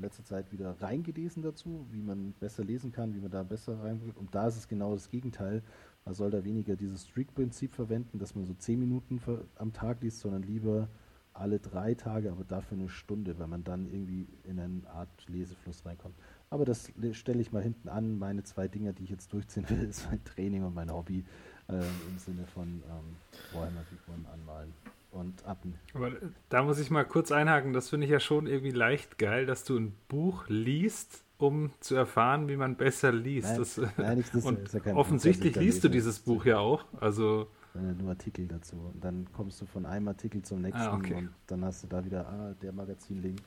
letzter 0.00 0.24
Zeit 0.24 0.50
wieder 0.52 0.80
reingelesen 0.80 1.42
dazu, 1.42 1.86
wie 1.90 2.00
man 2.00 2.32
besser 2.40 2.64
lesen 2.64 2.92
kann, 2.92 3.14
wie 3.14 3.20
man 3.20 3.30
da 3.30 3.42
besser 3.42 3.82
reinbringt. 3.82 4.16
Und 4.16 4.34
da 4.34 4.46
ist 4.48 4.56
es 4.56 4.66
genau 4.66 4.94
das 4.94 5.10
Gegenteil. 5.10 5.62
Man 6.06 6.14
soll 6.14 6.30
da 6.30 6.44
weniger 6.44 6.76
dieses 6.76 7.06
Streak-Prinzip 7.08 7.74
verwenden, 7.74 8.18
dass 8.18 8.34
man 8.34 8.44
so 8.46 8.54
10 8.54 8.78
Minuten 8.80 9.20
am 9.56 9.72
Tag 9.74 10.00
liest, 10.02 10.20
sondern 10.20 10.42
lieber 10.42 10.88
alle 11.34 11.58
drei 11.60 11.94
Tage, 11.94 12.30
aber 12.30 12.44
dafür 12.44 12.78
eine 12.78 12.88
Stunde, 12.88 13.38
weil 13.38 13.46
man 13.46 13.64
dann 13.64 13.86
irgendwie 13.86 14.26
in 14.44 14.58
eine 14.58 14.82
Art 14.88 15.28
Lesefluss 15.28 15.84
reinkommt. 15.84 16.14
Aber 16.50 16.64
das 16.64 16.94
le- 16.96 17.14
stelle 17.14 17.40
ich 17.40 17.52
mal 17.52 17.62
hinten 17.62 17.88
an. 17.88 18.18
Meine 18.18 18.42
zwei 18.44 18.68
Dinge, 18.68 18.92
die 18.92 19.04
ich 19.04 19.10
jetzt 19.10 19.32
durchziehen 19.32 19.68
will, 19.70 19.82
ist 19.88 20.06
mein 20.10 20.22
Training 20.24 20.64
und 20.64 20.74
mein 20.74 20.92
Hobby 20.92 21.24
äh, 21.72 22.10
im 22.10 22.18
Sinne 22.18 22.46
von 22.46 22.66
ähm, 22.68 23.16
Warhammer-Figuren 23.52 24.26
anmalen 24.32 24.72
und 25.10 25.44
abnehmen. 25.44 25.78
Aber 25.94 26.10
da 26.48 26.62
muss 26.62 26.78
ich 26.78 26.90
mal 26.90 27.04
kurz 27.04 27.32
einhaken, 27.32 27.72
das 27.72 27.90
finde 27.90 28.06
ich 28.06 28.12
ja 28.12 28.20
schon 28.20 28.46
irgendwie 28.46 28.70
leicht 28.70 29.18
geil, 29.18 29.46
dass 29.46 29.64
du 29.64 29.76
ein 29.78 29.94
Buch 30.08 30.44
liest, 30.48 31.22
um 31.38 31.70
zu 31.80 31.94
erfahren, 31.96 32.48
wie 32.48 32.56
man 32.56 32.76
besser 32.76 33.12
liest. 33.12 33.48
Nein, 33.48 33.58
das, 33.58 33.78
äh, 33.78 33.88
nein, 33.96 34.18
ich- 34.20 34.30
das 34.30 34.44
und 34.44 34.58
ist 34.60 34.74
ja 34.74 34.94
offensichtlich 34.94 35.56
liest 35.56 35.84
du 35.84 35.88
dieses 35.88 36.18
Buch 36.20 36.44
ja 36.44 36.58
auch. 36.58 36.84
Also, 37.00 37.48
nur 37.74 38.10
Artikel 38.10 38.46
dazu. 38.48 38.76
Und 38.92 39.02
dann 39.02 39.26
kommst 39.32 39.60
du 39.60 39.66
von 39.66 39.86
einem 39.86 40.08
Artikel 40.08 40.42
zum 40.42 40.60
nächsten 40.60 40.80
Ah, 40.82 40.94
okay. 40.94 41.14
und 41.14 41.30
dann 41.46 41.64
hast 41.64 41.82
du 41.82 41.88
da 41.88 42.04
wieder, 42.04 42.26
ah, 42.28 42.54
der 42.62 42.72
Magazinlink. 42.72 43.40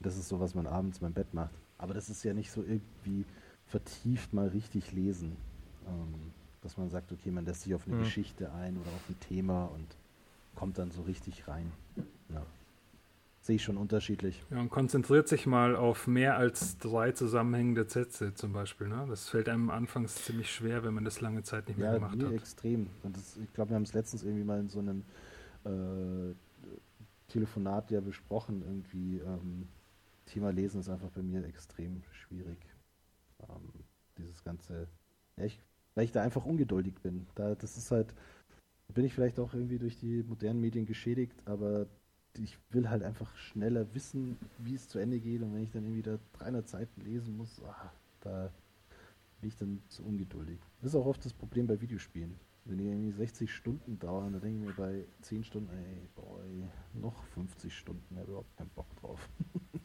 Das 0.00 0.16
ist 0.16 0.28
so, 0.28 0.40
was 0.40 0.54
man 0.54 0.66
abends 0.66 0.98
beim 0.98 1.12
Bett 1.12 1.32
macht. 1.32 1.54
Aber 1.78 1.94
das 1.94 2.08
ist 2.10 2.22
ja 2.24 2.32
nicht 2.34 2.50
so 2.50 2.62
irgendwie 2.62 3.24
vertieft 3.66 4.32
mal 4.32 4.48
richtig 4.48 4.92
lesen. 4.92 5.36
Ähm, 5.86 6.32
dass 6.66 6.76
man 6.76 6.90
sagt, 6.90 7.12
okay, 7.12 7.30
man 7.30 7.44
lässt 7.44 7.62
sich 7.62 7.74
auf 7.74 7.86
eine 7.86 7.96
Mhm. 7.96 8.00
Geschichte 8.00 8.52
ein 8.52 8.76
oder 8.76 8.88
auf 8.90 9.08
ein 9.08 9.18
Thema 9.20 9.66
und 9.66 9.86
kommt 10.54 10.78
dann 10.78 10.90
so 10.90 11.02
richtig 11.02 11.46
rein. 11.48 11.72
Ja. 12.28 12.44
Sehe 13.40 13.56
ich 13.56 13.62
schon 13.62 13.76
unterschiedlich. 13.76 14.42
ja, 14.50 14.58
und 14.60 14.70
konzentriert 14.70 15.28
sich 15.28 15.46
mal 15.46 15.76
auf 15.76 16.08
mehr 16.08 16.36
als 16.36 16.78
drei 16.78 17.12
zusammenhängende 17.12 17.88
Sätze 17.88 18.34
zum 18.34 18.52
Beispiel. 18.52 18.88
Ne? 18.88 19.06
Das 19.08 19.28
fällt 19.28 19.48
einem 19.48 19.70
anfangs 19.70 20.16
ziemlich 20.24 20.52
schwer, 20.52 20.82
wenn 20.82 20.92
man 20.94 21.04
das 21.04 21.20
lange 21.20 21.44
Zeit 21.44 21.68
nicht 21.68 21.78
mehr 21.78 21.92
Ja, 21.92 21.94
gemacht 21.98 22.20
hat. 22.20 22.32
extrem. 22.32 22.88
Und 23.04 23.16
das, 23.16 23.36
ich 23.36 23.52
glaube, 23.52 23.70
wir 23.70 23.76
haben 23.76 23.84
es 23.84 23.92
letztens 23.94 24.24
irgendwie 24.24 24.42
mal 24.44 24.58
in 24.58 24.68
so 24.68 24.80
einem 24.80 25.04
äh, 25.64 26.34
Telefonat 27.28 27.90
ja 27.92 28.00
besprochen. 28.00 28.62
Irgendwie 28.62 29.18
ähm, 29.18 29.68
Thema 30.26 30.50
Lesen 30.50 30.80
ist 30.80 30.88
einfach 30.88 31.10
bei 31.10 31.22
mir 31.22 31.44
extrem 31.44 32.02
schwierig. 32.10 32.58
Ähm, 33.48 33.84
dieses 34.18 34.42
ganze, 34.42 34.88
ja, 35.36 35.44
ich, 35.44 35.60
weil 35.96 36.04
ich 36.04 36.12
da 36.12 36.22
einfach 36.22 36.44
ungeduldig 36.44 36.94
bin. 37.02 37.26
Da, 37.34 37.56
das 37.56 37.76
ist 37.76 37.90
halt, 37.90 38.14
bin 38.94 39.04
ich 39.04 39.14
vielleicht 39.14 39.40
auch 39.40 39.52
irgendwie 39.52 39.78
durch 39.78 39.98
die 39.98 40.22
modernen 40.22 40.60
Medien 40.60 40.86
geschädigt, 40.86 41.34
aber 41.46 41.86
ich 42.38 42.56
will 42.70 42.88
halt 42.88 43.02
einfach 43.02 43.34
schneller 43.36 43.92
wissen, 43.94 44.36
wie 44.58 44.74
es 44.74 44.88
zu 44.88 44.98
Ende 44.98 45.18
geht. 45.18 45.42
Und 45.42 45.54
wenn 45.54 45.62
ich 45.62 45.72
dann 45.72 45.84
irgendwie 45.84 46.02
da 46.02 46.18
300 46.34 46.68
Seiten 46.68 47.00
lesen 47.00 47.36
muss, 47.36 47.62
ah, 47.64 47.90
da 48.20 48.52
bin 49.40 49.48
ich 49.48 49.56
dann 49.56 49.82
zu 49.88 50.04
ungeduldig. 50.04 50.60
Das 50.82 50.90
ist 50.90 50.96
auch 50.96 51.06
oft 51.06 51.24
das 51.24 51.32
Problem 51.32 51.66
bei 51.66 51.80
Videospielen. 51.80 52.38
Wenn 52.66 52.78
die 52.78 52.84
irgendwie 52.84 53.12
60 53.12 53.50
Stunden 53.50 53.98
dauern, 53.98 54.32
dann 54.32 54.42
denke 54.42 54.60
ich 54.60 54.66
mir 54.66 54.74
bei 54.74 55.04
10 55.22 55.44
Stunden, 55.44 55.70
ey, 55.70 56.08
boy, 56.14 56.68
noch 57.00 57.24
50 57.28 57.72
Stunden, 57.74 58.16
habe 58.18 58.28
überhaupt 58.28 58.54
keinen 58.56 58.70
Bock 58.70 58.94
drauf. 59.00 59.28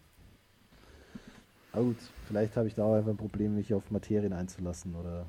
Aber 1.72 1.86
gut, 1.86 1.98
vielleicht 2.28 2.58
habe 2.58 2.68
ich 2.68 2.76
da 2.76 2.84
auch 2.84 2.96
einfach 2.96 3.12
ein 3.12 3.18
Problem, 3.18 3.56
mich 3.56 3.74
auf 3.74 3.92
Materien 3.92 4.34
einzulassen 4.34 4.94
oder 4.96 5.26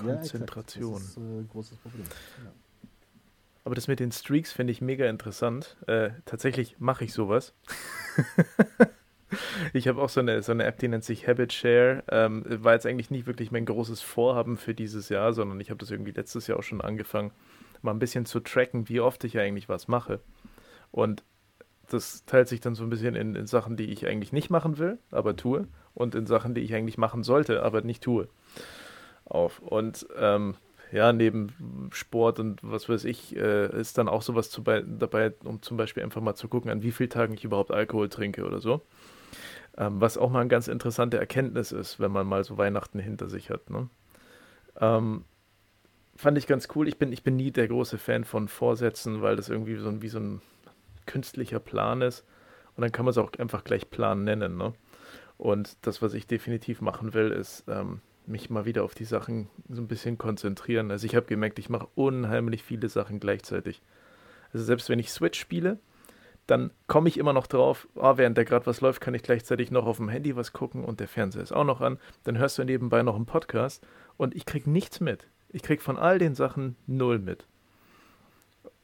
ja. 0.00 0.06
Ja. 0.06 0.14
Konzentration. 0.14 0.94
das 0.94 1.02
ist 1.02 1.16
äh, 1.16 1.20
ein 1.20 1.48
großes 1.50 1.78
Problem. 1.78 2.04
Ja. 2.44 2.52
Aber 3.64 3.74
das 3.74 3.88
mit 3.88 3.98
den 3.98 4.12
Streaks 4.12 4.52
finde 4.52 4.72
ich 4.72 4.80
mega 4.80 5.08
interessant. 5.08 5.76
Äh, 5.86 6.10
tatsächlich 6.26 6.76
mache 6.78 7.04
ich 7.04 7.14
sowas. 7.14 7.54
ich 9.72 9.88
habe 9.88 10.02
auch 10.02 10.10
so 10.10 10.20
eine, 10.20 10.42
so 10.42 10.52
eine 10.52 10.64
App, 10.64 10.78
die 10.78 10.88
nennt 10.88 11.04
sich 11.04 11.26
Habit 11.26 11.52
Share. 11.52 12.04
Ähm, 12.10 12.44
war 12.46 12.74
jetzt 12.74 12.84
eigentlich 12.84 13.10
nicht 13.10 13.26
wirklich 13.26 13.50
mein 13.50 13.64
großes 13.64 14.02
Vorhaben 14.02 14.58
für 14.58 14.74
dieses 14.74 15.08
Jahr, 15.08 15.32
sondern 15.32 15.60
ich 15.60 15.70
habe 15.70 15.78
das 15.78 15.90
irgendwie 15.90 16.12
letztes 16.12 16.46
Jahr 16.46 16.58
auch 16.58 16.62
schon 16.62 16.82
angefangen, 16.82 17.30
mal 17.80 17.92
ein 17.92 17.98
bisschen 17.98 18.26
zu 18.26 18.40
tracken, 18.40 18.88
wie 18.90 19.00
oft 19.00 19.24
ich 19.24 19.38
eigentlich 19.38 19.68
was 19.68 19.88
mache. 19.88 20.20
Und 20.90 21.24
das 21.88 22.24
teilt 22.26 22.48
sich 22.48 22.60
dann 22.60 22.74
so 22.74 22.82
ein 22.82 22.90
bisschen 22.90 23.14
in, 23.14 23.34
in 23.34 23.46
Sachen, 23.46 23.76
die 23.76 23.84
ich 23.84 24.06
eigentlich 24.06 24.32
nicht 24.32 24.50
machen 24.50 24.78
will, 24.78 24.98
aber 25.10 25.36
tue, 25.36 25.68
und 25.94 26.14
in 26.14 26.26
Sachen, 26.26 26.54
die 26.54 26.62
ich 26.62 26.74
eigentlich 26.74 26.98
machen 26.98 27.22
sollte, 27.22 27.62
aber 27.62 27.82
nicht 27.82 28.02
tue, 28.02 28.28
auf. 29.24 29.60
Und 29.60 30.06
ähm, 30.16 30.56
ja, 30.92 31.12
neben 31.12 31.90
Sport 31.92 32.38
und 32.38 32.60
was 32.62 32.88
weiß 32.88 33.04
ich, 33.04 33.34
äh, 33.36 33.80
ist 33.80 33.98
dann 33.98 34.08
auch 34.08 34.22
sowas 34.22 34.50
zu 34.50 34.62
bei, 34.62 34.82
dabei, 34.86 35.32
um 35.44 35.60
zum 35.60 35.76
Beispiel 35.76 36.02
einfach 36.02 36.20
mal 36.20 36.34
zu 36.34 36.48
gucken, 36.48 36.70
an 36.70 36.82
wie 36.82 36.92
vielen 36.92 37.10
Tagen 37.10 37.34
ich 37.34 37.44
überhaupt 37.44 37.72
Alkohol 37.72 38.08
trinke 38.08 38.44
oder 38.44 38.60
so. 38.60 38.82
Ähm, 39.76 40.00
was 40.00 40.18
auch 40.18 40.30
mal 40.30 40.40
eine 40.40 40.48
ganz 40.48 40.68
interessante 40.68 41.18
Erkenntnis 41.18 41.72
ist, 41.72 41.98
wenn 41.98 42.12
man 42.12 42.26
mal 42.26 42.44
so 42.44 42.58
Weihnachten 42.58 43.00
hinter 43.00 43.28
sich 43.28 43.50
hat. 43.50 43.70
Ne? 43.70 43.88
Ähm, 44.80 45.24
fand 46.14 46.38
ich 46.38 46.46
ganz 46.46 46.68
cool. 46.74 46.86
Ich 46.86 46.98
bin, 46.98 47.12
ich 47.12 47.24
bin 47.24 47.36
nie 47.36 47.50
der 47.50 47.66
große 47.66 47.98
Fan 47.98 48.24
von 48.24 48.46
Vorsätzen, 48.46 49.20
weil 49.20 49.36
das 49.36 49.48
irgendwie 49.48 49.76
so 49.76 49.88
ein, 49.88 50.00
wie 50.00 50.08
so 50.08 50.20
ein 50.20 50.42
künstlicher 51.06 51.58
Plan 51.58 52.02
ist. 52.02 52.24
Und 52.76 52.82
dann 52.82 52.92
kann 52.92 53.04
man 53.04 53.10
es 53.10 53.18
auch 53.18 53.32
einfach 53.38 53.64
gleich 53.64 53.90
Plan 53.90 54.22
nennen. 54.24 54.56
Ne? 54.56 54.74
Und 55.38 55.76
das, 55.82 56.02
was 56.02 56.14
ich 56.14 56.26
definitiv 56.26 56.80
machen 56.80 57.14
will, 57.14 57.30
ist 57.30 57.64
ähm, 57.66 58.00
mich 58.26 58.50
mal 58.50 58.64
wieder 58.64 58.84
auf 58.84 58.94
die 58.94 59.04
Sachen 59.04 59.48
so 59.68 59.82
ein 59.82 59.88
bisschen 59.88 60.18
konzentrieren. 60.18 60.90
Also 60.90 61.06
ich 61.06 61.14
habe 61.14 61.26
gemerkt, 61.26 61.58
ich 61.58 61.68
mache 61.68 61.88
unheimlich 61.94 62.62
viele 62.62 62.88
Sachen 62.88 63.20
gleichzeitig. 63.20 63.82
Also 64.52 64.64
selbst 64.64 64.88
wenn 64.88 64.98
ich 64.98 65.10
Switch 65.10 65.38
spiele, 65.38 65.78
dann 66.46 66.70
komme 66.86 67.08
ich 67.08 67.18
immer 67.18 67.32
noch 67.32 67.46
drauf, 67.46 67.88
oh, 67.94 68.16
während 68.16 68.36
da 68.36 68.44
gerade 68.44 68.66
was 68.66 68.80
läuft, 68.80 69.00
kann 69.00 69.14
ich 69.14 69.22
gleichzeitig 69.22 69.70
noch 69.70 69.86
auf 69.86 69.96
dem 69.96 70.08
Handy 70.08 70.36
was 70.36 70.52
gucken 70.52 70.84
und 70.84 71.00
der 71.00 71.08
Fernseher 71.08 71.42
ist 71.42 71.52
auch 71.52 71.64
noch 71.64 71.80
an. 71.80 71.98
Dann 72.24 72.38
hörst 72.38 72.58
du 72.58 72.64
nebenbei 72.64 73.02
noch 73.02 73.16
einen 73.16 73.26
Podcast 73.26 73.86
und 74.16 74.34
ich 74.34 74.44
kriege 74.46 74.70
nichts 74.70 75.00
mit. 75.00 75.26
Ich 75.48 75.62
kriege 75.62 75.82
von 75.82 75.98
all 75.98 76.18
den 76.18 76.34
Sachen 76.34 76.76
null 76.86 77.18
mit. 77.18 77.46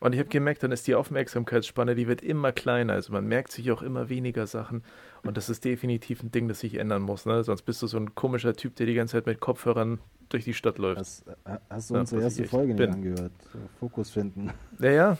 Und 0.00 0.14
ich 0.14 0.18
habe 0.18 0.30
gemerkt, 0.30 0.62
dann 0.62 0.72
ist 0.72 0.86
die 0.86 0.94
Aufmerksamkeitsspanne, 0.94 1.94
die 1.94 2.08
wird 2.08 2.22
immer 2.22 2.52
kleiner. 2.52 2.94
Also 2.94 3.12
man 3.12 3.26
merkt 3.26 3.52
sich 3.52 3.70
auch 3.70 3.82
immer 3.82 4.08
weniger 4.08 4.46
Sachen. 4.46 4.82
Und 5.22 5.36
das 5.36 5.50
ist 5.50 5.64
definitiv 5.64 6.22
ein 6.22 6.30
Ding, 6.32 6.48
das 6.48 6.60
sich 6.60 6.76
ändern 6.76 7.02
muss. 7.02 7.26
Ne? 7.26 7.44
Sonst 7.44 7.62
bist 7.62 7.82
du 7.82 7.86
so 7.86 7.98
ein 7.98 8.14
komischer 8.14 8.54
Typ, 8.54 8.76
der 8.76 8.86
die 8.86 8.94
ganze 8.94 9.12
Zeit 9.12 9.26
mit 9.26 9.40
Kopfhörern 9.40 9.98
durch 10.30 10.44
die 10.44 10.54
Stadt 10.54 10.78
läuft. 10.78 11.00
Hast, 11.00 11.28
äh, 11.28 11.58
hast 11.68 11.90
du 11.90 11.94
ja, 11.94 12.00
unsere 12.00 12.22
erste 12.22 12.44
Folge 12.44 12.74
nicht 12.74 12.88
angehört? 12.88 13.32
Fokus 13.78 14.10
finden. 14.10 14.50
Ja, 14.78 14.90
ja. 14.90 15.18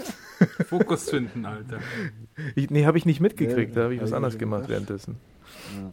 Fokus 0.66 1.08
finden, 1.08 1.46
Alter. 1.46 1.78
Ich, 2.54 2.68
nee, 2.68 2.84
habe 2.84 2.98
ich 2.98 3.06
nicht 3.06 3.20
mitgekriegt. 3.20 3.74
da 3.74 3.84
habe 3.84 3.94
ich 3.94 4.02
was 4.02 4.12
anderes 4.12 4.36
gemacht 4.36 4.68
währenddessen. 4.68 5.16
Ja. 5.76 5.90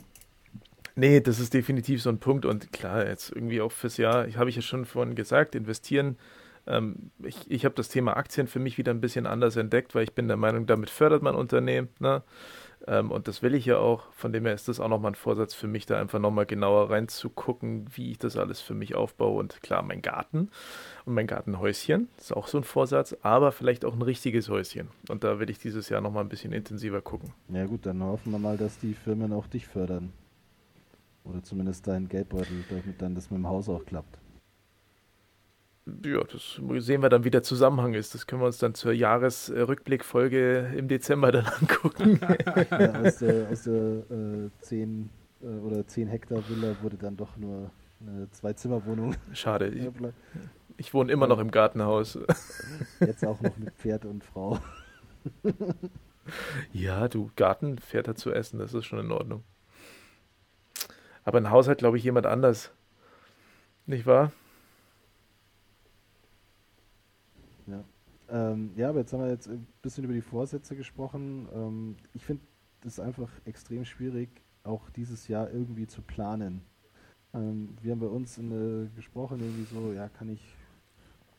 Nee, 0.95 1.21
das 1.21 1.39
ist 1.39 1.53
definitiv 1.53 2.01
so 2.01 2.09
ein 2.09 2.17
Punkt. 2.17 2.43
Und 2.45 2.73
klar, 2.73 3.07
jetzt 3.07 3.29
irgendwie 3.29 3.61
auch 3.61 3.71
fürs 3.71 3.97
Jahr, 3.97 4.27
habe 4.35 4.49
ich 4.49 4.57
ja 4.57 4.61
schon 4.61 4.83
vorhin 4.85 5.15
gesagt, 5.15 5.55
investieren 5.55 6.17
ähm, 6.67 7.11
ich 7.23 7.49
ich 7.49 7.65
habe 7.65 7.75
das 7.75 7.89
Thema 7.89 8.17
Aktien 8.17 8.47
für 8.47 8.59
mich 8.59 8.77
wieder 8.77 8.91
ein 8.91 9.01
bisschen 9.01 9.25
anders 9.25 9.55
entdeckt, 9.55 9.95
weil 9.95 10.03
ich 10.03 10.13
bin 10.13 10.27
der 10.27 10.37
Meinung, 10.37 10.65
damit 10.65 10.89
fördert 10.89 11.23
man 11.23 11.35
Unternehmen. 11.35 11.89
Ne? 11.99 12.23
Ähm, 12.85 13.11
und 13.11 13.27
das 13.27 13.41
will 13.41 13.55
ich 13.55 13.65
ja 13.65 13.77
auch. 13.77 14.11
Von 14.11 14.33
dem 14.33 14.45
her 14.45 14.53
ist 14.53 14.67
das 14.67 14.79
auch 14.79 14.87
nochmal 14.87 15.11
ein 15.11 15.15
Vorsatz 15.15 15.53
für 15.53 15.67
mich, 15.67 15.85
da 15.85 15.99
einfach 15.99 16.19
nochmal 16.19 16.45
genauer 16.45 16.89
reinzugucken, 16.89 17.85
wie 17.95 18.11
ich 18.11 18.17
das 18.17 18.37
alles 18.37 18.61
für 18.61 18.73
mich 18.73 18.95
aufbaue. 18.95 19.39
Und 19.39 19.61
klar, 19.61 19.81
mein 19.81 20.01
Garten 20.01 20.49
und 21.05 21.13
mein 21.13 21.27
Gartenhäuschen 21.27 22.09
ist 22.17 22.35
auch 22.35 22.47
so 22.47 22.57
ein 22.57 22.63
Vorsatz, 22.63 23.15
aber 23.21 23.51
vielleicht 23.51 23.85
auch 23.85 23.93
ein 23.93 24.01
richtiges 24.01 24.49
Häuschen. 24.49 24.89
Und 25.09 25.23
da 25.23 25.39
will 25.39 25.49
ich 25.49 25.59
dieses 25.59 25.89
Jahr 25.89 26.01
nochmal 26.01 26.23
ein 26.23 26.29
bisschen 26.29 26.53
intensiver 26.53 27.01
gucken. 27.01 27.33
Ja 27.49 27.65
gut, 27.65 27.85
dann 27.85 28.03
hoffen 28.03 28.31
wir 28.31 28.39
mal, 28.39 28.57
dass 28.57 28.79
die 28.79 28.93
Firmen 28.93 29.33
auch 29.33 29.47
dich 29.47 29.67
fördern. 29.67 30.13
Oder 31.23 31.43
zumindest 31.43 31.87
deinen 31.87 32.07
Geldbeutel, 32.07 32.63
damit 32.69 33.01
dann 33.01 33.15
das 33.15 33.29
mit 33.29 33.39
dem 33.39 33.47
Haus 33.47 33.67
auch 33.67 33.85
klappt 33.85 34.17
ja, 36.03 36.23
das 36.23 36.59
sehen 36.83 37.01
wir 37.01 37.09
dann, 37.09 37.23
wie 37.23 37.31
der 37.31 37.43
Zusammenhang 37.43 37.93
ist. 37.93 38.13
Das 38.13 38.27
können 38.27 38.41
wir 38.41 38.45
uns 38.47 38.57
dann 38.57 38.73
zur 38.73 38.91
Jahresrückblickfolge 38.91 40.73
im 40.75 40.87
Dezember 40.87 41.31
dann 41.31 41.45
angucken. 41.61 42.19
ja, 42.69 43.01
aus 43.01 43.17
der, 43.17 43.47
aus 43.51 43.63
der 43.63 43.73
äh, 43.73 44.49
10 44.61 45.09
äh, 45.41 45.45
oder 45.45 45.87
10 45.87 46.07
Hektar 46.07 46.47
Villa 46.49 46.75
wurde 46.81 46.97
dann 46.97 47.15
doch 47.15 47.37
nur 47.37 47.71
eine 48.01 48.29
Zwei-Zimmer-Wohnung. 48.31 49.15
Schade. 49.33 49.67
Ich, 50.77 50.85
ich, 50.85 50.93
wohne 50.93 51.11
immer 51.11 51.25
noch 51.25 51.39
im 51.39 51.49
Gartenhaus. 51.49 52.19
Jetzt 52.99 53.25
auch 53.25 53.41
noch 53.41 53.57
mit 53.57 53.73
Pferd 53.73 54.05
und 54.05 54.23
Frau. 54.23 54.59
ja, 56.71 57.07
du, 57.07 57.31
Garten, 57.35 57.79
Pferd 57.79 58.07
hat 58.07 58.19
zu 58.19 58.31
essen, 58.31 58.59
das 58.59 58.75
ist 58.75 58.85
schon 58.85 58.99
in 58.99 59.11
Ordnung. 59.11 59.43
Aber 61.23 61.39
ein 61.39 61.49
Haus 61.49 61.67
hat, 61.67 61.79
glaube 61.79 61.97
ich, 61.97 62.03
jemand 62.03 62.27
anders. 62.27 62.71
Nicht 63.87 64.05
wahr? 64.05 64.31
Ja. 67.67 67.83
Ähm, 68.29 68.71
ja, 68.75 68.89
aber 68.89 68.99
jetzt 68.99 69.13
haben 69.13 69.21
wir 69.21 69.29
jetzt 69.29 69.47
ein 69.47 69.65
bisschen 69.81 70.03
über 70.03 70.13
die 70.13 70.21
Vorsätze 70.21 70.75
gesprochen. 70.75 71.47
Ähm, 71.53 71.95
ich 72.13 72.25
finde 72.25 72.43
es 72.85 72.99
einfach 72.99 73.29
extrem 73.45 73.85
schwierig, 73.85 74.29
auch 74.63 74.89
dieses 74.89 75.27
Jahr 75.27 75.49
irgendwie 75.51 75.87
zu 75.87 76.01
planen. 76.01 76.61
Ähm, 77.33 77.75
wir 77.81 77.91
haben 77.91 77.99
bei 77.99 78.07
uns 78.07 78.37
in, 78.37 78.91
gesprochen, 78.95 79.39
irgendwie 79.39 79.63
so, 79.63 79.93
ja, 79.93 80.09
kann 80.09 80.29
ich, 80.29 80.41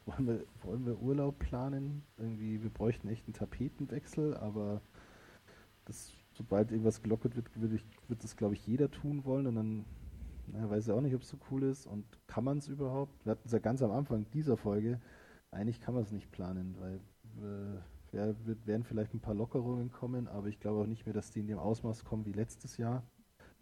wollen 0.07 0.27
wir, 0.27 0.45
wollen 0.63 0.87
wir 0.87 1.01
Urlaub 1.01 1.39
planen? 1.39 2.03
Irgendwie, 2.17 2.63
wir 2.63 2.71
bräuchten 2.71 3.09
echt 3.09 3.27
einen 3.27 3.35
Tapetenwechsel, 3.35 4.37
aber 4.37 4.81
das, 5.85 6.13
sobald 6.33 6.71
irgendwas 6.71 7.03
gelockert 7.03 7.37
wird, 7.37 7.49
wird, 7.55 7.83
wird 8.09 8.25
das, 8.25 8.37
glaube 8.37 8.55
ich, 8.55 8.67
jeder 8.67 8.91
tun 8.91 9.25
wollen 9.25 9.47
und 9.47 9.57
dann 9.57 9.85
na, 10.53 10.69
weiß 10.71 10.87
ich 10.87 10.93
auch 10.93 11.01
nicht, 11.01 11.15
ob 11.15 11.23
es 11.23 11.29
so 11.29 11.37
cool 11.51 11.63
ist 11.65 11.87
und 11.87 12.05
kann 12.27 12.45
man 12.45 12.59
es 12.59 12.69
überhaupt? 12.69 13.25
Wir 13.25 13.33
hatten 13.33 13.47
es 13.47 13.53
ja 13.53 13.59
ganz 13.59 13.83
am 13.83 13.91
Anfang 13.91 14.27
dieser 14.33 14.57
Folge, 14.57 15.01
eigentlich 15.51 15.81
kann 15.81 15.95
man 15.95 16.03
es 16.03 16.13
nicht 16.13 16.31
planen, 16.31 16.77
weil 16.79 17.01
äh, 17.43 17.81
werden 18.13 18.85
vielleicht 18.85 19.15
ein 19.15 19.21
paar 19.21 19.35
Lockerungen 19.35 19.91
kommen, 19.91 20.29
aber 20.29 20.49
ich 20.49 20.61
glaube 20.61 20.81
auch 20.81 20.87
nicht 20.87 21.07
mehr, 21.07 21.15
dass 21.15 21.31
die 21.31 21.41
in 21.41 21.47
dem 21.47 21.59
Ausmaß 21.59 22.05
kommen 22.05 22.25
wie 22.25 22.33
letztes 22.33 22.77
Jahr, 22.77 23.03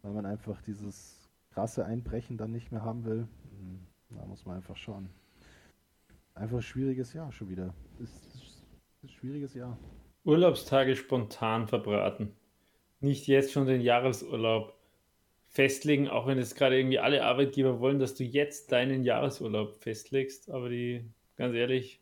weil 0.02 0.12
man 0.12 0.26
einfach 0.26 0.62
dieses 0.62 1.28
krasse 1.50 1.84
Einbrechen 1.84 2.36
dann 2.36 2.52
nicht 2.52 2.70
mehr 2.70 2.82
haben 2.82 3.04
will. 3.04 3.26
Hm, 3.58 3.80
da 4.10 4.24
muss 4.26 4.44
man 4.46 4.56
einfach 4.56 4.76
schauen. 4.76 5.08
Einfach 6.34 6.58
ein 6.58 6.62
schwieriges 6.62 7.12
Jahr 7.12 7.32
schon 7.32 7.48
wieder. 7.48 7.74
Es 8.02 8.10
ist 8.10 8.66
ein 9.02 9.08
schwieriges 9.08 9.54
Jahr. 9.54 9.78
Urlaubstage 10.24 10.96
spontan 10.96 11.66
verbraten. 11.66 12.36
Nicht 13.00 13.26
jetzt 13.26 13.52
schon 13.52 13.66
den 13.66 13.80
Jahresurlaub 13.80 14.74
festlegen, 15.48 16.08
auch 16.08 16.26
wenn 16.26 16.38
es 16.38 16.54
gerade 16.54 16.78
irgendwie 16.78 16.98
alle 16.98 17.24
Arbeitgeber 17.24 17.80
wollen, 17.80 17.98
dass 17.98 18.14
du 18.14 18.24
jetzt 18.24 18.72
deinen 18.72 19.04
Jahresurlaub 19.04 19.76
festlegst, 19.76 20.50
aber 20.50 20.68
die 20.68 21.08
Ganz 21.36 21.54
ehrlich, 21.54 22.00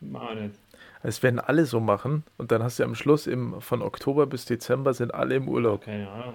mach 0.00 0.34
nicht. 0.34 0.54
Es 1.02 1.22
werden 1.22 1.40
alle 1.40 1.66
so 1.66 1.80
machen 1.80 2.22
und 2.38 2.52
dann 2.52 2.62
hast 2.62 2.78
du 2.78 2.84
am 2.84 2.94
Schluss 2.94 3.26
im, 3.26 3.60
von 3.60 3.82
Oktober 3.82 4.26
bis 4.26 4.44
Dezember 4.44 4.94
sind 4.94 5.14
alle 5.14 5.34
im 5.34 5.48
Urlaub. 5.48 5.84
Keine 5.84 6.08
Ahnung. 6.08 6.34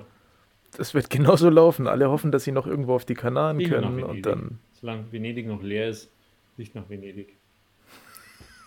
Das 0.76 0.93
wird 0.93 1.09
genauso 1.09 1.49
laufen. 1.49 1.88
Alle 1.88 2.09
hoffen, 2.09 2.31
dass 2.31 2.43
sie 2.43 2.51
noch 2.51 2.68
irgendwo 2.68 2.95
auf 2.95 3.05
die 3.05 3.14
Kanaren 3.14 3.57
Fliegen 3.57 3.72
können 3.72 4.03
und 4.03 4.26
dann. 4.26 4.59
Solange 4.73 5.11
Venedig 5.11 5.47
noch 5.47 5.64
leer 5.64 5.89
ist, 5.89 6.11
nicht 6.57 6.76
nach 6.76 6.89
Venedig. 6.89 7.35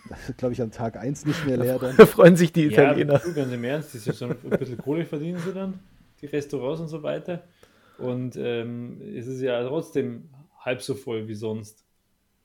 Das 0.09 0.29
ist, 0.29 0.39
glaube 0.39 0.55
ich, 0.55 0.63
am 0.63 0.71
Tag 0.71 0.97
1 0.97 1.27
nicht 1.27 1.47
mehr 1.47 1.59
leer 1.59 1.79
dann. 1.79 1.97
Da 1.97 2.07
freuen 2.07 2.37
sich 2.37 2.53
die 2.53 2.65
Italiener. 2.65 3.21
Ja, 3.25 3.33
ganz 3.33 3.53
im 3.53 3.63
Ernst, 3.65 3.95
das 3.95 4.07
ist 4.07 4.19
so 4.19 4.27
ein 4.27 4.37
bisschen 4.59 4.79
Kohle 4.79 5.05
verdienen 5.05 5.39
sie 5.39 5.53
dann, 5.53 5.79
die 6.21 6.27
Restaurants 6.27 6.81
und 6.81 6.89
so 6.89 7.03
weiter. 7.03 7.43
Und 7.99 8.35
ähm, 8.37 9.01
es 9.15 9.27
ist 9.27 9.43
ja 9.43 9.63
trotzdem 9.69 10.31
halb 10.61 10.83
so 10.83 10.95
voll 10.95 11.29
wie 11.29 11.35
sonst. 11.35 11.85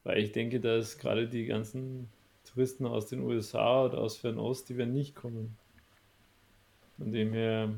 Weil 0.05 0.19
ich 0.19 0.31
denke, 0.31 0.59
dass 0.61 0.99
gerade 0.99 1.27
die 1.27 1.45
ganzen 1.45 2.07
Touristen 2.45 2.85
aus 2.85 3.07
den 3.07 3.21
USA 3.21 3.85
oder 3.85 3.97
aus 3.97 4.15
Fernost, 4.15 4.69
die 4.69 4.77
werden 4.77 4.93
nicht 4.93 5.15
kommen. 5.15 5.57
Von 6.97 7.11
dem 7.11 7.33
her, 7.33 7.73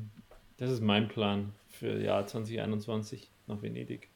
das 0.58 0.70
ist 0.70 0.82
mein 0.82 1.08
Plan 1.08 1.52
für 1.68 1.98
Jahr 1.98 2.26
2021 2.26 3.30
nach 3.46 3.62
Venedig. 3.62 4.10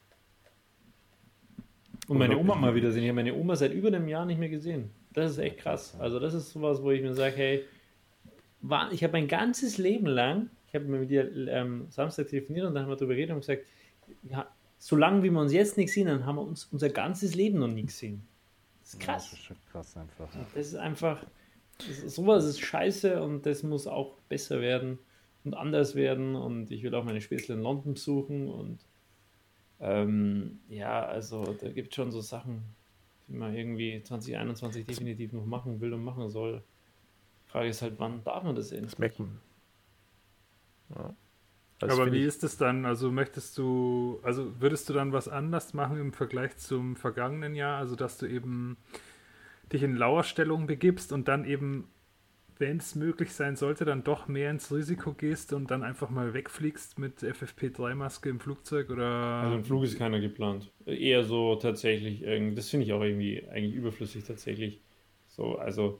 Und 2.07 2.19
meine 2.19 2.37
Oma 2.37 2.55
mal 2.55 2.75
wieder 2.75 2.91
sehen. 2.91 3.03
Ich 3.03 3.09
habe 3.09 3.15
meine 3.15 3.33
Oma 3.33 3.55
seit 3.55 3.73
über 3.73 3.87
einem 3.87 4.07
Jahr 4.07 4.25
nicht 4.25 4.39
mehr 4.39 4.49
gesehen. 4.49 4.91
Das 5.13 5.31
ist 5.31 5.39
echt 5.39 5.57
krass. 5.57 5.95
Also 5.99 6.19
das 6.19 6.35
ist 6.35 6.51
sowas, 6.51 6.83
wo 6.83 6.91
ich 6.91 7.01
mir 7.01 7.15
sage, 7.15 7.35
hey, 7.35 7.65
ich 8.91 9.03
habe 9.03 9.13
mein 9.13 9.27
ganzes 9.27 9.79
Leben 9.79 10.05
lang, 10.05 10.51
ich 10.67 10.75
habe 10.75 10.85
mit 10.85 11.09
dir 11.09 11.31
ähm, 11.47 11.87
Samstag 11.89 12.27
telefoniert 12.27 12.67
und 12.67 12.75
dann 12.75 12.83
haben 12.83 12.89
wir 12.89 12.95
darüber 12.95 13.15
geredet 13.15 13.33
und 13.33 13.39
gesagt, 13.41 13.65
ja, 14.21 14.47
solange 14.83 15.23
wie 15.23 15.29
wir 15.29 15.39
uns 15.39 15.53
jetzt 15.53 15.77
nicht 15.77 15.93
sehen, 15.93 16.07
dann 16.07 16.25
haben 16.25 16.35
wir 16.35 16.41
uns 16.41 16.65
unser 16.65 16.89
ganzes 16.89 17.35
Leben 17.35 17.59
noch 17.59 17.69
nie 17.69 17.85
gesehen. 17.85 18.27
Das 18.81 18.93
ist 18.93 18.99
krass. 18.99 19.25
Ja, 19.25 19.31
das 19.31 19.39
ist 19.39 19.45
schon 19.45 19.57
krass 19.71 19.95
einfach. 19.95 20.29
Das 20.53 20.67
ist 20.67 20.75
einfach, 20.75 21.25
das 21.77 21.87
ist, 21.87 22.15
sowas 22.15 22.43
ist 22.43 22.59
scheiße 22.59 23.23
und 23.23 23.45
das 23.45 23.63
muss 23.63 23.87
auch 23.87 24.17
besser 24.27 24.59
werden 24.59 24.99
und 25.45 25.53
anders 25.53 25.95
werden 25.95 26.35
und 26.35 26.69
ich 26.69 26.83
will 26.83 26.93
auch 26.95 27.05
meine 27.05 27.21
Späßle 27.21 27.55
in 27.55 27.61
London 27.61 27.93
besuchen 27.93 28.49
und 28.49 28.79
ähm, 29.79 30.59
ja, 30.67 31.05
also 31.05 31.45
da 31.45 31.69
gibt 31.69 31.89
es 31.89 31.95
schon 31.95 32.11
so 32.11 32.19
Sachen, 32.19 32.61
die 33.29 33.35
man 33.35 33.55
irgendwie 33.55 34.03
2021 34.03 34.85
definitiv 34.85 35.31
noch 35.31 35.45
machen 35.45 35.79
will 35.79 35.93
und 35.93 36.03
machen 36.03 36.29
soll. 36.29 36.61
Die 37.45 37.51
Frage 37.51 37.69
ist 37.69 37.81
halt, 37.81 37.93
wann 37.99 38.21
darf 38.25 38.43
man 38.43 38.53
das 38.53 38.73
endlich? 38.73 38.91
Das 38.91 38.99
merkt 38.99 39.19
man. 39.19 39.39
Ja. 40.93 41.15
Also 41.81 42.01
Aber 42.01 42.11
wie 42.11 42.23
ist 42.23 42.43
es 42.43 42.57
dann? 42.57 42.85
Also 42.85 43.11
möchtest 43.11 43.57
du, 43.57 44.19
also 44.23 44.61
würdest 44.61 44.87
du 44.89 44.93
dann 44.93 45.11
was 45.11 45.27
anders 45.27 45.73
machen 45.73 45.99
im 45.99 46.13
Vergleich 46.13 46.57
zum 46.57 46.95
vergangenen 46.95 47.55
Jahr? 47.55 47.77
Also 47.77 47.95
dass 47.95 48.17
du 48.17 48.25
eben 48.25 48.77
dich 49.71 49.83
in 49.83 49.95
Lauerstellung 49.95 50.67
begibst 50.67 51.11
und 51.11 51.27
dann 51.27 51.45
eben 51.45 51.87
wenn 52.59 52.77
es 52.77 52.93
möglich 52.93 53.33
sein 53.33 53.55
sollte, 53.55 53.83
dann 53.83 54.03
doch 54.03 54.27
mehr 54.27 54.51
ins 54.51 54.71
Risiko 54.71 55.13
gehst 55.13 55.53
und 55.53 55.71
dann 55.71 55.83
einfach 55.83 56.11
mal 56.11 56.35
wegfliegst 56.35 56.99
mit 56.99 57.17
FFP3-Maske 57.17 58.29
im 58.29 58.39
Flugzeug 58.39 58.91
oder. 58.91 59.05
Also 59.05 59.55
im 59.55 59.65
Flug 59.65 59.83
ist 59.83 59.97
keiner 59.97 60.19
geplant. 60.19 60.71
Eher 60.85 61.23
so 61.23 61.55
tatsächlich, 61.55 62.21
das 62.55 62.69
finde 62.69 62.85
ich 62.85 62.93
auch 62.93 63.01
irgendwie 63.01 63.43
eigentlich 63.49 63.73
überflüssig 63.73 64.23
tatsächlich. 64.23 64.79
So, 65.27 65.57
also 65.57 65.99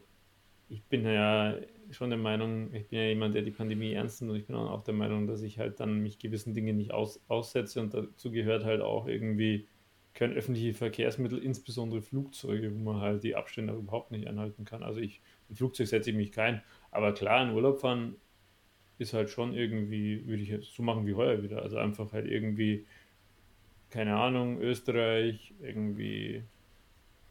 ich 0.69 0.83
bin 0.83 1.03
ja 1.05 1.55
schon 1.93 2.09
der 2.09 2.19
Meinung, 2.19 2.73
ich 2.73 2.87
bin 2.87 2.99
ja 2.99 3.05
jemand, 3.05 3.35
der 3.35 3.41
die 3.41 3.51
Pandemie 3.51 3.93
ernst 3.93 4.21
nimmt 4.21 4.31
und 4.31 4.39
ich 4.39 4.45
bin 4.45 4.55
auch 4.55 4.83
der 4.83 4.93
Meinung, 4.93 5.27
dass 5.27 5.41
ich 5.41 5.59
halt 5.59 5.79
dann 5.79 5.99
mich 5.99 6.19
gewissen 6.19 6.53
Dingen 6.53 6.77
nicht 6.77 6.91
aus, 6.93 7.21
aussetze 7.27 7.81
und 7.81 7.93
dazu 7.93 8.31
gehört 8.31 8.65
halt 8.65 8.81
auch 8.81 9.07
irgendwie 9.07 9.67
kein 10.13 10.33
öffentliche 10.33 10.73
Verkehrsmittel, 10.73 11.39
insbesondere 11.39 12.01
Flugzeuge, 12.01 12.73
wo 12.73 12.79
man 12.79 13.01
halt 13.01 13.23
die 13.23 13.35
Abstände 13.35 13.73
überhaupt 13.73 14.11
nicht 14.11 14.27
einhalten 14.27 14.65
kann. 14.65 14.83
Also 14.83 14.99
ich, 14.99 15.21
im 15.49 15.55
Flugzeug 15.55 15.87
setze 15.87 16.11
ich 16.11 16.15
mich 16.15 16.31
kein, 16.31 16.61
aber 16.91 17.13
klar, 17.13 17.43
in 17.43 17.55
Urlaub 17.55 17.81
fahren 17.81 18.15
ist 18.99 19.13
halt 19.13 19.29
schon 19.29 19.53
irgendwie, 19.53 20.25
würde 20.27 20.43
ich 20.43 20.49
jetzt 20.49 20.73
so 20.75 20.83
machen 20.83 21.07
wie 21.07 21.15
heuer 21.15 21.41
wieder. 21.41 21.63
Also 21.63 21.77
einfach 21.77 22.13
halt 22.13 22.27
irgendwie, 22.27 22.85
keine 23.89 24.15
Ahnung, 24.15 24.61
Österreich, 24.61 25.53
irgendwie 25.61 26.43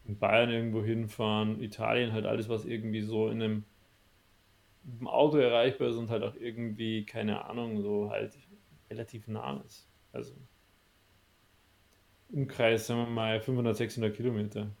in 0.05 0.17
Bayern 0.17 0.49
irgendwo 0.49 0.83
hinfahren, 0.83 1.61
Italien 1.61 2.11
halt 2.11 2.25
alles, 2.25 2.49
was 2.49 2.65
irgendwie 2.65 3.01
so 3.01 3.29
in 3.29 3.41
einem 3.41 3.63
im 4.99 5.07
Auto 5.07 5.37
erreichbar 5.37 5.89
ist 5.89 5.95
und 5.95 6.09
halt 6.09 6.23
auch 6.23 6.35
irgendwie, 6.35 7.05
keine 7.05 7.45
Ahnung, 7.45 7.81
so 7.81 8.09
halt 8.09 8.37
relativ 8.89 9.27
nah 9.27 9.61
ist. 9.65 9.87
Also 10.11 10.33
Umkreis, 12.29 12.87
sagen 12.87 13.01
wir 13.01 13.07
mal, 13.07 13.39
500, 13.39 13.77
600 13.77 14.15
Kilometer. 14.15 14.71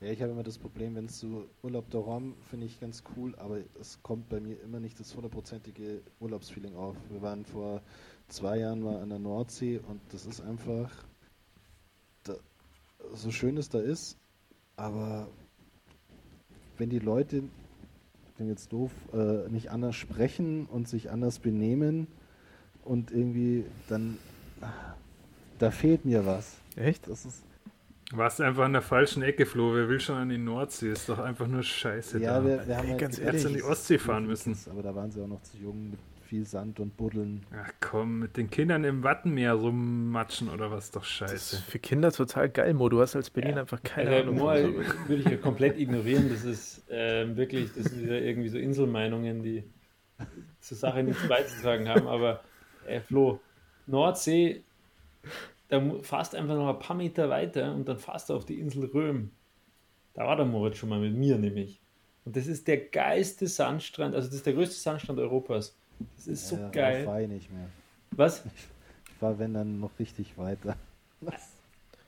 Ja, 0.00 0.10
ich 0.10 0.20
habe 0.20 0.32
immer 0.32 0.42
das 0.42 0.58
Problem, 0.58 0.94
wenn 0.96 1.06
es 1.06 1.18
so 1.18 1.48
Urlaub 1.62 1.88
daheim 1.88 2.34
finde 2.50 2.66
ich 2.66 2.78
ganz 2.78 3.02
cool, 3.16 3.34
aber 3.36 3.60
es 3.80 4.02
kommt 4.02 4.28
bei 4.28 4.40
mir 4.40 4.60
immer 4.60 4.78
nicht 4.78 5.00
das 5.00 5.14
hundertprozentige 5.14 6.02
Urlaubsfeeling 6.20 6.76
auf. 6.76 6.96
Wir 7.08 7.22
waren 7.22 7.46
vor 7.46 7.80
zwei 8.28 8.58
Jahren 8.58 8.82
mal 8.82 9.00
an 9.00 9.08
der 9.08 9.18
Nordsee 9.18 9.78
und 9.78 10.00
das 10.10 10.26
ist 10.26 10.42
einfach, 10.42 10.90
da, 12.24 12.34
so 13.14 13.30
schön 13.30 13.56
es 13.56 13.70
da 13.70 13.80
ist, 13.80 14.18
aber 14.76 15.28
wenn 16.76 16.90
die 16.90 16.98
Leute, 16.98 17.44
ich 18.34 18.38
bin 18.38 18.48
jetzt 18.48 18.72
doof, 18.72 18.90
äh, 19.12 19.48
nicht 19.48 19.70
anders 19.70 19.94
sprechen 19.94 20.66
und 20.66 20.88
sich 20.88 21.08
anders 21.08 21.38
benehmen 21.38 22.08
und 22.82 23.12
irgendwie 23.12 23.64
dann 23.88 24.18
da 25.60 25.70
fehlt 25.70 26.04
mir 26.04 26.26
was. 26.26 26.56
Echt? 26.74 27.08
Das 27.08 27.24
ist. 27.24 27.44
Warst 28.12 28.40
einfach 28.40 28.66
in 28.66 28.72
der 28.72 28.82
falschen 28.82 29.22
Ecke, 29.22 29.46
Flo. 29.46 29.72
Wer 29.72 29.88
will 29.88 30.00
schon 30.00 30.16
an 30.16 30.28
die 30.28 30.38
Nordsee? 30.38 30.90
Ist 30.90 31.08
doch 31.08 31.20
einfach 31.20 31.46
nur 31.46 31.62
Scheiße. 31.62 32.20
Ja, 32.20 32.38
da. 32.38 32.44
wir, 32.44 32.66
wir 32.66 32.76
haben 32.76 32.88
Ey, 32.88 32.96
ganz 32.96 33.18
ehrlich, 33.18 33.42
jetzt 33.42 33.50
in 33.50 33.54
die 33.54 33.62
Ostsee 33.62 33.98
fahren 33.98 34.26
müssen. 34.26 34.56
Aber 34.68 34.82
da 34.82 34.94
waren 34.94 35.10
sie 35.12 35.22
auch 35.22 35.28
noch 35.28 35.42
zu 35.42 35.56
jung 35.56 35.90
mit 35.90 36.00
viel 36.34 36.46
Sand 36.46 36.80
und 36.80 36.96
Buddeln. 36.96 37.46
Ach 37.52 37.70
komm, 37.80 38.18
mit 38.18 38.36
den 38.36 38.50
Kindern 38.50 38.82
im 38.82 39.04
Wattenmeer 39.04 39.52
rummatschen 39.52 40.48
oder 40.48 40.68
was? 40.72 40.90
Doch 40.90 41.04
scheiße. 41.04 41.32
Das 41.32 41.52
ist 41.52 41.62
für 41.62 41.78
Kinder 41.78 42.10
total 42.10 42.48
geil, 42.48 42.74
Mo. 42.74 42.88
Du 42.88 43.00
hast 43.00 43.14
als 43.14 43.30
Berlin 43.30 43.54
ja. 43.54 43.60
einfach 43.60 43.80
keine 43.84 44.10
also, 44.10 44.30
Ahnung. 44.30 44.38
Mo, 44.38 44.46
würde 44.46 45.22
ich 45.22 45.26
ja 45.26 45.36
komplett 45.36 45.78
ignorieren. 45.78 46.28
Das 46.28 46.44
ist 46.44 46.90
äh, 46.90 47.36
wirklich, 47.36 47.72
das 47.72 47.84
sind 47.84 48.02
wieder 48.02 48.20
irgendwie 48.20 48.48
so 48.48 48.58
Inselmeinungen, 48.58 49.44
die 49.44 49.62
zur 50.60 50.76
Sache 50.76 51.04
nichts 51.04 51.26
beizutragen 51.28 51.88
haben. 51.88 52.08
Aber 52.08 52.40
äh, 52.84 52.98
Flo, 52.98 53.38
Nordsee 53.86 54.64
da 55.68 55.80
fährst 56.02 56.34
einfach 56.34 56.56
noch 56.56 56.68
ein 56.68 56.78
paar 56.80 56.96
Meter 56.96 57.28
weiter 57.28 57.72
und 57.74 57.88
dann 57.88 57.98
fährst 57.98 58.28
du 58.28 58.34
auf 58.34 58.44
die 58.44 58.58
Insel 58.58 58.86
Röhm. 58.86 59.30
Da 60.14 60.26
war 60.26 60.34
der 60.34 60.46
Moritz 60.46 60.78
schon 60.78 60.88
mal 60.88 60.98
mit 60.98 61.14
mir 61.14 61.38
nämlich. 61.38 61.80
Und 62.24 62.34
das 62.34 62.48
ist 62.48 62.66
der 62.66 62.78
geilste 62.78 63.46
Sandstrand, 63.46 64.16
also 64.16 64.26
das 64.26 64.36
ist 64.36 64.46
der 64.46 64.54
größte 64.54 64.74
Sandstrand 64.74 65.20
Europas. 65.20 65.76
Das 66.16 66.26
ist 66.26 66.50
ja, 66.50 66.58
so 66.58 66.70
geil. 66.70 67.00
Ich 67.00 67.04
fahre 67.04 67.28
nicht 67.28 67.52
mehr. 67.52 67.68
Was? 68.12 68.44
Ich 69.06 69.20
fahre, 69.20 69.38
wenn 69.38 69.54
dann 69.54 69.78
noch 69.78 69.96
richtig 70.00 70.36
weiter. 70.36 70.76
Was? 71.20 71.52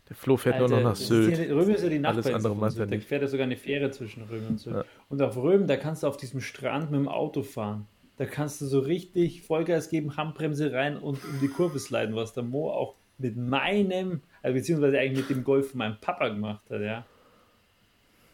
Der 0.09 0.17
Flo 0.17 0.37
fährt 0.37 0.57
Alter, 0.57 0.69
nur 0.69 0.79
noch 0.79 0.91
nach 0.91 0.97
Sylt. 0.97 1.37
Hier, 1.37 1.55
Röhm 1.55 1.71
ist 1.71 1.83
ja 1.83 1.89
die 1.89 2.05
Alles 2.05 2.27
andere 2.27 2.55
macht 2.55 2.77
er 2.79 2.87
Da 2.87 2.99
fährt 2.99 3.23
ja 3.23 3.29
sogar 3.29 3.45
eine 3.45 3.57
Fähre 3.57 3.91
zwischen 3.93 4.25
Röhm 4.25 4.47
und 4.49 4.61
Sylt. 4.61 4.77
Ja. 4.77 4.85
Und 5.09 5.23
auf 5.23 5.37
Röhm, 5.37 5.69
da 5.69 5.77
kannst 5.77 6.03
du 6.03 6.09
auf 6.09 6.17
diesem 6.17 6.41
Strand 6.41 6.91
mit 6.91 6.99
dem 6.99 7.09
Auto 7.09 7.43
fahren. 7.43 7.87
Da 8.17 8.25
kannst 8.25 8.61
du 8.61 8.67
so 8.67 8.81
richtig 8.81 9.43
Vollgas 9.43 9.89
geben, 9.89 10.17
Handbremse 10.17 10.73
rein 10.73 10.97
und 10.97 11.23
um 11.25 11.41
die 11.41 11.49
Kurve 11.49 11.79
sliden, 11.79 12.15
was 12.17 12.33
der 12.33 12.43
Mo 12.45 12.71
auch 12.71 12.95
mit 13.19 13.37
meinem, 13.37 14.21
also 14.43 14.55
beziehungsweise 14.55 14.99
eigentlich 14.99 15.29
mit 15.29 15.39
dem 15.39 15.45
Golf 15.45 15.71
von 15.71 15.79
meinem 15.79 15.97
Papa 16.01 16.29
gemacht 16.29 16.63
hat, 16.71 16.81
ja. 16.81 17.05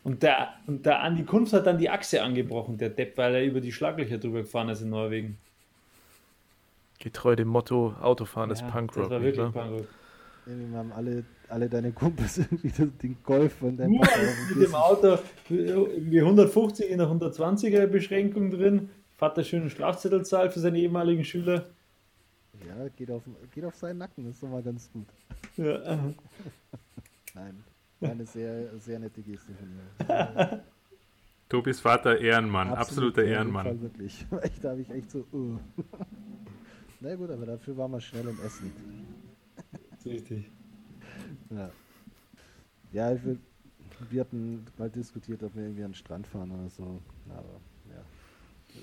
Und 0.05 0.23
der, 0.23 0.55
und 0.67 0.85
der 0.85 1.01
Andi 1.03 1.25
Kunft 1.25 1.53
hat 1.53 1.67
dann 1.67 1.79
die 1.79 1.89
Achse 1.89 2.23
angebrochen, 2.23 2.77
der 2.77 2.91
Depp, 2.91 3.17
weil 3.17 3.35
er 3.37 3.45
über 3.45 3.61
die 3.61 3.73
Schlaglöcher 3.73 4.19
drüber 4.19 4.41
gefahren 4.41 4.69
ist 4.69 4.81
in 4.81 4.91
Norwegen. 4.91 5.39
Getreu 6.99 7.37
dem 7.37 7.49
Motto, 7.49 7.95
Autofahren 8.01 8.51
ja, 8.51 8.55
ist 8.55 8.69
Punkrock. 8.69 9.05
Das 9.05 9.11
war 9.11 9.23
wirklich 9.23 9.45
ne? 9.45 9.53
Punkrock. 9.53 9.89
Wir 10.45 10.77
haben 10.77 10.93
alle, 10.93 11.25
alle 11.49 11.69
deine 11.69 11.93
Kumpels 11.93 12.39
irgendwie 12.39 12.71
den 12.71 13.17
Golf 13.23 13.55
von 13.55 13.77
deinem 13.77 14.01
Papa 14.01 14.19
mit 14.49 14.67
dem 14.67 14.75
Auto 14.75 15.19
irgendwie 15.49 16.21
150 16.21 16.91
in 16.91 16.99
der 16.99 17.07
120er 17.07 17.87
Beschränkung 17.87 18.51
drin. 18.51 18.91
Vater 19.17 19.45
schönen 19.45 19.71
Strafzettel 19.71 20.25
zahlt 20.25 20.53
für 20.53 20.59
seine 20.59 20.79
ehemaligen 20.79 21.25
Schüler. 21.25 21.67
Ja, 22.67 22.89
geht 22.97 23.11
auf, 23.11 23.23
geht 23.55 23.65
auf 23.65 23.77
seinen 23.77 23.99
Nacken, 23.99 24.25
das 24.25 24.35
ist 24.35 24.43
doch 24.43 24.49
mal 24.49 24.63
ganz 24.63 24.91
gut. 24.93 25.07
Ja. 25.57 25.79
Nein, 27.35 27.65
eine 28.03 28.27
sehr, 28.27 28.79
sehr 28.79 28.99
nette 28.99 29.23
Geste 29.23 29.53
von 29.55 29.69
mir. 29.75 30.63
Tobis 31.53 31.81
Vater 31.81 32.19
Ehrenmann, 32.19 32.69
Absolut, 32.69 33.11
absoluter 33.11 33.25
Ehrenmann. 33.25 33.67
Fall 33.67 33.83
wirklich. 33.83 34.27
da 34.63 34.71
habe 34.71 34.81
ich 34.81 34.91
echt 34.91 35.11
so. 35.11 35.27
Uh. 35.33 35.59
Na 37.01 37.15
gut, 37.15 37.31
aber 37.31 37.45
dafür 37.45 37.77
waren 37.77 37.91
wir 37.91 38.01
schnell 38.01 38.27
im 38.27 38.41
Essen. 38.41 38.73
Richtig. 40.07 40.51
Ja. 41.51 41.71
Ja, 42.93 43.13
ich 43.13 43.23
will, 43.23 43.39
wir 44.09 44.21
hatten 44.21 44.65
mal 44.79 44.89
diskutiert, 44.89 45.43
ob 45.43 45.55
wir 45.55 45.65
irgendwie 45.65 45.85
an 45.85 45.91
den 45.91 45.95
Strand 45.95 46.27
fahren 46.27 46.51
oder 46.53 46.71
so. 46.71 47.03
Aber 47.29 47.61
ja, 47.91 48.03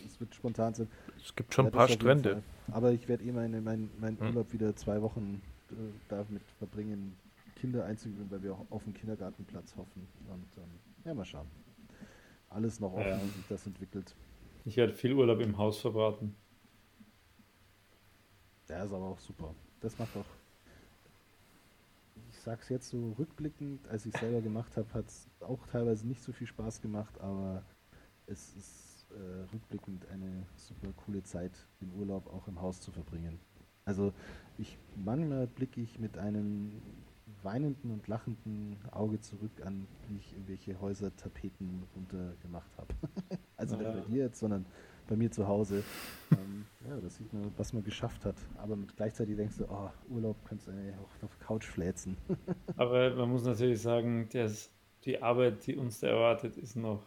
es 0.06 0.20
wird 0.20 0.36
spontan 0.36 0.76
sein. 0.76 0.88
Es 1.24 1.36
gibt 1.36 1.52
schon 1.54 1.66
ein 1.66 1.72
paar 1.72 1.88
Strände. 1.88 2.44
Aber 2.72 2.92
ich 2.92 3.08
werde 3.08 3.24
eh 3.24 3.32
meinen 3.32 3.64
mein, 3.64 3.90
mein 4.00 4.20
hm. 4.20 4.28
Urlaub 4.28 4.54
wieder 4.54 4.76
zwei 4.76 5.02
Wochen 5.02 5.42
äh, 5.72 5.74
damit 6.08 6.44
verbringen, 6.60 7.16
Kinder 7.60 7.86
einzugewöhnen, 7.86 8.32
weil 8.32 8.44
wir 8.44 8.54
auch 8.54 8.66
auf 8.70 8.84
den 8.84 8.94
Kindergartenplatz 8.94 9.76
hoffen. 9.76 10.08
Und 10.30 10.58
ähm, 10.58 10.70
ja, 11.06 11.14
mal 11.14 11.26
schauen. 11.26 11.48
Alles 12.50 12.80
noch 12.80 12.94
offen, 12.94 13.08
ja. 13.08 13.22
wie 13.22 13.28
sich 13.28 13.48
das 13.48 13.66
entwickelt. 13.68 14.16
Ich 14.66 14.78
werde 14.78 14.94
viel 14.94 15.14
Urlaub 15.14 15.40
im 15.40 15.58
Haus 15.58 15.80
verbraten. 15.80 16.36
Der 18.68 18.84
ist 18.84 18.94
aber 18.94 19.06
auch 19.06 19.20
super. 19.20 19.54
Das 19.82 19.98
macht 19.98 20.16
auch. 20.16 20.26
Ich 22.30 22.40
sag's 22.40 22.70
jetzt 22.70 22.90
so 22.90 23.14
rückblickend, 23.20 23.88
als 23.90 24.06
ich 24.06 24.16
selber 24.16 24.42
gemacht 24.42 24.78
habe, 24.78 24.92
hat 24.94 25.08
es 25.08 25.28
auch 25.42 25.66
teilweise 25.68 26.08
nicht 26.08 26.22
so 26.22 26.32
viel 26.32 26.48
Spaß 26.48 26.82
gemacht, 26.82 27.20
aber 27.20 27.64
es 28.28 28.56
ist 28.56 29.08
äh, 29.12 29.52
rückblickend 29.54 30.08
eine 30.10 30.46
super 30.56 30.94
coole 31.06 31.24
Zeit, 31.24 31.52
den 31.82 31.92
Urlaub 32.00 32.28
auch 32.28 32.48
im 32.48 32.62
Haus 32.62 32.80
zu 32.80 32.92
verbringen. 32.92 33.40
Also 33.86 34.14
ich 34.58 34.78
manchmal 34.96 35.48
blicke 35.48 35.82
ich 35.82 36.00
mit 36.00 36.18
einem 36.18 36.82
weinenden 37.44 37.92
und 37.92 38.08
lachenden 38.08 38.78
Auge 38.92 39.20
zurück 39.20 39.52
an, 39.64 39.88
wie 40.08 40.18
ich 40.18 40.34
irgendwelche 40.34 40.80
Häusertapeten 40.80 41.84
runtergemacht 41.96 42.72
habe. 42.78 42.94
also 43.58 43.76
nicht 43.76 43.92
bei 43.92 44.02
dir 44.02 44.24
jetzt, 44.26 44.40
sondern 44.40 44.66
bei 45.08 45.16
mir 45.16 45.32
zu 45.32 45.48
Hause. 45.48 45.84
ähm, 46.32 46.66
ja, 46.88 46.98
das 46.98 47.18
sieht 47.18 47.34
man, 47.34 47.52
was 47.58 47.74
man 47.74 47.84
geschafft 47.84 48.26
hat. 48.26 48.36
Aber 48.58 48.78
gleichzeitig 48.96 49.36
denkst 49.36 49.58
du, 49.58 49.66
oh, 49.66 49.90
Urlaub 50.10 50.38
kannst 50.46 50.68
du 50.68 50.72
eigentlich 50.72 50.96
auch 50.96 51.24
auf 51.24 51.40
Couch 51.40 51.66
fläzen. 51.66 52.18
Aber 52.78 53.16
man 53.16 53.30
muss 53.30 53.44
natürlich 53.44 53.82
sagen, 53.82 54.30
dass 54.32 54.72
die 55.04 55.22
Arbeit, 55.22 55.66
die 55.66 55.76
uns 55.76 56.00
da 56.00 56.08
erwartet, 56.08 56.58
ist 56.58 56.76
noch 56.76 57.02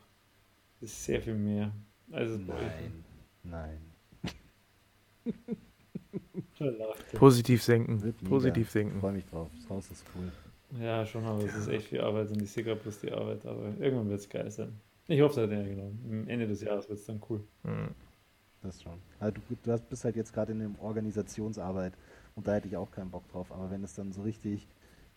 ist 0.80 1.04
sehr 1.04 1.22
viel 1.22 1.34
mehr. 1.34 1.72
Also 2.10 2.38
nein, 2.38 3.04
nein. 3.44 3.80
Positiv 7.14 7.62
senken. 7.62 8.14
Positiv 8.28 8.70
senken. 8.70 8.96
Ich 8.96 9.00
freue 9.00 9.12
mich 9.12 9.26
drauf. 9.26 9.48
Das 9.60 9.70
Haus 9.70 9.90
ist 9.90 10.04
cool. 10.16 10.30
Ja, 10.80 11.04
schon, 11.04 11.24
aber 11.24 11.44
es 11.44 11.54
ist 11.54 11.68
echt 11.68 11.88
viel 11.88 12.00
Arbeit 12.00 12.30
und 12.30 12.40
ich 12.40 12.50
sehe 12.50 12.64
gerade 12.64 12.80
bloß 12.80 13.00
die 13.00 13.12
Arbeit, 13.12 13.44
aber 13.44 13.74
irgendwann 13.78 14.08
wird 14.08 14.20
es 14.20 14.28
geil 14.28 14.50
sein. 14.50 14.72
Ich 15.06 15.20
hoffe 15.20 15.32
es 15.32 15.50
halt, 15.50 15.52
ja, 15.52 15.62
genau. 15.68 15.90
Am 16.08 16.28
Ende 16.28 16.46
des 16.46 16.62
Jahres 16.62 16.88
wird 16.88 16.98
es 16.98 17.04
dann 17.04 17.20
cool. 17.28 17.44
Mhm. 17.64 17.88
Das 18.62 18.80
schon. 18.80 18.94
Also 19.18 19.34
du, 19.48 19.56
du 19.62 19.78
bist 19.90 20.04
halt 20.04 20.16
jetzt 20.16 20.32
gerade 20.32 20.52
in 20.52 20.60
der 20.60 20.70
Organisationsarbeit 20.80 21.92
und 22.36 22.46
da 22.46 22.54
hätte 22.54 22.68
ich 22.68 22.76
auch 22.76 22.90
keinen 22.90 23.10
Bock 23.10 23.28
drauf, 23.28 23.50
aber 23.52 23.70
wenn 23.70 23.82
es 23.82 23.94
dann 23.94 24.12
so 24.12 24.22
richtig, 24.22 24.68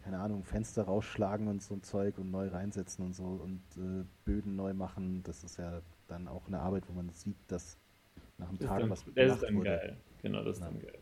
keine 0.04 0.20
Ahnung, 0.20 0.44
Fenster 0.44 0.84
rausschlagen 0.84 1.48
und 1.48 1.62
so 1.62 1.76
ein 1.76 1.84
Zeug 1.84 2.18
und 2.18 2.32
neu 2.32 2.48
reinsetzen 2.48 3.06
und 3.06 3.14
so 3.16 3.24
und 3.24 3.62
äh, 3.78 4.04
Böden 4.26 4.56
neu 4.56 4.74
machen, 4.74 5.22
das 5.24 5.44
ist 5.44 5.58
ja 5.58 5.82
dann 6.08 6.28
auch 6.28 6.48
eine 6.48 6.60
Arbeit, 6.60 6.84
wo 6.90 6.94
man 6.94 7.10
sieht, 7.12 7.38
dass 7.48 7.78
nach 8.38 8.50
einem 8.50 8.60
Tag 8.60 8.80
dann, 8.80 8.90
was 8.90 9.06
Das 9.16 9.34
ist 9.34 9.44
dann 9.44 9.56
wurde. 9.56 9.70
geil. 9.70 9.98
Genau, 10.22 10.44
das 10.44 10.58
ist 10.58 10.64
ja. 10.64 10.70
dann 10.70 10.80
geil. 10.80 10.98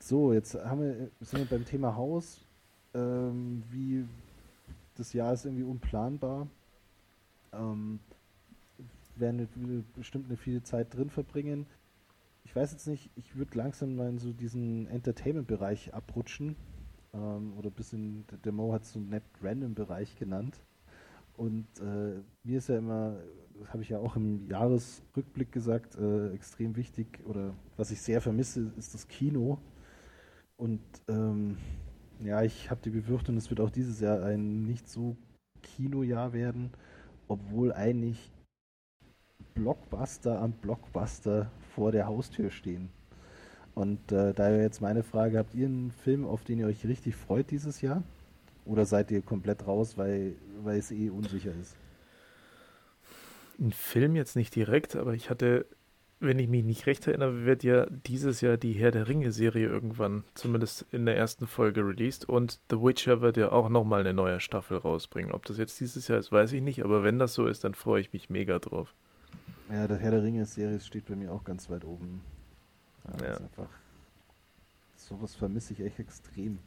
So, 0.00 0.32
jetzt 0.32 0.54
haben 0.54 0.80
wir, 0.80 1.10
sind 1.20 1.40
wir 1.40 1.58
beim 1.58 1.64
Thema 1.64 1.96
Haus. 1.96 2.40
Ähm, 2.94 3.62
wie 3.70 4.06
das 4.94 5.12
Jahr 5.12 5.32
ist 5.32 5.44
irgendwie 5.44 5.64
unplanbar. 5.64 6.46
Ähm, 7.52 8.00
werden 9.16 9.48
wir 9.54 9.84
bestimmt 9.94 10.26
eine 10.26 10.36
viele 10.36 10.62
Zeit 10.62 10.94
drin 10.94 11.10
verbringen. 11.10 11.66
Ich 12.44 12.54
weiß 12.54 12.72
jetzt 12.72 12.86
nicht, 12.86 13.10
ich 13.16 13.36
würde 13.36 13.58
langsam 13.58 13.96
mal 13.96 14.08
in 14.08 14.18
so 14.18 14.32
diesen 14.32 14.86
Entertainment-Bereich 14.86 15.92
abrutschen. 15.92 16.56
Ähm, 17.12 17.52
oder 17.58 17.68
ein 17.68 17.74
bisschen, 17.74 18.24
der 18.44 18.52
Mo 18.52 18.72
hat 18.72 18.84
es 18.84 18.92
so 18.92 19.00
nett 19.00 19.24
Random-Bereich 19.42 20.16
genannt. 20.16 20.60
Und 21.36 21.66
äh, 21.80 22.20
mir 22.44 22.58
ist 22.58 22.68
ja 22.68 22.78
immer, 22.78 23.16
das 23.58 23.68
habe 23.72 23.82
ich 23.82 23.90
ja 23.90 23.98
auch 23.98 24.16
im 24.16 24.48
Jahresrückblick 24.48 25.52
gesagt, 25.52 25.96
äh, 25.96 26.32
extrem 26.32 26.76
wichtig 26.76 27.20
oder 27.26 27.54
was 27.76 27.90
ich 27.90 28.00
sehr 28.00 28.20
vermisse, 28.20 28.72
ist 28.76 28.94
das 28.94 29.06
Kino. 29.06 29.58
Und 30.58 30.80
ähm, 31.08 31.56
ja, 32.20 32.42
ich 32.42 32.68
habe 32.68 32.80
die 32.84 32.90
Befürchtung, 32.90 33.36
es 33.36 33.48
wird 33.48 33.60
auch 33.60 33.70
dieses 33.70 34.00
Jahr 34.00 34.24
ein 34.24 34.64
nicht 34.64 34.88
so 34.88 35.16
Kinojahr 35.62 36.32
werden, 36.32 36.70
obwohl 37.28 37.72
eigentlich 37.72 38.32
Blockbuster 39.54 40.40
am 40.40 40.52
Blockbuster 40.52 41.50
vor 41.74 41.92
der 41.92 42.06
Haustür 42.06 42.50
stehen. 42.50 42.90
Und 43.74 44.10
äh, 44.10 44.34
daher 44.34 44.60
jetzt 44.60 44.80
meine 44.80 45.04
Frage, 45.04 45.38
habt 45.38 45.54
ihr 45.54 45.66
einen 45.66 45.92
Film, 45.92 46.26
auf 46.26 46.42
den 46.42 46.58
ihr 46.58 46.66
euch 46.66 46.84
richtig 46.84 47.14
freut 47.14 47.52
dieses 47.52 47.80
Jahr? 47.80 48.02
Oder 48.64 48.84
seid 48.84 49.12
ihr 49.12 49.22
komplett 49.22 49.64
raus, 49.68 49.96
weil, 49.96 50.34
weil 50.64 50.78
es 50.78 50.90
eh 50.90 51.10
unsicher 51.10 51.52
ist? 51.54 51.76
Ein 53.60 53.72
Film 53.72 54.16
jetzt 54.16 54.34
nicht 54.34 54.56
direkt, 54.56 54.96
aber 54.96 55.14
ich 55.14 55.30
hatte 55.30 55.66
wenn 56.20 56.38
ich 56.38 56.48
mich 56.48 56.64
nicht 56.64 56.86
recht 56.86 57.06
erinnere, 57.06 57.44
wird 57.44 57.62
ja 57.62 57.86
dieses 57.86 58.40
Jahr 58.40 58.56
die 58.56 58.72
Herr 58.72 58.90
der 58.90 59.08
Ringe-Serie 59.08 59.68
irgendwann, 59.68 60.24
zumindest 60.34 60.86
in 60.90 61.06
der 61.06 61.16
ersten 61.16 61.46
Folge, 61.46 61.86
released. 61.86 62.28
Und 62.28 62.60
The 62.70 62.76
Witcher 62.76 63.20
wird 63.20 63.36
ja 63.36 63.52
auch 63.52 63.68
nochmal 63.68 64.00
eine 64.00 64.14
neue 64.14 64.40
Staffel 64.40 64.78
rausbringen. 64.78 65.32
Ob 65.32 65.44
das 65.46 65.58
jetzt 65.58 65.78
dieses 65.80 66.08
Jahr 66.08 66.18
ist, 66.18 66.32
weiß 66.32 66.52
ich 66.52 66.62
nicht, 66.62 66.84
aber 66.84 67.04
wenn 67.04 67.18
das 67.18 67.34
so 67.34 67.46
ist, 67.46 67.64
dann 67.64 67.74
freue 67.74 68.00
ich 68.00 68.12
mich 68.12 68.30
mega 68.30 68.58
drauf. 68.58 68.94
Ja, 69.70 69.86
der 69.86 69.98
Herr 69.98 70.10
der 70.10 70.22
Ringe-Serie 70.22 70.80
steht 70.80 71.06
bei 71.06 71.14
mir 71.14 71.32
auch 71.32 71.44
ganz 71.44 71.70
weit 71.70 71.84
oben. 71.84 72.22
Ja, 73.20 73.26
ja. 73.26 73.36
einfach. 73.36 73.68
Sowas 74.96 75.34
vermisse 75.34 75.72
ich 75.72 75.80
echt 75.80 76.00
extrem. 76.00 76.58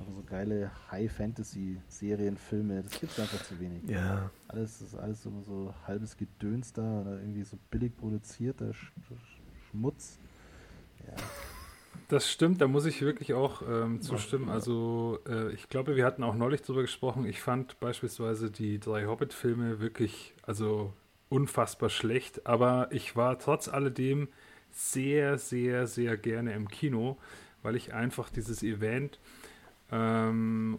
Aber 0.00 0.12
so 0.12 0.22
geile 0.22 0.70
High-Fantasy-Serien, 0.90 2.38
Filme, 2.38 2.82
das 2.82 2.98
gibt 2.98 3.12
es 3.12 3.20
einfach 3.20 3.42
zu 3.44 3.60
wenig. 3.60 3.82
Ja. 3.86 4.30
Alles 4.48 4.80
ist 4.80 4.94
alles 4.94 5.26
immer 5.26 5.42
so 5.42 5.74
halbes 5.86 6.16
Gedöns 6.16 6.72
da 6.72 7.02
oder 7.02 7.20
irgendwie 7.20 7.42
so 7.42 7.58
billig 7.70 7.94
produzierter 7.96 8.72
Sch 8.72 8.92
Schmutz. 9.70 10.18
Ja. 11.06 11.14
Das 12.08 12.30
stimmt, 12.30 12.60
da 12.60 12.66
muss 12.66 12.86
ich 12.86 13.02
wirklich 13.02 13.34
auch 13.34 13.62
ähm, 13.68 14.00
zustimmen. 14.00 14.48
Also 14.48 15.18
äh, 15.28 15.52
ich 15.52 15.68
glaube, 15.68 15.96
wir 15.96 16.06
hatten 16.06 16.24
auch 16.24 16.34
neulich 16.34 16.62
darüber 16.62 16.82
gesprochen. 16.82 17.26
Ich 17.26 17.40
fand 17.40 17.78
beispielsweise 17.78 18.50
die 18.50 18.80
drei 18.80 19.06
Hobbit-Filme 19.06 19.80
wirklich, 19.80 20.34
also 20.42 20.94
unfassbar 21.28 21.90
schlecht, 21.90 22.46
aber 22.46 22.88
ich 22.90 23.16
war 23.16 23.38
trotz 23.38 23.68
alledem 23.68 24.28
sehr, 24.70 25.38
sehr, 25.38 25.86
sehr 25.86 26.16
gerne 26.16 26.54
im 26.54 26.68
Kino, 26.68 27.18
weil 27.62 27.76
ich 27.76 27.92
einfach 27.92 28.30
dieses 28.30 28.62
Event 28.62 29.20
ähm, 29.90 30.78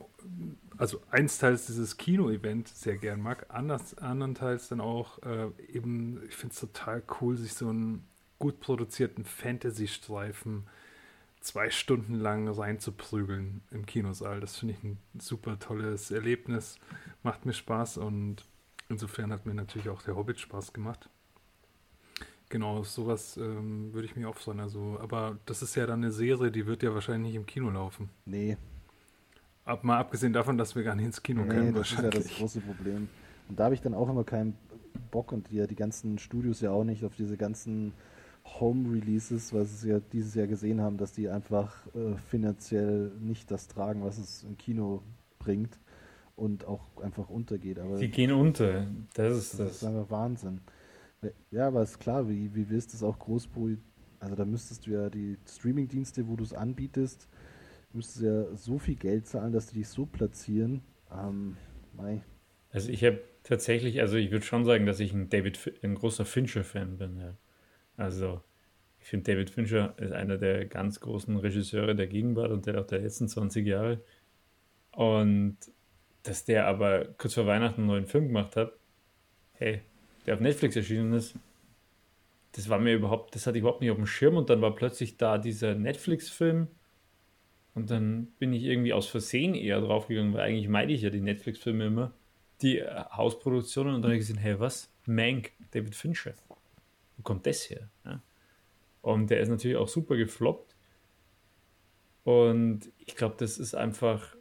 also 0.77 1.01
einsteils 1.11 1.67
dieses 1.67 1.97
Kino-Event 1.97 2.67
sehr 2.67 2.97
gern 2.97 3.21
mag, 3.21 3.45
anders, 3.49 3.97
andernteils 3.97 4.69
dann 4.69 4.81
auch 4.81 5.21
äh, 5.23 5.49
eben, 5.71 6.21
ich 6.27 6.35
finde 6.35 6.53
es 6.53 6.59
total 6.59 7.03
cool, 7.19 7.38
sich 7.38 7.53
so 7.53 7.69
einen 7.69 8.05
gut 8.39 8.59
produzierten 8.59 9.25
Fantasy-Streifen 9.25 10.65
zwei 11.41 11.69
Stunden 11.69 12.15
lang 12.15 12.47
reinzuprügeln 12.47 13.61
im 13.71 13.85
Kinosaal. 13.85 14.39
Das 14.39 14.57
finde 14.57 14.75
ich 14.75 14.83
ein 14.83 14.97
super 15.19 15.59
tolles 15.59 16.11
Erlebnis, 16.11 16.77
macht 17.23 17.45
mir 17.45 17.53
Spaß 17.53 17.97
und 17.97 18.45
insofern 18.89 19.31
hat 19.31 19.45
mir 19.45 19.53
natürlich 19.53 19.89
auch 19.89 20.01
der 20.01 20.15
Hobbit 20.15 20.39
Spaß 20.39 20.73
gemacht. 20.73 21.09
Genau, 22.49 22.83
sowas 22.83 23.38
ähm, 23.38 23.93
würde 23.93 24.05
ich 24.05 24.15
mir 24.15 24.27
auch 24.29 24.35
freuen. 24.35 24.59
Also, 24.59 24.99
aber 24.99 25.38
das 25.45 25.61
ist 25.61 25.75
ja 25.75 25.85
dann 25.85 26.03
eine 26.03 26.11
Serie, 26.11 26.51
die 26.51 26.65
wird 26.65 26.83
ja 26.83 26.93
wahrscheinlich 26.93 27.31
nicht 27.31 27.35
im 27.35 27.45
Kino 27.45 27.69
laufen. 27.69 28.09
Nee, 28.25 28.57
Ab, 29.65 29.83
mal 29.83 29.99
abgesehen 29.99 30.33
davon, 30.33 30.57
dass 30.57 30.75
wir 30.75 30.83
gar 30.83 30.95
nicht 30.95 31.05
ins 31.05 31.23
Kino 31.23 31.43
nee, 31.43 31.49
können. 31.49 31.73
Das 31.73 31.91
ist 31.91 32.01
ja 32.01 32.09
das 32.09 32.27
große 32.27 32.61
Problem. 32.61 33.09
Und 33.47 33.59
da 33.59 33.65
habe 33.65 33.75
ich 33.75 33.81
dann 33.81 33.93
auch 33.93 34.09
immer 34.09 34.23
keinen 34.23 34.55
Bock 35.11 35.31
und 35.31 35.51
die, 35.51 35.65
die 35.67 35.75
ganzen 35.75 36.17
Studios 36.17 36.61
ja 36.61 36.71
auch 36.71 36.83
nicht 36.83 37.05
auf 37.05 37.15
diese 37.15 37.38
ganzen 37.38 37.93
Home-Releases, 38.45 39.53
was 39.53 39.81
sie 39.81 39.89
ja 39.89 39.99
dieses 39.99 40.35
Jahr 40.35 40.47
gesehen 40.47 40.81
haben, 40.81 40.97
dass 40.97 41.13
die 41.13 41.29
einfach 41.29 41.85
äh, 41.95 42.15
finanziell 42.27 43.11
nicht 43.19 43.51
das 43.51 43.67
tragen, 43.67 44.03
was 44.03 44.17
es 44.17 44.43
im 44.43 44.57
Kino 44.57 45.03
bringt 45.39 45.79
und 46.35 46.65
auch 46.65 46.81
einfach 47.01 47.29
untergeht. 47.29 47.79
Aber 47.79 47.97
die 47.97 48.09
gehen 48.09 48.31
unter, 48.31 48.88
das 49.13 49.38
ist 49.38 49.53
das. 49.53 49.67
Das 49.67 49.75
ist 49.77 49.83
einfach 49.83 50.09
Wahnsinn. 50.09 50.61
Ja, 51.51 51.67
aber 51.67 51.83
ist 51.83 51.99
klar, 51.99 52.27
wie, 52.27 52.53
wie 52.55 52.67
willst 52.69 52.93
du 52.93 52.97
es 52.97 53.03
auch 53.03 53.19
groß 53.19 53.47
Also 54.19 54.35
da 54.35 54.43
müsstest 54.43 54.88
du 54.88 54.91
ja 54.91 55.09
die 55.09 55.38
Streaming-Dienste, 55.47 56.27
wo 56.27 56.35
du 56.35 56.43
es 56.43 56.53
anbietest, 56.53 57.27
müsstest 57.93 58.22
ja 58.22 58.55
so 58.55 58.77
viel 58.77 58.95
Geld 58.95 59.27
zahlen, 59.27 59.53
dass 59.53 59.68
die 59.68 59.80
dich 59.80 59.89
so 59.89 60.05
platzieren. 60.05 60.81
Ähm, 61.11 61.57
also 62.72 62.89
ich 62.89 63.03
habe 63.03 63.22
tatsächlich, 63.43 64.01
also 64.01 64.18
ich 64.18 64.31
würde 64.31 64.45
schon 64.45 64.65
sagen, 64.65 64.85
dass 64.85 64.99
ich 64.99 65.13
ein 65.13 65.30
David, 65.30 65.59
ein 65.84 65.95
großer 65.95 66.26
Fincher-Fan 66.26 66.97
bin. 66.97 67.18
Ja. 67.19 67.35
Also 67.97 68.41
ich 68.99 69.07
finde 69.07 69.31
David 69.31 69.49
Fincher 69.49 69.95
ist 69.97 70.11
einer 70.11 70.38
der 70.38 70.65
ganz 70.65 70.99
großen 70.99 71.35
Regisseure 71.38 71.95
der 71.95 72.07
Gegenwart 72.07 72.51
und 72.51 72.65
der 72.65 72.80
auch 72.80 72.88
der 72.88 72.99
letzten 72.99 73.27
20 73.27 73.65
Jahre. 73.65 74.01
Und 74.91 75.57
dass 76.23 76.45
der 76.45 76.68
aber 76.68 77.05
kurz 77.18 77.34
vor 77.34 77.47
Weihnachten 77.47 77.81
einen 77.81 77.88
neuen 77.88 78.05
Film 78.05 78.27
gemacht 78.27 78.55
hat, 78.55 78.73
hey, 79.53 79.81
der 80.26 80.35
auf 80.35 80.39
Netflix 80.39 80.76
erschienen 80.76 81.13
ist, 81.13 81.35
das 82.53 82.69
war 82.69 82.80
mir 82.80 82.93
überhaupt, 82.93 83.34
das 83.34 83.47
hatte 83.47 83.57
ich 83.57 83.61
überhaupt 83.61 83.81
nicht 83.81 83.91
auf 83.91 83.97
dem 83.97 84.05
Schirm 84.05 84.38
und 84.38 84.49
dann 84.49 84.61
war 84.61 84.76
plötzlich 84.76 85.18
da 85.18 85.38
dieser 85.38 85.73
Netflix-Film 85.73 86.68
und 87.73 87.89
dann 87.89 88.27
bin 88.38 88.53
ich 88.53 88.64
irgendwie 88.64 88.93
aus 88.93 89.07
Versehen 89.07 89.56
eher 89.56 89.80
draufgegangen, 89.80 90.34
weil 90.34 90.41
eigentlich 90.41 90.68
meide 90.68 90.91
ich 90.91 91.02
ja 91.02 91.10
die 91.10 91.22
Netflix-Filme 91.22 91.85
immer, 91.85 92.14
die 92.61 92.80
äh, 92.80 93.03
Hausproduktionen 93.11 93.95
und 93.95 94.02
dann 94.02 94.11
habe 94.11 94.18
ich 94.18 94.27
gesehen, 94.27 94.38
hey, 94.38 94.60
was? 94.60 94.91
Mank, 95.06 95.52
David 95.72 95.95
Fincher. 95.95 96.34
Wo 97.18 97.23
kommt 97.23 97.45
das 97.45 97.69
her? 97.69 97.89
Ja? 98.06 98.22
Und 99.02 99.30
der 99.30 99.39
ist 99.39 99.49
natürlich 99.49 99.77
auch 99.77 99.88
super 99.88 100.15
gefloppt. 100.15 100.76
Und 102.23 102.91
ich 102.99 103.15
glaube, 103.15 103.35
das 103.38 103.57
ist 103.57 103.73
einfach 103.73 104.35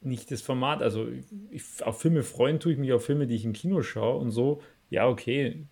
nicht 0.00 0.30
das 0.30 0.42
Format. 0.42 0.82
Also 0.82 1.08
ich, 1.50 1.64
auf 1.82 2.00
Filme 2.00 2.22
freuen 2.22 2.60
tue 2.60 2.72
ich 2.72 2.78
mich 2.78 2.92
auf 2.92 3.04
Filme, 3.04 3.26
die 3.26 3.34
ich 3.34 3.44
im 3.44 3.52
Kino 3.52 3.82
schaue 3.82 4.18
und 4.18 4.30
so. 4.30 4.62
Ja, 4.90 5.08
okay, 5.08 5.66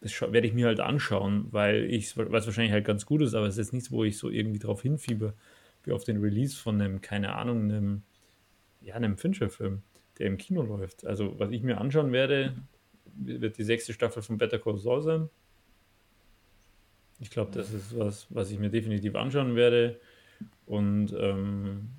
das 0.00 0.20
werde 0.20 0.46
ich 0.46 0.54
mir 0.54 0.66
halt 0.66 0.80
anschauen, 0.80 1.46
weil 1.50 1.88
es 1.94 2.16
wahrscheinlich 2.16 2.72
halt 2.72 2.86
ganz 2.86 3.06
gut 3.06 3.22
ist, 3.22 3.34
aber 3.34 3.46
es 3.46 3.54
ist 3.54 3.66
jetzt 3.66 3.72
nichts, 3.74 3.92
wo 3.92 4.02
ich 4.02 4.18
so 4.18 4.28
irgendwie 4.28 4.58
drauf 4.58 4.82
hinfieber 4.82 5.34
auf 5.90 6.04
den 6.04 6.18
Release 6.18 6.56
von 6.56 6.80
einem, 6.80 7.00
keine 7.00 7.34
Ahnung, 7.34 7.64
einem, 7.64 8.02
ja, 8.80 8.94
einem 8.94 9.16
Fincher-Film, 9.16 9.82
der 10.18 10.26
im 10.26 10.36
Kino 10.36 10.62
läuft. 10.62 11.06
Also, 11.06 11.38
was 11.38 11.50
ich 11.50 11.62
mir 11.62 11.80
anschauen 11.80 12.12
werde, 12.12 12.54
wird 13.04 13.58
die 13.58 13.64
sechste 13.64 13.92
Staffel 13.92 14.22
von 14.22 14.38
Better 14.38 14.58
Call 14.58 14.78
Saul 14.78 15.02
sein. 15.02 15.30
Ich 17.18 17.30
glaube, 17.30 17.50
das 17.52 17.72
ist 17.72 17.98
was, 17.98 18.26
was 18.30 18.50
ich 18.50 18.58
mir 18.58 18.70
definitiv 18.70 19.14
anschauen 19.14 19.54
werde. 19.54 20.00
Und 20.66 21.14
ähm, 21.18 21.90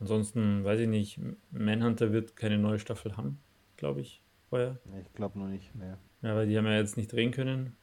ansonsten 0.00 0.64
weiß 0.64 0.80
ich 0.80 0.88
nicht, 0.88 1.20
Manhunter 1.50 2.12
wird 2.12 2.36
keine 2.36 2.58
neue 2.58 2.78
Staffel 2.78 3.16
haben, 3.16 3.38
glaube 3.76 4.00
ich, 4.00 4.20
vorher. 4.48 4.80
Ich 5.00 5.12
glaube 5.12 5.38
noch 5.38 5.48
nicht 5.48 5.74
mehr. 5.74 5.98
Ja, 6.22 6.34
weil 6.34 6.48
die 6.48 6.58
haben 6.58 6.66
ja 6.66 6.76
jetzt 6.76 6.96
nicht 6.96 7.12
drehen 7.12 7.30
können 7.30 7.76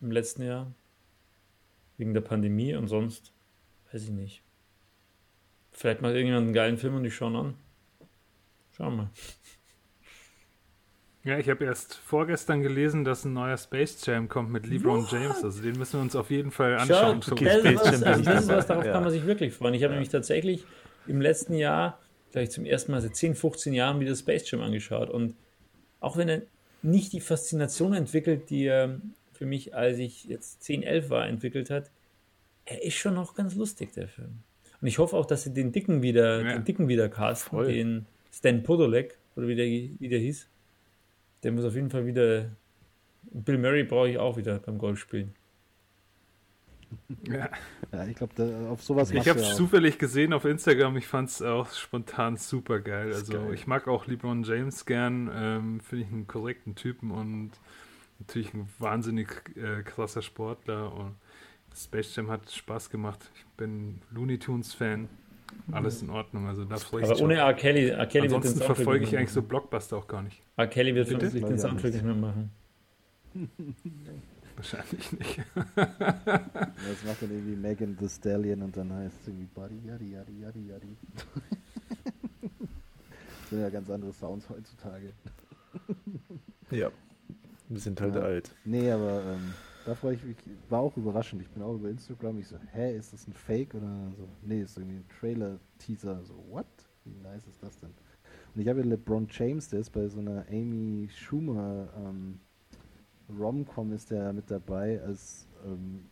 im 0.00 0.10
letzten 0.10 0.42
Jahr. 0.42 0.72
Wegen 1.96 2.14
der 2.14 2.20
Pandemie 2.20 2.74
und 2.74 2.86
sonst 2.86 3.32
weiß 3.92 4.04
ich 4.04 4.10
nicht. 4.10 4.42
Vielleicht 5.78 6.02
macht 6.02 6.14
irgendjemand 6.14 6.46
einen 6.46 6.54
geilen 6.54 6.76
Film 6.76 6.96
und 6.96 7.04
ich 7.04 7.14
schaue 7.14 7.30
ihn 7.30 7.36
an. 7.36 7.54
Schauen 8.76 8.96
wir. 8.96 9.10
Ja, 11.22 11.38
ich 11.38 11.48
habe 11.48 11.64
erst 11.64 11.94
vorgestern 11.94 12.62
gelesen, 12.62 13.04
dass 13.04 13.24
ein 13.24 13.32
neuer 13.32 13.56
Space 13.56 14.04
Jam 14.04 14.28
kommt 14.28 14.50
mit 14.50 14.66
LeBron 14.66 15.04
What? 15.04 15.12
James. 15.12 15.44
Also 15.44 15.62
den 15.62 15.78
müssen 15.78 15.92
wir 15.92 16.00
uns 16.00 16.16
auf 16.16 16.30
jeden 16.30 16.50
Fall 16.50 16.78
anschauen. 16.78 17.22
Schau, 17.22 17.36
das, 17.36 17.56
ist 17.58 17.64
was, 17.64 18.02
also 18.02 18.24
das 18.24 18.42
ist 18.42 18.48
was, 18.48 18.66
darauf 18.66 18.86
ja. 18.86 18.92
kann 18.92 19.04
man 19.04 19.12
sich 19.12 19.24
wirklich 19.24 19.54
freuen. 19.54 19.74
Ich 19.74 19.84
habe 19.84 19.92
ja. 19.92 20.00
nämlich 20.00 20.10
tatsächlich 20.10 20.64
im 21.06 21.20
letzten 21.20 21.54
Jahr, 21.54 22.00
vielleicht 22.30 22.50
zum 22.50 22.64
ersten 22.64 22.90
Mal 22.90 23.00
seit 23.00 23.14
10, 23.14 23.36
15 23.36 23.72
Jahren 23.72 24.00
wieder 24.00 24.16
Space 24.16 24.50
Jam 24.50 24.62
angeschaut. 24.62 25.10
Und 25.10 25.36
auch 26.00 26.16
wenn 26.16 26.28
er 26.28 26.42
nicht 26.82 27.12
die 27.12 27.20
Faszination 27.20 27.92
entwickelt, 27.94 28.50
die 28.50 28.64
er 28.64 29.00
für 29.32 29.46
mich, 29.46 29.76
als 29.76 29.98
ich 29.98 30.24
jetzt 30.24 30.64
10, 30.64 30.82
11 30.82 31.10
war, 31.10 31.28
entwickelt 31.28 31.70
hat, 31.70 31.92
er 32.64 32.82
ist 32.82 32.94
schon 32.94 33.14
noch 33.14 33.36
ganz 33.36 33.54
lustig, 33.54 33.92
der 33.92 34.08
Film. 34.08 34.42
Und 34.80 34.86
ich 34.86 34.98
hoffe 34.98 35.16
auch, 35.16 35.26
dass 35.26 35.42
sie 35.42 35.52
den 35.52 35.72
Dicken 35.72 36.02
wieder, 36.02 36.42
ja. 36.42 36.52
den 36.54 36.64
Dicken 36.64 36.88
wieder 36.88 37.08
casten, 37.08 37.50
Voll. 37.50 37.72
den 37.72 38.06
Stan 38.32 38.62
Podolek, 38.62 39.18
oder 39.36 39.48
wie 39.48 39.54
der, 39.54 39.66
wie 39.66 40.08
der 40.08 40.18
hieß. 40.18 40.48
Der 41.42 41.52
muss 41.52 41.64
auf 41.64 41.74
jeden 41.74 41.90
Fall 41.90 42.06
wieder. 42.06 42.50
Bill 43.30 43.58
Murray 43.58 43.84
brauche 43.84 44.08
ich 44.08 44.18
auch 44.18 44.36
wieder 44.36 44.58
beim 44.58 44.78
Golf 44.78 44.98
spielen. 44.98 45.34
Ja. 47.28 47.50
ja 47.92 48.06
ich 48.06 48.16
glaube, 48.16 48.68
auf 48.70 48.82
sowas 48.82 49.10
Ich 49.10 49.28
habe 49.28 49.40
es 49.40 49.56
zufällig 49.56 49.98
gesehen 49.98 50.32
auf 50.32 50.44
Instagram. 50.44 50.96
Ich 50.96 51.06
fand 51.06 51.28
es 51.28 51.42
auch 51.42 51.70
spontan 51.72 52.36
super 52.36 52.80
geil. 52.80 53.12
Also, 53.12 53.34
geil. 53.34 53.54
ich 53.54 53.66
mag 53.66 53.86
auch 53.88 54.06
LeBron 54.06 54.42
James 54.42 54.86
gern. 54.86 55.30
Ähm, 55.32 55.80
Finde 55.80 56.04
ich 56.04 56.12
einen 56.12 56.26
korrekten 56.26 56.74
Typen 56.74 57.10
und 57.10 57.50
natürlich 58.18 58.52
ein 58.54 58.68
wahnsinnig 58.78 59.28
äh, 59.56 59.82
krasser 59.82 60.22
Sportler 60.22 60.92
und 60.92 61.14
Space 61.74 62.14
Jam 62.16 62.30
hat 62.30 62.50
Spaß 62.50 62.90
gemacht. 62.90 63.30
Ich 63.36 63.44
bin 63.56 64.00
Looney 64.10 64.38
Tunes 64.38 64.74
Fan. 64.74 65.08
Alles 65.72 66.02
in 66.02 66.10
Ordnung. 66.10 66.46
Also 66.46 66.64
da 66.64 66.76
freue 66.76 67.02
ich 67.02 67.10
Aber 67.10 67.20
ohne 67.20 67.36
R. 67.36 67.54
Kelly, 67.54 67.88
R. 67.88 68.06
Kelly 68.06 68.26
Ansonsten 68.26 68.60
verfolge 68.60 69.04
ich 69.04 69.16
eigentlich 69.16 69.30
so 69.30 69.42
Blockbuster 69.42 69.96
auch 69.96 70.06
gar 70.06 70.22
nicht. 70.22 70.42
R. 70.56 70.66
Kelly 70.66 70.94
wird 70.94 71.08
vermutlich 71.08 71.44
den 71.44 71.58
Soundtrack 71.58 71.92
nicht 71.92 72.04
mehr 72.04 72.14
machen. 72.14 72.50
Wahrscheinlich 74.56 75.12
nicht. 75.12 75.38
das 75.56 77.04
macht 77.06 77.22
dann 77.22 77.30
irgendwie 77.30 77.56
Megan 77.56 77.96
the 78.00 78.08
Stallion 78.08 78.62
und 78.62 78.76
dann 78.76 78.92
heißt 78.92 79.20
es 79.20 79.28
irgendwie 79.28 79.46
Buddy, 79.54 79.78
Yadi, 79.86 80.12
Yadi, 80.12 80.40
Yadi, 80.40 80.66
Yadi. 80.68 80.96
das 83.40 83.50
sind 83.50 83.60
ja 83.60 83.70
ganz 83.70 83.88
andere 83.88 84.12
Sounds 84.12 84.48
heutzutage. 84.50 85.12
Ja, 86.70 86.90
wir 87.68 87.78
sind 87.78 88.00
halt 88.00 88.16
ja. 88.16 88.22
alt. 88.22 88.50
Nee, 88.64 88.90
aber 88.90 89.22
ähm, 89.22 89.54
da 89.88 89.94
freue 89.94 90.16
ich 90.16 90.22
mich, 90.22 90.36
war 90.68 90.80
auch 90.80 90.94
überraschend. 90.98 91.40
Ich 91.40 91.48
bin 91.48 91.62
auch 91.62 91.74
über 91.74 91.88
Instagram, 91.88 92.38
ich 92.38 92.48
so, 92.48 92.56
hä, 92.72 92.94
ist 92.94 93.14
das 93.14 93.26
ein 93.26 93.32
Fake 93.32 93.74
oder 93.74 94.12
so? 94.18 94.28
Nee, 94.42 94.60
ist 94.60 94.76
irgendwie 94.76 94.98
ein 94.98 95.08
Trailer-Teaser. 95.18 96.24
So, 96.24 96.34
what? 96.50 96.66
Wie 97.04 97.14
nice 97.22 97.46
ist 97.46 97.62
das 97.62 97.78
denn? 97.78 97.94
Und 98.54 98.60
ich 98.60 98.68
habe 98.68 98.80
ja 98.80 98.86
LeBron 98.86 99.26
James, 99.30 99.70
der 99.70 99.80
ist 99.80 99.90
bei 99.90 100.06
so 100.08 100.20
einer 100.20 100.44
Amy 100.50 101.08
Schumer 101.10 101.88
ähm, 101.96 102.38
Rom-Com 103.30 103.92
ist 103.94 104.10
der 104.10 104.34
mit 104.34 104.50
dabei 104.50 105.00
als 105.02 105.46
ähm, 105.64 106.04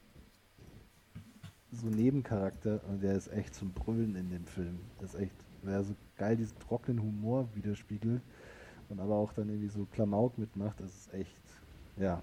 so 1.70 1.88
Nebencharakter 1.88 2.80
und 2.88 3.02
der 3.02 3.14
ist 3.14 3.28
echt 3.28 3.54
zum 3.54 3.72
Brüllen 3.72 4.16
in 4.16 4.30
dem 4.30 4.46
Film. 4.46 4.78
Das 5.00 5.12
ist 5.12 5.20
echt, 5.20 5.34
wer 5.60 5.82
so 5.82 5.94
geil 6.16 6.36
diesen 6.36 6.58
trockenen 6.60 7.02
Humor 7.02 7.46
widerspiegelt 7.54 8.22
und 8.88 9.00
aber 9.00 9.16
auch 9.16 9.34
dann 9.34 9.50
irgendwie 9.50 9.68
so 9.68 9.84
Klamauk 9.92 10.38
mitmacht, 10.38 10.80
das 10.80 10.94
ist 10.94 11.12
echt, 11.12 11.42
ja, 11.98 12.22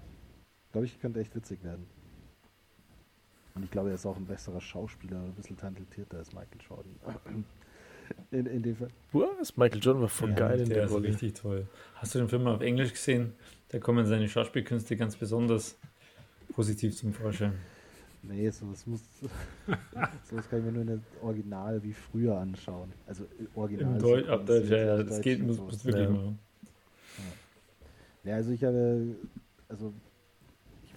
glaube 0.74 0.86
ich, 0.86 1.00
könnte 1.00 1.20
echt 1.20 1.34
witzig 1.36 1.62
werden. 1.62 1.86
Und 3.54 3.62
ich 3.62 3.70
glaube, 3.70 3.90
er 3.90 3.94
ist 3.94 4.04
auch 4.04 4.16
ein 4.16 4.26
besserer 4.26 4.60
Schauspieler, 4.60 5.18
ein 5.18 5.32
bisschen 5.34 5.56
talentierter 5.56 6.18
als 6.18 6.32
Michael 6.32 6.58
Jordan. 6.68 7.44
In, 8.32 8.44
in 8.44 8.62
dem 8.62 8.76
Fall. 8.76 8.88
Was? 9.12 9.56
Michael 9.56 9.80
Jordan 9.80 10.02
war 10.02 10.10
voll 10.10 10.30
ja, 10.30 10.34
geil 10.34 10.60
in 10.60 10.68
der, 10.68 10.80
der 10.80 10.88
Rolle. 10.90 11.08
richtig 11.08 11.32
toll. 11.32 11.66
Hast 11.94 12.14
du 12.14 12.18
den 12.18 12.28
Film 12.28 12.42
mal 12.42 12.54
auf 12.54 12.60
Englisch 12.60 12.90
gesehen? 12.92 13.32
Da 13.70 13.78
kommen 13.78 14.04
seine 14.04 14.28
Schauspielkünste 14.28 14.94
ganz 14.98 15.16
besonders 15.16 15.78
positiv 16.52 16.94
zum 16.94 17.14
Vorschein. 17.14 17.54
Nee, 18.22 18.50
sowas 18.50 18.86
muss. 18.86 19.00
sowas 20.28 20.50
kann 20.50 20.58
ich 20.58 20.64
mir 20.66 20.72
nur 20.72 20.82
in 20.82 20.88
der 20.88 21.00
Original 21.22 21.82
wie 21.82 21.94
früher 21.94 22.36
anschauen. 22.36 22.92
Also 23.06 23.24
äh, 23.24 23.46
Original. 23.54 23.94
Im 23.94 23.98
Deutsch, 23.98 24.28
ab 24.28 24.44
Deutsch, 24.44 24.68
ja, 24.68 24.76
ja, 24.76 25.02
das 25.02 25.22
geht, 25.22 25.42
muss, 25.42 25.56
muss 25.56 25.82
wirklich 25.82 26.04
ja. 26.04 26.10
machen. 26.10 26.38
Ja. 28.24 28.30
ja, 28.30 28.36
also 28.36 28.50
ich 28.50 28.62
habe. 28.62 29.16
Also 29.70 29.94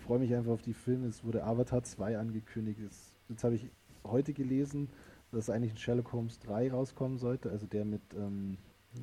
freue 0.07 0.19
mich 0.19 0.33
einfach 0.33 0.53
auf 0.53 0.61
die 0.61 0.73
Filme. 0.73 1.07
Es 1.07 1.23
wurde 1.25 1.43
Avatar 1.43 1.83
2 1.83 2.17
angekündigt. 2.17 2.79
Jetzt 3.27 3.43
habe 3.43 3.55
ich 3.55 3.69
heute 4.05 4.31
gelesen, 4.31 4.87
dass 5.33 5.49
eigentlich 5.49 5.73
ein 5.73 5.77
Sherlock 5.77 6.13
Holmes 6.13 6.39
3 6.39 6.71
rauskommen 6.71 7.17
sollte, 7.17 7.51
also 7.51 7.67
der 7.67 7.83
mit 7.83 8.01
ähm, 8.15 8.57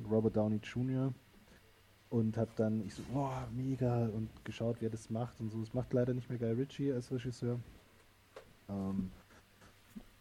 Robert 0.09 0.35
Downey 0.35 0.59
Jr. 0.63 1.13
Und 2.09 2.37
habe 2.37 2.49
dann, 2.55 2.83
ich 2.85 2.95
so, 2.95 3.03
boah, 3.13 3.47
mega, 3.55 4.07
und 4.07 4.29
geschaut, 4.45 4.77
wer 4.79 4.89
das 4.89 5.11
macht 5.11 5.39
und 5.39 5.51
so. 5.51 5.59
Das 5.59 5.75
macht 5.75 5.93
leider 5.93 6.13
nicht 6.13 6.29
mehr 6.29 6.39
Guy 6.39 6.51
Ritchie 6.53 6.91
als 6.91 7.11
Regisseur. 7.11 7.59
Ähm, 8.67 9.11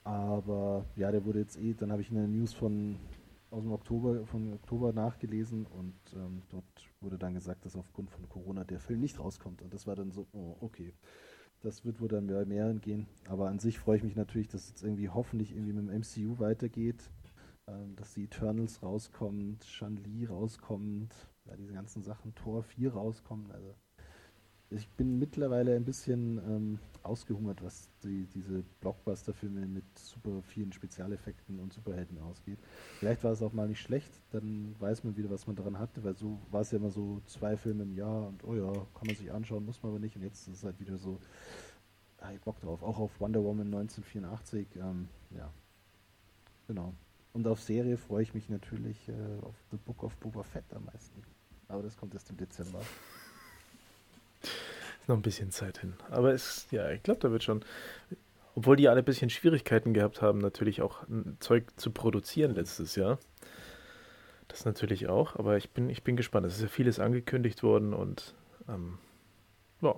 aber 0.03 0.85
ja, 0.97 1.11
der 1.11 1.25
wurde 1.25 1.39
jetzt 1.39 1.59
eh, 1.59 1.73
dann 1.73 1.93
habe 1.93 2.03
ich 2.03 2.11
eine 2.11 2.29
News 2.29 2.53
von 2.53 2.97
aus 3.55 3.63
dem 3.63 3.73
Oktober, 3.73 4.27
von 4.27 4.53
Oktober 4.55 4.93
nachgelesen 4.93 5.67
und 5.67 5.95
ähm, 6.15 6.43
dort 6.51 6.65
wurde 7.01 7.19
dann 7.19 7.35
gesagt, 7.35 7.65
dass 7.65 7.77
aufgrund 7.77 8.11
von 8.11 8.29
Corona 8.29 8.65
der 8.65 8.81
Film 8.81 9.01
nicht 9.01 9.19
rauskommt. 9.19 9.63
Und 9.63 9.73
das 9.73 9.87
war 9.87 9.95
dann 9.95 10.11
so, 10.11 10.27
oh, 10.33 10.57
okay. 10.61 10.93
Das 11.61 11.85
wird 11.85 12.01
wohl 12.01 12.09
dann 12.09 12.27
bei 12.27 12.45
mehreren 12.45 12.81
gehen. 12.81 13.07
Aber 13.27 13.49
an 13.49 13.59
sich 13.59 13.79
freue 13.79 13.97
ich 13.97 14.03
mich 14.03 14.17
natürlich, 14.17 14.49
dass 14.49 14.75
es 14.75 14.83
irgendwie 14.83 15.09
hoffentlich 15.09 15.53
irgendwie 15.53 15.73
mit 15.73 15.89
dem 15.89 16.01
MCU 16.01 16.39
weitergeht. 16.39 17.11
Ähm, 17.67 17.97
dass 17.97 18.13
die 18.13 18.25
Eternals 18.25 18.83
rauskommt, 18.83 19.65
Shan-Li 19.65 20.27
rauskommt, 20.27 21.15
ja, 21.47 21.57
diese 21.57 21.73
ganzen 21.73 22.03
Sachen, 22.03 22.35
Tor 22.35 22.63
4 22.63 22.93
rauskommen. 22.93 23.51
Also 23.53 23.75
ich 24.75 24.89
bin 24.91 25.19
mittlerweile 25.19 25.75
ein 25.77 25.85
bisschen 25.85 26.39
ähm, 26.39 26.79
ausgehungert, 27.03 27.63
was 27.63 27.89
die, 28.03 28.27
diese 28.35 28.65
Blockbuster-Filme 28.81 29.67
mit 29.67 29.85
super 29.99 30.43
vielen 30.43 30.73
Spezialeffekten 30.73 31.61
und 31.61 31.73
Superhelden 31.73 32.19
ausgeht. 32.19 32.59
Vielleicht 32.99 33.23
war 33.25 33.33
es 33.33 33.43
auch 33.43 33.53
mal 33.53 33.69
nicht 33.69 33.81
schlecht, 33.81 34.11
dann 34.33 34.75
weiß 34.79 35.05
man 35.05 35.17
wieder, 35.17 35.31
was 35.31 35.47
man 35.47 35.57
daran 35.57 35.79
hatte, 35.79 36.03
weil 36.03 36.17
so 36.17 36.41
war 36.51 36.63
es 36.63 36.71
ja 36.71 36.79
immer 36.79 36.91
so 36.91 37.21
zwei 37.27 37.57
Filme 37.57 37.85
im 37.85 37.95
Jahr 37.95 38.29
und 38.29 38.45
oh 38.45 38.55
ja, 38.55 38.73
kann 38.73 39.07
man 39.07 39.17
sich 39.17 39.31
anschauen, 39.31 39.65
muss 39.65 39.83
man 39.83 39.93
aber 39.93 40.01
nicht. 40.01 40.17
Und 40.17 40.23
jetzt 40.23 40.49
ist 40.49 40.57
es 40.57 40.65
halt 40.65 40.81
wieder 40.81 40.99
so, 40.99 41.19
ah, 42.19 42.33
ich 42.33 42.41
Bock 42.41 42.61
drauf. 42.61 42.83
Auch 42.83 42.99
auf 42.99 43.21
Wonder 43.21 43.45
Woman 43.45 43.67
1984, 43.67 44.77
ähm, 44.77 45.09
ja, 45.31 45.51
genau. 46.67 46.95
Und 47.33 47.47
auf 47.47 47.61
Serie 47.61 47.97
freue 47.97 48.23
ich 48.23 48.33
mich 48.33 48.49
natürlich 48.49 49.09
äh, 49.09 49.43
auf 49.43 49.57
The 49.71 49.77
Book 49.77 50.05
of 50.05 50.17
Boba 50.19 50.43
Fett 50.43 50.73
am 50.73 50.85
meisten. 50.85 51.23
Aber 51.69 51.83
das 51.83 51.97
kommt 51.97 52.15
erst 52.15 52.31
im 52.31 52.37
Dezember. 52.37 52.81
Ist 55.05 55.09
noch 55.11 55.17
ein 55.17 55.23
bisschen 55.23 55.51
Zeit 55.51 55.81
hin. 55.81 55.93
Aber 56.11 56.33
es, 56.33 56.67
ja, 56.71 56.91
ich 56.91 57.03
glaube, 57.03 57.21
da 57.21 57.31
wird 57.31 57.43
schon, 57.43 57.63
obwohl 58.55 58.77
die 58.77 58.89
alle 58.89 59.01
ein 59.01 59.05
bisschen 59.05 59.29
Schwierigkeiten 59.29 59.93
gehabt 59.93 60.23
haben, 60.23 60.39
natürlich 60.39 60.81
auch 60.81 61.07
ein 61.09 61.37
Zeug 61.41 61.65
zu 61.77 61.91
produzieren 61.91 62.55
letztes 62.55 62.97
Jahr. 62.97 63.19
Das 64.49 64.65
natürlich 64.65 65.07
auch, 65.07 65.37
aber 65.37 65.59
ich 65.59 65.73
bin, 65.73 65.91
ich 65.91 66.05
bin 66.05 66.17
gespannt. 66.17 66.47
Es 66.47 66.57
ist 66.57 66.63
ja 66.63 66.69
vieles 66.69 67.01
angekündigt 67.01 67.63
worden 67.63 67.93
und 67.93 68.35
ähm, 68.67 68.97
ja. 69.83 69.95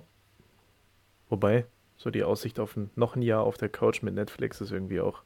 Wobei, 1.29 1.67
so 1.95 2.09
die 2.09 2.25
Aussicht 2.25 2.59
auf 2.59 2.75
ein, 2.75 2.89
noch 2.95 3.15
ein 3.15 3.21
Jahr 3.21 3.43
auf 3.43 3.55
der 3.55 3.69
Couch 3.69 4.01
mit 4.01 4.13
Netflix 4.13 4.59
ist 4.59 4.71
irgendwie 4.71 4.99
auch. 4.99 5.23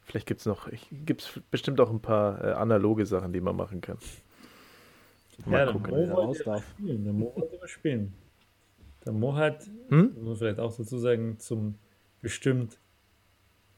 Vielleicht 0.00 0.26
gibt 0.26 0.40
es 0.40 0.46
noch, 0.46 0.66
gibt 0.90 1.20
es 1.20 1.40
bestimmt 1.50 1.78
auch 1.78 1.90
ein 1.90 2.00
paar 2.00 2.42
äh, 2.42 2.52
analoge 2.52 3.04
Sachen, 3.04 3.34
die 3.34 3.42
man 3.42 3.54
machen 3.54 3.82
kann. 3.82 3.98
Mal 5.44 5.66
ja, 5.66 5.72
gucken, 5.72 5.92
wer 5.92 6.10
raus 6.10 6.38
darf. 6.42 6.64
Spielen. 6.70 7.04
Der 7.04 7.12
Mo 7.12 7.34
wollte 7.36 7.68
spielen. 7.68 8.14
Der 9.04 9.12
Mo 9.12 9.34
hat, 9.34 9.66
hm? 9.88 10.12
muss 10.16 10.24
man 10.24 10.36
vielleicht 10.36 10.60
auch 10.60 10.76
dazu 10.76 10.98
sagen, 10.98 11.38
zum 11.38 11.76
bestimmt 12.20 12.78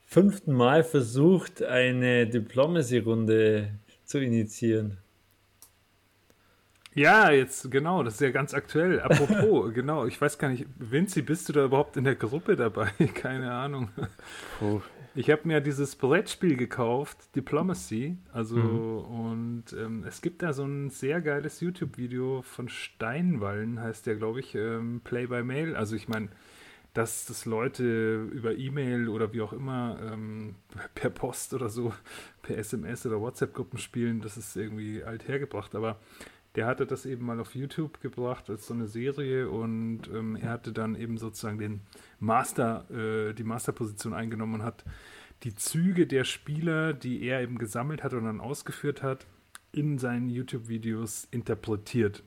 fünften 0.01 0.53
Mal 0.53 0.85
versucht, 0.85 1.63
eine 1.63 2.27
Diplomacy-Runde 2.27 3.71
zu 4.05 4.19
initiieren. 4.19 4.99
Ja, 6.95 7.31
jetzt 7.31 7.71
genau, 7.71 8.03
das 8.03 8.15
ist 8.15 8.21
ja 8.21 8.31
ganz 8.31 8.53
aktuell. 8.53 9.01
Apropos, 9.01 9.73
genau, 9.75 10.05
ich 10.05 10.21
weiß 10.21 10.39
gar 10.39 10.49
nicht, 10.49 10.67
Vinci, 10.79 11.23
bist 11.23 11.49
du 11.49 11.55
da 11.55 11.65
überhaupt 11.65 11.97
in 11.97 12.05
der 12.05 12.17
Gruppe 12.17 12.57
dabei? 12.57 12.91
Keine 13.15 13.51
Ahnung. 13.53 13.89
Puh, 14.59 14.83
ich 15.15 15.31
habe 15.31 15.43
mir 15.45 15.61
dieses 15.61 15.97
Brettspiel 15.97 16.57
gekauft, 16.57 17.35
Diplomacy. 17.37 18.17
Also, 18.33 18.57
mhm. 18.57 19.27
und 19.27 19.65
ähm, 19.73 20.05
es 20.07 20.23
gibt 20.23 20.43
da 20.43 20.53
so 20.53 20.65
ein 20.65 20.91
sehr 20.91 21.21
geiles 21.21 21.61
YouTube-Video 21.61 22.43
von 22.43 22.69
Steinwallen, 22.69 23.81
heißt 23.81 24.07
der, 24.07 24.17
glaube 24.17 24.41
ich, 24.41 24.55
ähm, 24.55 25.01
Play 25.05 25.27
by 25.27 25.43
Mail. 25.43 25.77
Also, 25.77 25.97
ich 25.97 26.09
meine, 26.09 26.29
dass 26.95 27.27
das 27.27 27.47
Leute 27.47 28.29
über 28.33 28.55
E-Mail 28.57 29.09
oder 29.09 29.33
wie 29.33 29.41
auch 29.41 29.53
immer 29.53 29.99
ähm, 30.13 30.57
per 30.95 31.11
Post 31.11 31.55
oder 31.55 31.69
so, 31.69 31.93
per 32.43 32.59
SMS 32.59 33.07
oder 33.07 33.21
WhatsApp-Gruppen 33.21 33.79
spielen, 33.79 34.21
das 34.21 34.37
ist 34.37 34.57
irgendwie 34.57 35.03
alt 35.03 35.29
hergebracht. 35.29 35.75
Aber 35.75 35.99
der 36.55 36.67
hatte 36.67 36.87
das 36.87 37.07
eben 37.07 37.25
mal 37.25 37.41
auf 37.41 37.55
YouTube 37.55 38.01
gebracht 38.01 38.51
als 38.51 38.67
so 38.67 38.75
eine 38.75 38.87
Serie 38.87 39.49
und 39.49 40.03
ähm, 40.13 40.37
er 40.37 40.51
hatte 40.51 40.73
dann 40.73 40.95
eben 40.97 41.17
sozusagen 41.17 41.59
den 41.59 41.81
Master, 42.21 42.85
äh, 42.91 43.33
die 43.33 43.45
Masterposition 43.45 44.13
eingenommen 44.13 44.55
und 44.55 44.63
hat 44.63 44.85
die 45.45 45.55
Züge 45.55 46.07
der 46.07 46.25
Spieler, 46.25 46.93
die 46.93 47.23
er 47.25 47.41
eben 47.41 47.59
gesammelt 47.59 48.05
hat 48.05 48.13
und 48.13 48.25
dann 48.25 48.41
ausgeführt 48.41 49.03
hat, 49.03 49.27
in 49.73 49.99
seinen 49.99 50.29
YouTube-Videos 50.29 51.27
interpretiert, 51.31 52.23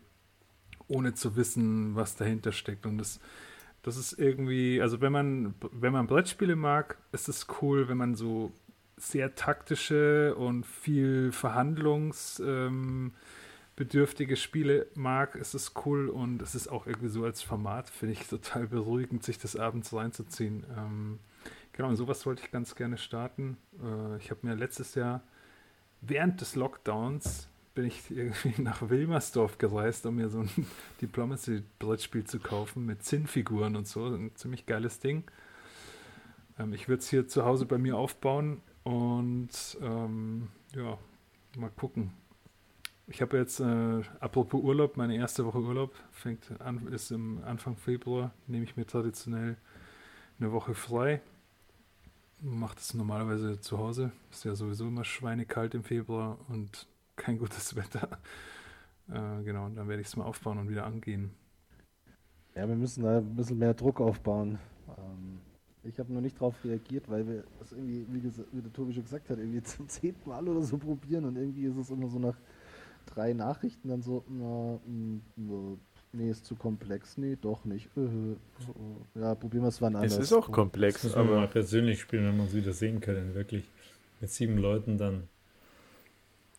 ohne 0.88 1.14
zu 1.14 1.36
wissen, 1.36 1.96
was 1.96 2.16
dahinter 2.16 2.52
steckt. 2.52 2.88
Und 2.88 2.98
das, 2.98 3.20
das 3.84 3.96
ist 3.96 4.14
irgendwie, 4.14 4.82
also 4.82 5.02
wenn 5.02 5.12
man, 5.12 5.54
wenn 5.72 5.94
man 5.94 6.08
Brettspiele 6.08 6.56
mag, 6.56 6.98
ist 7.12 7.30
es 7.30 7.46
cool, 7.62 7.88
wenn 7.88 7.98
man 7.98 8.16
so 8.16 8.52
sehr 8.98 9.36
taktische 9.36 10.36
und 10.36 10.66
viel 10.66 11.30
Verhandlungs- 11.32 12.42
ähm, 12.44 13.14
bedürftige 13.76 14.38
Spiele 14.38 14.88
mag, 14.96 15.36
ist 15.36 15.54
es 15.54 15.74
cool 15.86 16.10
und 16.10 16.42
es 16.42 16.56
ist 16.56 16.68
auch 16.68 16.88
irgendwie 16.88 17.10
so 17.10 17.26
als 17.26 17.42
Format, 17.42 17.90
finde 17.90 18.14
ich 18.14 18.28
total 18.28 18.68
beruhigend, 18.68 19.24
sich 19.24 19.38
das 19.38 19.56
abends 19.56 19.94
reinzuziehen. 19.94 20.66
Ähm, 20.78 21.20
genau, 21.74 21.90
und 21.90 21.96
sowas 21.98 22.26
wollte 22.26 22.44
ich 22.44 22.52
ganz 22.52 22.76
gerne 22.76 22.98
starten. 22.98 23.58
Äh, 23.84 24.18
ich 24.18 24.32
habe 24.32 24.48
mir 24.48 24.56
letztes 24.56 24.96
Jahr 24.96 25.22
während 26.02 26.42
des 26.42 26.56
Lockdowns 26.56 27.48
bin 27.74 27.86
ich 27.86 28.04
irgendwie 28.10 28.62
nach 28.62 28.90
Wilmersdorf 28.90 29.58
gereist, 29.58 30.06
um 30.06 30.16
mir 30.16 30.30
so 30.30 30.40
ein 30.40 30.50
Diplomacy-Brettspiel 31.02 32.24
zu 32.24 32.40
kaufen 32.40 32.86
mit 32.86 33.04
Zinnfiguren 33.04 33.76
und 33.76 33.88
so. 33.88 34.06
Ein 34.06 34.32
ziemlich 34.36 34.66
geiles 34.66 35.00
Ding. 35.00 35.24
Ähm, 36.58 36.74
ich 36.74 36.88
würde 36.88 37.02
es 37.02 37.10
hier 37.10 37.28
zu 37.28 37.46
Hause 37.46 37.66
bei 37.66 37.78
mir 37.78 37.98
aufbauen 37.98 38.62
und 38.84 39.78
ähm, 39.82 40.48
ja, 40.74 40.98
mal 41.58 41.72
gucken, 41.72 42.12
Ich 43.08 43.22
habe 43.22 43.38
jetzt, 43.38 43.60
äh, 43.60 44.02
apropos 44.20 44.64
Urlaub, 44.64 44.98
meine 44.98 45.16
erste 45.16 45.46
Woche 45.46 45.60
Urlaub 45.60 45.94
fängt 46.12 46.60
an, 46.60 46.88
ist 46.88 47.12
im 47.12 47.44
Anfang 47.44 47.76
Februar. 47.76 48.32
Nehme 48.48 48.64
ich 48.64 48.76
mir 48.76 48.86
traditionell 48.88 49.58
eine 50.40 50.52
Woche 50.52 50.74
frei. 50.74 51.22
Mache 52.42 52.76
das 52.76 52.96
normalerweise 52.96 53.60
zu 53.60 53.78
Hause. 53.78 54.12
Ist 54.32 54.44
ja 54.44 54.56
sowieso 54.56 54.88
immer 54.88 55.04
schweinekalt 55.04 55.76
im 55.76 55.84
Februar 55.84 56.40
und 56.48 56.88
kein 57.16 57.38
gutes 57.38 57.76
Wetter. 57.76 58.10
Äh, 59.10 59.44
genau, 59.44 59.68
und 59.68 59.76
dann 59.76 59.88
werde 59.88 60.02
ich 60.02 60.08
es 60.08 60.16
mal 60.16 60.26
aufbauen 60.26 60.58
und 60.58 60.70
wieder 60.70 60.86
angehen. 60.86 61.32
Ja, 62.56 62.68
wir 62.68 62.76
müssen 62.76 63.04
da 63.04 63.20
ein 63.20 63.36
bisschen 63.36 63.60
mehr 63.60 63.76
Druck 63.76 64.02
aufbauen. 64.02 64.58
Ähm, 64.98 65.40
ich 65.84 66.00
habe 66.00 66.12
noch 66.12 66.22
nicht 66.22 66.38
darauf 66.38 66.56
reagiert, 66.64 67.08
weil 67.08 67.28
wir 67.28 67.44
das 67.60 67.72
irgendwie, 67.72 68.08
wie, 68.10 68.24
wie, 68.24 68.62
der 68.62 68.74
Tobi 68.74 68.94
schon 68.94 69.04
gesagt 69.04 69.30
hat, 69.30 69.38
irgendwie 69.38 69.62
zum 69.64 69.88
zehnten 69.88 70.28
Mal 70.28 70.48
oder 70.48 70.64
so 70.64 70.78
probieren 70.80 71.26
und 71.26 71.36
irgendwie 71.36 71.66
ist 71.66 71.78
es 71.78 71.92
immer 71.92 72.10
so 72.10 72.18
nach 72.18 72.38
drei 73.06 73.34
Nachrichten 73.34 73.90
dann 73.90 74.02
so, 74.02 74.24
na, 74.30 74.80
na 75.36 75.78
nee, 76.16 76.30
ist 76.30 76.46
zu 76.46 76.56
komplex, 76.56 77.18
nee, 77.18 77.38
doch 77.40 77.66
nicht. 77.66 77.90
Äh, 77.98 79.20
ja, 79.20 79.36
probieren 79.36 79.64
wir 79.64 79.70
es 79.70 79.82
wann 79.82 79.96
anders. 79.96 80.14
Es 80.14 80.20
ist 80.20 80.34
auch 80.34 80.52
komplex, 80.52 81.04
das 81.04 81.16
aber 81.16 81.36
mal 81.36 81.48
persönlich 81.48 82.02
spielen, 82.02 82.26
wenn 82.26 82.36
wir 82.38 82.44
uns 82.44 82.54
wieder 82.54 82.74
sehen 82.74 83.02
können, 83.02 83.36
wirklich. 83.36 83.66
Mit 84.22 84.30
sieben 84.30 84.58
Leuten 84.58 84.98
dann. 84.98 85.28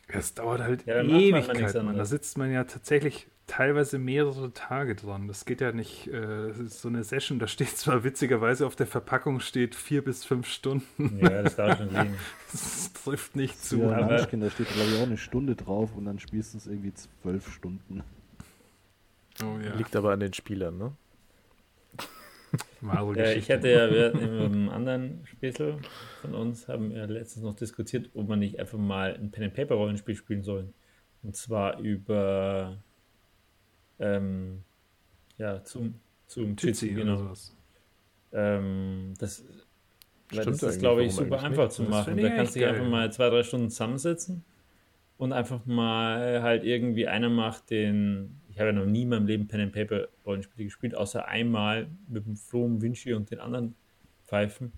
Es 0.09 0.35
dauert 0.35 0.61
halt 0.61 0.87
ja, 0.87 1.03
Ewigkeiten. 1.03 1.97
Da 1.97 2.05
sitzt 2.05 2.39
man 2.39 2.53
ja 2.53 2.65
tatsächlich 2.65 3.27
teilweise 3.47 3.99
mehrere 3.99 4.53
Tage 4.53 4.95
dran. 4.95 5.28
Das 5.28 5.45
geht 5.45 5.61
ja 5.61 5.73
nicht, 5.73 6.09
äh, 6.09 6.53
das 6.59 6.81
so 6.81 6.89
eine 6.89 7.05
Session, 7.05 7.39
da 7.39 7.47
steht 7.47 7.77
zwar 7.77 8.05
witzigerweise 8.05 8.66
auf 8.66 8.77
der 8.77 8.87
Verpackung 8.87 9.41
steht 9.41 9.74
vier 9.74 10.05
bis 10.05 10.24
fünf 10.24 10.49
Stunden. 10.49 11.19
Ja, 11.20 11.43
das 11.43 11.57
dauert 11.57 11.78
schon 11.78 11.91
liegen. 11.91 12.16
das 12.53 12.93
trifft 12.93 13.37
nicht 13.37 13.62
zu. 13.62 13.81
Ja, 13.81 14.03
Munchkin, 14.03 14.41
da 14.41 14.51
steht 14.51 14.69
glaube 14.69 14.91
ich 14.91 14.99
auch 14.99 15.07
eine 15.07 15.19
Stunde 15.19 15.55
drauf 15.55 15.95
und 15.97 16.05
dann 16.05 16.19
spielst 16.19 16.55
du 16.55 16.59
es 16.59 16.66
irgendwie 16.66 16.93
zwölf 16.95 17.53
Stunden. 17.53 18.03
Oh, 19.43 19.59
ja. 19.62 19.74
Liegt 19.74 19.95
aber 19.95 20.12
an 20.12 20.20
den 20.20 20.33
Spielern, 20.33 20.78
ne? 20.78 20.93
Ja, 23.16 23.33
ich 23.33 23.51
hatte 23.51 23.70
ja 23.70 23.91
wir 23.91 24.15
in 24.15 24.20
einem 24.20 24.69
anderen 24.69 25.20
Spiel 25.27 25.53
von 26.20 26.35
uns, 26.35 26.69
haben 26.69 26.95
wir 26.95 27.07
letztens 27.07 27.45
noch 27.45 27.55
diskutiert, 27.55 28.11
ob 28.15 28.28
man 28.28 28.39
nicht 28.39 28.59
einfach 28.59 28.78
mal 28.78 29.15
ein 29.15 29.31
Pen-and-Paper-Rollenspiel 29.31 30.15
spielen 30.15 30.43
soll. 30.43 30.73
Und 31.23 31.37
zwar 31.37 31.78
über 31.81 32.78
ähm, 33.99 34.62
ja, 35.39 35.62
zum, 35.65 35.95
zum 36.27 36.57
Jitsi, 36.57 36.91
genau. 36.91 37.33
Ähm, 38.33 39.15
das, 39.19 39.45
das 40.31 40.62
ist, 40.62 40.81
glaube 40.81 41.05
ich, 41.05 41.15
super 41.15 41.43
einfach 41.43 41.69
zu 41.69 41.85
machen. 41.85 42.16
Da 42.16 42.28
kannst 42.31 42.55
du 42.55 42.61
dich 42.61 42.69
einfach 42.69 42.89
mal 42.89 43.12
zwei, 43.12 43.31
drei 43.31 43.43
Stunden 43.43 43.70
zusammensetzen 43.70 44.45
und 45.19 45.33
einfach 45.33 45.65
mal 45.66 46.43
halt 46.43 46.65
irgendwie 46.65 47.07
einer 47.07 47.28
macht 47.28 47.70
den. 47.70 48.41
Ich 48.57 48.61
habe 48.61 48.70
ja 48.70 48.73
noch 48.73 48.87
nie 48.87 49.03
in 49.03 49.11
meinem 49.11 49.27
Leben 49.27 49.49
Pen 49.49 49.61
and 49.61 49.73
Paper 49.74 50.09
Rollenspiele 50.24 50.65
gespielt, 50.65 50.95
außer 50.95 51.28
einmal 51.28 51.89
mit 52.09 52.24
dem 52.24 52.37
Flo, 52.37 52.66
Vinci 52.81 53.12
und 53.12 53.31
den 53.31 53.39
anderen 53.39 53.74
Pfeifen. 54.24 54.73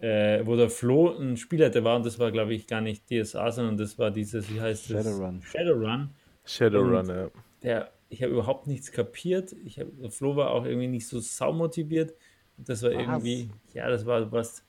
Äh, 0.00 0.44
wo 0.44 0.54
der 0.54 0.68
Flo 0.68 1.16
ein 1.16 1.38
Spielleiter 1.38 1.82
war 1.82 1.96
und 1.96 2.04
das 2.04 2.18
war, 2.18 2.30
glaube 2.30 2.52
ich, 2.52 2.66
gar 2.66 2.82
nicht 2.82 3.04
DSA, 3.08 3.52
sondern 3.52 3.78
das 3.78 3.98
war 3.98 4.10
dieses, 4.10 4.52
wie 4.52 4.60
heißt 4.60 4.90
das? 4.90 5.04
Shadowrun. 5.04 5.40
Shadowrun. 5.42 6.10
Shadowrun, 6.44 7.08
ja. 7.08 7.30
Der 7.62 7.90
ich 8.10 8.22
habe 8.22 8.32
überhaupt 8.32 8.66
nichts 8.66 8.92
kapiert. 8.92 9.56
Ich 9.64 9.80
hab, 9.80 9.86
Flo 10.12 10.36
war 10.36 10.50
auch 10.50 10.66
irgendwie 10.66 10.88
nicht 10.88 11.06
so 11.06 11.20
saumotiviert. 11.20 12.12
Das 12.58 12.82
war 12.82 12.90
was? 12.90 12.98
irgendwie, 12.98 13.48
ja, 13.72 13.88
das 13.88 14.04
war 14.04 14.30
was. 14.30 14.62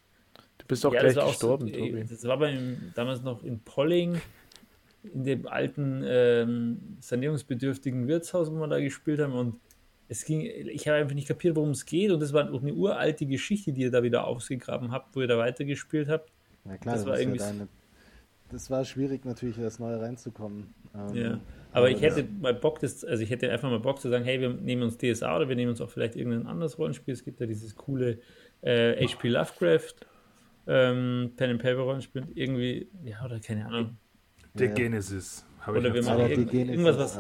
Du 0.58 0.66
bist 0.68 0.86
auch 0.86 0.94
ja, 0.94 1.02
gleich 1.02 1.16
gestorben, 1.16 1.68
so, 1.68 1.74
Tobi. 1.74 2.06
Das 2.08 2.24
war 2.24 2.38
beim, 2.38 2.94
damals 2.96 3.24
noch 3.24 3.44
in 3.44 3.60
Polling, 3.60 4.22
in 5.04 5.24
dem 5.24 5.48
alten 5.48 6.04
ähm, 6.06 6.98
sanierungsbedürftigen 7.00 8.08
Wirtshaus, 8.08 8.52
wo 8.52 8.56
wir 8.56 8.68
da 8.68 8.80
gespielt 8.80 9.20
haben. 9.20 9.34
Und 9.34 9.60
es 10.08 10.26
ging, 10.26 10.42
ich 10.42 10.88
habe 10.88 10.98
einfach 10.98 11.16
nicht 11.16 11.28
kapiert, 11.28 11.56
worum 11.56 11.72
es 11.72 11.86
geht. 11.86 12.12
Und 12.12 12.20
das 12.20 12.34
war 12.34 12.52
auch 12.54 12.62
eine 12.62 12.74
uralte 12.74 13.26
Geschichte, 13.26 13.74
die 13.74 13.82
ihr 13.82 13.92
da 13.92 14.04
wieder 14.04 14.26
ausgegraben 14.26 14.92
habt, 14.92 15.16
wo 15.16 15.22
ihr 15.22 15.28
da 15.28 15.38
weitergespielt 15.38 16.10
habt. 16.10 16.32
Ja 16.66 16.78
klar, 16.78 16.96
das, 16.96 17.04
das 17.04 17.12
war 17.12 17.20
irgendwie. 17.20 17.40
Ja 17.40 17.48
deine, 17.48 17.68
das 18.52 18.70
war 18.70 18.84
schwierig 18.84 19.26
natürlich, 19.26 19.56
das 19.56 19.80
Neue 19.80 20.00
reinzukommen. 20.02 20.74
Ähm, 20.94 21.16
ja. 21.16 21.40
Aber 21.72 21.90
ich 21.90 22.02
hätte 22.02 22.24
mal 22.24 22.54
Bock, 22.54 22.80
das, 22.80 23.06
also 23.06 23.24
ich 23.24 23.30
hätte 23.30 23.50
einfach 23.50 23.70
mal 23.70 23.80
Bock 23.80 24.02
zu 24.02 24.10
sagen, 24.10 24.26
hey, 24.26 24.42
wir 24.42 24.50
nehmen 24.50 24.84
uns 24.84 24.98
DSA 24.98 25.38
oder 25.38 25.48
wir 25.48 25.56
nehmen 25.56 25.72
uns 25.72 25.80
auch 25.80 25.90
vielleicht 25.90 26.18
irgendein 26.18 26.46
anderes 26.46 26.78
Rollenspiel. 26.78 27.14
Es 27.14 27.24
gibt 27.24 27.40
ja 27.40 27.46
dieses 27.46 27.76
coole 27.76 28.20
äh, 28.62 29.08
HP 29.08 29.30
Lovecraft 29.30 29.96
ähm, 30.68 31.32
Pen 31.38 31.52
and 31.52 31.62
Paper 31.62 31.82
Rollenspiel. 31.82 32.28
Irgendwie, 32.36 32.90
ja, 33.04 33.24
oder 33.24 33.40
keine 33.40 33.66
Ahnung. 33.66 33.98
Der 34.54 34.68
ja. 34.70 34.74
Genesis. 34.74 35.46
Oder 35.68 35.94
wir 35.94 36.04
machen 36.04 36.28
irgend, 36.28 36.54
irgendwas, 36.54 36.98
was, 36.98 37.20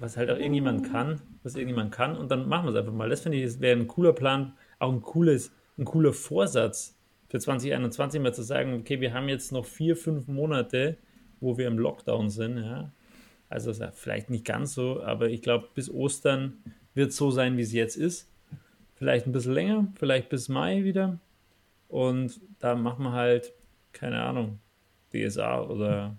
was 0.00 0.16
halt 0.16 0.30
auch 0.30 0.38
irgendjemand 0.38 0.90
kann, 0.90 1.20
was 1.42 1.54
irgendjemand 1.54 1.92
kann, 1.92 2.16
und 2.16 2.30
dann 2.30 2.48
machen 2.48 2.66
wir 2.66 2.70
es 2.70 2.76
einfach 2.76 2.92
mal. 2.92 3.10
Das 3.10 3.20
finde 3.20 3.38
ich, 3.38 3.44
das 3.44 3.60
wäre 3.60 3.78
ein 3.78 3.86
cooler 3.86 4.14
Plan, 4.14 4.54
auch 4.78 4.90
ein 4.90 5.02
cooles, 5.02 5.52
ein 5.78 5.84
cooler 5.84 6.12
Vorsatz 6.12 6.96
für 7.28 7.38
2021 7.38 8.20
mal 8.20 8.32
zu 8.32 8.42
sagen, 8.42 8.74
okay, 8.74 9.00
wir 9.00 9.12
haben 9.12 9.28
jetzt 9.28 9.52
noch 9.52 9.66
vier, 9.66 9.96
fünf 9.96 10.26
Monate, 10.26 10.96
wo 11.40 11.58
wir 11.58 11.66
im 11.66 11.78
Lockdown 11.78 12.30
sind, 12.30 12.58
ja, 12.58 12.90
also 13.50 13.72
vielleicht 13.92 14.30
nicht 14.30 14.46
ganz 14.46 14.72
so, 14.72 15.02
aber 15.02 15.28
ich 15.28 15.42
glaube, 15.42 15.68
bis 15.74 15.90
Ostern 15.90 16.62
wird 16.94 17.10
es 17.10 17.16
so 17.16 17.30
sein, 17.30 17.58
wie 17.58 17.62
es 17.62 17.72
jetzt 17.72 17.96
ist. 17.96 18.30
Vielleicht 18.94 19.26
ein 19.26 19.32
bisschen 19.32 19.52
länger, 19.52 19.88
vielleicht 19.98 20.30
bis 20.30 20.48
Mai 20.48 20.84
wieder. 20.84 21.18
Und 21.88 22.40
da 22.60 22.74
machen 22.74 23.04
wir 23.04 23.12
halt, 23.12 23.52
keine 23.92 24.22
Ahnung, 24.22 24.58
DSA 25.12 25.62
oder 25.62 26.16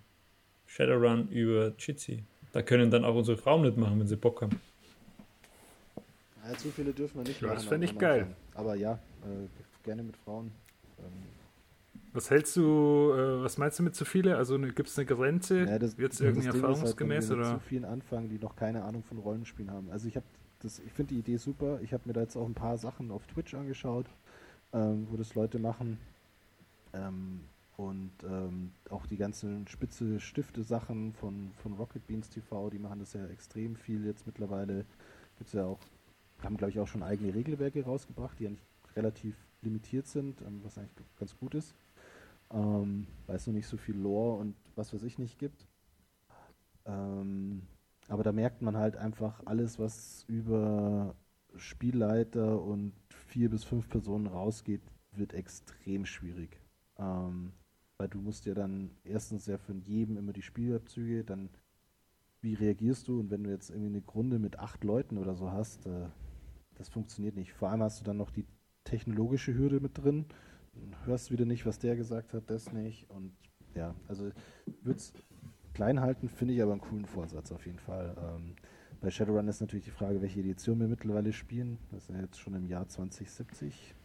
Shadowrun 0.74 1.28
über 1.30 1.72
Jitsi. 1.78 2.24
Da 2.52 2.64
können 2.64 2.90
dann 2.90 3.06
auch 3.06 3.14
unsere 3.16 3.38
Frauen 3.38 3.62
mitmachen, 3.62 4.00
wenn 4.00 4.08
sie 4.08 4.16
Bock 4.16 4.42
haben. 4.42 4.60
Ja, 6.48 6.58
zu 6.58 6.70
viele 6.70 6.92
dürfen 6.94 7.18
wir 7.18 7.24
nicht 7.24 7.42
ja, 7.42 7.48
machen. 7.48 7.58
Das 7.58 7.66
fände 7.66 7.86
ich 7.86 7.98
geil. 7.98 8.28
Aber 8.56 8.76
ja, 8.76 8.94
äh, 8.94 9.48
gerne 9.84 10.02
mit 10.02 10.18
Frauen. 10.18 10.52
Ähm, 10.98 11.06
was 12.12 12.32
hältst 12.32 12.56
du, 12.56 13.14
äh, 13.14 13.44
was 13.44 13.60
meinst 13.60 13.78
du 13.78 13.84
mit 13.84 13.96
zu 13.96 14.04
viele? 14.04 14.36
Also 14.36 14.58
ne, 14.58 14.74
gibt 14.74 14.90
es 14.90 14.98
eine 14.98 15.06
Grenze? 15.06 15.62
Ja, 15.62 15.80
Wird 15.80 16.14
es 16.14 16.22
irgendwie 16.22 16.48
erfahrungsgemäß? 16.48 17.30
Halt, 17.30 17.40
oder? 17.40 17.54
zu 17.54 17.60
vielen 17.60 17.86
anfangen, 17.86 18.30
die 18.30 18.40
noch 18.40 18.56
keine 18.56 18.84
Ahnung 18.84 19.04
von 19.04 19.20
Rollenspielen 19.20 19.72
haben. 19.72 19.92
Also 19.92 20.08
ich 20.08 20.16
habe 20.16 20.26
das, 20.64 20.80
ich 20.80 20.92
finde 20.92 21.14
die 21.14 21.20
Idee 21.20 21.38
super. 21.38 21.80
Ich 21.84 21.94
habe 21.94 22.04
mir 22.06 22.14
da 22.14 22.22
jetzt 22.22 22.36
auch 22.36 22.48
ein 22.48 22.56
paar 22.56 22.78
Sachen 22.80 23.12
auf 23.12 23.28
Twitch 23.28 23.54
angeschaut, 23.54 24.08
ähm, 24.74 25.08
wo 25.12 25.18
das 25.18 25.36
Leute 25.36 25.60
machen. 25.60 26.00
Ähm, 26.94 27.42
und 27.78 28.12
ähm, 28.24 28.72
auch 28.90 29.06
die 29.06 29.18
ganzen 29.18 29.68
spitze 29.68 30.20
Stifte-Sachen 30.20 31.14
von, 31.14 31.52
von 31.56 31.74
Rocket 31.74 32.06
Beans 32.08 32.30
TV, 32.30 32.70
die 32.70 32.80
machen 32.80 33.00
das 33.00 33.14
ja 33.14 33.26
extrem 33.28 33.76
viel 33.76 34.06
jetzt 34.06 34.28
mittlerweile. 34.28 34.86
Gibt 35.38 35.48
es 35.48 35.54
ja 35.54 35.66
auch, 35.66 35.80
haben 36.44 36.58
glaube 36.58 36.72
ich 36.72 36.80
auch 36.80 36.88
schon 36.88 37.04
eigene 37.04 37.34
Regelwerke 37.34 37.84
rausgebracht, 37.84 38.40
die 38.40 38.48
nicht 38.48 38.64
relativ 38.96 39.36
limitiert 39.62 40.08
sind, 40.08 40.42
ähm, 40.42 40.62
was 40.64 40.78
eigentlich 40.78 41.08
ganz 41.18 41.36
gut 41.38 41.56
ist 41.56 41.76
ähm, 42.54 43.08
weil 43.26 43.36
es 43.36 43.48
noch 43.48 43.54
nicht 43.54 43.68
so 43.68 43.78
viel 43.78 43.98
Lore 43.98 44.40
und 44.40 44.56
was 44.76 44.94
weiß 44.94 45.04
ich 45.04 45.18
nicht 45.18 45.40
gibt. 45.40 45.68
Ähm, 46.86 47.64
aber 48.08 48.24
da 48.24 48.32
merkt 48.32 48.62
man 48.62 48.78
halt 48.78 48.96
einfach 48.96 49.42
alles, 49.46 49.80
was 49.80 50.24
über 50.28 51.16
Spielleiter 51.56 52.62
und 52.62 52.94
vier 53.10 53.50
bis 53.50 53.64
fünf 53.64 53.90
Personen 53.90 54.28
rausgeht, 54.28 54.82
wird 55.12 55.34
extrem 55.34 56.06
schwierig. 56.06 56.60
Ähm, 56.98 57.54
weil 57.98 58.10
du 58.10 58.20
musst 58.20 58.46
ja 58.46 58.54
dann 58.54 58.92
erstens 59.04 59.46
ja 59.46 59.58
von 59.58 59.82
jedem 59.82 60.18
immer 60.18 60.34
die 60.34 60.42
Spielabzüge, 60.42 61.24
dann 61.24 61.50
wie 62.42 62.56
reagierst 62.56 63.08
du 63.08 63.20
und 63.20 63.32
wenn 63.32 63.44
du 63.44 63.50
jetzt 63.50 63.70
irgendwie 63.70 63.90
eine 63.90 64.02
Grunde 64.02 64.38
mit 64.38 64.60
acht 64.60 64.84
Leuten 64.84 65.18
oder 65.18 65.36
so 65.36 65.52
hast, 65.52 65.86
äh, 65.86 66.08
das 66.76 66.90
funktioniert 66.90 67.36
nicht. 67.36 67.54
Vor 67.54 67.70
allem 67.70 67.82
hast 67.82 68.02
du 68.02 68.04
dann 68.04 68.18
noch 68.18 68.32
die 68.32 68.46
technologische 68.84 69.54
Hürde 69.54 69.80
mit 69.80 69.98
drin 69.98 70.26
hörst 71.06 71.32
wieder 71.32 71.46
nicht, 71.46 71.66
was 71.66 71.80
der 71.80 71.96
gesagt 71.96 72.34
hat, 72.34 72.50
das 72.50 72.72
nicht. 72.72 73.10
Und 73.10 73.34
ja, 73.76 73.96
also 74.08 74.32
würde 74.82 74.98
es 74.98 75.14
klein 75.74 76.00
halten, 76.02 76.30
finde 76.30 76.54
ich 76.54 76.62
aber 76.62 76.74
einen 76.74 76.82
coolen 76.82 77.06
Vorsatz 77.06 77.52
auf 77.52 77.66
jeden 77.66 77.80
Fall. 77.80 78.16
Ähm, 78.18 78.56
bei 79.02 79.10
Shadowrun 79.10 79.48
ist 79.48 79.62
natürlich 79.62 79.86
die 79.86 79.92
Frage, 79.92 80.22
welche 80.22 80.40
Edition 80.40 80.80
wir 80.80 80.88
mittlerweile 80.88 81.34
spielen. 81.34 81.78
Das 81.92 82.04
ist 82.04 82.10
ja 82.16 82.22
jetzt 82.22 82.40
schon 82.40 82.54
im 82.54 82.66
Jahr 82.68 82.88
2070. 82.88 83.96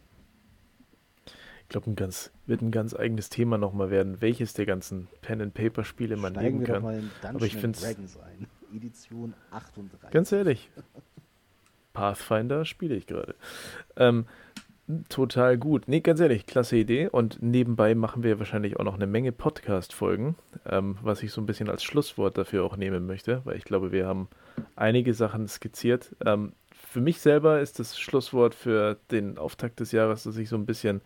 Ich 1.69 1.71
glaube, 1.71 1.91
ein 1.91 1.95
ganz, 1.95 2.31
wird 2.47 2.63
ein 2.63 2.71
ganz 2.71 2.95
eigenes 2.95 3.29
Thema 3.29 3.59
nochmal 3.59 3.91
werden, 3.91 4.21
welches 4.21 4.53
der 4.53 4.65
ganzen 4.65 5.07
Pen-and-Paper-Spiele 5.21 6.17
man 6.17 6.33
Steigen 6.33 6.61
nehmen 6.63 6.67
wir 6.67 6.73
kann. 7.21 7.35
Aber 7.35 7.45
ich 7.45 7.55
finde. 7.55 7.77
Edition 8.75 9.35
38. 9.51 10.09
Ganz 10.09 10.31
ehrlich. 10.31 10.71
Pathfinder 11.93 12.65
spiele 12.65 12.95
ich 12.95 13.05
gerade. 13.05 13.35
Ähm, 13.97 14.25
Total 15.09 15.55
gut. 15.59 15.87
Nee, 15.87 15.99
ganz 15.99 16.19
ehrlich, 16.19 16.47
klasse 16.47 16.75
Idee. 16.75 17.07
Und 17.07 17.43
nebenbei 17.43 17.93
machen 17.93 18.23
wir 18.23 18.39
wahrscheinlich 18.39 18.77
auch 18.79 18.83
noch 18.83 18.95
eine 18.95 19.05
Menge 19.05 19.31
Podcast-Folgen, 19.31 20.35
ähm, 20.65 20.97
was 21.03 21.21
ich 21.21 21.31
so 21.31 21.39
ein 21.39 21.45
bisschen 21.45 21.69
als 21.69 21.83
Schlusswort 21.83 22.35
dafür 22.39 22.63
auch 22.63 22.77
nehmen 22.77 23.05
möchte, 23.05 23.41
weil 23.45 23.57
ich 23.57 23.65
glaube, 23.65 23.91
wir 23.91 24.07
haben 24.07 24.27
einige 24.75 25.13
Sachen 25.13 25.47
skizziert. 25.47 26.15
Ähm, 26.25 26.53
für 26.73 27.01
mich 27.01 27.21
selber 27.21 27.61
ist 27.61 27.77
das 27.77 27.99
Schlusswort 27.99 28.55
für 28.55 28.97
den 29.11 29.37
Auftakt 29.37 29.79
des 29.79 29.91
Jahres, 29.91 30.23
dass 30.23 30.37
ich 30.37 30.49
so 30.49 30.55
ein 30.55 30.65
bisschen 30.65 31.01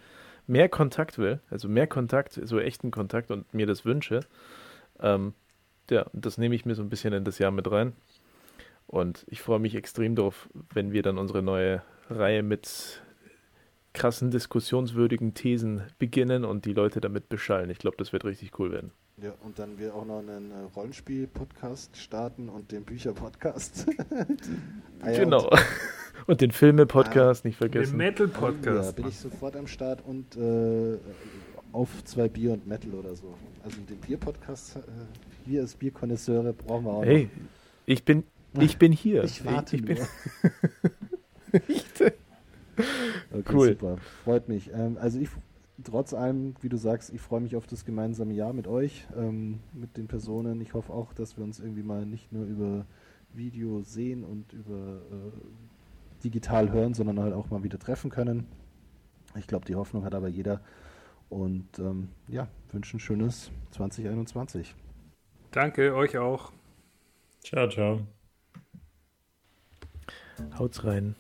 mehr 0.48 0.70
Kontakt 0.70 1.18
will, 1.18 1.40
also 1.50 1.68
mehr 1.68 1.88
Kontakt, 1.88 2.40
so 2.44 2.60
echten 2.60 2.92
Kontakt 2.92 3.32
und 3.32 3.54
mir 3.54 3.66
das 3.66 3.86
wünsche. 3.86 4.22
Ähm, 5.00 5.34
ja, 5.90 6.06
das 6.14 6.38
nehme 6.38 6.56
ich 6.56 6.66
mir 6.66 6.76
so 6.76 6.82
ein 6.82 6.90
bisschen 6.90 7.14
in 7.14 7.24
das 7.24 7.40
Jahr 7.40 7.52
mit 7.52 7.70
rein. 7.70 7.94
Und 8.88 9.26
ich 9.28 9.42
freue 9.42 9.60
mich 9.60 9.76
extrem 9.76 10.16
darauf, 10.16 10.50
wenn 10.74 10.92
wir 10.92 11.02
dann 11.02 11.18
unsere 11.18 11.42
neue 11.42 11.82
Reihe 12.10 12.44
mit 12.44 13.02
krassen, 13.94 14.32
diskussionswürdigen 14.32 15.34
Thesen 15.34 15.84
beginnen 16.00 16.46
und 16.46 16.66
die 16.66 16.74
Leute 16.74 17.00
damit 17.00 17.30
beschallen. 17.30 17.70
Ich 17.70 17.80
glaube, 17.80 17.98
das 17.98 18.12
wird 18.12 18.26
richtig 18.26 18.58
cool 18.60 18.72
werden. 18.72 18.92
Ja, 19.22 19.32
und 19.44 19.60
dann 19.60 19.78
wir 19.78 19.94
auch 19.94 20.06
noch 20.06 20.20
einen 20.20 20.50
äh, 20.52 20.56
Rollenspiel-Podcast 20.76 21.96
starten 21.98 22.50
und 22.50 22.72
den 22.72 22.84
Bücher-Podcast. 22.84 23.86
ah, 25.02 25.12
genau. 25.12 25.50
Und, 26.26 26.40
den 26.40 26.52
Filme-Podcast, 26.52 27.44
ah, 27.44 27.48
nicht 27.48 27.58
vergessen. 27.58 27.92
Den 27.92 27.98
Metal-Podcast. 27.98 28.92
Ja, 28.92 29.04
bin 29.04 29.10
ich 29.10 29.18
sofort 29.18 29.58
am 29.58 29.68
Start 29.68 30.02
und 30.06 30.38
äh, 30.38 30.98
auf 31.74 31.90
zwei 32.06 32.30
Bier 32.30 32.54
und 32.54 32.66
Metal 32.66 32.94
oder 32.94 33.14
so. 33.14 33.34
Also 33.64 33.82
den 33.82 33.98
Bier-Podcast, 33.98 34.78
äh, 34.78 34.80
wir 35.46 35.62
als 35.62 35.76
Bierkonnoisseure 35.76 36.54
brauchen 36.54 36.86
wir 36.86 36.92
auch 36.92 37.04
Hey, 37.04 37.26
noch. 37.26 37.42
ich 37.88 38.06
bin, 38.06 38.24
ich 38.58 38.78
bin 38.78 38.94
hier. 38.94 39.26
Ich 39.26 39.44
warte 39.44 39.76
ich, 39.76 39.84
ich 39.84 39.98
nur. 39.98 40.08
okay, 43.34 43.44
cool. 43.52 43.68
super. 43.70 43.98
Freut 44.24 44.48
mich. 44.48 44.72
Ähm, 44.74 44.98
also 45.02 45.20
ich 45.20 45.30
trotz 45.84 46.14
allem, 46.14 46.56
wie 46.62 46.70
du 46.70 46.78
sagst, 46.78 47.12
ich 47.14 47.22
freue 47.22 47.42
mich 47.42 47.56
auf 47.56 47.68
das 47.68 47.86
gemeinsame 47.86 48.34
Jahr 48.34 48.54
mit 48.54 48.68
euch, 48.68 49.08
ähm, 49.16 49.60
mit 49.74 49.98
den 49.98 50.08
Personen. 50.08 50.62
Ich 50.62 50.74
hoffe 50.74 50.94
auch, 50.94 51.14
dass 51.14 51.38
wir 51.38 51.44
uns 51.44 51.60
irgendwie 51.60 51.84
mal 51.84 52.06
nicht 52.06 52.32
nur 52.32 52.46
über 52.46 52.86
Video 53.34 53.82
sehen 53.82 54.24
und 54.24 54.54
über 54.54 55.02
äh, 55.12 56.24
digital 56.24 56.72
hören, 56.72 56.94
sondern 56.94 57.20
halt 57.20 57.34
auch 57.34 57.50
mal 57.50 57.64
wieder 57.64 57.80
treffen 57.80 58.12
können. 58.12 58.46
Ich 59.36 59.48
glaube, 59.48 59.66
die 59.66 59.76
Hoffnung 59.76 60.06
hat 60.06 60.14
aber 60.14 60.28
jeder. 60.28 60.62
Und 61.30 61.80
ähm, 61.80 62.10
ja, 62.28 62.48
wünsche 62.72 62.98
ein 62.98 63.00
schönes 63.00 63.50
2021. 63.72 64.76
Danke, 65.52 65.96
euch 65.96 66.18
auch. 66.18 66.52
Ciao, 67.44 67.68
ciao. 67.68 68.02
Haut's 70.58 70.84
rein. 70.84 71.16